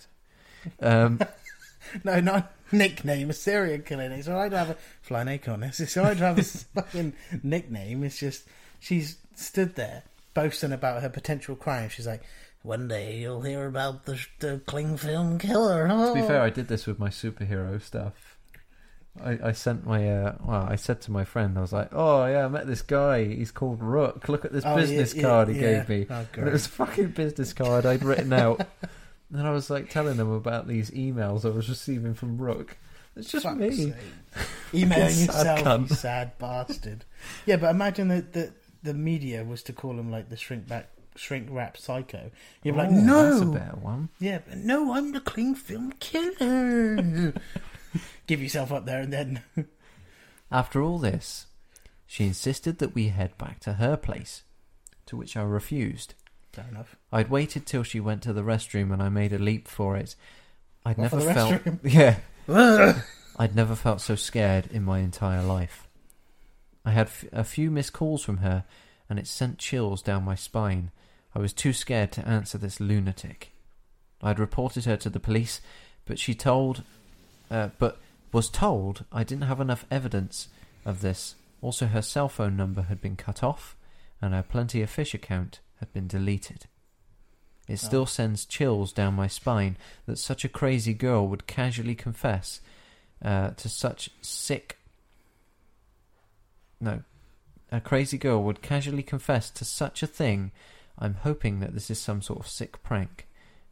Um, 0.80 1.18
no, 2.04 2.20
not 2.20 2.52
a 2.70 2.76
nickname. 2.76 3.30
A 3.30 3.32
serial 3.32 3.80
killer. 3.80 4.04
It's 4.12 4.28
alright 4.28 4.50
to 4.52 4.58
have 4.58 4.70
a 4.70 4.76
flying 5.00 5.26
acorn. 5.26 5.64
It's 5.64 5.80
it's 5.80 5.96
alright 5.96 6.16
to 6.18 6.24
have 6.24 6.38
a 6.38 6.42
fucking 6.44 7.14
nickname. 7.42 8.04
It's 8.04 8.18
just 8.18 8.44
she's 8.78 9.16
stood 9.34 9.74
there 9.74 10.04
boasting 10.34 10.70
about 10.72 11.02
her 11.02 11.08
potential 11.08 11.56
crime. 11.56 11.88
She's 11.88 12.06
like, 12.06 12.22
one 12.62 12.88
day 12.88 13.18
you'll 13.18 13.42
hear 13.42 13.66
about 13.66 14.04
the 14.04 14.24
the 14.40 14.60
cling 14.66 14.96
film 14.96 15.38
killer. 15.38 15.88
to 15.88 16.14
be 16.14 16.20
Oh. 16.20 16.26
fair, 16.26 16.40
I 16.42 16.50
did 16.50 16.68
this 16.68 16.86
with 16.86 16.98
my 16.98 17.08
superhero 17.08 17.80
stuff. 17.82 18.12
I, 19.22 19.38
I 19.48 19.52
sent 19.52 19.84
my 19.86 20.08
uh, 20.10 20.36
well, 20.42 20.62
I 20.70 20.76
said 20.76 21.02
to 21.02 21.10
my 21.12 21.24
friend, 21.24 21.58
I 21.58 21.60
was 21.60 21.72
like, 21.72 21.90
"Oh 21.92 22.24
yeah, 22.24 22.46
I 22.46 22.48
met 22.48 22.66
this 22.66 22.80
guy. 22.80 23.24
He's 23.24 23.50
called 23.50 23.82
Rook. 23.82 24.28
Look 24.28 24.44
at 24.46 24.52
this 24.52 24.64
Oh, 24.64 24.74
business 24.76 25.12
yeah, 25.14 25.22
card 25.22 25.48
he 25.48 25.54
yeah. 25.56 25.60
gave 25.84 25.88
me." 25.88 26.06
Oh, 26.08 26.26
And 26.38 26.48
it 26.48 26.52
was 26.52 26.64
a 26.66 26.70
fucking 26.70 27.08
business 27.08 27.52
card 27.52 27.84
I'd 27.84 28.02
written 28.04 28.32
out. 28.44 28.66
and 29.30 29.46
I 29.46 29.50
was 29.50 29.68
like 29.68 29.90
telling 29.90 30.16
them 30.16 30.30
about 30.30 30.66
these 30.66 30.90
emails 30.92 31.44
I 31.44 31.50
was 31.50 31.68
receiving 31.68 32.14
from 32.14 32.38
Rook. 32.38 32.78
It's 33.14 33.30
just 33.30 33.44
Fuck's 33.44 33.58
me. 33.58 33.92
Emailing 34.72 35.18
yourself, 35.18 35.58
cunt. 35.60 35.90
you 35.90 35.96
sad 35.96 36.38
bastard. 36.38 37.04
Yeah, 37.44 37.56
but 37.56 37.68
imagine 37.70 38.08
that 38.08 38.32
the, 38.32 38.54
the 38.82 38.94
media 38.94 39.44
was 39.44 39.62
to 39.64 39.74
call 39.74 39.98
him 39.98 40.10
like 40.10 40.30
the 40.30 40.36
shrink 40.38 40.66
back, 40.66 40.88
shrink 41.16 41.48
wrap 41.50 41.76
psycho. 41.76 42.30
You're 42.62 42.74
like, 42.76 42.88
Oh, 42.90 42.94
no, 42.94 43.30
that's 43.30 43.42
a 43.42 43.46
better 43.46 43.76
one. 43.76 44.08
yeah, 44.18 44.38
but 44.46 44.58
no, 44.58 44.92
I'm 44.94 45.12
the 45.12 45.20
cling 45.20 45.54
film 45.54 45.92
killer. 46.00 47.34
Give 48.26 48.40
yourself 48.42 48.72
up 48.72 48.86
there 48.86 49.00
and 49.00 49.12
then. 49.12 49.42
After 50.50 50.82
all 50.82 50.98
this, 50.98 51.46
she 52.06 52.24
insisted 52.24 52.78
that 52.78 52.94
we 52.94 53.08
head 53.08 53.36
back 53.38 53.60
to 53.60 53.74
her 53.74 53.96
place, 53.96 54.42
to 55.06 55.16
which 55.16 55.36
I 55.36 55.42
refused. 55.42 56.14
Fair 56.52 56.66
enough. 56.70 56.96
I'd 57.10 57.30
waited 57.30 57.64
till 57.66 57.82
she 57.82 58.00
went 58.00 58.22
to 58.22 58.32
the 58.32 58.42
restroom 58.42 58.92
and 58.92 59.02
I 59.02 59.08
made 59.08 59.32
a 59.32 59.38
leap 59.38 59.66
for 59.68 59.96
it. 59.96 60.14
I'd 60.84 60.98
never 60.98 61.20
felt 61.20 61.62
yeah. 61.84 62.16
I'd 63.38 63.54
never 63.56 63.74
felt 63.74 64.00
so 64.00 64.14
scared 64.16 64.66
in 64.70 64.82
my 64.82 64.98
entire 64.98 65.42
life. 65.42 65.88
I 66.84 66.90
had 66.90 67.06
f- 67.06 67.24
a 67.32 67.44
few 67.44 67.70
missed 67.70 67.92
calls 67.92 68.22
from 68.24 68.38
her, 68.38 68.64
and 69.08 69.18
it 69.18 69.26
sent 69.26 69.58
chills 69.58 70.02
down 70.02 70.24
my 70.24 70.34
spine. 70.34 70.90
I 71.34 71.38
was 71.38 71.52
too 71.52 71.72
scared 71.72 72.12
to 72.12 72.28
answer 72.28 72.58
this 72.58 72.80
lunatic. 72.80 73.52
I 74.22 74.28
had 74.28 74.38
reported 74.38 74.84
her 74.84 74.96
to 74.98 75.10
the 75.10 75.20
police, 75.20 75.60
but 76.04 76.18
she 76.18 76.34
told, 76.34 76.82
uh, 77.50 77.70
but 77.78 77.98
was 78.32 78.48
told 78.48 79.04
I 79.12 79.24
didn't 79.24 79.44
have 79.48 79.60
enough 79.60 79.84
evidence 79.90 80.48
of 80.84 81.00
this. 81.00 81.34
Also, 81.60 81.86
her 81.86 82.02
cell 82.02 82.28
phone 82.28 82.56
number 82.56 82.82
had 82.82 83.00
been 83.00 83.16
cut 83.16 83.42
off, 83.42 83.76
and 84.20 84.34
her 84.34 84.42
Plenty 84.42 84.82
of 84.82 84.90
Fish 84.90 85.14
account 85.14 85.60
had 85.80 85.92
been 85.92 86.06
deleted. 86.06 86.66
It 87.68 87.78
still 87.78 88.02
Oh. 88.02 88.06
sends 88.06 88.44
chills 88.44 88.92
down 88.92 89.14
my 89.14 89.28
spine 89.28 89.76
that 90.06 90.18
such 90.18 90.44
a 90.44 90.48
crazy 90.48 90.92
girl 90.94 91.26
would 91.28 91.46
casually 91.46 91.94
confess 91.94 92.60
uh, 93.24 93.50
to 93.50 93.68
such 93.68 94.10
sick. 94.20 94.78
No. 96.80 97.02
A 97.70 97.80
crazy 97.80 98.18
girl 98.18 98.42
would 98.42 98.62
casually 98.62 99.02
confess 99.04 99.48
to 99.50 99.64
such 99.64 100.02
a 100.02 100.06
thing. 100.06 100.50
I'm 100.98 101.14
hoping 101.14 101.60
that 101.60 101.74
this 101.74 101.90
is 101.90 101.98
some 101.98 102.22
sort 102.22 102.40
of 102.40 102.46
sick 102.46 102.82
prank, 102.82 103.26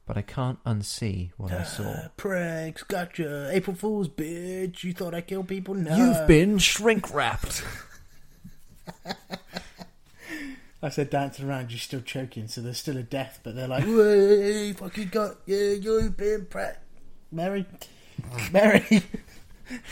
but 0.07 0.17
I 0.17 0.23
can't 0.23 0.63
unsee 0.65 1.31
what 1.37 1.53
I 1.53 1.63
saw. 1.65 1.95
Ah, 1.97 2.09
pranks, 2.17 2.83
gotcha. 2.83 3.51
April 3.53 3.77
Fool's, 3.77 4.09
bitch. 4.09 4.83
You 4.83 4.93
thought 4.93 5.15
I 5.15 5.21
killed 5.21 5.49
people? 5.49 5.75
No. 5.75 5.97
You've 5.97 6.27
been 6.27 6.59
shrink 6.59 7.13
wrapped. 7.15 7.65
I 10.83 10.89
said 10.89 11.11
dancing 11.11 11.47
around, 11.47 11.71
you're 11.71 11.79
still 11.79 12.01
choking, 12.01 12.49
so 12.49 12.63
there's 12.63 12.79
still 12.79 12.97
a 12.97 13.03
death, 13.03 13.41
but 13.43 13.55
they're 13.55 13.69
like, 13.69 13.85
"Way, 13.87 14.73
fucking 14.73 15.09
got 15.09 15.37
yeah, 15.45 15.73
you've 15.73 16.17
been 16.17 16.47
pranked." 16.47 16.79
Mary, 17.31 17.67
Mary, 18.53 19.03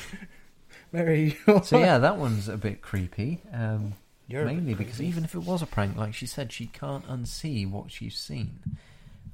Mary. 0.92 1.36
So 1.64 1.78
yeah, 1.78 1.98
that 1.98 2.16
one's 2.16 2.48
a 2.48 2.56
bit 2.56 2.80
creepy. 2.80 3.42
Um, 3.52 3.94
You're 4.28 4.44
mainly 4.44 4.74
because 4.74 5.00
even 5.00 5.24
if 5.24 5.34
it 5.34 5.40
was 5.40 5.62
a 5.62 5.66
prank, 5.66 5.96
like 5.96 6.14
she 6.14 6.26
said, 6.26 6.52
she 6.52 6.66
can't 6.66 7.06
unsee 7.08 7.68
what 7.68 7.90
she's 7.90 8.16
seen, 8.16 8.60
and 8.64 8.76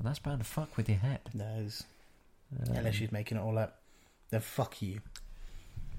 that's 0.00 0.20
bound 0.20 0.38
to 0.38 0.44
fuck 0.44 0.76
with 0.76 0.88
your 0.88 0.98
head. 0.98 1.20
No, 1.34 1.44
Um, 1.44 2.76
unless 2.76 2.94
she's 2.94 3.10
making 3.10 3.36
it 3.36 3.40
all 3.40 3.58
up, 3.58 3.80
then 4.30 4.40
fuck 4.40 4.80
you 4.80 5.00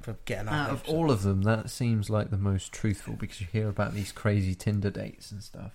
for 0.06 0.16
getting 0.26 0.48
out 0.48 0.70
of 0.70 0.88
all 0.88 1.10
of 1.10 1.24
them, 1.24 1.42
that 1.42 1.70
seems 1.70 2.12
like 2.12 2.30
the 2.30 2.38
most 2.38 2.72
truthful 2.72 3.16
because 3.16 3.42
you 3.42 3.48
hear 3.52 3.68
about 3.68 3.94
these 3.94 4.12
crazy 4.12 4.54
Tinder 4.54 4.92
dates 4.92 5.32
and 5.32 5.42
stuff. 5.42 5.72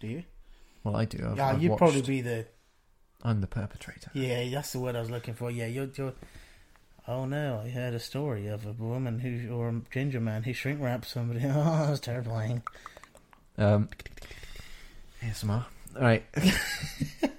Do 0.00 0.06
you? 0.06 0.24
Well, 0.82 0.96
I 0.96 1.04
do. 1.04 1.18
I've, 1.30 1.36
yeah, 1.36 1.48
I've 1.48 1.62
you'd 1.62 1.76
probably 1.76 2.00
be 2.02 2.22
the. 2.22 2.46
I'm 3.22 3.42
the 3.42 3.46
perpetrator. 3.46 4.10
Yeah, 4.14 4.48
that's 4.50 4.72
the 4.72 4.78
word 4.78 4.96
I 4.96 5.00
was 5.00 5.10
looking 5.10 5.34
for. 5.34 5.50
Yeah, 5.50 5.66
you're. 5.66 5.88
you're 5.94 6.14
Oh 7.08 7.24
no! 7.24 7.62
I 7.64 7.68
heard 7.68 7.94
a 7.94 8.00
story 8.00 8.48
of 8.48 8.66
a 8.66 8.72
woman 8.72 9.20
who, 9.20 9.54
or 9.54 9.68
a 9.68 9.80
ginger 9.90 10.20
man 10.20 10.42
who 10.42 10.52
shrink 10.52 10.80
wrapped 10.80 11.06
somebody. 11.06 11.40
Oh, 11.44 11.52
that 11.52 11.90
was 11.90 12.00
terrifying. 12.00 12.62
Um, 13.56 13.88
ASMR. 15.22 15.64
All 15.94 16.02
right. 16.02 16.24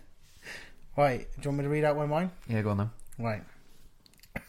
Right, 0.98 1.27
do 1.35 1.41
you 1.44 1.49
want 1.52 1.57
me 1.60 1.64
to 1.65 1.69
read 1.69 1.84
out 1.84 1.95
one 1.95 2.06
of 2.06 2.10
mine? 2.10 2.31
Yeah, 2.49 2.64
go 2.64 2.72
on 2.72 2.77
then. 2.77 2.89
Right. 3.19 3.44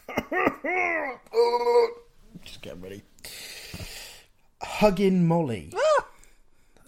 Just 2.43 2.63
get 2.63 2.81
ready. 2.81 3.03
Hugging 4.61 5.27
Molly. 5.27 5.71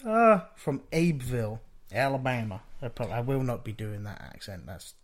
Ah, 0.04 0.48
from 0.56 0.80
Abeville, 0.90 1.60
Alabama. 1.92 2.62
I, 2.82 2.88
probably, 2.88 3.14
I 3.14 3.20
will 3.20 3.44
not 3.44 3.62
be 3.62 3.70
doing 3.70 4.02
that 4.02 4.20
accent. 4.20 4.66
That's 4.66 4.94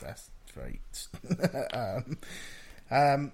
that's 0.00 0.30
very. 0.54 0.80
um, 1.74 2.18
um, 2.90 3.32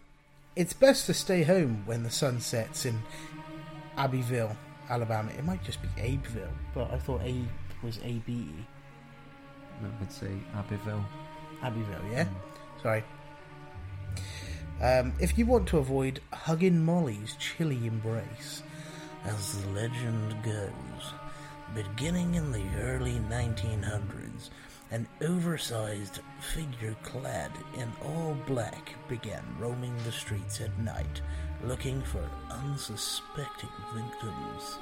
it's 0.57 0.73
best 0.73 1.07
to 1.07 1.15
stay 1.15 1.43
home 1.43 1.83
when 1.87 2.03
the 2.03 2.11
sun 2.11 2.41
sets 2.41 2.85
in 2.85 3.01
Abbeville, 3.97 4.57
Alabama. 4.89 5.31
It 5.37 5.45
might 5.45 5.63
just 5.63 5.81
be 5.83 5.89
Abeville, 6.01 6.53
but 6.75 6.91
I 6.91 6.99
thought 6.99 7.21
Abe 7.23 7.47
was 7.83 7.99
A 8.05 8.13
B 8.27 8.33
E. 8.33 8.67
No, 9.83 9.89
I'd 10.01 10.13
say 10.13 10.33
Abbeville. 10.55 11.05
Abbeville, 11.63 12.11
yeah? 12.11 12.27
Sorry. 12.83 13.05
Um, 14.81 15.13
if 15.21 15.37
you 15.37 15.47
want 15.47 15.67
to 15.69 15.79
avoid 15.79 16.21
hugging 16.33 16.85
Molly's 16.85 17.35
chilly 17.39 17.87
embrace, 17.87 18.63
as 19.25 19.61
the 19.61 19.71
legend 19.71 20.43
goes, 20.45 21.13
beginning 21.75 22.37
in 22.37 22.53
the 22.53 22.65
early 22.81 23.21
1900s, 23.29 24.51
an 24.91 25.07
oversized 25.21 26.21
figure 26.41 26.97
clad 27.03 27.51
in 27.75 27.91
all 28.05 28.37
black 28.47 28.95
began 29.09 29.45
roaming 29.59 29.97
the 30.05 30.13
streets 30.13 30.61
at 30.61 30.79
night, 30.79 31.21
looking 31.65 32.03
for 32.03 32.29
unsuspecting 32.51 33.71
victims. 33.95 34.79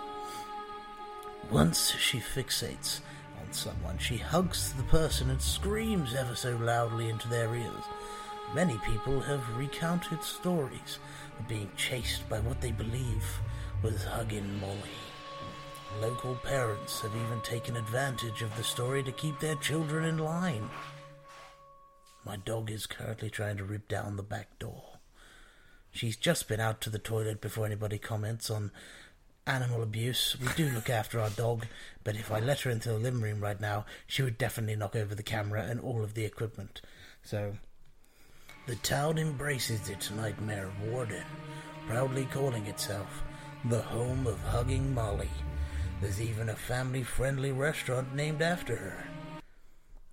Once 1.51 1.93
she 1.93 2.19
fixates 2.19 3.01
on 3.41 3.53
someone, 3.53 3.99
she 3.99 4.17
hugs 4.17 4.73
the 4.73 4.83
person 4.85 5.31
and 5.31 5.41
screams 5.41 6.15
ever 6.15 6.35
so 6.35 6.57
loudly 6.57 7.09
into 7.09 7.29
their 7.29 7.55
ears. 7.55 7.85
Many 8.55 8.79
people 8.79 9.21
have 9.21 9.57
recounted 9.57 10.23
stories 10.23 10.99
of 11.39 11.49
being 11.49 11.71
chased 11.77 12.29
by 12.29 12.41
what 12.41 12.61
they 12.61 12.73
believe 12.73 13.25
was 13.83 14.05
hugging 14.05 14.61
Molly. 14.61 14.97
Local 16.01 16.35
parents 16.37 17.01
have 17.01 17.15
even 17.15 17.41
taken 17.43 17.77
advantage 17.77 18.43
of 18.43 18.55
the 18.57 18.65
story 18.65 19.03
to 19.03 19.13
keep 19.13 19.39
their 19.41 19.55
children 19.57 20.05
in 20.05 20.19
line. 20.19 20.69
My 22.27 22.35
dog 22.35 22.73
is 22.73 22.87
currently 22.87 23.31
trying 23.31 23.57
to 23.59 23.65
rip 23.65 23.87
down 23.87 24.17
the 24.17 24.23
back 24.25 24.59
door. 24.59 24.99
She's 25.93 26.17
just 26.17 26.49
been 26.49 26.59
out 26.59 26.81
to 26.81 26.91
the 26.91 26.99
toilet 26.99 27.41
before 27.41 27.67
anybody 27.67 27.99
comments 27.99 28.51
on 28.51 28.73
animal 29.47 29.81
abuse. 29.81 30.37
We 30.41 30.49
do 30.57 30.69
look 30.71 30.91
after 30.91 31.21
our 31.21 31.31
dog, 31.31 31.67
but 32.03 32.17
if 32.17 32.33
I 32.33 32.41
let 32.41 32.63
her 32.63 32.71
into 32.73 32.89
the 32.89 32.99
living 32.99 33.21
room 33.21 33.39
right 33.39 33.61
now, 33.61 33.87
she 34.09 34.23
would 34.23 34.39
definitely 34.39 34.75
knock 34.75 34.97
over 34.97 35.15
the 35.15 35.23
camera 35.23 35.63
and 35.63 35.79
all 35.79 36.03
of 36.03 36.15
the 36.15 36.25
equipment. 36.25 36.81
So, 37.23 37.59
the 38.67 38.75
town 38.75 39.19
embraces 39.19 39.89
its 39.89 40.11
nightmare 40.11 40.73
warden, 40.85 41.23
proudly 41.87 42.25
calling 42.25 42.67
itself 42.67 43.23
the 43.67 43.83
home 43.83 44.27
of 44.27 44.41
Hugging 44.41 44.93
Molly. 44.93 45.31
There's 46.01 46.21
even 46.21 46.49
a 46.49 46.57
family 46.57 47.05
friendly 47.05 47.53
restaurant 47.53 48.17
named 48.17 48.43
after 48.43 48.75
her. 48.75 49.07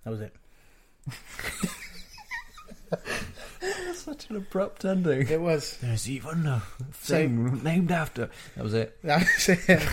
That 0.04 0.10
was 0.10 0.20
it. 0.20 0.36
Such 3.94 4.28
an 4.30 4.36
abrupt 4.36 4.84
ending. 4.84 5.28
It 5.28 5.40
was. 5.40 5.76
There's 5.80 6.08
even 6.08 6.46
a 6.46 6.60
thing 6.92 7.62
named 7.62 7.90
after. 7.90 8.30
That 8.56 8.64
was 8.64 8.74
it. 8.74 8.98
That 9.02 9.20
was 9.22 9.48
it. 9.48 9.88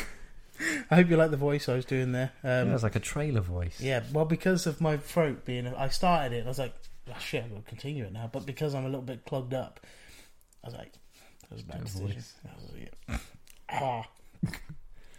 I 0.91 0.95
hope 0.95 1.09
you 1.09 1.17
like 1.17 1.31
the 1.31 1.37
voice 1.37 1.67
I 1.67 1.73
was 1.75 1.85
doing 1.85 2.11
there. 2.11 2.31
Um, 2.43 2.69
it 2.69 2.73
was 2.73 2.83
like 2.83 2.95
a 2.95 2.99
trailer 2.99 3.41
voice. 3.41 3.79
Yeah, 3.81 4.03
well, 4.13 4.25
because 4.25 4.67
of 4.67 4.79
my 4.79 4.97
throat 4.97 5.43
being, 5.43 5.65
I 5.67 5.87
started 5.89 6.35
it. 6.35 6.39
and 6.39 6.47
I 6.47 6.49
was 6.49 6.59
like, 6.59 6.75
oh, 7.09 7.15
shit, 7.19 7.43
I'm 7.43 7.49
gonna 7.49 7.61
continue 7.63 8.03
it 8.05 8.13
now. 8.13 8.29
But 8.31 8.45
because 8.45 8.75
I'm 8.75 8.83
a 8.85 8.89
little 8.89 9.01
bit 9.01 9.25
plugged 9.25 9.53
up, 9.55 9.79
I 10.63 10.67
was 10.67 10.75
like, 10.75 10.93
that 11.49 11.51
was 11.51 11.61
a 11.61 11.65
bad 11.65 11.77
Bit 11.79 11.85
decision. 11.85 12.07
voice. 12.11 12.33
That 12.43 12.55
was 12.61 12.71
it. 12.75 12.93
Ah. 13.71 14.07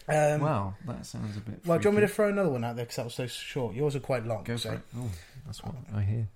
Um, 0.09 0.41
wow, 0.41 0.75
that 0.87 1.07
sounds 1.07 1.37
a 1.37 1.41
bit. 1.41 1.61
well, 1.65 1.79
do 1.79 1.85
you 1.85 1.91
want 1.91 2.03
me 2.03 2.09
to 2.09 2.13
throw 2.13 2.29
another 2.29 2.51
one 2.51 2.65
out 2.65 2.77
there 2.77 2.85
because 2.85 2.97
that 2.97 3.05
was 3.05 3.15
so 3.15 3.27
short? 3.27 3.75
Yours 3.75 3.95
are 3.97 4.01
quite 4.01 4.27
long. 4.27 4.43
go 4.45 4.57
so. 4.57 4.71
for 4.71 4.75
it? 4.77 4.83
Oh, 4.97 5.11
that's 5.47 5.63
what 5.65 5.75
I 5.95 6.03
hear. 6.03 6.29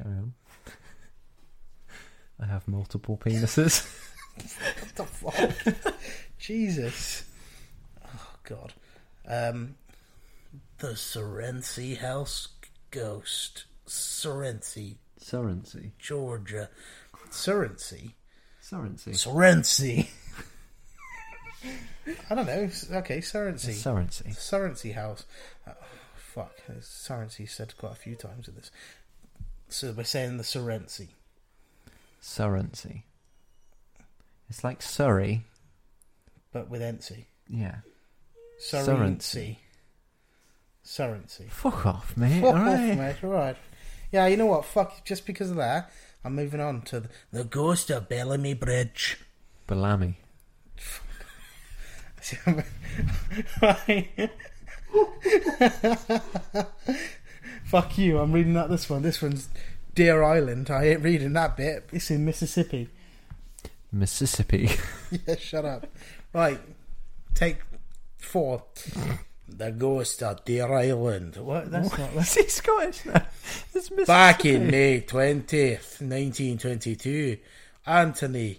Carry 0.00 0.14
on. 0.16 0.32
I 2.40 2.46
have 2.46 2.68
multiple 2.68 3.16
penises. 3.16 3.84
What 4.36 4.94
the 4.94 5.04
fuck? 5.04 5.74
Jesus. 6.38 7.24
Oh 8.04 8.30
God. 8.44 8.72
Um, 9.26 9.74
the 10.78 10.92
Serency 10.92 11.98
House 11.98 12.48
Ghost, 12.92 13.64
Serency, 13.88 14.96
Surrency. 15.20 15.90
Georgia. 15.98 16.70
Serency. 17.30 18.12
Surrency. 18.62 19.14
Serency. 19.14 20.08
I 22.30 22.34
don't 22.34 22.46
know. 22.46 22.70
Okay, 22.98 23.18
Serency. 23.18 23.74
Surrency. 23.74 24.36
Serency 24.36 24.94
House. 24.94 25.24
Oh, 25.66 25.72
fuck. 26.16 26.52
Serency 26.80 27.48
said 27.48 27.76
quite 27.76 27.92
a 27.92 27.96
few 27.96 28.14
times 28.14 28.46
in 28.48 28.54
this. 28.54 28.70
So 29.68 29.92
we're 29.96 30.04
saying 30.04 30.36
the 30.38 30.42
Serency. 30.44 31.08
Surrency. 32.22 33.02
It's 34.48 34.64
like 34.64 34.80
Surrey. 34.82 35.44
but 36.52 36.70
with 36.70 36.82
Ency. 36.82 37.26
Yeah. 37.48 37.76
Serency. 38.60 39.58
Serency. 40.84 41.48
Fuck 41.50 41.86
off, 41.86 42.16
mate. 42.16 42.40
Fuck 42.40 42.54
All 42.54 42.60
off, 42.60 42.66
right. 42.66 42.96
mate. 42.98 43.16
All 43.22 43.30
right. 43.30 43.56
Yeah, 44.10 44.26
you 44.26 44.36
know 44.38 44.46
what? 44.46 44.64
Fuck. 44.64 45.04
Just 45.04 45.26
because 45.26 45.50
of 45.50 45.56
that, 45.56 45.90
I'm 46.24 46.34
moving 46.34 46.60
on 46.60 46.80
to 46.82 47.00
the, 47.00 47.08
the 47.30 47.44
Ghost 47.44 47.90
of 47.90 48.08
Bellamy 48.08 48.54
Bridge. 48.54 49.18
Bellamy. 49.66 50.18
Fuck 57.68 57.98
you. 57.98 58.18
I'm 58.18 58.32
reading 58.32 58.56
out 58.56 58.70
this 58.70 58.88
one. 58.88 59.02
This 59.02 59.20
one's 59.20 59.50
Deer 59.94 60.22
Island. 60.22 60.70
I 60.70 60.86
ain't 60.86 61.02
reading 61.02 61.34
that 61.34 61.54
bit. 61.54 61.86
It's 61.92 62.10
in 62.10 62.24
Mississippi. 62.24 62.88
Mississippi. 63.92 64.70
yeah, 65.26 65.36
shut 65.36 65.66
up. 65.66 65.86
Right, 66.32 66.58
take 67.34 67.58
four. 68.16 68.62
The 69.46 69.70
ghost 69.70 70.22
of 70.22 70.46
Deer 70.46 70.72
Island. 70.72 71.36
What? 71.36 71.70
That's 71.70 71.90
not. 71.98 72.14
Is 72.14 72.34
he 72.36 72.44
Scottish 72.44 73.04
now? 73.04 73.26
It's 73.74 73.90
Mississippi. 73.90 74.04
Back 74.06 74.46
in 74.46 74.70
May 74.70 75.02
20th, 75.02 76.00
1922, 76.00 77.36
Anthony, 77.84 78.58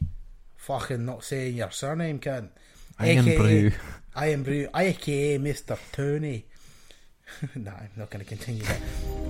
fucking 0.55 1.03
not 1.03 1.23
saying 1.23 1.55
your 1.55 1.71
surname, 1.71 2.19
cunt. 2.19 2.49
Iron 2.99 3.27
AKA 3.27 3.37
Brew. 3.37 3.71
Iron 4.15 4.43
Brew, 4.43 4.67
I 4.71 4.83
aka 4.83 5.39
Mr. 5.39 5.79
Tony. 5.91 6.45
no, 7.55 7.71
I'm 7.71 7.89
not 7.95 8.09
going 8.09 8.23
to 8.23 8.29
continue 8.29 8.63
that. 8.63 8.81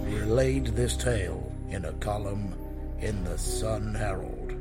Relayed 0.04 0.68
this 0.68 0.96
tale 0.98 1.56
in 1.70 1.86
a 1.86 1.94
column 1.94 2.54
in 3.00 3.24
the 3.24 3.38
Sun 3.38 3.96
Herald. 3.96 4.54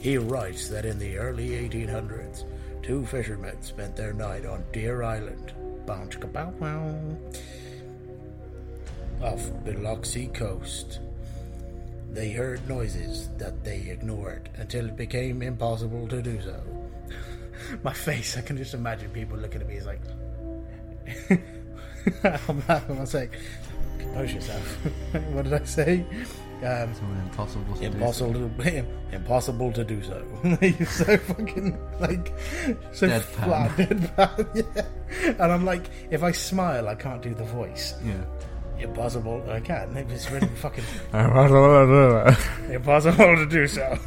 He 0.00 0.18
writes 0.18 0.68
that 0.68 0.84
in 0.84 0.98
the 0.98 1.16
early 1.16 1.50
1800s, 1.50 2.44
two 2.82 3.06
fishermen 3.06 3.62
spent 3.62 3.94
their 3.96 4.12
night 4.12 4.44
on 4.44 4.64
Deer 4.72 5.02
Island, 5.02 5.52
bound 5.86 6.16
off 9.22 9.50
Biloxi 9.64 10.26
coast. 10.28 10.98
They 12.10 12.30
heard 12.32 12.68
noises 12.68 13.28
that 13.38 13.64
they 13.64 13.88
ignored 13.88 14.50
until 14.56 14.86
it 14.86 14.96
became 14.96 15.40
impossible 15.40 16.08
to 16.08 16.20
do 16.20 16.40
so. 16.42 16.60
My 17.82 17.92
face, 17.92 18.36
I 18.36 18.42
can 18.42 18.56
just 18.56 18.74
imagine 18.74 19.10
people 19.10 19.38
looking 19.38 19.60
at 19.60 19.68
me 19.68 19.76
as 19.76 19.86
like, 19.86 20.00
I'm 22.24 22.62
laughing. 22.68 22.98
Was 22.98 23.14
like, 23.14 23.32
compose 23.98 24.32
yourself. 24.34 24.78
what 25.32 25.44
did 25.44 25.54
I 25.54 25.64
say? 25.64 26.04
Um, 26.64 26.94
impossible 27.24 27.74
to 27.74 27.80
do. 27.80 27.86
impossible 27.86 28.32
to 28.34 28.84
impossible 29.10 29.72
to 29.72 29.82
do 29.84 30.00
so. 30.02 30.24
You're 30.60 30.86
so 30.86 31.16
fucking 31.16 31.76
like 31.98 32.32
so 32.92 33.08
Deadpan. 33.08 33.20
flat, 33.44 33.70
deadpan. 33.72 34.66
Yeah. 34.74 35.34
And 35.42 35.52
I'm 35.52 35.64
like, 35.64 35.90
if 36.10 36.22
I 36.22 36.30
smile, 36.30 36.88
I 36.88 36.94
can't 36.94 37.20
do 37.20 37.34
the 37.34 37.44
voice. 37.44 37.94
Yeah. 38.04 38.14
Impossible. 38.78 39.44
I 39.50 39.58
can. 39.58 39.96
It's 39.96 40.30
really 40.30 40.46
fucking 40.48 40.84
impossible 42.70 43.36
to 43.36 43.46
do 43.46 43.66
so. 43.66 43.98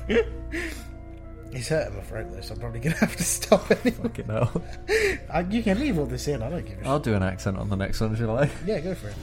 He's 1.55 1.69
hurting 1.69 1.95
my 1.95 2.01
throat 2.01 2.27
though, 2.31 2.41
so 2.41 2.53
I'm 2.53 2.59
probably 2.59 2.81
gonna 2.81 2.95
have 2.99 3.15
to 3.15 3.23
stop 3.23 3.71
anyway. 3.71 3.91
Fucking 3.91 4.25
hell. 4.25 4.61
I, 5.31 5.39
you 5.49 5.63
can 5.63 5.79
leave 5.79 5.97
all 5.97 6.05
this 6.05 6.27
in. 6.27 6.43
I 6.43 6.49
don't 6.49 6.65
give 6.65 6.77
a 6.79 6.81
shit. 6.81 6.87
I'll 6.87 6.99
do 6.99 7.13
an 7.13 7.23
accent 7.23 7.57
on 7.57 7.69
the 7.69 7.77
next 7.77 8.01
one, 8.01 8.13
shall 8.15 8.37
I? 8.37 8.49
Yeah, 8.65 8.81
go 8.81 8.93
for 8.93 9.07
it. 9.07 9.15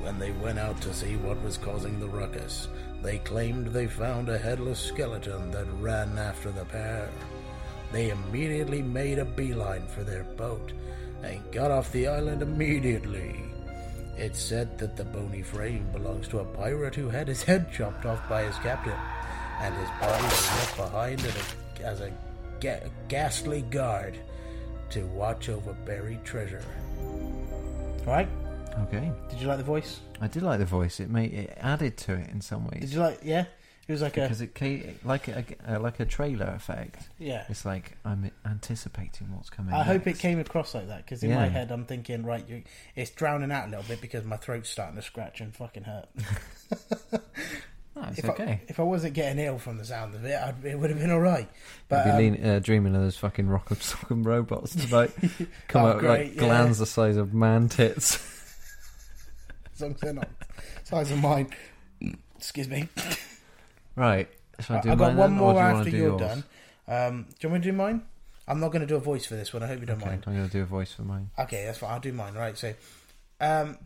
when 0.00 0.18
they 0.18 0.30
went 0.32 0.58
out 0.58 0.80
to 0.80 0.94
see 0.94 1.16
what 1.16 1.40
was 1.42 1.58
causing 1.58 2.00
the 2.00 2.08
ruckus, 2.08 2.68
they 3.02 3.18
claimed 3.18 3.66
they 3.66 3.86
found 3.86 4.30
a 4.30 4.38
headless 4.38 4.78
skeleton 4.80 5.50
that 5.50 5.66
ran 5.80 6.16
after 6.16 6.50
the 6.50 6.64
pair. 6.64 7.10
They 7.92 8.08
immediately 8.08 8.80
made 8.80 9.18
a 9.18 9.24
beeline 9.26 9.86
for 9.86 10.02
their 10.02 10.24
boat 10.24 10.72
and 11.22 11.40
got 11.52 11.70
off 11.70 11.92
the 11.92 12.08
island 12.08 12.40
immediately. 12.40 13.44
It's 14.16 14.40
said 14.40 14.78
that 14.78 14.96
the 14.96 15.04
bony 15.04 15.42
frame 15.42 15.86
belongs 15.92 16.26
to 16.28 16.40
a 16.40 16.44
pirate 16.44 16.94
who 16.94 17.08
had 17.08 17.28
his 17.28 17.42
head 17.42 17.70
chopped 17.72 18.06
off 18.06 18.26
by 18.28 18.44
his 18.44 18.56
captain, 18.56 18.98
and 19.62 19.74
his 19.76 19.88
body 20.00 20.22
was 20.24 20.50
left 20.50 20.76
behind 20.76 21.20
in 21.20 21.32
a, 21.82 21.86
as 21.86 22.00
a 22.00 22.12
ga- 22.60 22.82
ghastly 23.08 23.62
guard 23.62 24.18
to 24.90 25.06
watch 25.06 25.48
over 25.48 25.72
buried 25.72 26.22
treasure. 26.24 26.62
Alright, 28.00 28.28
Okay. 28.88 29.12
did 29.30 29.40
you 29.40 29.46
like 29.46 29.58
the 29.58 29.64
voice? 29.64 30.00
I 30.20 30.26
did 30.28 30.42
like 30.42 30.58
the 30.58 30.64
voice. 30.66 30.98
It 31.00 31.08
made 31.10 31.32
it 31.32 31.56
added 31.60 31.96
to 31.98 32.14
it 32.14 32.28
in 32.30 32.40
some 32.40 32.66
ways. 32.66 32.80
Did 32.80 32.92
you 32.92 33.00
like, 33.00 33.20
yeah? 33.22 33.44
It 33.88 33.92
was 33.92 34.02
like 34.02 34.16
a, 34.16 34.22
because 34.22 34.40
it 34.40 35.04
like 35.04 35.26
a, 35.28 35.44
a 35.66 35.78
like 35.80 35.98
a 35.98 36.04
trailer 36.04 36.46
effect. 36.46 37.08
yeah. 37.18 37.44
It's 37.48 37.64
like 37.64 37.96
I'm 38.04 38.30
anticipating 38.46 39.34
what's 39.34 39.50
coming. 39.50 39.74
I 39.74 39.82
hope 39.82 40.06
it 40.06 40.18
came 40.20 40.38
across 40.38 40.72
like 40.74 40.86
that 40.88 41.04
because 41.04 41.22
in 41.24 41.34
my 41.34 41.48
head 41.48 41.72
I'm 41.72 41.84
thinking, 41.84 42.24
right, 42.24 42.48
you, 42.48 42.62
it's 42.94 43.10
drowning 43.10 43.50
out 43.50 43.66
a 43.66 43.70
little 43.70 43.84
bit 43.88 44.00
because 44.00 44.24
my 44.24 44.36
throat's 44.36 44.70
starting 44.70 44.96
to 44.96 45.02
scratch 45.02 45.40
and 45.40 45.54
fucking 45.54 45.82
hurt. 45.82 46.06
No, 47.94 48.02
it's 48.08 48.18
if 48.20 48.24
okay. 48.30 48.44
I, 48.44 48.60
if 48.68 48.80
I 48.80 48.84
wasn't 48.84 49.12
getting 49.14 49.44
ill 49.44 49.58
from 49.58 49.76
the 49.76 49.84
sound 49.84 50.14
of 50.14 50.24
it, 50.24 50.34
I'd, 50.34 50.64
it 50.64 50.78
would 50.78 50.88
have 50.90 50.98
been 50.98 51.10
all 51.10 51.20
right. 51.20 51.48
But 51.88 52.06
You'd 52.06 52.12
um, 52.12 52.18
be 52.18 52.30
lean, 52.30 52.46
uh, 52.46 52.58
dreaming 52.60 52.94
of 52.96 53.02
those 53.02 53.16
fucking 53.18 53.46
rock'em 53.46 53.76
sock'em 53.76 54.24
robots 54.24 54.74
to 54.74 54.94
like 54.96 55.14
come 55.68 55.84
Oh, 55.84 55.88
out 55.88 55.98
great, 55.98 56.08
like 56.28 56.34
yeah. 56.36 56.40
glands 56.40 56.78
the 56.78 56.86
size 56.86 57.16
of 57.18 57.34
man 57.34 57.68
tits. 57.68 58.14
as 59.74 59.80
long 59.82 59.94
as 59.94 60.00
they're 60.00 60.12
not 60.14 60.28
size 60.84 61.10
of 61.10 61.18
mine. 61.20 61.48
Excuse 62.36 62.68
me. 62.68 62.88
right. 63.96 64.28
Shall 64.60 64.76
I 64.76 64.80
do 64.80 64.90
I've 64.92 64.98
got 64.98 65.14
one 65.14 65.30
then, 65.30 65.38
more 65.38 65.52
you 65.54 65.58
after 65.60 65.90
do 65.90 65.96
you're 65.96 66.08
yours? 66.18 66.20
done. 66.20 66.44
Um, 66.88 67.22
do 67.28 67.34
you 67.40 67.48
want 67.50 67.60
me 67.62 67.66
to 67.66 67.72
do 67.72 67.76
mine? 67.76 68.02
I'm 68.48 68.58
not 68.60 68.68
going 68.72 68.80
to 68.80 68.86
do 68.86 68.96
a 68.96 69.00
voice 69.00 69.24
for 69.26 69.34
this 69.36 69.52
one. 69.52 69.62
I 69.62 69.66
hope 69.68 69.80
you 69.80 69.86
don't 69.86 69.98
Okay, 69.98 70.06
mind. 70.10 70.24
I'm 70.26 70.34
going 70.34 70.46
to 70.48 70.52
do 70.52 70.62
a 70.62 70.66
voice 70.66 70.92
for 70.92 71.02
mine. 71.02 71.30
Okay, 71.38 71.64
that's 71.64 71.78
fine. 71.78 71.90
I'll 71.92 72.00
do 72.00 72.12
mine. 72.12 72.34
Right. 72.34 72.56
So, 72.58 72.74
um, 73.40 73.78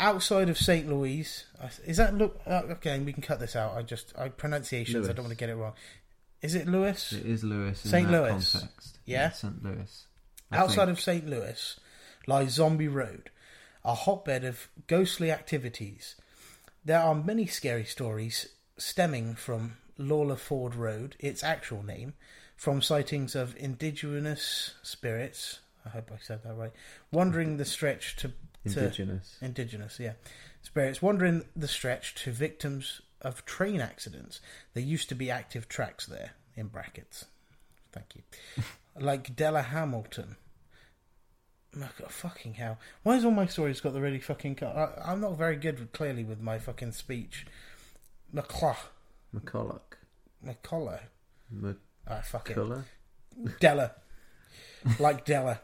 outside 0.00 0.48
of 0.48 0.58
St. 0.58 0.88
Louis, 0.88 1.44
is 1.84 1.96
that 1.96 2.16
look? 2.16 2.40
Uh, 2.46 2.62
okay, 2.70 2.98
we 2.98 3.12
can 3.12 3.22
cut 3.22 3.40
this 3.40 3.56
out. 3.56 3.76
I 3.76 3.82
just 3.82 4.12
I 4.18 4.28
pronunciations. 4.28 5.08
I 5.08 5.12
don't 5.12 5.24
want 5.24 5.30
to 5.30 5.36
get 5.36 5.48
it 5.50 5.56
wrong. 5.56 5.74
Is 6.40 6.54
it 6.54 6.68
Lewis? 6.68 7.12
It 7.12 7.26
is 7.26 7.42
Lewis. 7.42 7.84
In 7.84 7.90
St. 7.90 8.10
Louis. 8.10 8.52
Context. 8.52 8.98
Yeah? 9.04 9.30
St. 9.30 9.62
Louis. 9.62 10.06
I 10.50 10.56
Outside 10.58 10.86
think. 10.86 10.98
of 10.98 11.00
St. 11.00 11.28
Louis 11.28 11.80
lies 12.26 12.50
Zombie 12.52 12.88
Road, 12.88 13.30
a 13.84 13.94
hotbed 13.94 14.44
of 14.44 14.68
ghostly 14.86 15.30
activities. 15.32 16.14
There 16.84 17.00
are 17.00 17.14
many 17.14 17.46
scary 17.46 17.84
stories 17.84 18.48
stemming 18.76 19.34
from 19.34 19.76
Lawler 19.98 20.36
Ford 20.36 20.74
Road, 20.74 21.16
its 21.18 21.42
actual 21.42 21.82
name, 21.82 22.14
from 22.56 22.80
sightings 22.82 23.34
of 23.34 23.56
indigenous 23.58 24.74
spirits. 24.82 25.58
I 25.84 25.90
hope 25.90 26.10
I 26.12 26.18
said 26.20 26.44
that 26.44 26.54
right. 26.54 26.72
Wandering 27.10 27.56
the 27.56 27.64
stretch 27.64 28.16
to 28.16 28.32
indigenous. 28.76 29.36
indigenous, 29.40 30.00
yeah, 30.00 30.12
spirits 30.62 31.02
wandering 31.02 31.44
the 31.54 31.68
stretch 31.68 32.14
to 32.22 32.32
victims 32.32 33.00
of 33.22 33.44
train 33.44 33.80
accidents. 33.80 34.40
There 34.74 34.82
used 34.82 35.08
to 35.08 35.14
be 35.14 35.30
active 35.30 35.68
tracks 35.68 36.06
there 36.06 36.32
in 36.56 36.68
brackets. 36.68 37.26
Thank 37.92 38.14
you. 38.14 38.22
like 38.98 39.34
Della 39.34 39.62
Hamilton. 39.62 40.36
My 41.74 41.88
God, 41.98 42.10
fucking 42.10 42.54
hell! 42.54 42.78
Why 43.02 43.14
has 43.14 43.24
all 43.24 43.30
my 43.30 43.46
stories 43.46 43.80
got 43.80 43.92
the 43.92 44.00
really 44.00 44.20
fucking? 44.20 44.56
Co- 44.56 44.68
I, 44.68 45.12
I'm 45.12 45.20
not 45.20 45.36
very 45.36 45.56
good, 45.56 45.78
with, 45.78 45.92
clearly, 45.92 46.24
with 46.24 46.40
my 46.40 46.58
fucking 46.58 46.92
speech. 46.92 47.46
McClaw, 48.34 48.76
McCulloch. 49.34 49.80
McCullough. 50.44 51.00
Ah, 52.06 52.22
fuck 52.24 52.50
it. 52.50 52.54
Della, 53.60 53.94
like 54.98 55.24
Della. 55.26 55.60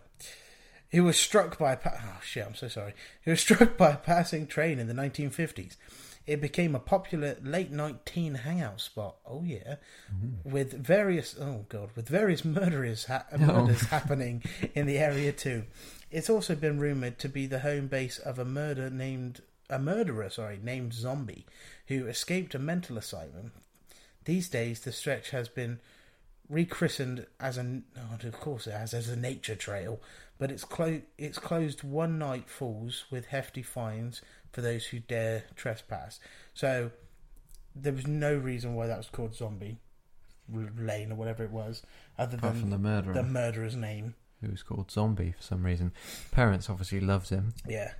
He 0.94 1.00
was 1.00 1.18
struck 1.18 1.58
by 1.58 1.72
a 1.72 1.76
pa- 1.76 2.00
oh 2.00 2.20
shit. 2.22 2.46
I'm 2.46 2.54
so 2.54 2.68
sorry. 2.68 2.94
He 3.20 3.30
was 3.30 3.40
struck 3.46 3.76
by 3.76 3.90
a 3.90 3.96
passing 3.96 4.46
train 4.46 4.78
in 4.78 4.86
the 4.86 4.94
1950s. 4.94 5.76
It 6.24 6.40
became 6.40 6.74
a 6.76 6.78
popular 6.78 7.36
late 7.42 7.72
night 7.72 8.06
teen 8.06 8.36
hangout 8.36 8.80
spot. 8.80 9.16
Oh 9.26 9.42
yeah, 9.42 9.76
mm-hmm. 10.14 10.48
with 10.48 10.72
various 10.72 11.34
oh 11.38 11.66
god, 11.68 11.90
with 11.96 12.08
various 12.08 12.44
murderers 12.44 13.06
ha- 13.06 13.26
oh. 13.32 13.38
murders 13.38 13.82
happening 13.82 14.44
in 14.74 14.86
the 14.86 14.98
area 14.98 15.32
too. 15.32 15.64
It's 16.12 16.30
also 16.30 16.54
been 16.54 16.78
rumored 16.78 17.18
to 17.18 17.28
be 17.28 17.46
the 17.46 17.58
home 17.58 17.88
base 17.88 18.20
of 18.20 18.38
a 18.38 18.44
murder 18.44 18.88
named 18.88 19.42
a 19.68 19.80
murderer, 19.80 20.30
sorry, 20.30 20.60
named 20.62 20.94
Zombie, 20.94 21.44
who 21.88 22.06
escaped 22.06 22.54
a 22.54 22.58
mental 22.60 22.96
asylum. 22.96 23.50
These 24.24 24.48
days, 24.48 24.80
the 24.80 24.92
stretch 24.92 25.30
has 25.30 25.48
been 25.48 25.80
rechristened 26.48 27.26
as 27.40 27.56
an 27.58 27.84
oh, 27.96 28.26
of 28.26 28.40
course 28.40 28.66
it 28.66 28.72
has 28.72 28.92
as 28.94 29.08
a 29.08 29.16
nature 29.16 29.54
trail, 29.56 30.00
but 30.38 30.50
it's 30.50 30.64
clo- 30.64 31.02
it's 31.18 31.38
closed 31.38 31.82
one 31.82 32.18
night 32.18 32.48
falls 32.48 33.04
with 33.10 33.26
hefty 33.26 33.62
fines 33.62 34.20
for 34.52 34.60
those 34.60 34.86
who 34.86 35.00
dare 35.00 35.44
trespass. 35.56 36.20
So 36.52 36.90
there 37.74 37.92
was 37.92 38.06
no 38.06 38.34
reason 38.36 38.74
why 38.74 38.86
that 38.86 38.98
was 38.98 39.08
called 39.08 39.34
Zombie 39.34 39.78
Lane 40.78 41.10
or 41.10 41.14
whatever 41.14 41.42
it 41.44 41.50
was, 41.50 41.82
other 42.18 42.36
Apart 42.36 42.52
than 42.54 42.60
from 42.62 42.70
the 42.70 42.78
murderer, 42.78 43.14
the 43.14 43.22
murderer's 43.22 43.74
name. 43.76 44.14
who 44.42 44.50
was 44.50 44.62
called 44.62 44.90
Zombie 44.90 45.32
for 45.36 45.42
some 45.42 45.64
reason. 45.64 45.92
Parents 46.30 46.68
obviously 46.68 47.00
loved 47.00 47.30
him. 47.30 47.54
Yeah, 47.66 47.92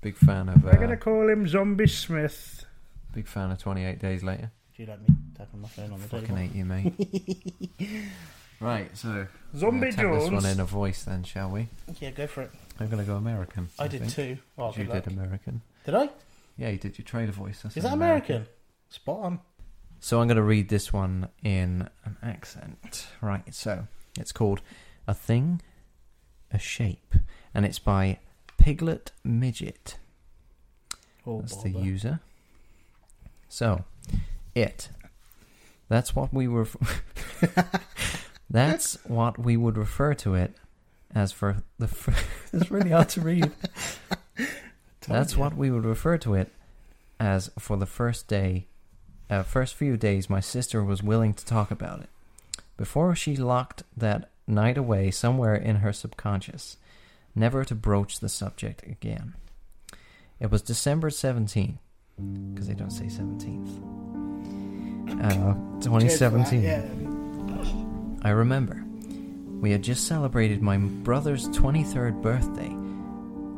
Big 0.00 0.16
fan 0.16 0.48
of. 0.48 0.64
we're 0.64 0.70
Uh, 0.72 0.76
gonna 0.80 0.96
call 0.96 1.28
him 1.28 1.46
Zombie 1.46 1.86
Smith. 1.86 2.66
big 3.14 3.28
fan 3.28 3.50
of 3.52 3.58
Twenty 3.58 3.84
Eight 3.84 4.00
Days 4.00 4.22
Later. 4.24 4.50
Do 4.76 4.82
you 4.82 4.88
like 4.88 5.00
me 5.08 5.14
tapping 5.44 5.60
my 5.60 5.68
phone 5.68 5.92
on 5.92 6.00
the 6.00 6.06
Fucking 6.08 6.26
table? 6.26 6.36
hate 6.38 6.54
you, 6.54 6.64
mate. 6.64 8.08
right, 8.60 8.96
so 8.96 9.26
Zombie 9.56 9.86
we'll 9.86 9.92
tap 9.92 10.12
this 10.20 10.30
one 10.30 10.46
in 10.46 10.60
a 10.60 10.64
voice 10.64 11.02
then, 11.04 11.24
shall 11.24 11.50
we? 11.50 11.68
Yeah, 12.00 12.10
go 12.10 12.26
for 12.26 12.42
it. 12.42 12.50
I'm 12.78 12.88
gonna 12.88 13.04
go 13.04 13.16
American. 13.16 13.68
I 13.78 13.88
did 13.88 14.02
think. 14.02 14.12
too. 14.12 14.38
Oh, 14.58 14.72
You 14.76 14.84
luck. 14.84 15.04
did 15.04 15.12
American. 15.12 15.62
Did 15.84 15.94
I? 15.94 16.10
Yeah, 16.56 16.68
you 16.70 16.78
did 16.78 16.98
your 16.98 17.04
trailer 17.04 17.32
voice. 17.32 17.60
That's 17.62 17.76
Is 17.76 17.82
that 17.82 17.92
American? 17.92 18.46
Spot 18.88 19.18
on. 19.24 19.40
So 20.00 20.20
I'm 20.20 20.26
going 20.26 20.36
to 20.36 20.42
read 20.42 20.68
this 20.68 20.92
one 20.92 21.28
in 21.44 21.88
an 22.04 22.16
accent. 22.22 23.06
Right, 23.20 23.54
so 23.54 23.86
it's 24.18 24.32
called 24.32 24.60
A 25.06 25.14
Thing, 25.14 25.62
A 26.50 26.58
Shape, 26.58 27.14
and 27.54 27.64
it's 27.64 27.78
by 27.78 28.18
Piglet 28.58 29.12
Midget. 29.24 29.96
Oh, 31.26 31.40
That's 31.40 31.62
the 31.62 31.70
user. 31.70 32.20
So, 33.48 33.84
it. 34.56 34.88
That's 35.92 36.16
what 36.16 36.32
we 36.32 36.48
were. 36.48 36.66
that's 38.48 38.96
what 39.04 39.38
we 39.38 39.58
would 39.58 39.76
refer 39.76 40.14
to 40.14 40.34
it 40.34 40.54
as 41.14 41.32
for 41.32 41.58
the. 41.78 41.86
Fir- 41.86 42.14
it's 42.54 42.70
really 42.70 42.88
hard 42.88 43.10
to 43.10 43.20
read. 43.20 43.52
That's 45.06 45.34
ya. 45.34 45.38
what 45.38 45.54
we 45.54 45.70
would 45.70 45.84
refer 45.84 46.16
to 46.16 46.32
it 46.32 46.50
as 47.20 47.50
for 47.58 47.76
the 47.76 47.84
first 47.84 48.26
day, 48.26 48.68
uh, 49.28 49.42
first 49.42 49.74
few 49.74 49.98
days. 49.98 50.30
My 50.30 50.40
sister 50.40 50.82
was 50.82 51.02
willing 51.02 51.34
to 51.34 51.44
talk 51.44 51.70
about 51.70 52.00
it 52.00 52.08
before 52.78 53.14
she 53.14 53.36
locked 53.36 53.82
that 53.94 54.30
night 54.46 54.78
away 54.78 55.10
somewhere 55.10 55.54
in 55.54 55.76
her 55.76 55.92
subconscious, 55.92 56.78
never 57.34 57.66
to 57.66 57.74
broach 57.74 58.18
the 58.18 58.30
subject 58.30 58.82
again. 58.84 59.34
It 60.40 60.50
was 60.50 60.62
December 60.62 61.10
17th, 61.10 61.76
because 62.54 62.66
they 62.66 62.72
don't 62.72 62.90
say 62.90 63.04
17th. 63.04 64.31
Uh, 65.22 65.28
Cheers 65.28 65.54
for 65.54 65.82
2017. 65.82 66.62
Yeah. 66.62 66.82
I 68.28 68.30
remember. 68.30 68.84
We 69.60 69.70
had 69.70 69.82
just 69.82 70.06
celebrated 70.06 70.60
my 70.62 70.76
brother's 70.78 71.48
23rd 71.50 72.20
birthday. 72.22 72.70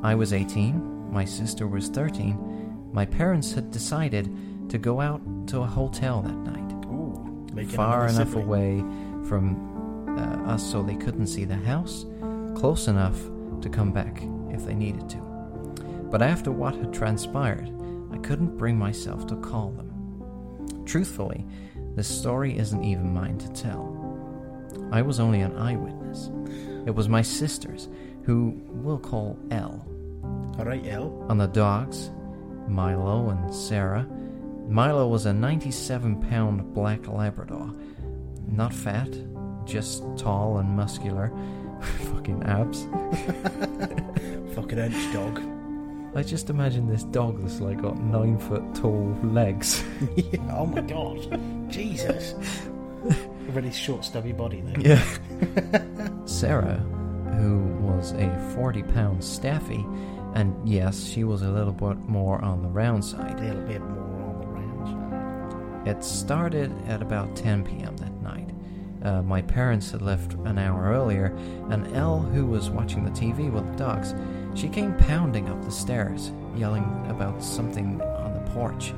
I 0.06 0.14
was 0.14 0.32
18, 0.34 1.10
my 1.12 1.24
sister 1.24 1.66
was 1.66 1.88
13. 1.88 2.90
My 2.92 3.06
parents 3.06 3.52
had 3.52 3.70
decided 3.70 4.30
to 4.68 4.78
go 4.78 5.00
out 5.00 5.22
to 5.48 5.60
a 5.60 5.66
hotel 5.66 6.20
that 6.22 6.36
night, 6.36 6.72
Ooh, 6.86 7.66
far 7.68 8.06
enough 8.08 8.28
sibling. 8.28 8.44
away 8.44 8.78
from 9.28 10.18
uh, 10.18 10.52
us 10.52 10.62
so 10.70 10.82
they 10.82 10.96
couldn't 10.96 11.26
see 11.26 11.44
the 11.46 11.56
house, 11.56 12.04
close 12.54 12.86
enough 12.88 13.18
to 13.62 13.68
come 13.70 13.90
back 13.92 14.22
if 14.50 14.64
they 14.66 14.74
needed 14.74 15.08
to. 15.10 15.16
But 16.10 16.20
after 16.22 16.52
what 16.52 16.74
had 16.76 16.92
transpired, 16.92 17.70
I 18.12 18.18
couldn't 18.18 18.58
bring 18.58 18.78
myself 18.78 19.26
to 19.28 19.36
call 19.36 19.70
them. 19.70 19.83
Truthfully, 20.84 21.44
this 21.94 22.08
story 22.08 22.58
isn't 22.58 22.84
even 22.84 23.14
mine 23.14 23.38
to 23.38 23.52
tell. 23.52 23.94
I 24.92 25.02
was 25.02 25.20
only 25.20 25.40
an 25.40 25.56
eyewitness. 25.56 26.30
It 26.86 26.94
was 26.94 27.08
my 27.08 27.22
sister's, 27.22 27.88
who 28.24 28.60
we'll 28.66 28.98
call 28.98 29.38
L. 29.50 29.86
All 30.58 30.64
right, 30.64 30.86
L. 30.86 31.24
On 31.28 31.38
the 31.38 31.46
dogs, 31.46 32.10
Milo 32.68 33.30
and 33.30 33.54
Sarah. 33.54 34.06
Milo 34.68 35.08
was 35.08 35.26
a 35.26 35.32
97 35.32 36.20
pound 36.22 36.74
black 36.74 37.06
Labrador. 37.08 37.74
Not 38.46 38.72
fat, 38.72 39.08
just 39.64 40.02
tall 40.16 40.58
and 40.58 40.68
muscular. 40.70 41.32
Fucking 42.12 42.42
abs. 42.44 42.84
Fucking 44.54 44.78
hench 44.78 45.12
dog. 45.12 45.53
I 46.16 46.22
just 46.22 46.48
imagine 46.48 46.86
this 46.86 47.02
dog 47.04 47.42
that's 47.42 47.60
like 47.60 47.82
got 47.82 47.98
nine 47.98 48.38
foot 48.38 48.62
tall 48.74 49.16
legs. 49.24 49.84
yeah, 50.16 50.56
oh 50.56 50.66
my 50.66 50.80
god. 50.82 51.70
Jesus. 51.70 52.34
A 53.04 53.52
really 53.52 53.72
short, 53.72 54.04
stubby 54.04 54.32
body 54.32 54.60
though. 54.60 54.80
Yeah. 54.80 55.04
Sarah, 56.24 56.78
who 57.38 57.58
was 57.84 58.12
a 58.12 58.52
40 58.54 58.82
pound 58.84 59.24
staffy, 59.24 59.84
and 60.34 60.56
yes, 60.68 61.04
she 61.04 61.24
was 61.24 61.42
a 61.42 61.50
little 61.50 61.72
bit 61.72 61.98
more 62.08 62.40
on 62.42 62.62
the 62.62 62.68
round 62.68 63.04
side. 63.04 63.34
A 63.34 63.38
side. 63.38 63.40
little 63.40 63.62
bit 63.62 63.80
more 63.82 64.22
on 64.22 64.40
the 64.40 64.46
rounds. 64.46 65.88
It 65.88 66.04
started 66.04 66.72
at 66.86 67.02
about 67.02 67.34
10 67.34 67.64
p.m. 67.64 67.96
that 67.96 68.12
night. 68.22 68.50
Uh, 69.02 69.20
my 69.20 69.42
parents 69.42 69.90
had 69.90 70.00
left 70.00 70.32
an 70.44 70.58
hour 70.58 70.84
earlier, 70.84 71.26
and 71.70 71.86
Elle, 71.94 72.20
who 72.20 72.46
was 72.46 72.70
watching 72.70 73.04
the 73.04 73.10
TV 73.10 73.52
with 73.52 73.70
the 73.72 73.76
dogs, 73.76 74.14
she 74.54 74.68
came 74.68 74.96
pounding 74.96 75.48
up 75.48 75.62
the 75.64 75.70
stairs, 75.70 76.32
yelling 76.54 76.84
about 77.08 77.42
something 77.42 78.00
on 78.00 78.34
the 78.34 78.50
porch. 78.50 78.94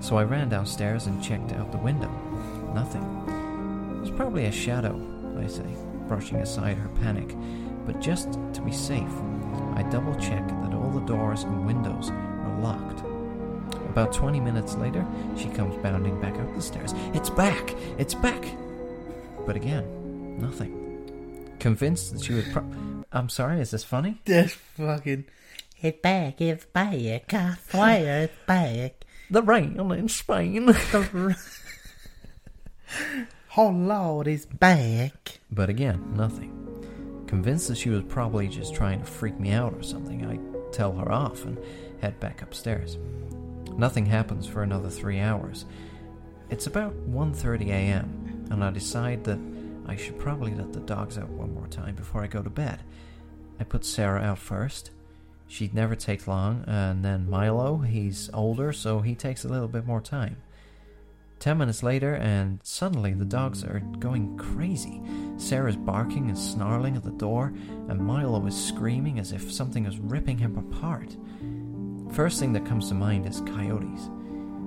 So 0.00 0.16
I 0.16 0.24
ran 0.24 0.48
downstairs 0.48 1.06
and 1.06 1.22
checked 1.22 1.52
out 1.52 1.72
the 1.72 1.78
window. 1.78 2.10
Nothing. 2.74 3.02
It 3.96 4.00
was 4.00 4.10
probably 4.10 4.46
a 4.46 4.52
shadow, 4.52 5.00
I 5.38 5.46
say, 5.46 5.66
brushing 6.06 6.38
aside 6.38 6.76
her 6.76 6.88
panic. 7.00 7.34
But 7.86 8.00
just 8.00 8.32
to 8.52 8.60
be 8.60 8.72
safe, 8.72 9.12
I 9.74 9.82
double 9.90 10.14
checked 10.16 10.48
that 10.48 10.74
all 10.74 10.90
the 10.90 11.06
doors 11.06 11.44
and 11.44 11.66
windows 11.66 12.10
were 12.10 12.58
locked. 12.60 13.00
About 13.90 14.12
20 14.12 14.40
minutes 14.40 14.74
later, 14.74 15.04
she 15.36 15.48
comes 15.48 15.74
bounding 15.82 16.20
back 16.20 16.34
up 16.34 16.54
the 16.54 16.62
stairs. 16.62 16.94
It's 17.14 17.30
back! 17.30 17.74
It's 17.98 18.14
back! 18.14 18.44
But 19.46 19.56
again, 19.56 20.38
nothing. 20.38 21.54
Convinced 21.58 22.12
that 22.12 22.22
she 22.22 22.34
would 22.34 22.52
pro- 22.52 22.97
I'm 23.12 23.28
sorry, 23.28 23.60
is 23.60 23.70
this 23.70 23.84
funny? 23.84 24.20
This 24.24 24.52
fucking. 24.52 25.24
It's 25.80 26.00
back, 26.00 26.40
it's 26.40 26.64
back, 26.66 27.32
I 27.32 27.56
swear 27.70 28.24
it's 28.24 28.34
back. 28.46 29.04
The 29.30 29.42
rain 29.42 29.78
in 29.78 30.08
Spain. 30.08 30.66
The 30.66 31.08
r- 31.14 31.36
oh 33.56 33.68
lord, 33.68 34.26
it's 34.26 34.46
back. 34.46 35.38
But 35.50 35.70
again, 35.70 36.14
nothing. 36.16 36.54
Convinced 37.28 37.68
that 37.68 37.76
she 37.76 37.90
was 37.90 38.02
probably 38.04 38.48
just 38.48 38.74
trying 38.74 39.00
to 39.00 39.04
freak 39.04 39.38
me 39.38 39.52
out 39.52 39.74
or 39.74 39.82
something, 39.82 40.24
I 40.26 40.38
tell 40.72 40.92
her 40.96 41.12
off 41.12 41.44
and 41.44 41.58
head 42.00 42.18
back 42.20 42.42
upstairs. 42.42 42.98
Nothing 43.76 44.06
happens 44.06 44.46
for 44.46 44.62
another 44.62 44.90
three 44.90 45.20
hours. 45.20 45.64
It's 46.50 46.66
about 46.66 46.94
1.30 47.08 47.68
a.m., 47.68 48.46
and 48.50 48.64
I 48.64 48.70
decide 48.70 49.24
that 49.24 49.38
I 49.88 49.96
should 49.96 50.18
probably 50.18 50.54
let 50.54 50.72
the 50.72 50.80
dogs 50.80 51.18
out 51.18 51.30
one 51.30 51.54
more 51.54 51.66
time 51.66 51.94
before 51.94 52.22
I 52.22 52.26
go 52.26 52.42
to 52.42 52.50
bed. 52.50 52.82
I 53.58 53.64
put 53.64 53.84
Sarah 53.84 54.20
out 54.20 54.38
first. 54.38 54.90
She'd 55.46 55.74
never 55.74 55.96
take 55.96 56.26
long, 56.26 56.62
and 56.66 57.02
then 57.04 57.28
Milo, 57.28 57.78
he's 57.78 58.28
older, 58.34 58.72
so 58.72 59.00
he 59.00 59.14
takes 59.14 59.44
a 59.44 59.48
little 59.48 59.66
bit 59.66 59.86
more 59.86 60.02
time. 60.02 60.36
Ten 61.38 61.56
minutes 61.56 61.82
later, 61.82 62.16
and 62.16 62.60
suddenly 62.62 63.14
the 63.14 63.24
dogs 63.24 63.64
are 63.64 63.80
going 63.98 64.36
crazy. 64.36 65.00
Sarah's 65.36 65.76
barking 65.76 66.28
and 66.28 66.38
snarling 66.38 66.96
at 66.96 67.04
the 67.04 67.12
door, 67.12 67.54
and 67.88 67.98
Milo 67.98 68.44
is 68.46 68.62
screaming 68.62 69.18
as 69.18 69.32
if 69.32 69.50
something 69.50 69.86
is 69.86 69.98
ripping 69.98 70.36
him 70.36 70.58
apart. 70.58 71.16
First 72.12 72.40
thing 72.40 72.52
that 72.54 72.66
comes 72.66 72.88
to 72.88 72.94
mind 72.94 73.26
is 73.26 73.40
coyotes. 73.42 74.10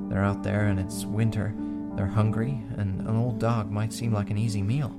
They're 0.10 0.23
out 0.23 0.43
there 0.43 0.68
and 0.68 0.80
it's 0.80 1.06
winter, 1.06 1.53
they're 1.95 2.07
hungry, 2.07 2.61
and 2.77 3.01
an 3.01 3.15
old 3.15 3.39
dog 3.39 3.72
might 3.72 3.93
seem 3.93 4.13
like 4.13 4.30
an 4.30 4.38
easy 4.38 4.61
meal. 4.61 4.89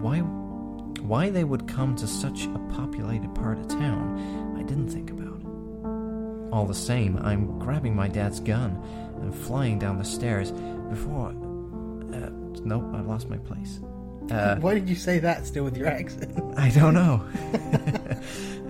Why 0.00 0.20
why 0.20 1.30
they 1.30 1.44
would 1.44 1.66
come 1.66 1.96
to 1.96 2.06
such 2.06 2.44
a 2.44 2.58
populated 2.70 3.34
part 3.34 3.58
of 3.58 3.68
town, 3.68 4.56
I 4.58 4.62
didn't 4.62 4.88
think 4.88 5.10
about. 5.10 6.52
All 6.52 6.66
the 6.66 6.74
same, 6.74 7.16
I'm 7.18 7.58
grabbing 7.58 7.94
my 7.94 8.08
dad's 8.08 8.40
gun 8.40 8.82
and 9.22 9.34
flying 9.34 9.78
down 9.78 9.98
the 9.98 10.04
stairs 10.04 10.50
before. 10.90 11.28
Uh, 11.28 12.30
nope, 12.64 12.84
I've 12.94 13.06
lost 13.06 13.28
my 13.28 13.38
place. 13.38 13.80
Uh, 14.30 14.56
Why 14.56 14.74
did 14.74 14.88
you 14.88 14.96
say 14.96 15.18
that 15.20 15.46
still 15.46 15.64
with 15.64 15.76
your 15.76 15.88
accent? 15.88 16.38
I 16.58 16.68
don't 16.70 16.94
know. 16.94 17.24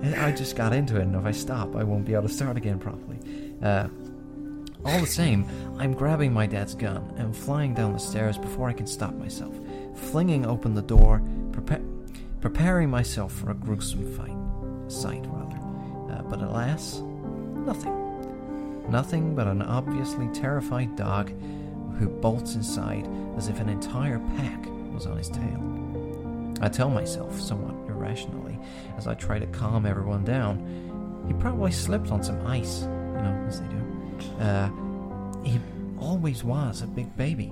I 0.17 0.31
just 0.31 0.55
got 0.55 0.73
into 0.73 0.97
it, 0.97 1.03
and 1.03 1.15
if 1.15 1.25
I 1.25 1.31
stop, 1.31 1.75
I 1.75 1.83
won't 1.83 2.05
be 2.05 2.13
able 2.13 2.27
to 2.27 2.33
start 2.33 2.57
again 2.57 2.79
properly. 2.79 3.19
Uh, 3.61 3.87
all 4.85 4.99
the 4.99 5.07
same, 5.07 5.45
I'm 5.77 5.93
grabbing 5.93 6.33
my 6.33 6.47
dad's 6.47 6.73
gun 6.73 7.13
and 7.17 7.35
flying 7.35 7.73
down 7.73 7.93
the 7.93 7.99
stairs 7.99 8.37
before 8.37 8.69
I 8.69 8.73
can 8.73 8.87
stop 8.87 9.13
myself, 9.13 9.53
flinging 9.93 10.45
open 10.45 10.73
the 10.73 10.81
door, 10.81 11.21
prepa- 11.51 11.85
preparing 12.41 12.89
myself 12.89 13.33
for 13.33 13.51
a 13.51 13.53
gruesome 13.53 14.05
fight. 14.15 14.91
Sight, 14.91 15.25
rather. 15.27 15.57
Uh, 16.13 16.23
but 16.23 16.41
alas, 16.41 16.99
nothing. 16.99 17.95
Nothing 18.89 19.35
but 19.35 19.47
an 19.47 19.61
obviously 19.61 20.27
terrified 20.29 20.95
dog 20.95 21.29
who 21.97 22.07
bolts 22.07 22.55
inside 22.55 23.07
as 23.37 23.49
if 23.49 23.59
an 23.59 23.69
entire 23.69 24.19
pack 24.37 24.65
was 24.93 25.05
on 25.05 25.17
his 25.17 25.29
tail. 25.29 26.57
I 26.61 26.69
tell 26.69 26.89
myself, 26.89 27.39
somewhat 27.39 27.75
irrationally, 27.89 28.57
as 28.97 29.07
I 29.07 29.13
try 29.13 29.39
to 29.39 29.47
calm 29.47 29.85
everyone 29.85 30.23
down, 30.23 31.25
he 31.27 31.33
probably 31.33 31.71
slipped 31.71 32.11
on 32.11 32.23
some 32.23 32.45
ice, 32.47 32.81
you 32.81 32.87
know, 32.87 33.45
as 33.47 33.61
they 33.61 33.67
do. 33.67 33.98
Uh, 34.39 34.69
he 35.43 35.59
always 35.99 36.43
was 36.43 36.81
a 36.81 36.87
big 36.87 37.15
baby, 37.17 37.51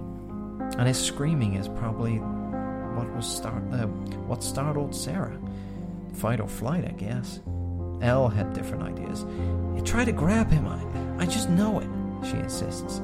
and 0.77 0.87
his 0.87 0.99
screaming 0.99 1.55
is 1.55 1.67
probably 1.67 2.17
what 2.17 3.13
was 3.15 3.27
start 3.27 3.63
uh, 3.71 3.85
what 4.27 4.43
startled 4.43 4.95
Sarah. 4.95 5.37
Fight 6.13 6.39
or 6.39 6.47
flight, 6.47 6.85
I 6.85 6.93
guess. 6.93 7.41
Elle 8.01 8.27
had 8.29 8.53
different 8.53 8.83
ideas. 8.83 9.23
You 9.75 9.81
try 9.83 10.05
to 10.05 10.11
grab 10.11 10.51
him, 10.51 10.67
I, 10.67 11.23
I 11.23 11.25
just 11.25 11.49
know 11.49 11.79
it, 11.79 11.87
she 12.25 12.37
insists. 12.37 13.01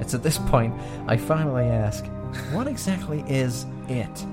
It's 0.00 0.14
at 0.14 0.22
this 0.22 0.38
point 0.48 0.74
I 1.06 1.16
finally 1.16 1.64
ask, 1.64 2.04
What 2.52 2.66
exactly 2.66 3.24
is 3.28 3.66
it? 3.88 4.26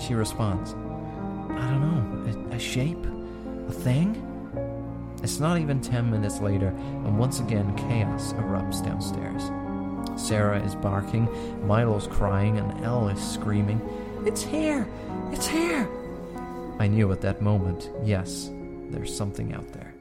She 0.00 0.14
responds, 0.14 0.72
I 0.72 1.70
don't 1.70 1.80
know, 1.80 2.50
a, 2.50 2.56
a 2.56 2.58
shape? 2.58 3.04
A 3.68 3.72
thing? 3.72 4.31
It's 5.22 5.38
not 5.40 5.58
even 5.58 5.80
ten 5.80 6.10
minutes 6.10 6.40
later, 6.40 6.68
and 6.68 7.18
once 7.18 7.40
again 7.40 7.74
chaos 7.76 8.32
erupts 8.34 8.84
downstairs. 8.84 9.50
Sarah 10.20 10.60
is 10.62 10.74
barking, 10.74 11.28
Milo's 11.66 12.06
crying, 12.06 12.58
and 12.58 12.84
Elle 12.84 13.08
is 13.08 13.20
screaming, 13.20 13.80
It's 14.26 14.42
here! 14.42 14.86
It's 15.30 15.46
here! 15.46 15.88
I 16.78 16.88
knew 16.88 17.12
at 17.12 17.20
that 17.22 17.40
moment, 17.40 17.88
yes, 18.04 18.50
there's 18.90 19.14
something 19.16 19.54
out 19.54 19.72
there. 19.72 19.94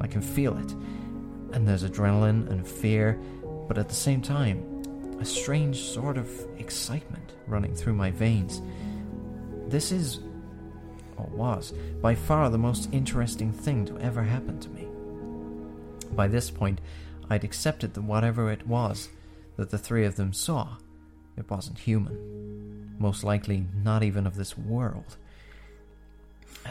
I 0.00 0.06
can 0.06 0.20
feel 0.20 0.56
it. 0.58 0.74
and 1.52 1.68
there's 1.68 1.84
adrenaline 1.84 2.50
and 2.50 2.66
fear, 2.66 3.18
but 3.68 3.78
at 3.78 3.88
the 3.88 3.94
same 3.94 4.20
time, 4.20 4.82
a 5.20 5.24
strange 5.24 5.80
sort 5.82 6.18
of 6.18 6.28
excitement 6.58 7.32
running 7.46 7.74
through 7.76 7.94
my 7.94 8.10
veins. 8.10 8.60
This 9.68 9.92
is, 9.92 10.18
or 11.16 11.26
was, 11.26 11.72
by 12.00 12.14
far 12.14 12.50
the 12.50 12.58
most 12.58 12.88
interesting 12.92 13.52
thing 13.52 13.84
to 13.86 13.98
ever 13.98 14.22
happen 14.22 14.58
to 14.60 14.68
me. 14.70 14.86
By 16.14 16.28
this 16.28 16.50
point, 16.50 16.80
I'd 17.30 17.44
accepted 17.44 17.94
that 17.94 18.02
whatever 18.02 18.50
it 18.50 18.66
was 18.66 19.08
that 19.56 19.70
the 19.70 19.78
three 19.78 20.04
of 20.04 20.16
them 20.16 20.32
saw, 20.32 20.76
it 21.36 21.50
wasn't 21.50 21.78
human. 21.78 22.96
Most 22.98 23.24
likely 23.24 23.66
not 23.82 24.02
even 24.02 24.26
of 24.26 24.36
this 24.36 24.56
world. 24.56 25.16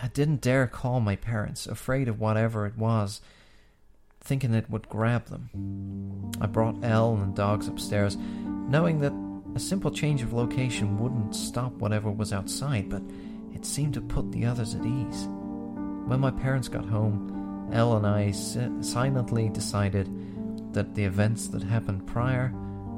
I 0.01 0.07
didn't 0.07 0.41
dare 0.41 0.67
call 0.67 0.99
my 0.99 1.15
parents, 1.15 1.67
afraid 1.67 2.07
of 2.07 2.19
whatever 2.19 2.65
it 2.65 2.77
was, 2.77 3.21
thinking 4.21 4.53
it 4.53 4.69
would 4.69 4.89
grab 4.89 5.25
them. 5.25 6.31
I 6.39 6.47
brought 6.47 6.83
Elle 6.83 7.15
and 7.15 7.33
the 7.33 7.37
dogs 7.37 7.67
upstairs, 7.67 8.17
knowing 8.17 8.99
that 9.01 9.13
a 9.55 9.59
simple 9.59 9.91
change 9.91 10.21
of 10.21 10.33
location 10.33 10.97
wouldn't 10.99 11.35
stop 11.35 11.73
whatever 11.73 12.09
was 12.09 12.33
outside, 12.33 12.89
but 12.89 13.03
it 13.53 13.65
seemed 13.65 13.93
to 13.93 14.01
put 14.01 14.31
the 14.31 14.45
others 14.45 14.75
at 14.75 14.85
ease. 14.85 15.27
When 16.05 16.19
my 16.19 16.31
parents 16.31 16.67
got 16.67 16.85
home, 16.85 17.69
Elle 17.71 17.97
and 17.97 18.05
I 18.05 18.31
silently 18.31 19.49
decided 19.49 20.09
that 20.73 20.95
the 20.95 21.05
events 21.05 21.47
that 21.47 21.63
happened 21.63 22.05
prior 22.07 22.51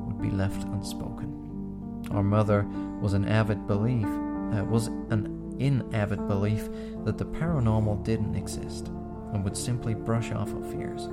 would 0.05 0.21
be 0.21 0.31
left 0.31 0.63
unspoken. 0.63 2.05
Our 2.11 2.23
mother 2.23 2.65
was 3.01 3.13
an 3.13 3.27
avid 3.27 3.67
belief, 3.67 4.05
uh, 4.05 4.63
was 4.65 4.87
an 4.87 5.55
in 5.59 5.93
avid 5.93 6.27
belief 6.27 6.67
that 7.05 7.17
the 7.17 7.25
paranormal 7.25 8.03
didn't 8.03 8.35
exist 8.35 8.87
and 9.33 9.43
would 9.43 9.57
simply 9.57 9.93
brush 9.93 10.31
off 10.31 10.53
our 10.53 10.63
fears. 10.71 11.09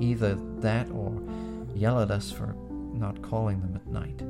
Either 0.00 0.36
that 0.60 0.90
or 0.90 1.22
yell 1.74 2.00
at 2.00 2.10
us 2.10 2.30
for 2.30 2.54
not 2.92 3.22
calling 3.22 3.60
them 3.60 3.76
at 3.76 3.86
night. 3.86 4.22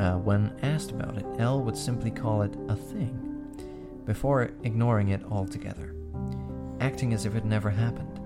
Uh, 0.00 0.16
when 0.16 0.50
asked 0.62 0.92
about 0.92 1.18
it, 1.18 1.26
L 1.38 1.60
would 1.60 1.76
simply 1.76 2.10
call 2.10 2.40
it 2.40 2.56
a 2.68 2.74
thing, 2.74 3.52
before 4.06 4.50
ignoring 4.62 5.08
it 5.08 5.22
altogether, 5.30 5.94
acting 6.80 7.12
as 7.12 7.26
if 7.26 7.34
it 7.34 7.44
never 7.44 7.68
happened. 7.68 8.18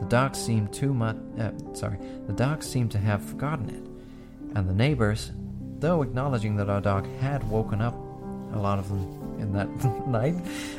The 0.00 0.06
dogs 0.08 0.38
seemed 0.38 0.74
too 0.74 0.92
much. 0.92 1.16
Uh, 1.38 1.52
sorry, 1.72 1.96
the 2.26 2.34
dogs 2.34 2.68
seemed 2.68 2.90
to 2.90 2.98
have 2.98 3.24
forgotten 3.24 3.70
it, 3.70 4.54
and 4.54 4.68
the 4.68 4.74
neighbors, 4.74 5.32
though 5.78 6.02
acknowledging 6.02 6.56
that 6.56 6.68
our 6.68 6.82
dog 6.82 7.08
had 7.16 7.48
woken 7.48 7.80
up, 7.80 7.94
a 8.52 8.58
lot 8.58 8.78
of 8.78 8.90
them 8.90 9.38
in 9.40 9.54
that 9.54 9.70
night, 10.06 10.34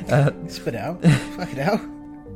uh, 0.08 0.30
spit 0.46 0.76
out, 0.76 1.02
fuck 1.36 1.52
it 1.52 1.58
out, 1.58 1.80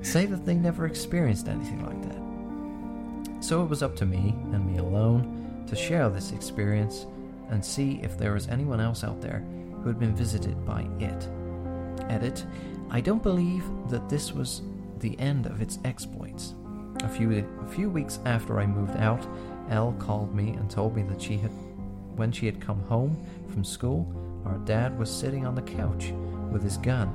say 0.03 0.27
that 0.27 0.45
they 0.45 0.55
never 0.55 0.87
experienced 0.87 1.47
anything 1.47 1.87
like 1.87 2.03
that. 2.03 3.45
So 3.45 3.63
it 3.63 3.71
was 3.71 3.81
up 3.81 3.95
to 3.99 4.07
me 4.07 4.35
and 4.53 4.67
me 4.67 4.79
alone 4.79 5.65
to 5.69 5.77
share 5.77 6.11
this 6.11 6.33
experience 6.33 7.07
and 7.51 7.65
see 7.65 8.01
if 8.03 8.19
there 8.19 8.33
was 8.33 8.49
anyone 8.49 8.81
else 8.81 9.05
out 9.05 9.21
there 9.21 9.45
who 9.81 9.89
had 9.89 9.99
been 9.99 10.15
visited 10.15 10.65
by 10.65 10.89
it. 10.99 11.29
Edit, 12.09 12.45
I 12.91 13.01
don't 13.01 13.23
believe 13.23 13.65
that 13.89 14.09
this 14.09 14.33
was 14.33 14.63
the 15.01 15.19
end 15.19 15.47
of 15.47 15.61
its 15.61 15.79
exploits. 15.85 16.55
A 17.03 17.09
few, 17.09 17.33
a 17.33 17.69
few 17.69 17.91
weeks 17.91 18.19
after 18.25 18.59
I 18.59 18.67
moved 18.67 18.97
out, 18.97 19.27
Elle 19.69 19.95
called 19.99 20.35
me 20.35 20.51
and 20.51 20.71
told 20.71 20.97
me 20.97 21.03
that 21.05 21.21
she 21.21 21.37
had, 21.37 21.51
when 22.17 22.33
she 22.33 22.47
had 22.47 22.61
come 22.61 22.81
home 22.83 23.17
from 23.51 23.65
school, 23.65 24.07
our 24.47 24.59
dad 24.59 24.99
was 24.99 25.11
sitting 25.11 25.45
on 25.45 25.55
the 25.55 25.63
couch 25.63 26.13
with 26.51 26.63
his 26.63 26.77
gun, 26.79 27.09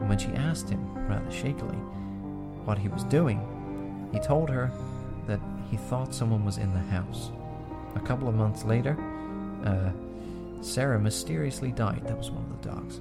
and 0.00 0.08
when 0.08 0.18
she 0.18 0.28
asked 0.28 0.68
him, 0.68 1.08
rather 1.08 1.30
shakily, 1.30 1.76
what 2.64 2.78
he 2.78 2.88
was 2.88 3.04
doing, 3.04 3.40
he 4.12 4.20
told 4.20 4.48
her 4.50 4.70
that 5.26 5.40
he 5.70 5.76
thought 5.76 6.14
someone 6.14 6.44
was 6.44 6.58
in 6.58 6.72
the 6.72 6.80
house. 6.80 7.30
A 7.96 8.00
couple 8.00 8.28
of 8.28 8.34
months 8.34 8.64
later, 8.64 8.96
uh, 9.64 9.90
Sarah 10.60 11.00
mysteriously 11.00 11.72
died. 11.72 12.02
That 12.06 12.16
was 12.16 12.30
one 12.30 12.44
of 12.44 12.62
the 12.62 12.68
dogs. 12.68 13.00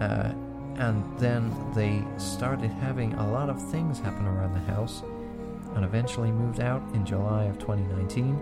Uh, 0.00 0.34
and 0.76 1.18
then 1.18 1.54
they 1.74 2.02
started 2.18 2.70
having 2.70 3.14
a 3.14 3.30
lot 3.30 3.50
of 3.50 3.70
things 3.70 3.98
happen 3.98 4.26
around 4.26 4.54
the 4.54 4.72
house 4.72 5.02
and 5.74 5.84
eventually 5.84 6.30
moved 6.30 6.60
out 6.60 6.82
in 6.94 7.04
July 7.04 7.44
of 7.44 7.58
2019. 7.58 8.38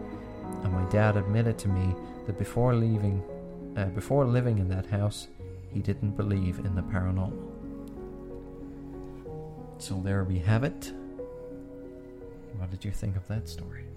And 0.63 0.73
my 0.73 0.89
dad 0.91 1.17
admitted 1.17 1.59
to 1.59 1.69
me 1.69 1.95
that 2.27 2.39
before 2.39 2.75
leaving, 2.75 3.23
uh, 3.77 3.87
before 3.87 4.25
living 4.25 4.59
in 4.59 4.69
that 4.69 4.87
house, 4.87 5.29
he 5.73 5.81
didn't 5.81 6.17
believe 6.17 6.59
in 6.61 6.75
the 6.75 6.83
paranormal. 6.83 7.33
So 9.79 10.01
there 10.05 10.25
we 10.25 10.39
have 10.39 10.65
it. 10.65 10.93
What 12.59 12.71
did 12.71 12.85
you 12.85 12.91
think 12.91 13.17
of 13.17 13.27
that 13.29 13.49
story? 13.49 13.90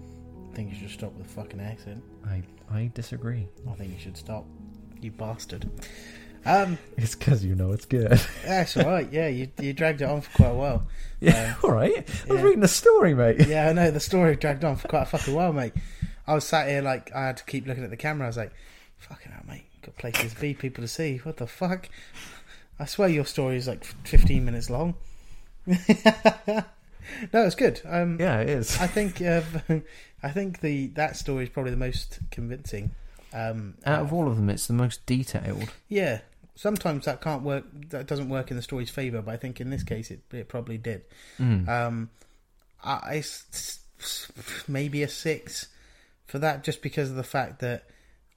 I 0.54 0.56
think 0.56 0.72
you 0.72 0.78
should 0.78 0.90
stop 0.90 1.12
with 1.14 1.26
the 1.26 1.32
fucking 1.32 1.60
accent. 1.60 2.00
I 2.24 2.40
I 2.72 2.88
disagree. 2.94 3.48
I 3.68 3.72
think 3.72 3.92
you 3.92 3.98
should 3.98 4.16
stop. 4.16 4.46
You 5.00 5.10
bastard. 5.10 5.68
Um, 6.46 6.76
it's 6.98 7.14
because 7.14 7.42
you 7.42 7.54
know 7.54 7.72
it's 7.72 7.86
good. 7.86 8.20
that's 8.44 8.76
all 8.76 8.84
right. 8.84 9.10
Yeah, 9.10 9.28
you 9.28 9.48
you 9.58 9.72
dragged 9.72 10.02
it 10.02 10.04
on 10.04 10.20
for 10.20 10.30
quite 10.36 10.50
a 10.50 10.54
while. 10.54 10.86
Yeah, 11.18 11.54
uh, 11.62 11.66
all 11.66 11.72
right. 11.72 11.96
I 11.96 12.32
was 12.32 12.40
yeah. 12.40 12.42
reading 12.42 12.60
the 12.60 12.68
story, 12.68 13.14
mate. 13.14 13.46
Yeah, 13.46 13.70
I 13.70 13.72
know 13.72 13.90
the 13.90 13.98
story 13.98 14.36
dragged 14.36 14.62
on 14.62 14.76
for 14.76 14.86
quite 14.86 15.04
a 15.04 15.06
fucking 15.06 15.32
while, 15.32 15.54
mate. 15.54 15.72
I 16.26 16.34
was 16.34 16.44
sat 16.44 16.68
here 16.68 16.82
like 16.82 17.10
I 17.14 17.28
had 17.28 17.38
to 17.38 17.44
keep 17.44 17.66
looking 17.66 17.82
at 17.82 17.88
the 17.88 17.96
camera. 17.96 18.26
I 18.26 18.28
was 18.28 18.36
like, 18.36 18.52
"Fucking 18.98 19.32
hell, 19.32 19.40
mate! 19.48 19.64
Got 19.80 19.96
places 19.96 20.34
to 20.34 20.40
be, 20.42 20.52
people 20.52 20.84
to 20.84 20.88
see. 20.88 21.16
What 21.16 21.38
the 21.38 21.46
fuck?" 21.46 21.88
I 22.78 22.84
swear 22.84 23.08
your 23.08 23.24
story 23.24 23.56
is 23.56 23.66
like 23.66 23.82
15 23.82 24.44
minutes 24.44 24.68
long. 24.68 24.96
no, 25.66 25.76
it's 27.32 27.54
good. 27.54 27.80
Um, 27.86 28.18
yeah, 28.20 28.40
it 28.40 28.50
is. 28.50 28.78
I 28.78 28.86
think 28.86 29.22
uh, 29.22 29.40
I 30.24 30.30
think 30.30 30.60
the 30.60 30.86
that 30.94 31.16
story 31.16 31.44
is 31.44 31.50
probably 31.50 31.70
the 31.70 31.76
most 31.76 32.18
convincing. 32.30 32.92
Um, 33.32 33.74
Out 33.84 34.00
of 34.00 34.12
all 34.12 34.26
of 34.26 34.36
them, 34.36 34.48
it's 34.48 34.66
the 34.66 34.72
most 34.72 35.04
detailed. 35.04 35.70
Yeah, 35.88 36.20
sometimes 36.54 37.04
that 37.04 37.20
can't 37.20 37.42
work. 37.42 37.64
That 37.90 38.06
doesn't 38.06 38.30
work 38.30 38.50
in 38.50 38.56
the 38.56 38.62
story's 38.62 38.90
favor, 38.90 39.20
but 39.20 39.32
I 39.32 39.36
think 39.36 39.60
in 39.60 39.68
this 39.68 39.82
case 39.82 40.10
it 40.10 40.22
it 40.32 40.48
probably 40.48 40.78
did. 40.78 41.02
Mm. 41.38 41.68
Um, 41.68 42.10
I, 42.82 42.92
I 42.92 43.24
maybe 44.66 45.02
a 45.02 45.08
six 45.08 45.66
for 46.26 46.38
that, 46.38 46.64
just 46.64 46.80
because 46.80 47.10
of 47.10 47.16
the 47.16 47.22
fact 47.22 47.60
that 47.60 47.84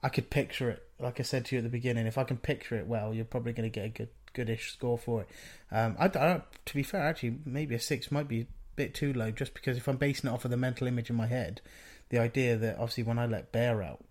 I 0.02 0.10
could 0.10 0.28
picture 0.28 0.70
it. 0.70 0.82
Like 1.00 1.20
I 1.20 1.22
said 1.22 1.46
to 1.46 1.54
you 1.54 1.60
at 1.60 1.64
the 1.64 1.70
beginning, 1.70 2.06
if 2.06 2.18
I 2.18 2.24
can 2.24 2.36
picture 2.36 2.76
it 2.76 2.86
well, 2.86 3.14
you're 3.14 3.24
probably 3.24 3.52
going 3.52 3.70
to 3.70 3.74
get 3.74 3.86
a 3.86 3.88
good 3.88 4.08
goodish 4.34 4.72
score 4.72 4.98
for 4.98 5.22
it. 5.22 5.28
Um, 5.70 5.96
I, 5.98 6.06
I, 6.06 6.42
to 6.66 6.74
be 6.74 6.82
fair, 6.82 7.02
actually, 7.02 7.38
maybe 7.46 7.74
a 7.74 7.80
six 7.80 8.10
might 8.10 8.28
be 8.28 8.46
bit 8.78 8.94
too 8.94 9.12
low, 9.12 9.30
just 9.30 9.52
because 9.52 9.76
if 9.76 9.88
I'm 9.88 9.96
basing 9.96 10.30
it 10.30 10.32
off 10.32 10.44
of 10.44 10.50
the 10.50 10.56
mental 10.56 10.86
image 10.86 11.10
in 11.10 11.16
my 11.16 11.26
head, 11.26 11.60
the 12.08 12.18
idea 12.18 12.56
that 12.56 12.76
obviously 12.76 13.02
when 13.02 13.18
I 13.18 13.26
let 13.26 13.52
Bear 13.52 13.82
out, 13.82 14.04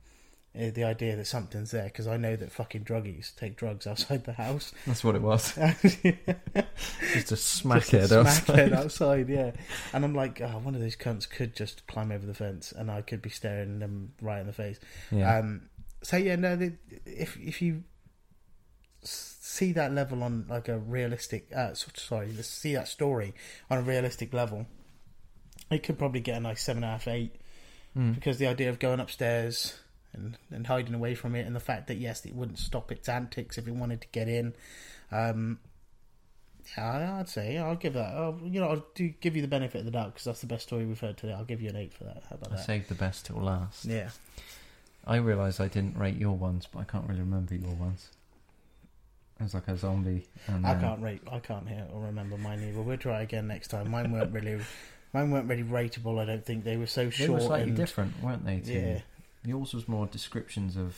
uh, 0.55 0.71
the 0.73 0.83
idea 0.83 1.15
that 1.15 1.25
something's 1.25 1.71
there, 1.71 1.85
because 1.85 2.05
I 2.05 2.17
know 2.17 2.35
that 2.35 2.51
fucking 2.51 2.83
druggies 2.83 3.33
take 3.35 3.55
drugs 3.55 3.87
outside 3.87 4.25
the 4.25 4.33
house. 4.33 4.73
That's 4.85 5.03
what 5.03 5.15
it 5.15 5.21
was. 5.21 5.53
just 7.13 7.31
a 7.31 7.37
smack 7.37 7.87
Just 7.87 7.91
head 7.91 8.11
a 8.11 8.19
outside. 8.19 8.73
outside, 8.81 9.29
yeah. 9.29 9.51
And 9.93 10.03
I'm 10.03 10.13
like, 10.13 10.41
oh, 10.41 10.59
one 10.59 10.75
of 10.75 10.81
those 10.81 10.97
cunts 10.97 11.29
could 11.29 11.55
just 11.55 11.87
climb 11.87 12.11
over 12.11 12.25
the 12.25 12.33
fence, 12.33 12.73
and 12.73 12.91
I 12.91 13.01
could 13.01 13.21
be 13.21 13.29
staring 13.29 13.79
them 13.79 14.13
right 14.21 14.41
in 14.41 14.47
the 14.47 14.53
face. 14.53 14.79
Yeah. 15.11 15.37
Um, 15.37 15.69
so 16.03 16.17
yeah, 16.17 16.35
no, 16.35 16.55
the, 16.55 16.73
if 17.05 17.37
if 17.37 17.61
you 17.61 17.83
see 19.09 19.71
that 19.73 19.93
level 19.93 20.23
on 20.23 20.45
like 20.49 20.67
a 20.67 20.77
realistic, 20.77 21.47
uh, 21.55 21.73
sorry, 21.73 22.31
see 22.43 22.73
that 22.75 22.87
story 22.87 23.33
on 23.69 23.77
a 23.77 23.81
realistic 23.81 24.33
level, 24.33 24.65
it 25.71 25.83
could 25.83 25.97
probably 25.97 26.19
get 26.21 26.37
a 26.37 26.39
nice 26.39 26.61
seven 26.63 26.83
and 26.83 26.89
a 26.89 26.93
half, 26.93 27.07
eight, 27.07 27.35
Mm. 27.95 28.13
because 28.13 28.37
the 28.37 28.45
idea 28.47 28.69
of 28.69 28.77
going 28.79 28.99
upstairs 28.99 29.79
and 30.13 30.37
and 30.51 30.67
hiding 30.67 30.93
away 30.93 31.15
from 31.15 31.33
it, 31.35 31.47
and 31.47 31.55
the 31.55 31.59
fact 31.59 31.87
that 31.87 31.95
yes, 31.97 32.25
it 32.25 32.35
wouldn't 32.35 32.59
stop 32.59 32.91
its 32.91 33.09
antics 33.09 33.57
if 33.57 33.67
it 33.67 33.71
wanted 33.71 34.01
to 34.01 34.07
get 34.11 34.27
in. 34.29 34.53
Um, 35.11 35.59
yeah, 36.77 37.17
I'd 37.19 37.29
say 37.29 37.57
I'll 37.57 37.75
give 37.75 37.93
that. 37.93 38.13
I'll, 38.13 38.37
you 38.43 38.59
know, 38.59 38.67
I'll 38.69 38.85
do 38.93 39.07
give 39.21 39.35
you 39.35 39.41
the 39.41 39.47
benefit 39.47 39.79
of 39.79 39.85
the 39.85 39.91
doubt 39.91 40.13
because 40.13 40.25
that's 40.25 40.41
the 40.41 40.47
best 40.47 40.67
story 40.67 40.85
we've 40.85 40.99
heard 40.99 41.17
today. 41.17 41.33
I'll 41.33 41.45
give 41.45 41.61
you 41.61 41.69
an 41.69 41.75
eight 41.77 41.93
for 41.93 42.03
that. 42.03 42.23
How 42.29 42.35
about 42.35 42.51
I 42.53 42.57
that? 42.57 42.65
saved 42.65 42.89
the 42.89 42.95
best 42.95 43.25
till 43.25 43.37
last. 43.37 43.85
Yeah. 43.85 44.09
I 45.05 45.15
realised 45.15 45.61
I 45.61 45.69
didn't 45.69 45.97
rate 45.97 46.17
your 46.17 46.35
ones, 46.35 46.67
but 46.71 46.79
I 46.79 46.83
can't 46.83 47.07
really 47.07 47.21
remember 47.21 47.55
your 47.55 47.73
ones. 47.75 48.09
It 49.39 49.43
was 49.43 49.53
like 49.53 49.67
a 49.67 49.77
zombie. 49.77 50.27
And 50.47 50.65
I 50.65 50.71
uh, 50.71 50.79
can't 50.79 51.01
rate. 51.01 51.21
I 51.31 51.39
can't 51.39 51.67
hear 51.69 51.85
or 51.93 52.01
remember 52.05 52.37
mine 52.37 52.63
either. 52.67 52.81
We'll 52.81 52.97
try 52.97 53.21
again 53.21 53.47
next 53.47 53.67
time. 53.67 53.91
Mine 53.91 54.11
weren't 54.11 54.33
really. 54.33 54.59
Mine 55.13 55.31
weren't 55.31 55.47
really 55.47 55.63
rateable. 55.63 56.19
I 56.19 56.25
don't 56.25 56.45
think 56.45 56.63
they 56.63 56.75
were 56.77 56.87
so 56.87 57.05
They 57.05 57.11
short 57.11 57.29
were 57.31 57.39
slightly 57.41 57.69
and 57.69 57.77
different, 57.77 58.21
weren't 58.21 58.45
they? 58.45 58.59
To 58.61 58.73
yeah, 58.73 58.99
Yours 59.45 59.73
was 59.73 59.87
more 59.87 60.07
descriptions 60.07 60.75
of 60.75 60.95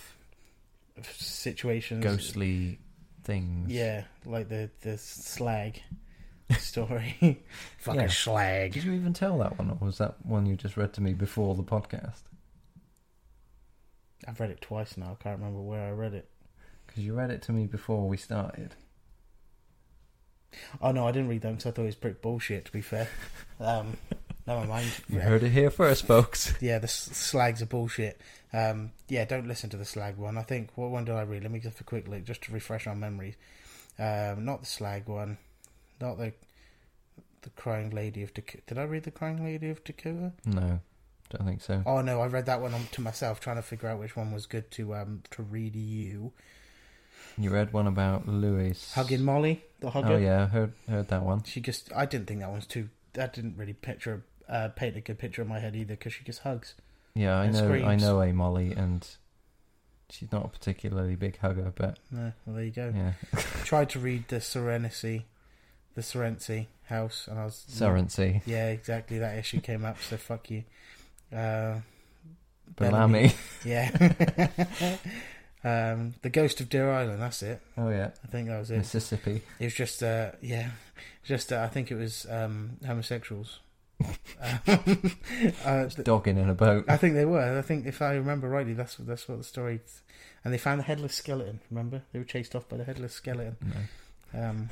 situations. 1.06 2.04
ghostly 2.04 2.80
things. 3.24 3.70
Yeah, 3.72 4.04
like 4.26 4.50
the 4.50 4.70
the 4.82 4.98
slag 4.98 5.82
story. 6.58 7.44
Fucking 7.80 8.02
Yeah. 8.02 8.08
slag. 8.08 8.74
Did 8.74 8.84
you 8.86 8.94
even 8.94 9.14
tell 9.14 9.38
that 9.40 9.58
one, 9.58 9.70
or 9.70 9.78
was 9.86 9.98
that 10.00 10.26
one 10.26 10.46
you 10.46 10.56
just 10.56 10.78
read 10.78 10.94
to 10.94 11.02
me 11.02 11.14
before 11.14 11.56
the 11.56 11.64
podcast? 11.64 12.22
I've 14.28 14.40
read 14.40 14.50
it 14.50 14.62
twice 14.62 14.98
now. 14.98 15.18
I 15.20 15.24
can't 15.24 15.40
remember 15.40 15.62
where 15.62 15.88
I 15.88 15.92
read 15.92 16.14
it. 16.14 16.30
Because 17.00 17.08
you 17.08 17.14
read 17.14 17.32
it 17.32 17.42
to 17.44 17.54
me 17.54 17.66
before 17.66 18.10
we 18.10 18.18
started. 18.18 18.76
Oh 20.82 20.92
no, 20.92 21.08
I 21.08 21.14
didn't 21.14 21.30
read 21.30 21.44
them 21.44 21.54
because 21.54 21.68
I 21.68 21.72
thought 21.72 21.84
it 21.84 21.86
was 21.86 21.96
pretty 21.96 22.18
bullshit. 22.22 22.66
To 22.66 22.72
be 22.74 22.82
fair, 22.82 23.08
um, 23.62 23.96
Never 24.46 24.66
mind. 24.66 24.92
You 25.08 25.22
heard 25.22 25.44
it 25.44 25.52
here 25.52 25.70
first, 25.70 26.06
folks. 26.06 26.54
Yeah, 26.62 26.80
the 26.80 26.90
slags 26.90 27.62
are 27.62 27.68
bullshit. 27.68 28.20
Um, 28.52 28.92
yeah, 29.08 29.24
don't 29.24 29.48
listen 29.48 29.70
to 29.70 29.78
the 29.78 29.86
slag 29.86 30.18
one. 30.18 30.38
I 30.38 30.42
think 30.42 30.72
what 30.76 30.90
one 30.90 31.06
did 31.06 31.16
I 31.16 31.22
read? 31.22 31.44
Let 31.44 31.52
me 31.54 31.60
just 31.60 31.80
a 31.80 31.86
quick 31.86 32.10
look, 32.10 32.26
just 32.26 32.42
to 32.44 32.52
refresh 32.52 32.86
our 32.86 32.96
memories. 32.96 33.36
Um, 33.98 34.44
not 34.44 34.60
the 34.60 34.66
slag 34.66 35.08
one, 35.08 35.38
not 36.02 36.18
the 36.18 36.34
the 37.44 37.50
crying 37.52 37.92
lady 37.92 38.24
of 38.24 38.34
Dakota. 38.34 38.64
Did 38.68 38.78
I 38.78 38.84
read 38.84 39.04
the 39.04 39.12
crying 39.12 39.42
lady 39.42 39.70
of 39.70 39.86
Dakota? 39.86 40.34
No, 40.46 40.82
don't 41.30 41.46
think 41.46 41.62
so. 41.62 41.82
Oh 41.86 42.02
no, 42.02 42.20
I 42.20 42.28
read 42.28 42.48
that 42.48 42.60
one 42.60 42.74
on, 42.74 42.88
to 42.92 43.02
myself, 43.02 43.40
trying 43.40 43.56
to 43.56 43.62
figure 43.62 43.88
out 43.88 44.00
which 44.00 44.18
one 44.18 44.34
was 44.34 44.48
good 44.48 44.72
to 44.72 44.96
um 44.96 45.22
to 45.32 45.44
read 45.44 45.76
you. 45.76 46.34
You 47.40 47.50
read 47.52 47.72
one 47.72 47.88
about 47.88 48.28
Louis 48.28 48.92
Hugging 48.94 49.24
Molly, 49.24 49.64
the 49.80 49.90
hugger. 49.90 50.14
Oh 50.14 50.18
yeah, 50.18 50.48
heard 50.48 50.74
heard 50.90 51.08
that 51.08 51.24
one. 51.24 51.44
She 51.44 51.62
just, 51.62 51.90
I 51.96 52.06
didn't 52.06 52.28
think 52.28 52.42
that 52.42 52.52
one's 52.52 52.66
too. 52.68 52.90
That 53.14 53.34
didn't 53.34 53.58
really 53.58 53.74
picture, 53.74 54.24
uh, 54.50 54.68
paint 54.70 54.98
a 54.98 55.02
good 55.02 55.18
picture 55.18 55.42
in 55.42 55.48
my 55.48 55.60
head 55.60 55.76
either, 55.76 55.96
because 55.96 56.12
she 56.14 56.24
just 56.26 56.40
hugs. 56.42 56.76
Yeah, 57.16 57.38
I 57.38 57.48
know. 57.50 57.72
I 57.74 57.96
know 57.96 58.22
a 58.22 58.34
Molly, 58.34 58.74
and 58.74 59.08
she's 60.10 60.32
not 60.34 60.44
a 60.46 60.48
particularly 60.50 61.16
big 61.16 61.38
hugger, 61.40 61.72
but 61.76 61.98
No, 62.12 62.34
well 62.46 62.58
there 62.58 62.66
you 62.66 62.72
go. 62.72 62.94
yeah, 62.94 63.14
tried 63.64 63.90
to 63.92 64.00
read 64.00 64.28
the 64.28 64.42
Serenity, 64.42 65.26
the 65.96 66.04
Serenity 66.04 66.68
house, 66.88 67.28
and 67.30 67.40
I 67.40 67.46
was 67.46 67.66
Serency, 67.70 68.42
Yeah, 68.46 68.68
exactly. 68.70 69.18
That 69.20 69.38
issue 69.38 69.62
came 69.62 69.86
up, 69.86 69.98
so 70.02 70.18
fuck 70.18 70.52
you. 70.52 70.64
Uh, 71.34 71.76
Bellamy. 72.76 73.34
yeah. 73.64 73.92
um, 75.64 76.14
the 76.22 76.30
Ghost 76.30 76.62
of 76.62 76.70
Deer 76.70 76.90
Island. 76.92 77.22
That's 77.22 77.42
it. 77.44 77.62
Oh 77.78 77.90
yeah, 77.90 78.12
I 78.24 78.28
think 78.28 78.48
that 78.48 78.60
was 78.60 78.72
it. 78.72 78.78
Mississippi. 78.78 79.42
It 79.60 79.66
was 79.66 79.74
just, 79.74 80.02
uh, 80.04 80.32
yeah, 80.42 80.72
just. 81.24 81.52
Uh, 81.52 81.62
I 81.62 81.68
think 81.68 81.92
it 81.92 81.96
was 81.96 82.26
um, 82.30 82.78
homosexuals. 82.86 83.60
Um, 84.42 84.60
uh, 85.66 85.86
th- 85.90 86.04
Dogging 86.06 86.38
in 86.38 86.50
a 86.50 86.54
boat. 86.54 86.86
I 86.88 86.98
think 86.98 87.16
they 87.16 87.26
were. 87.26 87.58
I 87.58 87.62
think 87.62 87.86
if 87.86 88.02
I 88.02 88.14
remember 88.14 88.48
rightly, 88.50 88.74
that's 88.74 88.96
that's 88.96 89.28
what 89.28 89.38
the 89.38 89.44
story. 89.44 89.80
And 90.46 90.54
they 90.54 90.58
found 90.58 90.80
the 90.80 90.86
headless 90.86 91.14
skeleton. 91.16 91.60
Remember, 91.70 92.04
they 92.14 92.20
were 92.20 92.26
chased 92.26 92.56
off 92.56 92.70
by 92.70 92.78
the 92.78 92.86
headless 92.86 93.14
skeleton. 93.14 93.58
No, 94.34 94.42
Um, 94.50 94.70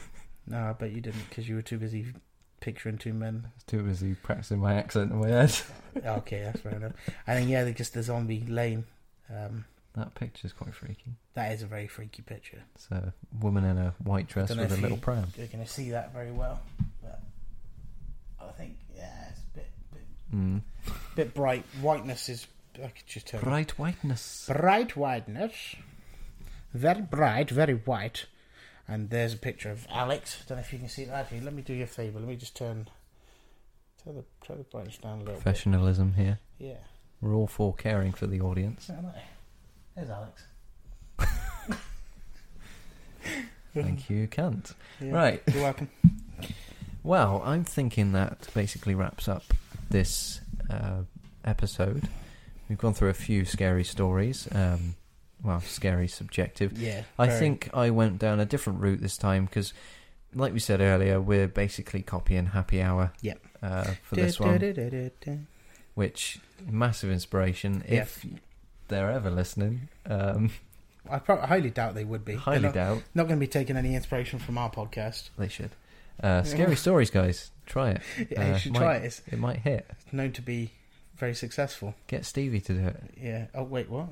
no, 0.47 0.57
I 0.69 0.73
bet 0.73 0.91
you 0.91 1.01
didn't 1.01 1.27
because 1.27 1.49
you 1.49 1.55
were 1.55 1.61
too 1.61 1.77
busy 1.77 2.05
picturing 2.61 2.97
two 2.97 3.13
men. 3.13 3.47
Too 3.67 3.83
busy 3.83 4.13
practicing 4.15 4.59
my 4.59 4.75
accent 4.75 5.11
in 5.11 5.19
my 5.19 5.27
head. 5.29 5.53
Okay, 6.05 6.41
that's 6.43 6.61
fair 6.61 6.75
enough. 6.75 6.93
And 7.25 7.39
then 7.41 7.49
yeah, 7.49 7.63
they 7.65 7.73
just 7.73 7.93
the 7.95 8.03
zombie 8.03 8.45
lane. 8.47 8.85
Um, 9.35 9.65
That 9.97 10.13
picture's 10.15 10.53
quite 10.53 10.73
freaky. 10.75 11.15
that 11.33 11.51
is 11.53 11.63
a 11.63 11.65
very 11.67 11.87
freaky 11.87 12.21
picture. 12.21 12.61
It's 12.75 12.87
a 12.91 13.13
woman 13.41 13.63
in 13.65 13.77
a 13.77 13.93
white 14.03 14.27
dress 14.27 14.49
with 14.49 14.71
a 14.71 14.75
little 14.75 14.91
you- 14.97 15.01
pram. 15.01 15.27
You're 15.35 15.47
going 15.47 15.63
to 15.65 15.69
see 15.69 15.89
that 15.91 16.13
very 16.13 16.31
well. 16.31 16.61
But 17.01 17.19
I 18.39 18.51
think 18.51 18.77
yeah, 18.95 19.29
it's 19.31 19.39
a 19.41 19.57
bit 19.57 19.69
bit, 19.91 20.03
Mm. 20.37 20.61
bit 21.15 21.33
bright. 21.33 21.65
Whiteness 21.81 22.29
is. 22.29 22.47
I 22.75 22.89
could 22.89 23.07
just 23.07 23.25
turn. 23.27 23.41
Bright 23.41 23.71
whiteness. 23.79 24.45
bright 24.47 24.95
whiteness, 24.95 25.75
very 26.75 27.01
bright, 27.01 27.49
very 27.49 27.73
white. 27.73 28.27
And 28.87 29.09
there's 29.09 29.33
a 29.33 29.37
picture 29.37 29.71
of 29.71 29.85
Alex. 29.89 30.45
Don't 30.47 30.57
know 30.57 30.61
if 30.61 30.71
you 30.71 30.77
can 30.79 30.87
see 30.89 31.05
that. 31.05 31.13
Actually, 31.15 31.41
let 31.41 31.53
me 31.55 31.61
do 31.63 31.73
you 31.73 31.83
a 31.83 31.87
favour. 31.87 32.19
Let 32.19 32.29
me 32.29 32.35
just 32.35 32.55
turn. 32.55 32.87
Turn 34.03 34.15
the, 34.15 34.23
turn 34.45 34.59
the 34.59 34.63
brightness 34.63 34.97
down 34.99 35.17
a 35.21 35.23
little 35.23 35.33
Professionalism 35.41 36.13
here. 36.13 36.39
Yeah. 36.59 36.77
We're 37.19 37.33
all 37.33 37.47
for 37.47 37.73
caring 37.73 38.13
for 38.13 38.27
the 38.27 38.39
audience. 38.41 38.89
I. 39.97 39.99
There's 39.99 40.09
Alex. 40.09 40.43
Thank 43.73 44.09
you, 44.09 44.27
cunt. 44.27 44.73
Yeah. 44.99 45.11
Right. 45.11 45.43
You're 45.53 45.63
welcome. 45.63 45.89
Well, 47.03 47.41
I'm 47.45 47.63
thinking 47.63 48.11
that 48.13 48.47
basically 48.53 48.95
wraps 48.95 49.27
up 49.27 49.43
this 49.89 50.41
uh, 50.69 51.03
episode. 51.45 52.09
We've 52.69 52.77
gone 52.77 52.93
through 52.93 53.09
a 53.09 53.13
few 53.13 53.45
scary 53.45 53.83
stories. 53.83 54.47
Um, 54.51 54.95
well, 55.43 55.61
scary 55.61 56.07
subjective. 56.07 56.77
Yeah. 56.77 57.03
I 57.19 57.27
very. 57.27 57.39
think 57.39 57.69
I 57.73 57.91
went 57.91 58.17
down 58.19 58.39
a 58.39 58.45
different 58.45 58.81
route 58.81 58.99
this 58.99 59.15
time 59.15 59.45
because, 59.45 59.73
like 60.33 60.53
we 60.53 60.59
said 60.59 60.81
earlier, 60.81 61.21
we're 61.21 61.47
basically 61.47 62.01
copying 62.01 62.47
Happy 62.47 62.81
Hour 62.81 63.13
Yep. 63.21 63.39
uh, 63.61 63.83
for 64.01 64.15
this 64.15 64.39
one, 64.39 64.59
which 65.93 66.39
massive 66.67 67.11
inspiration. 67.11 67.83
Yeah. 67.87 68.01
If 68.01 68.25
they're 68.87 69.11
ever 69.11 69.29
listening, 69.29 69.89
um, 70.05 70.51
I 71.09 71.19
pro- 71.19 71.41
highly 71.45 71.69
doubt 71.69 71.95
they 71.95 72.03
would 72.03 72.25
be. 72.25 72.35
Highly 72.35 72.63
not, 72.63 72.73
doubt 72.73 73.03
not 73.15 73.27
going 73.27 73.39
to 73.39 73.43
be 73.43 73.47
taking 73.47 73.77
any 73.77 73.95
inspiration 73.95 74.39
from 74.39 74.57
our 74.57 74.69
podcast. 74.71 75.29
they 75.37 75.47
should. 75.47 75.71
Uh, 76.21 76.43
scary 76.43 76.75
stories, 76.85 77.09
guys. 77.09 77.51
Try 77.65 77.91
it. 77.91 78.01
Yeah, 78.31 78.47
you 78.47 78.53
Uh, 78.53 78.57
should 78.57 78.73
might- 78.73 78.79
try 78.79 78.95
it. 78.95 79.03
It's 79.05 79.21
It 79.31 79.39
might 79.39 79.59
hit. 79.59 79.89
known 80.11 80.31
to 80.33 80.41
be 80.41 80.71
very 81.17 81.33
successful. 81.35 81.95
Get 82.07 82.25
Stevie 82.25 82.61
to 82.61 82.73
do 82.73 82.87
it. 82.87 83.03
Yeah. 83.21 83.45
Oh 83.55 83.63
wait, 83.63 83.89
what? 83.89 84.07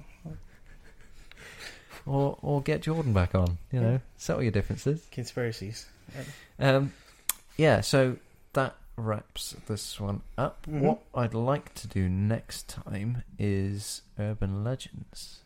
or 2.06 2.38
or 2.42 2.62
get 2.62 2.82
Jordan 2.82 3.14
back 3.14 3.34
on. 3.36 3.58
You 3.72 3.82
know, 3.82 4.02
settle 4.18 4.44
your 4.44 4.52
differences. 4.52 5.06
Conspiracies. 5.12 5.86
Um, 6.60 6.94
yeah. 7.58 7.82
So 7.82 8.18
wraps 8.98 9.56
this 9.68 10.00
one 10.00 10.22
up. 10.38 10.66
Mhm. 10.68 10.80
What 10.82 11.00
I'd 11.14 11.34
like 11.34 11.74
to 11.76 11.88
do 11.88 12.08
next 12.10 12.68
time 12.70 13.24
is 13.38 14.02
urban 14.20 14.64
legends. 14.64 15.42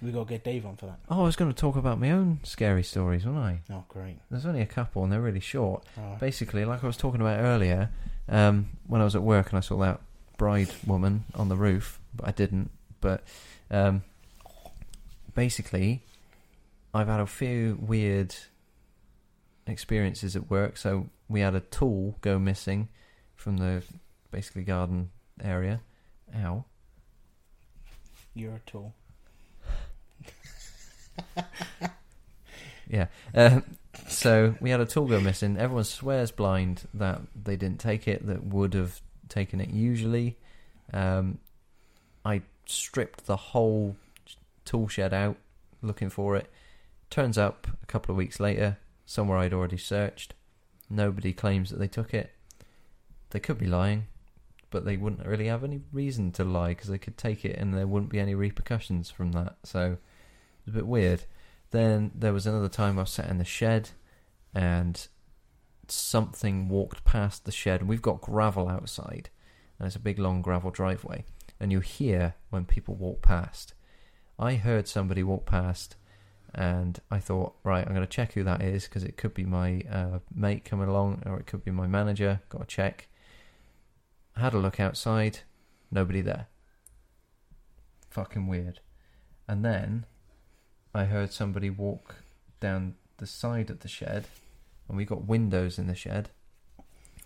We 0.00 0.12
got 0.12 0.24
to 0.28 0.30
get 0.34 0.44
Dave 0.44 0.64
on 0.64 0.76
for 0.76 0.86
that. 0.86 1.00
Oh, 1.10 1.22
I 1.22 1.24
was 1.24 1.34
going 1.34 1.52
to 1.52 1.60
talk 1.60 1.74
about 1.74 1.98
my 1.98 2.10
own 2.12 2.38
scary 2.44 2.84
stories, 2.84 3.26
wasn't 3.26 3.44
I? 3.44 3.60
Oh, 3.72 3.84
great. 3.88 4.16
There's 4.30 4.46
only 4.46 4.60
a 4.60 4.66
couple, 4.66 5.02
and 5.02 5.12
they're 5.12 5.20
really 5.20 5.40
short. 5.40 5.84
Basically, 6.20 6.64
like 6.64 6.84
I 6.84 6.86
was 6.86 6.96
talking 6.96 7.20
about 7.20 7.40
earlier, 7.40 7.90
um, 8.28 8.68
when 8.86 9.00
I 9.00 9.04
was 9.04 9.16
at 9.16 9.22
work 9.22 9.48
and 9.50 9.58
I 9.58 9.60
saw 9.60 9.76
that 9.78 10.00
bride 10.36 10.70
woman 10.86 11.24
on 11.34 11.48
the 11.48 11.56
roof, 11.56 11.98
but 12.14 12.28
I 12.28 12.30
didn't. 12.30 12.70
But 13.00 13.24
um, 13.72 14.02
basically, 15.34 16.02
I've 16.94 17.08
had 17.08 17.20
a 17.20 17.26
few 17.26 17.76
weird 17.80 18.36
experiences 19.68 20.36
at 20.36 20.50
work. 20.50 20.76
So 20.76 21.08
we 21.28 21.40
had 21.40 21.54
a 21.54 21.60
tool 21.60 22.16
go 22.20 22.38
missing 22.38 22.88
from 23.36 23.58
the 23.58 23.82
basically 24.30 24.62
garden 24.62 25.10
area. 25.42 25.80
Ow. 26.36 26.64
you're 28.34 28.54
a 28.54 28.60
tool. 28.70 28.94
Yeah. 32.88 33.06
Um, 33.34 33.64
so 34.08 34.54
we 34.60 34.70
had 34.70 34.80
a 34.80 34.86
tool 34.86 35.06
go 35.06 35.20
missing. 35.20 35.56
Everyone 35.58 35.84
swears 35.84 36.30
blind 36.30 36.88
that 36.94 37.20
they 37.44 37.56
didn't 37.56 37.80
take 37.80 38.08
it, 38.08 38.26
that 38.26 38.44
would 38.44 38.74
have 38.74 39.00
taken 39.28 39.60
it 39.60 39.70
usually. 39.70 40.36
Um, 40.92 41.38
I 42.24 42.42
stripped 42.66 43.26
the 43.26 43.36
whole 43.36 43.96
tool 44.64 44.88
shed 44.88 45.12
out 45.12 45.36
looking 45.82 46.10
for 46.10 46.36
it. 46.36 46.50
Turns 47.10 47.38
up 47.38 47.66
a 47.82 47.86
couple 47.86 48.12
of 48.12 48.16
weeks 48.16 48.40
later, 48.40 48.78
somewhere 49.08 49.38
I'd 49.38 49.54
already 49.54 49.78
searched. 49.78 50.34
Nobody 50.90 51.32
claims 51.32 51.70
that 51.70 51.78
they 51.78 51.88
took 51.88 52.12
it. 52.12 52.30
They 53.30 53.40
could 53.40 53.56
be 53.56 53.66
lying, 53.66 54.06
but 54.68 54.84
they 54.84 54.98
wouldn't 54.98 55.26
really 55.26 55.46
have 55.46 55.64
any 55.64 55.80
reason 55.92 56.30
to 56.32 56.44
lie 56.44 56.68
because 56.68 56.88
they 56.88 56.98
could 56.98 57.16
take 57.16 57.42
it 57.42 57.56
and 57.56 57.72
there 57.72 57.86
wouldn't 57.86 58.12
be 58.12 58.20
any 58.20 58.34
repercussions 58.34 59.10
from 59.10 59.32
that. 59.32 59.56
So 59.64 59.96
it's 60.60 60.68
a 60.68 60.72
bit 60.76 60.86
weird. 60.86 61.24
Then 61.70 62.10
there 62.14 62.34
was 62.34 62.46
another 62.46 62.68
time 62.68 62.98
I 62.98 63.02
was 63.02 63.10
sat 63.10 63.30
in 63.30 63.38
the 63.38 63.46
shed 63.46 63.90
and 64.54 65.08
something 65.88 66.68
walked 66.68 67.02
past 67.06 67.46
the 67.46 67.52
shed. 67.52 67.88
We've 67.88 68.02
got 68.02 68.20
gravel 68.20 68.68
outside, 68.68 69.30
and 69.78 69.86
it's 69.86 69.96
a 69.96 70.00
big 70.00 70.18
long 70.18 70.42
gravel 70.42 70.70
driveway. 70.70 71.24
And 71.58 71.72
you 71.72 71.80
hear 71.80 72.34
when 72.50 72.66
people 72.66 72.94
walk 72.94 73.22
past. 73.22 73.72
I 74.38 74.56
heard 74.56 74.86
somebody 74.86 75.22
walk 75.22 75.46
past, 75.46 75.96
and 76.54 76.98
I 77.10 77.18
thought, 77.18 77.54
right, 77.62 77.86
I'm 77.86 77.94
going 77.94 78.06
to 78.06 78.06
check 78.06 78.32
who 78.32 78.42
that 78.44 78.62
is 78.62 78.84
because 78.84 79.04
it 79.04 79.16
could 79.16 79.34
be 79.34 79.44
my 79.44 79.82
uh, 79.90 80.18
mate 80.34 80.64
coming 80.64 80.88
along, 80.88 81.22
or 81.26 81.38
it 81.38 81.46
could 81.46 81.64
be 81.64 81.70
my 81.70 81.86
manager. 81.86 82.40
Got 82.48 82.60
to 82.60 82.66
check. 82.66 83.08
I 84.36 84.40
had 84.40 84.54
a 84.54 84.58
look 84.58 84.80
outside, 84.80 85.40
nobody 85.90 86.20
there. 86.20 86.46
Fucking 88.10 88.46
weird. 88.46 88.80
And 89.46 89.64
then 89.64 90.06
I 90.94 91.04
heard 91.04 91.32
somebody 91.32 91.70
walk 91.70 92.16
down 92.60 92.94
the 93.18 93.26
side 93.26 93.68
of 93.68 93.80
the 93.80 93.88
shed, 93.88 94.26
and 94.88 94.96
we 94.96 95.04
got 95.04 95.26
windows 95.26 95.78
in 95.78 95.86
the 95.86 95.94
shed. 95.94 96.30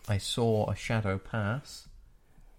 I 0.09 0.19
saw 0.19 0.69
a 0.69 0.74
shadow 0.74 1.19
pass, 1.19 1.89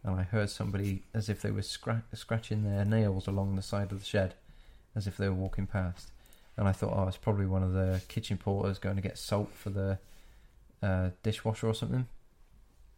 and 0.01 0.17
I 0.17 0.23
heard 0.23 0.49
somebody 0.49 1.03
as 1.13 1.27
if 1.27 1.41
they 1.41 1.51
were 1.51 1.61
scra- 1.61 2.03
scratching 2.13 2.63
their 2.63 2.85
nails 2.85 3.27
along 3.27 3.55
the 3.55 3.61
side 3.61 3.91
of 3.91 3.99
the 3.99 4.05
shed, 4.05 4.35
as 4.95 5.07
if 5.07 5.17
they 5.17 5.27
were 5.27 5.35
walking 5.35 5.67
past. 5.67 6.12
And 6.57 6.67
I 6.67 6.71
thought, 6.71 6.93
oh, 6.95 7.07
it's 7.07 7.17
probably 7.17 7.45
one 7.47 7.63
of 7.63 7.73
the 7.73 8.01
kitchen 8.07 8.37
porters 8.37 8.77
going 8.79 8.95
to 8.95 9.01
get 9.01 9.17
salt 9.17 9.51
for 9.53 9.69
the 9.71 9.97
uh, 10.83 11.09
dishwasher 11.23 11.67
or 11.67 11.73
something. 11.73 12.07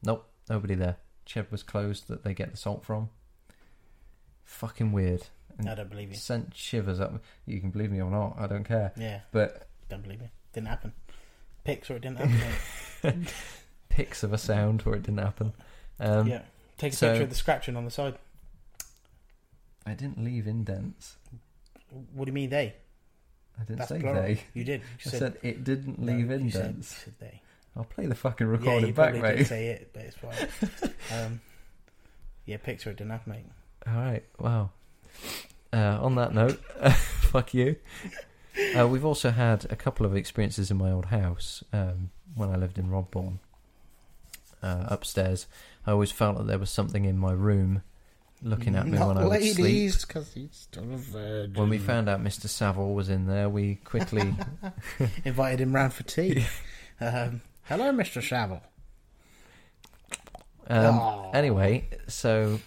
Nope, 0.04 0.28
nobody 0.50 0.76
there. 0.76 0.98
Shed 1.26 1.48
was 1.52 1.64
closed 1.64 2.08
that 2.10 2.24
they 2.24 2.34
get 2.34 2.52
the 2.52 2.58
salt 2.58 2.84
from. 2.86 3.10
Fucking 4.44 4.92
weird. 4.92 5.24
And 5.58 5.70
I 5.70 5.76
don't 5.76 5.90
believe 5.90 6.10
you. 6.10 6.18
sent 6.18 6.54
shivers 6.54 7.00
up. 7.00 7.22
You 7.46 7.60
can 7.62 7.70
believe 7.70 7.92
me 7.92 8.02
or 8.02 8.12
not, 8.12 8.36
I 8.38 8.48
don't 8.48 8.66
care. 8.66 8.92
Yeah, 8.98 9.22
But 9.32 9.68
don't 9.90 10.04
believe 10.04 10.20
me. 10.20 10.30
Didn't 10.54 10.68
happen. 10.68 10.92
Pics 11.64 11.90
or 11.90 11.96
it 11.96 12.02
didn't 12.02 12.18
happen. 12.18 13.28
pics 13.90 14.24
of 14.24 14.34
a 14.34 14.38
sound 14.38 14.82
where 14.82 14.96
it 14.96 15.04
didn't 15.04 15.20
happen. 15.20 15.54
Um, 16.00 16.28
yeah. 16.28 16.42
Take 16.78 16.94
a 16.94 16.96
so- 16.96 17.08
picture 17.10 17.24
of 17.24 17.30
the 17.30 17.36
scratching 17.36 17.78
on 17.78 17.86
the 17.86 17.92
side. 17.92 18.16
I 19.86 19.94
didn't 19.94 20.24
leave 20.24 20.46
indents. 20.48 21.16
What 22.14 22.26
do 22.26 22.30
you 22.30 22.34
mean 22.34 22.50
they? 22.50 22.74
I 23.60 23.64
didn't 23.64 23.78
That's 23.80 23.90
say 23.90 24.00
plural. 24.00 24.22
they. 24.24 24.42
You 24.54 24.64
did. 24.64 24.82
You 24.82 25.12
I 25.12 25.18
said 25.18 25.38
it 25.44 25.64
didn't 25.64 26.04
leave 26.06 26.28
said- 26.28 26.42
indents. 26.42 26.88
said 26.90 27.14
they. 27.20 27.42
I'll 27.78 27.84
play 27.84 28.06
the 28.06 28.16
fucking 28.16 28.48
recording 28.48 28.88
you 28.88 28.94
back, 28.94 29.16
mate. 29.16 29.46
say 29.48 29.68
it, 29.68 29.90
but 29.94 30.04
it's 30.04 30.16
fine. 30.16 30.92
um, 31.26 31.42
yeah, 32.46 32.56
picture 32.58 32.90
it 32.92 33.02
enough, 33.02 33.28
mate. 33.28 33.46
All 33.86 33.94
right. 33.96 34.24
Wow. 34.40 34.70
Uh, 35.74 36.00
on 36.02 36.16
that 36.16 36.34
note, 36.34 36.58
fuck 36.94 37.54
you. 37.54 37.76
Uh, 38.78 38.88
we've 38.88 39.04
also 39.04 39.30
had 39.32 39.66
a 39.70 39.76
couple 39.76 40.06
of 40.06 40.16
experiences 40.16 40.72
in 40.72 40.78
my 40.78 40.90
old 40.90 41.08
house 41.08 41.66
um, 41.74 42.12
when 42.34 42.50
I 42.50 42.56
lived 42.56 42.78
in 42.78 42.90
Rodbourne. 42.90 43.40
Uh, 44.64 44.86
upstairs, 44.88 45.46
I 45.86 45.92
always 45.92 46.12
felt 46.12 46.38
that 46.38 46.48
there 46.48 46.58
was 46.58 46.70
something 46.72 47.04
in 47.04 47.18
my 47.18 47.34
room 47.34 47.84
looking 48.46 48.76
at 48.76 48.86
me 48.86 48.98
Not 48.98 49.08
when 49.08 49.18
I 49.18 49.26
would 49.26 49.42
sleep. 49.42 49.60
ladies, 49.60 50.06
because 50.06 50.32
he's 50.34 50.50
still 50.54 50.84
a 50.84 50.98
virgin. 50.98 51.54
When 51.56 51.70
we 51.70 51.80
found 51.80 52.08
out 52.08 52.24
Mr. 52.24 52.48
Savile 52.48 52.94
was 52.94 53.10
in 53.10 53.26
there, 53.26 53.50
we 53.50 53.76
quickly 53.76 54.34
invited 55.26 55.60
him 55.62 55.74
round 55.74 55.94
for 55.94 56.04
tea. 56.04 56.46
um, 57.02 57.42
hello, 57.64 57.92
Mister 57.92 58.22
Savile. 58.22 58.62
Um, 60.68 61.32
anyway, 61.34 61.90
so 62.08 62.60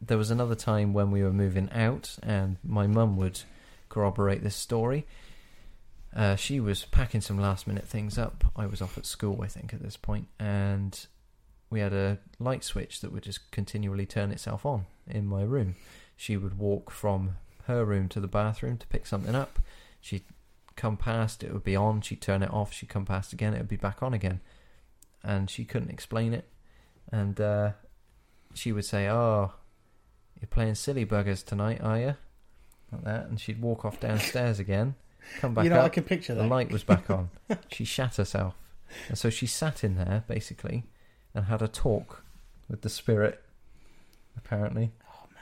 there 0.00 0.18
was 0.18 0.30
another 0.30 0.54
time 0.54 0.92
when 0.92 1.10
we 1.10 1.22
were 1.22 1.32
moving 1.32 1.70
out, 1.72 2.16
and 2.22 2.56
my 2.64 2.86
mum 2.86 3.16
would 3.18 3.42
corroborate 3.88 4.42
this 4.42 4.56
story. 4.56 5.06
Uh, 6.16 6.36
she 6.36 6.58
was 6.58 6.86
packing 6.86 7.20
some 7.20 7.38
last 7.38 7.66
minute 7.66 7.86
things 7.86 8.16
up. 8.18 8.44
I 8.56 8.66
was 8.66 8.80
off 8.80 8.96
at 8.96 9.04
school, 9.06 9.40
I 9.42 9.46
think, 9.46 9.74
at 9.74 9.82
this 9.82 9.96
point, 9.96 10.28
and 10.38 11.06
we 11.70 11.80
had 11.80 11.92
a 11.92 12.18
light 12.38 12.64
switch 12.64 13.00
that 13.00 13.12
would 13.12 13.22
just 13.22 13.50
continually 13.50 14.06
turn 14.06 14.30
itself 14.30 14.64
on 14.64 14.86
in 15.06 15.26
my 15.26 15.42
room. 15.42 15.76
She 16.16 16.36
would 16.36 16.58
walk 16.58 16.90
from 16.90 17.36
her 17.66 17.84
room 17.84 18.08
to 18.08 18.20
the 18.20 18.28
bathroom 18.28 18.78
to 18.78 18.86
pick 18.86 19.06
something 19.06 19.34
up. 19.34 19.58
She'd 20.00 20.24
come 20.76 20.96
past, 20.96 21.42
it 21.42 21.52
would 21.52 21.64
be 21.64 21.76
on. 21.76 22.00
She'd 22.00 22.22
turn 22.22 22.42
it 22.42 22.52
off. 22.52 22.72
She'd 22.72 22.88
come 22.88 23.04
past 23.04 23.32
again, 23.32 23.54
it 23.54 23.58
would 23.58 23.68
be 23.68 23.76
back 23.76 24.02
on 24.02 24.14
again. 24.14 24.40
And 25.22 25.50
she 25.50 25.64
couldn't 25.64 25.90
explain 25.90 26.32
it 26.32 26.48
and 27.10 27.40
uh, 27.40 27.72
she 28.54 28.72
would 28.72 28.84
say, 28.84 29.08
"Oh, 29.08 29.52
you're 30.40 30.48
playing 30.48 30.74
silly 30.74 31.06
buggers 31.06 31.44
tonight, 31.44 31.80
are 31.82 31.98
you?" 31.98 32.14
Like 32.92 33.04
that, 33.04 33.26
and 33.26 33.40
she'd 33.40 33.60
walk 33.60 33.84
off 33.84 34.00
downstairs 34.00 34.58
again, 34.58 34.94
come 35.40 35.54
back 35.54 35.64
you 35.64 35.70
know, 35.70 35.80
I 35.80 35.88
can 35.88 36.04
picture 36.04 36.34
that. 36.34 36.42
The 36.42 36.48
light 36.48 36.70
was 36.70 36.84
back 36.84 37.10
on. 37.10 37.30
she 37.68 37.84
shat 37.84 38.16
herself, 38.16 38.54
and 39.08 39.18
so 39.18 39.30
she 39.30 39.46
sat 39.46 39.84
in 39.84 39.96
there 39.96 40.24
basically 40.26 40.84
and 41.38 41.46
had 41.46 41.62
a 41.62 41.68
talk 41.68 42.22
with 42.68 42.82
the 42.82 42.88
spirit. 42.90 43.42
Apparently, 44.36 44.92
Oh 45.10 45.26
no. 45.32 45.40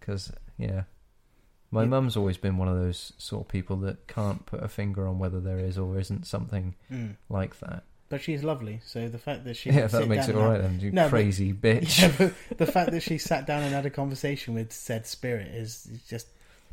because 0.00 0.32
yeah, 0.58 0.84
my 1.70 1.82
Yeah. 1.82 1.88
mum's 1.88 2.16
always 2.16 2.36
been 2.36 2.56
one 2.58 2.68
of 2.68 2.76
those 2.76 3.12
sort 3.18 3.42
of 3.44 3.48
people 3.48 3.76
that 3.78 4.06
can't 4.08 4.44
put 4.46 4.62
a 4.62 4.68
finger 4.68 5.06
on 5.06 5.18
whether 5.18 5.40
there 5.40 5.58
is 5.58 5.78
or 5.78 5.98
isn't 5.98 6.26
something 6.26 6.74
Mm. 6.90 7.16
like 7.28 7.58
that. 7.60 7.84
But 8.08 8.20
she's 8.20 8.42
lovely, 8.44 8.80
so 8.84 9.08
the 9.08 9.18
fact 9.18 9.44
that 9.44 9.54
she 9.56 9.70
yeah, 9.72 9.86
that 9.86 10.08
makes 10.08 10.28
it 10.28 10.34
all 10.36 10.48
right 10.48 10.60
and 10.60 10.74
then. 10.78 10.80
You 10.80 10.90
No, 10.92 11.04
but- 11.04 11.10
crazy 11.10 11.52
bitch. 11.66 12.00
Yeah, 12.18 12.30
the 12.56 12.66
fact 12.66 12.90
that 12.90 13.02
she 13.02 13.18
sat 13.18 13.46
down 13.46 13.62
and 13.62 13.72
had 13.72 13.86
a 13.86 13.90
conversation 13.90 14.54
with 14.54 14.72
said 14.72 15.06
spirit 15.06 15.48
is 15.54 15.88
just 16.08 16.26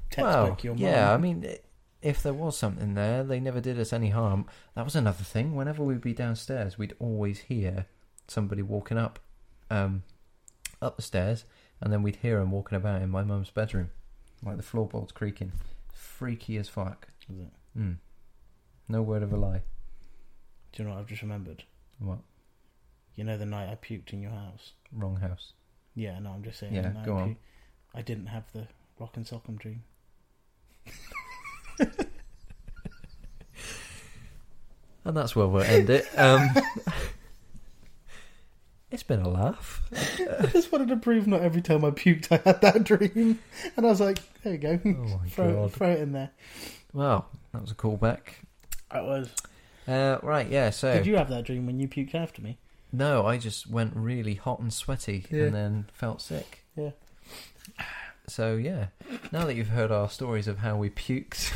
textbook 0.10 0.64
your 0.64 0.74
mum. 0.74 0.84
yeah, 0.84 1.14
I 1.14 1.18
mean, 1.18 1.46
i- 1.48 1.60
if 2.02 2.24
there 2.24 2.34
was 2.34 2.58
something 2.58 2.96
there, 2.96 3.24
they 3.24 3.40
never 3.40 3.62
did 3.62 3.80
us 3.80 3.94
any 3.94 4.10
harm. 4.10 4.46
That 4.76 4.84
was 4.84 4.96
another 4.96 5.24
thing. 5.24 5.56
Whenever 5.56 5.84
we'd 5.84 6.02
be 6.02 6.14
downstairs, 6.14 6.76
we'd 6.78 6.96
always 7.00 7.40
hear 7.42 7.86
somebody 8.32 8.62
walking 8.62 8.98
up, 8.98 9.20
um, 9.70 10.04
up 10.82 10.96
the 10.96 11.02
stairs, 11.02 11.46
and 11.80 11.92
then 11.92 12.04
we'd 12.04 12.18
hear 12.18 12.40
him 12.40 12.52
walking 12.52 12.76
about 12.76 13.02
in 13.02 13.10
my 13.10 13.24
mum's 13.24 13.50
bedroom, 13.50 13.92
like 14.44 14.58
the 14.58 14.64
floorboards 14.64 15.12
creaking. 15.12 15.52
Freaky 15.94 16.58
as 16.58 16.70
fuck. 16.70 17.08
Is 17.32 17.40
it? 17.40 17.52
Mm. 17.78 17.98
No 18.88 19.02
word 19.02 19.24
of 19.24 19.32
a 19.32 19.38
lie. 19.38 19.62
Do 20.72 20.84
you 20.84 20.88
know 20.88 20.96
what 20.96 21.02
I've 21.02 21.08
just 21.08 21.22
remembered? 21.22 21.64
What? 22.00 22.20
You 23.16 23.24
know 23.24 23.38
the 23.38 23.46
night 23.46 23.70
I 23.70 23.76
puked 23.76 24.14
in 24.14 24.22
your 24.22 24.32
house. 24.32 24.74
Wrong 24.92 25.18
house. 25.18 25.54
Yeah, 25.96 26.18
no, 26.20 26.32
I'm 26.32 26.44
just 26.44 26.60
saying. 26.60 26.74
Yeah, 26.74 26.94
go 27.06 27.18
I 27.18 27.22
on. 27.22 27.38
I 27.94 28.02
didn't 28.02 28.28
have 28.28 28.46
the 28.54 28.68
rock'em 29.00 29.28
sock'em 29.30 29.60
dream. 29.60 29.84
And 35.04 35.18
that's 35.18 35.36
where 35.36 35.48
we'll 35.48 35.64
end 35.64 35.90
it. 35.90 36.08
Um, 36.18 36.48
it's 38.92 39.04
been 39.04 39.22
a 39.22 39.30
laugh. 39.30 39.82
I 39.94 40.48
just 40.48 40.72
wanted 40.72 40.90
to 40.90 40.98
prove 40.98 41.28
not 41.28 41.42
every 41.42 41.62
time 41.62 41.84
I 41.86 41.92
puked 41.92 42.32
I 42.32 42.42
had 42.44 42.62
that 42.62 42.84
dream, 42.86 43.40
and 43.78 43.86
I 43.86 43.90
was 43.90 44.02
like, 44.02 44.20
there 44.44 44.54
you 44.54 44.60
go, 44.60 44.80
Oh 44.86 44.90
my 44.90 45.28
throw, 45.30 45.54
god. 45.54 45.74
throw 45.74 45.90
it 45.92 46.00
in 46.00 46.12
there. 46.12 46.32
Well, 46.94 47.28
that 47.54 47.62
was 47.62 47.72
a 47.72 47.76
callback. 47.76 48.20
That 48.92 49.04
was. 49.06 49.30
Uh, 49.88 50.18
right, 50.22 50.48
yeah, 50.50 50.70
so. 50.70 50.94
Did 50.94 51.06
you 51.08 51.16
have 51.18 51.30
that 51.30 51.46
dream 51.46 51.66
when 51.66 51.80
you 51.80 51.88
puked 51.88 52.14
after 52.16 52.42
me? 52.42 52.58
No, 52.94 53.26
I 53.26 53.38
just 53.38 53.70
went 53.70 53.94
really 53.96 54.36
hot 54.36 54.60
and 54.60 54.72
sweaty 54.74 55.26
Yeah. 55.32 55.44
and 55.46 55.56
then 55.56 55.86
felt 55.94 56.22
sick. 56.22 56.66
Yeah. 56.76 56.92
So 58.28 58.56
yeah, 58.56 58.88
now 59.32 59.46
that 59.46 59.56
you've 59.56 59.70
heard 59.70 59.92
our 59.92 60.10
stories 60.10 60.48
of 60.48 60.60
how 60.60 60.76
we 60.78 60.90
puked, 60.90 61.52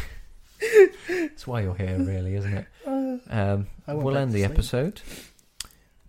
that's 1.10 1.46
why 1.46 1.62
you're 1.62 1.76
here, 1.76 1.98
really, 2.00 2.36
isn't 2.36 2.54
it? 2.54 2.66
Uh, 2.86 3.18
Um, 3.30 3.68
we'll 3.88 4.18
end 4.18 4.32
the 4.32 4.40
sleep. 4.42 4.52
episode. 4.52 5.02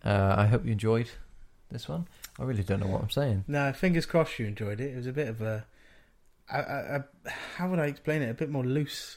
Uh, 0.06 0.34
I 0.38 0.46
hope 0.46 0.64
you 0.64 0.72
enjoyed 0.72 1.10
this 1.70 1.88
one. 1.88 2.06
I 2.38 2.44
really 2.44 2.62
don't 2.62 2.80
know 2.80 2.86
what 2.86 3.02
I'm 3.02 3.10
saying. 3.10 3.44
no, 3.48 3.72
fingers 3.72 4.06
crossed 4.06 4.38
you 4.38 4.46
enjoyed 4.46 4.80
it. 4.80 4.92
It 4.92 4.96
was 4.96 5.06
a 5.06 5.12
bit 5.12 5.28
of 5.28 5.40
a. 5.42 5.66
I, 6.48 6.58
I, 6.60 6.96
I, 6.96 7.30
how 7.56 7.68
would 7.68 7.80
I 7.80 7.86
explain 7.86 8.22
it? 8.22 8.30
A 8.30 8.34
bit 8.34 8.48
more 8.50 8.64
loose. 8.64 9.16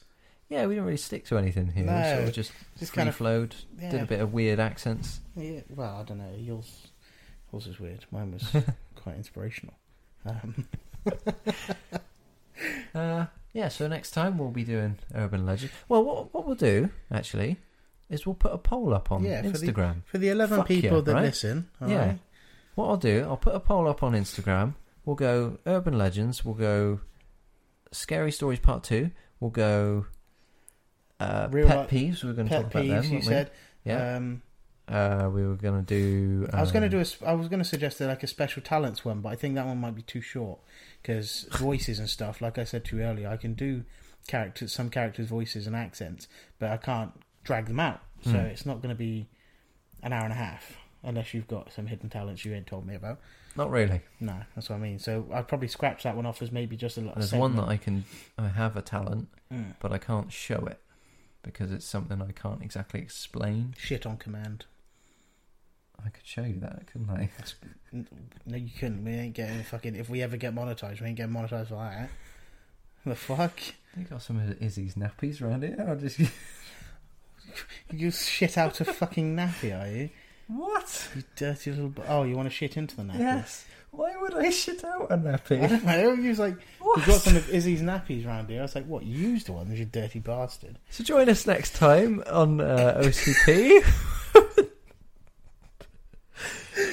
Yeah, 0.49 0.65
we 0.65 0.73
didn't 0.73 0.85
really 0.85 0.97
stick 0.97 1.25
to 1.25 1.37
anything 1.37 1.67
here. 1.73 1.83
We 1.83 1.91
No, 1.91 2.11
sort 2.15 2.27
of 2.29 2.33
just, 2.33 2.51
Just 2.79 2.93
kind 2.93 3.07
of. 3.07 3.13
flowed, 3.15 3.53
Yeah, 3.79 3.91
did 3.91 4.01
a 4.01 4.05
bit 4.07 4.19
of 4.19 4.33
weird 4.33 4.59
accents. 4.59 5.19
yeah, 5.35 5.59
well, 5.69 5.97
I 5.97 6.03
don't 6.03 6.17
know. 6.17 6.33
Yours, 6.35 6.87
yours 7.53 7.67
is 7.67 7.79
weird. 7.79 8.05
Mine 8.09 8.31
was 8.31 8.43
quite 8.95 9.15
inspirational. 9.15 9.75
Um, 10.25 10.67
Uh, 12.93 13.27
yeah, 13.53 13.69
so 13.69 13.87
next 13.87 14.11
time 14.11 14.37
we'll 14.37 14.49
be 14.51 14.63
doing 14.65 14.97
urban 15.15 15.45
legend. 15.45 15.71
Well, 15.87 16.03
what 16.03 16.33
what 16.33 16.45
we'll 16.45 16.55
do 16.55 16.89
actually 17.11 17.55
is 18.09 18.25
we'll 18.25 18.35
put 18.35 18.51
a 18.53 18.57
poll 18.57 18.93
up 18.93 19.11
on 19.11 19.23
Yeah, 19.23 19.41
for 19.43 19.49
the- 19.57 19.67
Instagram. 19.67 20.03
for 20.05 20.17
the 20.17 20.29
eleven 20.29 20.57
Fuck 20.59 20.67
people 20.67 20.97
yeah, 20.97 21.01
that 21.03 21.13
right? 21.13 21.21
listen, 21.23 21.69
Yeah. 21.85 21.97
right? 21.97 22.19
What 22.75 22.87
I'll 22.87 22.97
do, 22.97 23.23
I'll 23.27 23.37
put 23.37 23.55
a 23.55 23.59
poll 23.59 23.87
up 23.87 24.03
on 24.03 24.13
Instagram. 24.13 24.75
We'll 25.05 25.15
go 25.15 25.57
urban 25.65 25.97
legends. 25.97 26.45
We'll 26.45 26.55
go 26.55 27.01
scary 27.91 28.31
stories 28.31 28.59
part 28.59 28.83
two. 28.83 29.11
We'll 29.39 29.51
go 29.51 30.05
uh, 31.19 31.47
Real 31.51 31.67
pet 31.67 31.89
peeves. 31.89 32.23
We're 32.23 32.33
going 32.33 32.47
to 32.47 32.55
talk 32.55 32.65
about 32.71 32.85
them. 32.85 33.03
peeves. 33.03 33.05
You 33.05 33.11
weren't 33.11 33.13
we? 33.13 33.21
said. 33.21 33.51
yeah. 33.83 34.15
Um, 34.15 34.41
uh, 34.87 35.29
we 35.31 35.45
were 35.45 35.55
going 35.55 35.85
to 35.85 35.85
do. 35.85 36.47
I 36.51 36.61
was 36.61 36.71
going 36.71 36.89
to 36.89 36.97
um, 36.97 37.03
do 37.03 37.09
a. 37.25 37.29
I 37.29 37.33
was 37.33 37.47
going 37.47 37.59
to 37.59 37.65
suggest 37.67 37.99
like 38.01 38.23
a 38.23 38.27
special 38.27 38.61
talents 38.63 39.05
one, 39.05 39.21
but 39.21 39.29
I 39.29 39.35
think 39.35 39.55
that 39.55 39.65
one 39.67 39.77
might 39.79 39.93
be 39.95 40.01
too 40.01 40.21
short 40.21 40.59
because 41.01 41.47
voices 41.51 41.99
and 41.99 42.09
stuff. 42.09 42.41
Like 42.41 42.57
I 42.57 42.63
said 42.63 42.85
to 42.85 42.97
you 42.97 43.03
earlier, 43.03 43.29
I 43.29 43.37
can 43.37 43.53
do 43.53 43.83
characters, 44.27 44.73
some 44.73 44.89
characters' 44.89 45.27
voices 45.27 45.67
and 45.67 45.75
accents, 45.75 46.27
but 46.57 46.71
I 46.71 46.77
can't 46.77 47.11
drag 47.49 47.65
them 47.65 47.79
out. 47.79 47.99
So 48.23 48.29
Hmm. 48.31 48.35
it's 48.37 48.63
not 48.65 48.79
going 48.81 48.89
to 48.95 48.99
be 48.99 49.27
an 50.03 50.13
hour 50.13 50.23
and 50.23 50.31
a 50.31 50.35
half 50.35 50.77
unless 51.03 51.33
you've 51.33 51.47
got 51.47 51.71
some 51.73 51.87
hidden 51.87 52.07
talents 52.09 52.45
you 52.45 52.53
ain't 52.53 52.67
told 52.67 52.85
me 52.85 52.93
about. 52.93 53.19
Not 53.55 53.71
really. 53.71 54.01
No, 54.19 54.41
that's 54.53 54.69
what 54.69 54.75
I 54.75 54.79
mean. 54.79 54.99
So 54.99 55.27
I'd 55.33 55.47
probably 55.47 55.67
scratch 55.67 56.03
that 56.03 56.15
one 56.15 56.27
off 56.27 56.43
as 56.43 56.51
maybe 56.51 56.77
just 56.77 56.97
a 56.97 57.01
little. 57.01 57.15
There's 57.15 57.33
one 57.33 57.55
that 57.55 57.67
I 57.67 57.77
can. 57.77 58.05
I 58.37 58.49
have 58.49 58.77
a 58.77 58.83
talent, 58.83 59.29
Mm. 59.51 59.73
but 59.79 59.91
I 59.91 59.97
can't 59.97 60.31
show 60.31 60.63
it 60.67 60.79
because 61.41 61.71
it's 61.71 61.85
something 61.87 62.21
I 62.21 62.31
can't 62.33 62.61
exactly 62.61 63.01
explain. 63.01 63.73
shit 63.79 64.05
on 64.05 64.17
command. 64.17 64.65
I 66.05 66.09
could 66.09 66.25
show 66.27 66.43
you 66.43 66.59
that, 66.59 66.85
couldn't 66.87 67.09
I? 67.09 67.29
No, 68.45 68.57
you 68.57 68.69
couldn't. 68.77 69.03
We 69.03 69.11
ain't 69.13 69.33
getting 69.35 69.63
fucking. 69.63 69.95
If 69.95 70.07
we 70.09 70.21
ever 70.21 70.37
get 70.37 70.53
monetized, 70.53 71.01
we 71.01 71.07
ain't 71.07 71.17
getting 71.17 71.33
monetized 71.33 71.69
for 71.69 71.75
that. 71.75 72.09
The 73.05 73.15
fuck? 73.15 73.59
You 73.97 74.03
got 74.03 74.21
some 74.21 74.39
of 74.39 74.61
Izzy's 74.61 74.93
nappies 74.95 75.41
around 75.41 75.63
here. 75.63 75.83
I'll 75.87 75.95
just. 75.95 76.19
You 77.91 78.11
shit 78.11 78.57
out 78.57 78.79
a 78.81 78.85
fucking 78.85 79.35
nappy, 79.35 79.77
are 79.79 79.87
you? 79.89 80.09
what? 80.47 81.09
You 81.15 81.23
dirty 81.35 81.71
little. 81.71 81.89
b- 81.89 82.01
Oh, 82.07 82.23
you 82.23 82.35
want 82.35 82.47
to 82.49 82.53
shit 82.55 82.75
into 82.77 82.95
the 82.95 83.03
nappy? 83.03 83.19
Yes. 83.19 83.65
Why 83.91 84.15
would 84.21 84.35
I 84.35 84.49
shit 84.51 84.83
out 84.83 85.09
a 85.11 85.13
I 85.13 85.17
nappy? 85.17 85.63
I 85.63 85.67
don't 85.67 85.83
know. 85.85 86.15
He 86.15 86.27
was 86.29 86.39
like, 86.39 86.55
What? 86.79 86.97
we've 86.97 87.05
got 87.07 87.21
some 87.21 87.35
of 87.35 87.49
Izzy's 87.49 87.81
nappies 87.81 88.25
round 88.25 88.49
here. 88.49 88.59
I 88.59 88.63
was 88.63 88.75
like, 88.75 88.85
what? 88.85 89.03
You 89.03 89.17
used 89.29 89.49
one, 89.49 89.71
you 89.75 89.85
dirty 89.85 90.19
bastard. 90.19 90.77
So 90.89 91.03
join 91.03 91.27
us 91.29 91.45
next 91.47 91.75
time 91.75 92.23
on 92.31 92.61
uh, 92.61 93.01
OCP. 93.03 93.83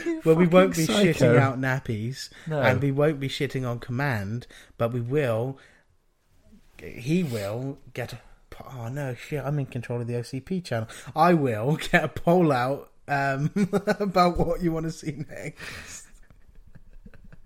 You 0.04 0.22
Well, 0.24 0.36
we 0.36 0.46
won't 0.46 0.74
be 0.76 0.84
psycho. 0.84 1.12
shitting 1.12 1.38
out 1.38 1.60
nappies, 1.60 2.30
No. 2.46 2.60
and 2.60 2.82
we 2.82 2.90
won't 2.90 3.20
be 3.20 3.28
shitting 3.28 3.68
on 3.68 3.78
command, 3.78 4.46
but 4.78 4.92
we 4.92 5.00
will. 5.00 5.58
He 6.82 7.22
will 7.22 7.78
get 7.94 8.12
a. 8.12 8.18
Oh 8.60 8.88
no, 8.88 9.14
shit! 9.14 9.44
I'm 9.44 9.58
in 9.58 9.66
control 9.66 10.00
of 10.00 10.06
the 10.06 10.14
OCP 10.14 10.64
channel. 10.64 10.88
I 11.14 11.34
will 11.34 11.76
get 11.90 12.04
a 12.04 12.08
poll 12.08 12.52
out 12.52 12.90
um, 13.08 13.50
about 14.00 14.38
what 14.38 14.62
you 14.62 14.72
want 14.72 14.86
to 14.86 14.92
see 14.92 15.24
next. 15.28 16.06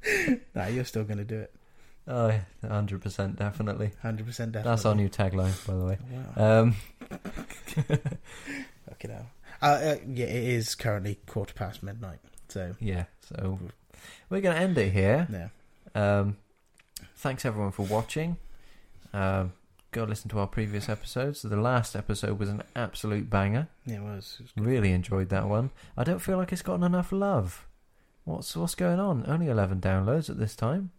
nah, 0.55 0.67
you're 0.67 0.85
still 0.85 1.05
going 1.05 1.19
to 1.19 1.25
do 1.25 1.39
it. 1.41 1.53
Oh, 2.09 2.33
100% 2.65 3.37
definitely. 3.37 3.93
100% 4.03 4.19
definitely. 4.27 4.63
That's 4.63 4.85
our 4.85 4.95
new 4.95 5.09
tagline, 5.09 5.67
by 5.67 5.75
the 5.75 5.85
way. 5.85 5.99
Wow. 6.37 6.61
Um, 6.61 6.77
Fucking 8.89 9.11
hell. 9.11 9.27
Uh, 9.63 9.65
uh, 9.67 9.97
yeah, 10.09 10.27
it 10.27 10.45
is 10.45 10.75
currently 10.75 11.19
quarter 11.27 11.55
past 11.55 11.83
midnight. 11.83 12.19
So, 12.49 12.75
yeah, 12.81 13.05
so 13.21 13.59
we're 14.29 14.41
going 14.41 14.57
to 14.57 14.63
end 14.63 14.79
it 14.79 14.93
here. 14.93 15.29
yeah. 15.31 15.49
Um, 15.95 16.39
thanks 17.17 17.45
everyone 17.45 17.71
for 17.73 17.83
watching. 17.83 18.39
Um, 19.13 19.53
go 19.93 20.05
listen 20.05 20.31
to 20.31 20.39
our 20.39 20.47
previous 20.47 20.89
episodes. 20.89 21.43
The 21.43 21.57
last 21.57 21.97
episode 21.97 22.39
was 22.39 22.49
an 22.49 22.63
absolute 22.77 23.29
banger. 23.29 23.69
Yeah, 23.87 23.97
it 23.97 24.03
was. 24.03 24.37
It 24.39 24.43
was 24.45 24.53
good. 24.53 24.65
Really 24.67 24.93
enjoyed 24.93 25.29
that 25.31 25.49
one. 25.49 25.71
I 25.97 26.05
don't 26.05 26.21
feel 26.21 26.37
like 26.37 26.53
it's 26.53 26.63
gotten 26.63 26.85
enough 26.85 27.13
love. 27.13 27.67
What's 28.25 28.55
what's 28.57 28.75
going 28.75 29.01
on? 29.01 29.25
Only 29.27 29.49
eleven 29.49 29.81
downloads 29.81 30.31
at 30.31 30.39
this 30.39 30.55
time. 30.55 30.91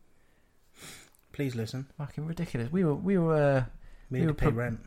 Please 1.31 1.55
listen. 1.55 1.87
Fucking 1.97 2.25
ridiculous. 2.25 2.71
We 2.71 2.83
were 2.83 2.95
we 2.95 3.17
were 3.17 3.35
uh, 3.35 3.63
We 4.09 4.19
We 4.19 4.25
need 4.25 4.37
to 4.37 4.45
were 4.45 4.51
pay 4.51 4.55
rent. 4.55 4.79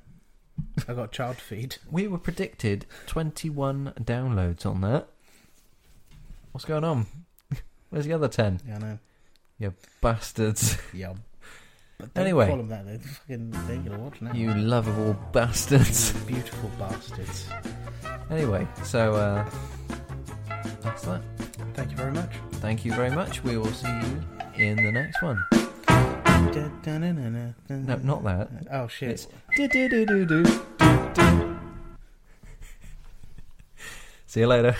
I 0.86 0.94
got 0.94 1.12
child 1.12 1.36
feed. 1.36 1.76
we 1.90 2.06
were 2.06 2.18
predicted 2.18 2.86
twenty 3.06 3.48
one 3.48 3.92
downloads 4.00 4.66
on 4.66 4.80
that. 4.82 5.08
What's 6.52 6.64
going 6.64 6.84
on? 6.84 7.06
Where's 7.90 8.06
the 8.06 8.12
other 8.12 8.28
ten? 8.28 8.60
Yeah, 8.66 8.76
I 8.76 8.78
know. 8.78 8.98
You 9.58 9.74
bastards! 10.00 10.76
Yeah. 10.92 11.14
But 11.98 12.14
don't 12.14 12.24
Anyway. 12.24 12.48
call 12.48 12.56
them 12.58 12.68
that. 12.68 12.86
They're 12.86 12.98
fucking. 12.98 13.50
They're 13.66 13.98
watch 13.98 14.20
now. 14.20 14.32
You 14.32 14.54
lovable 14.54 15.14
bastards! 15.32 16.12
Beautiful 16.26 16.70
bastards. 16.78 17.48
Anyway, 18.30 18.66
so 18.82 19.14
uh, 19.14 19.48
that's 20.80 21.02
that. 21.04 21.22
Thank 21.74 21.90
you 21.90 21.96
very 21.96 22.12
much. 22.12 22.32
Thank 22.54 22.84
you 22.84 22.92
very 22.94 23.10
much. 23.10 23.42
We 23.44 23.56
will 23.56 23.72
see 23.72 23.88
you 23.88 24.22
in 24.56 24.76
the 24.76 24.92
next 24.92 25.22
one. 25.22 25.42
No, 25.88 26.70
No, 27.68 27.96
not 27.96 28.24
that. 28.24 28.48
Oh 28.70 28.88
shit. 28.88 29.10
It's. 29.10 29.28
See 34.26 34.40
you 34.40 34.48
later. 34.48 34.74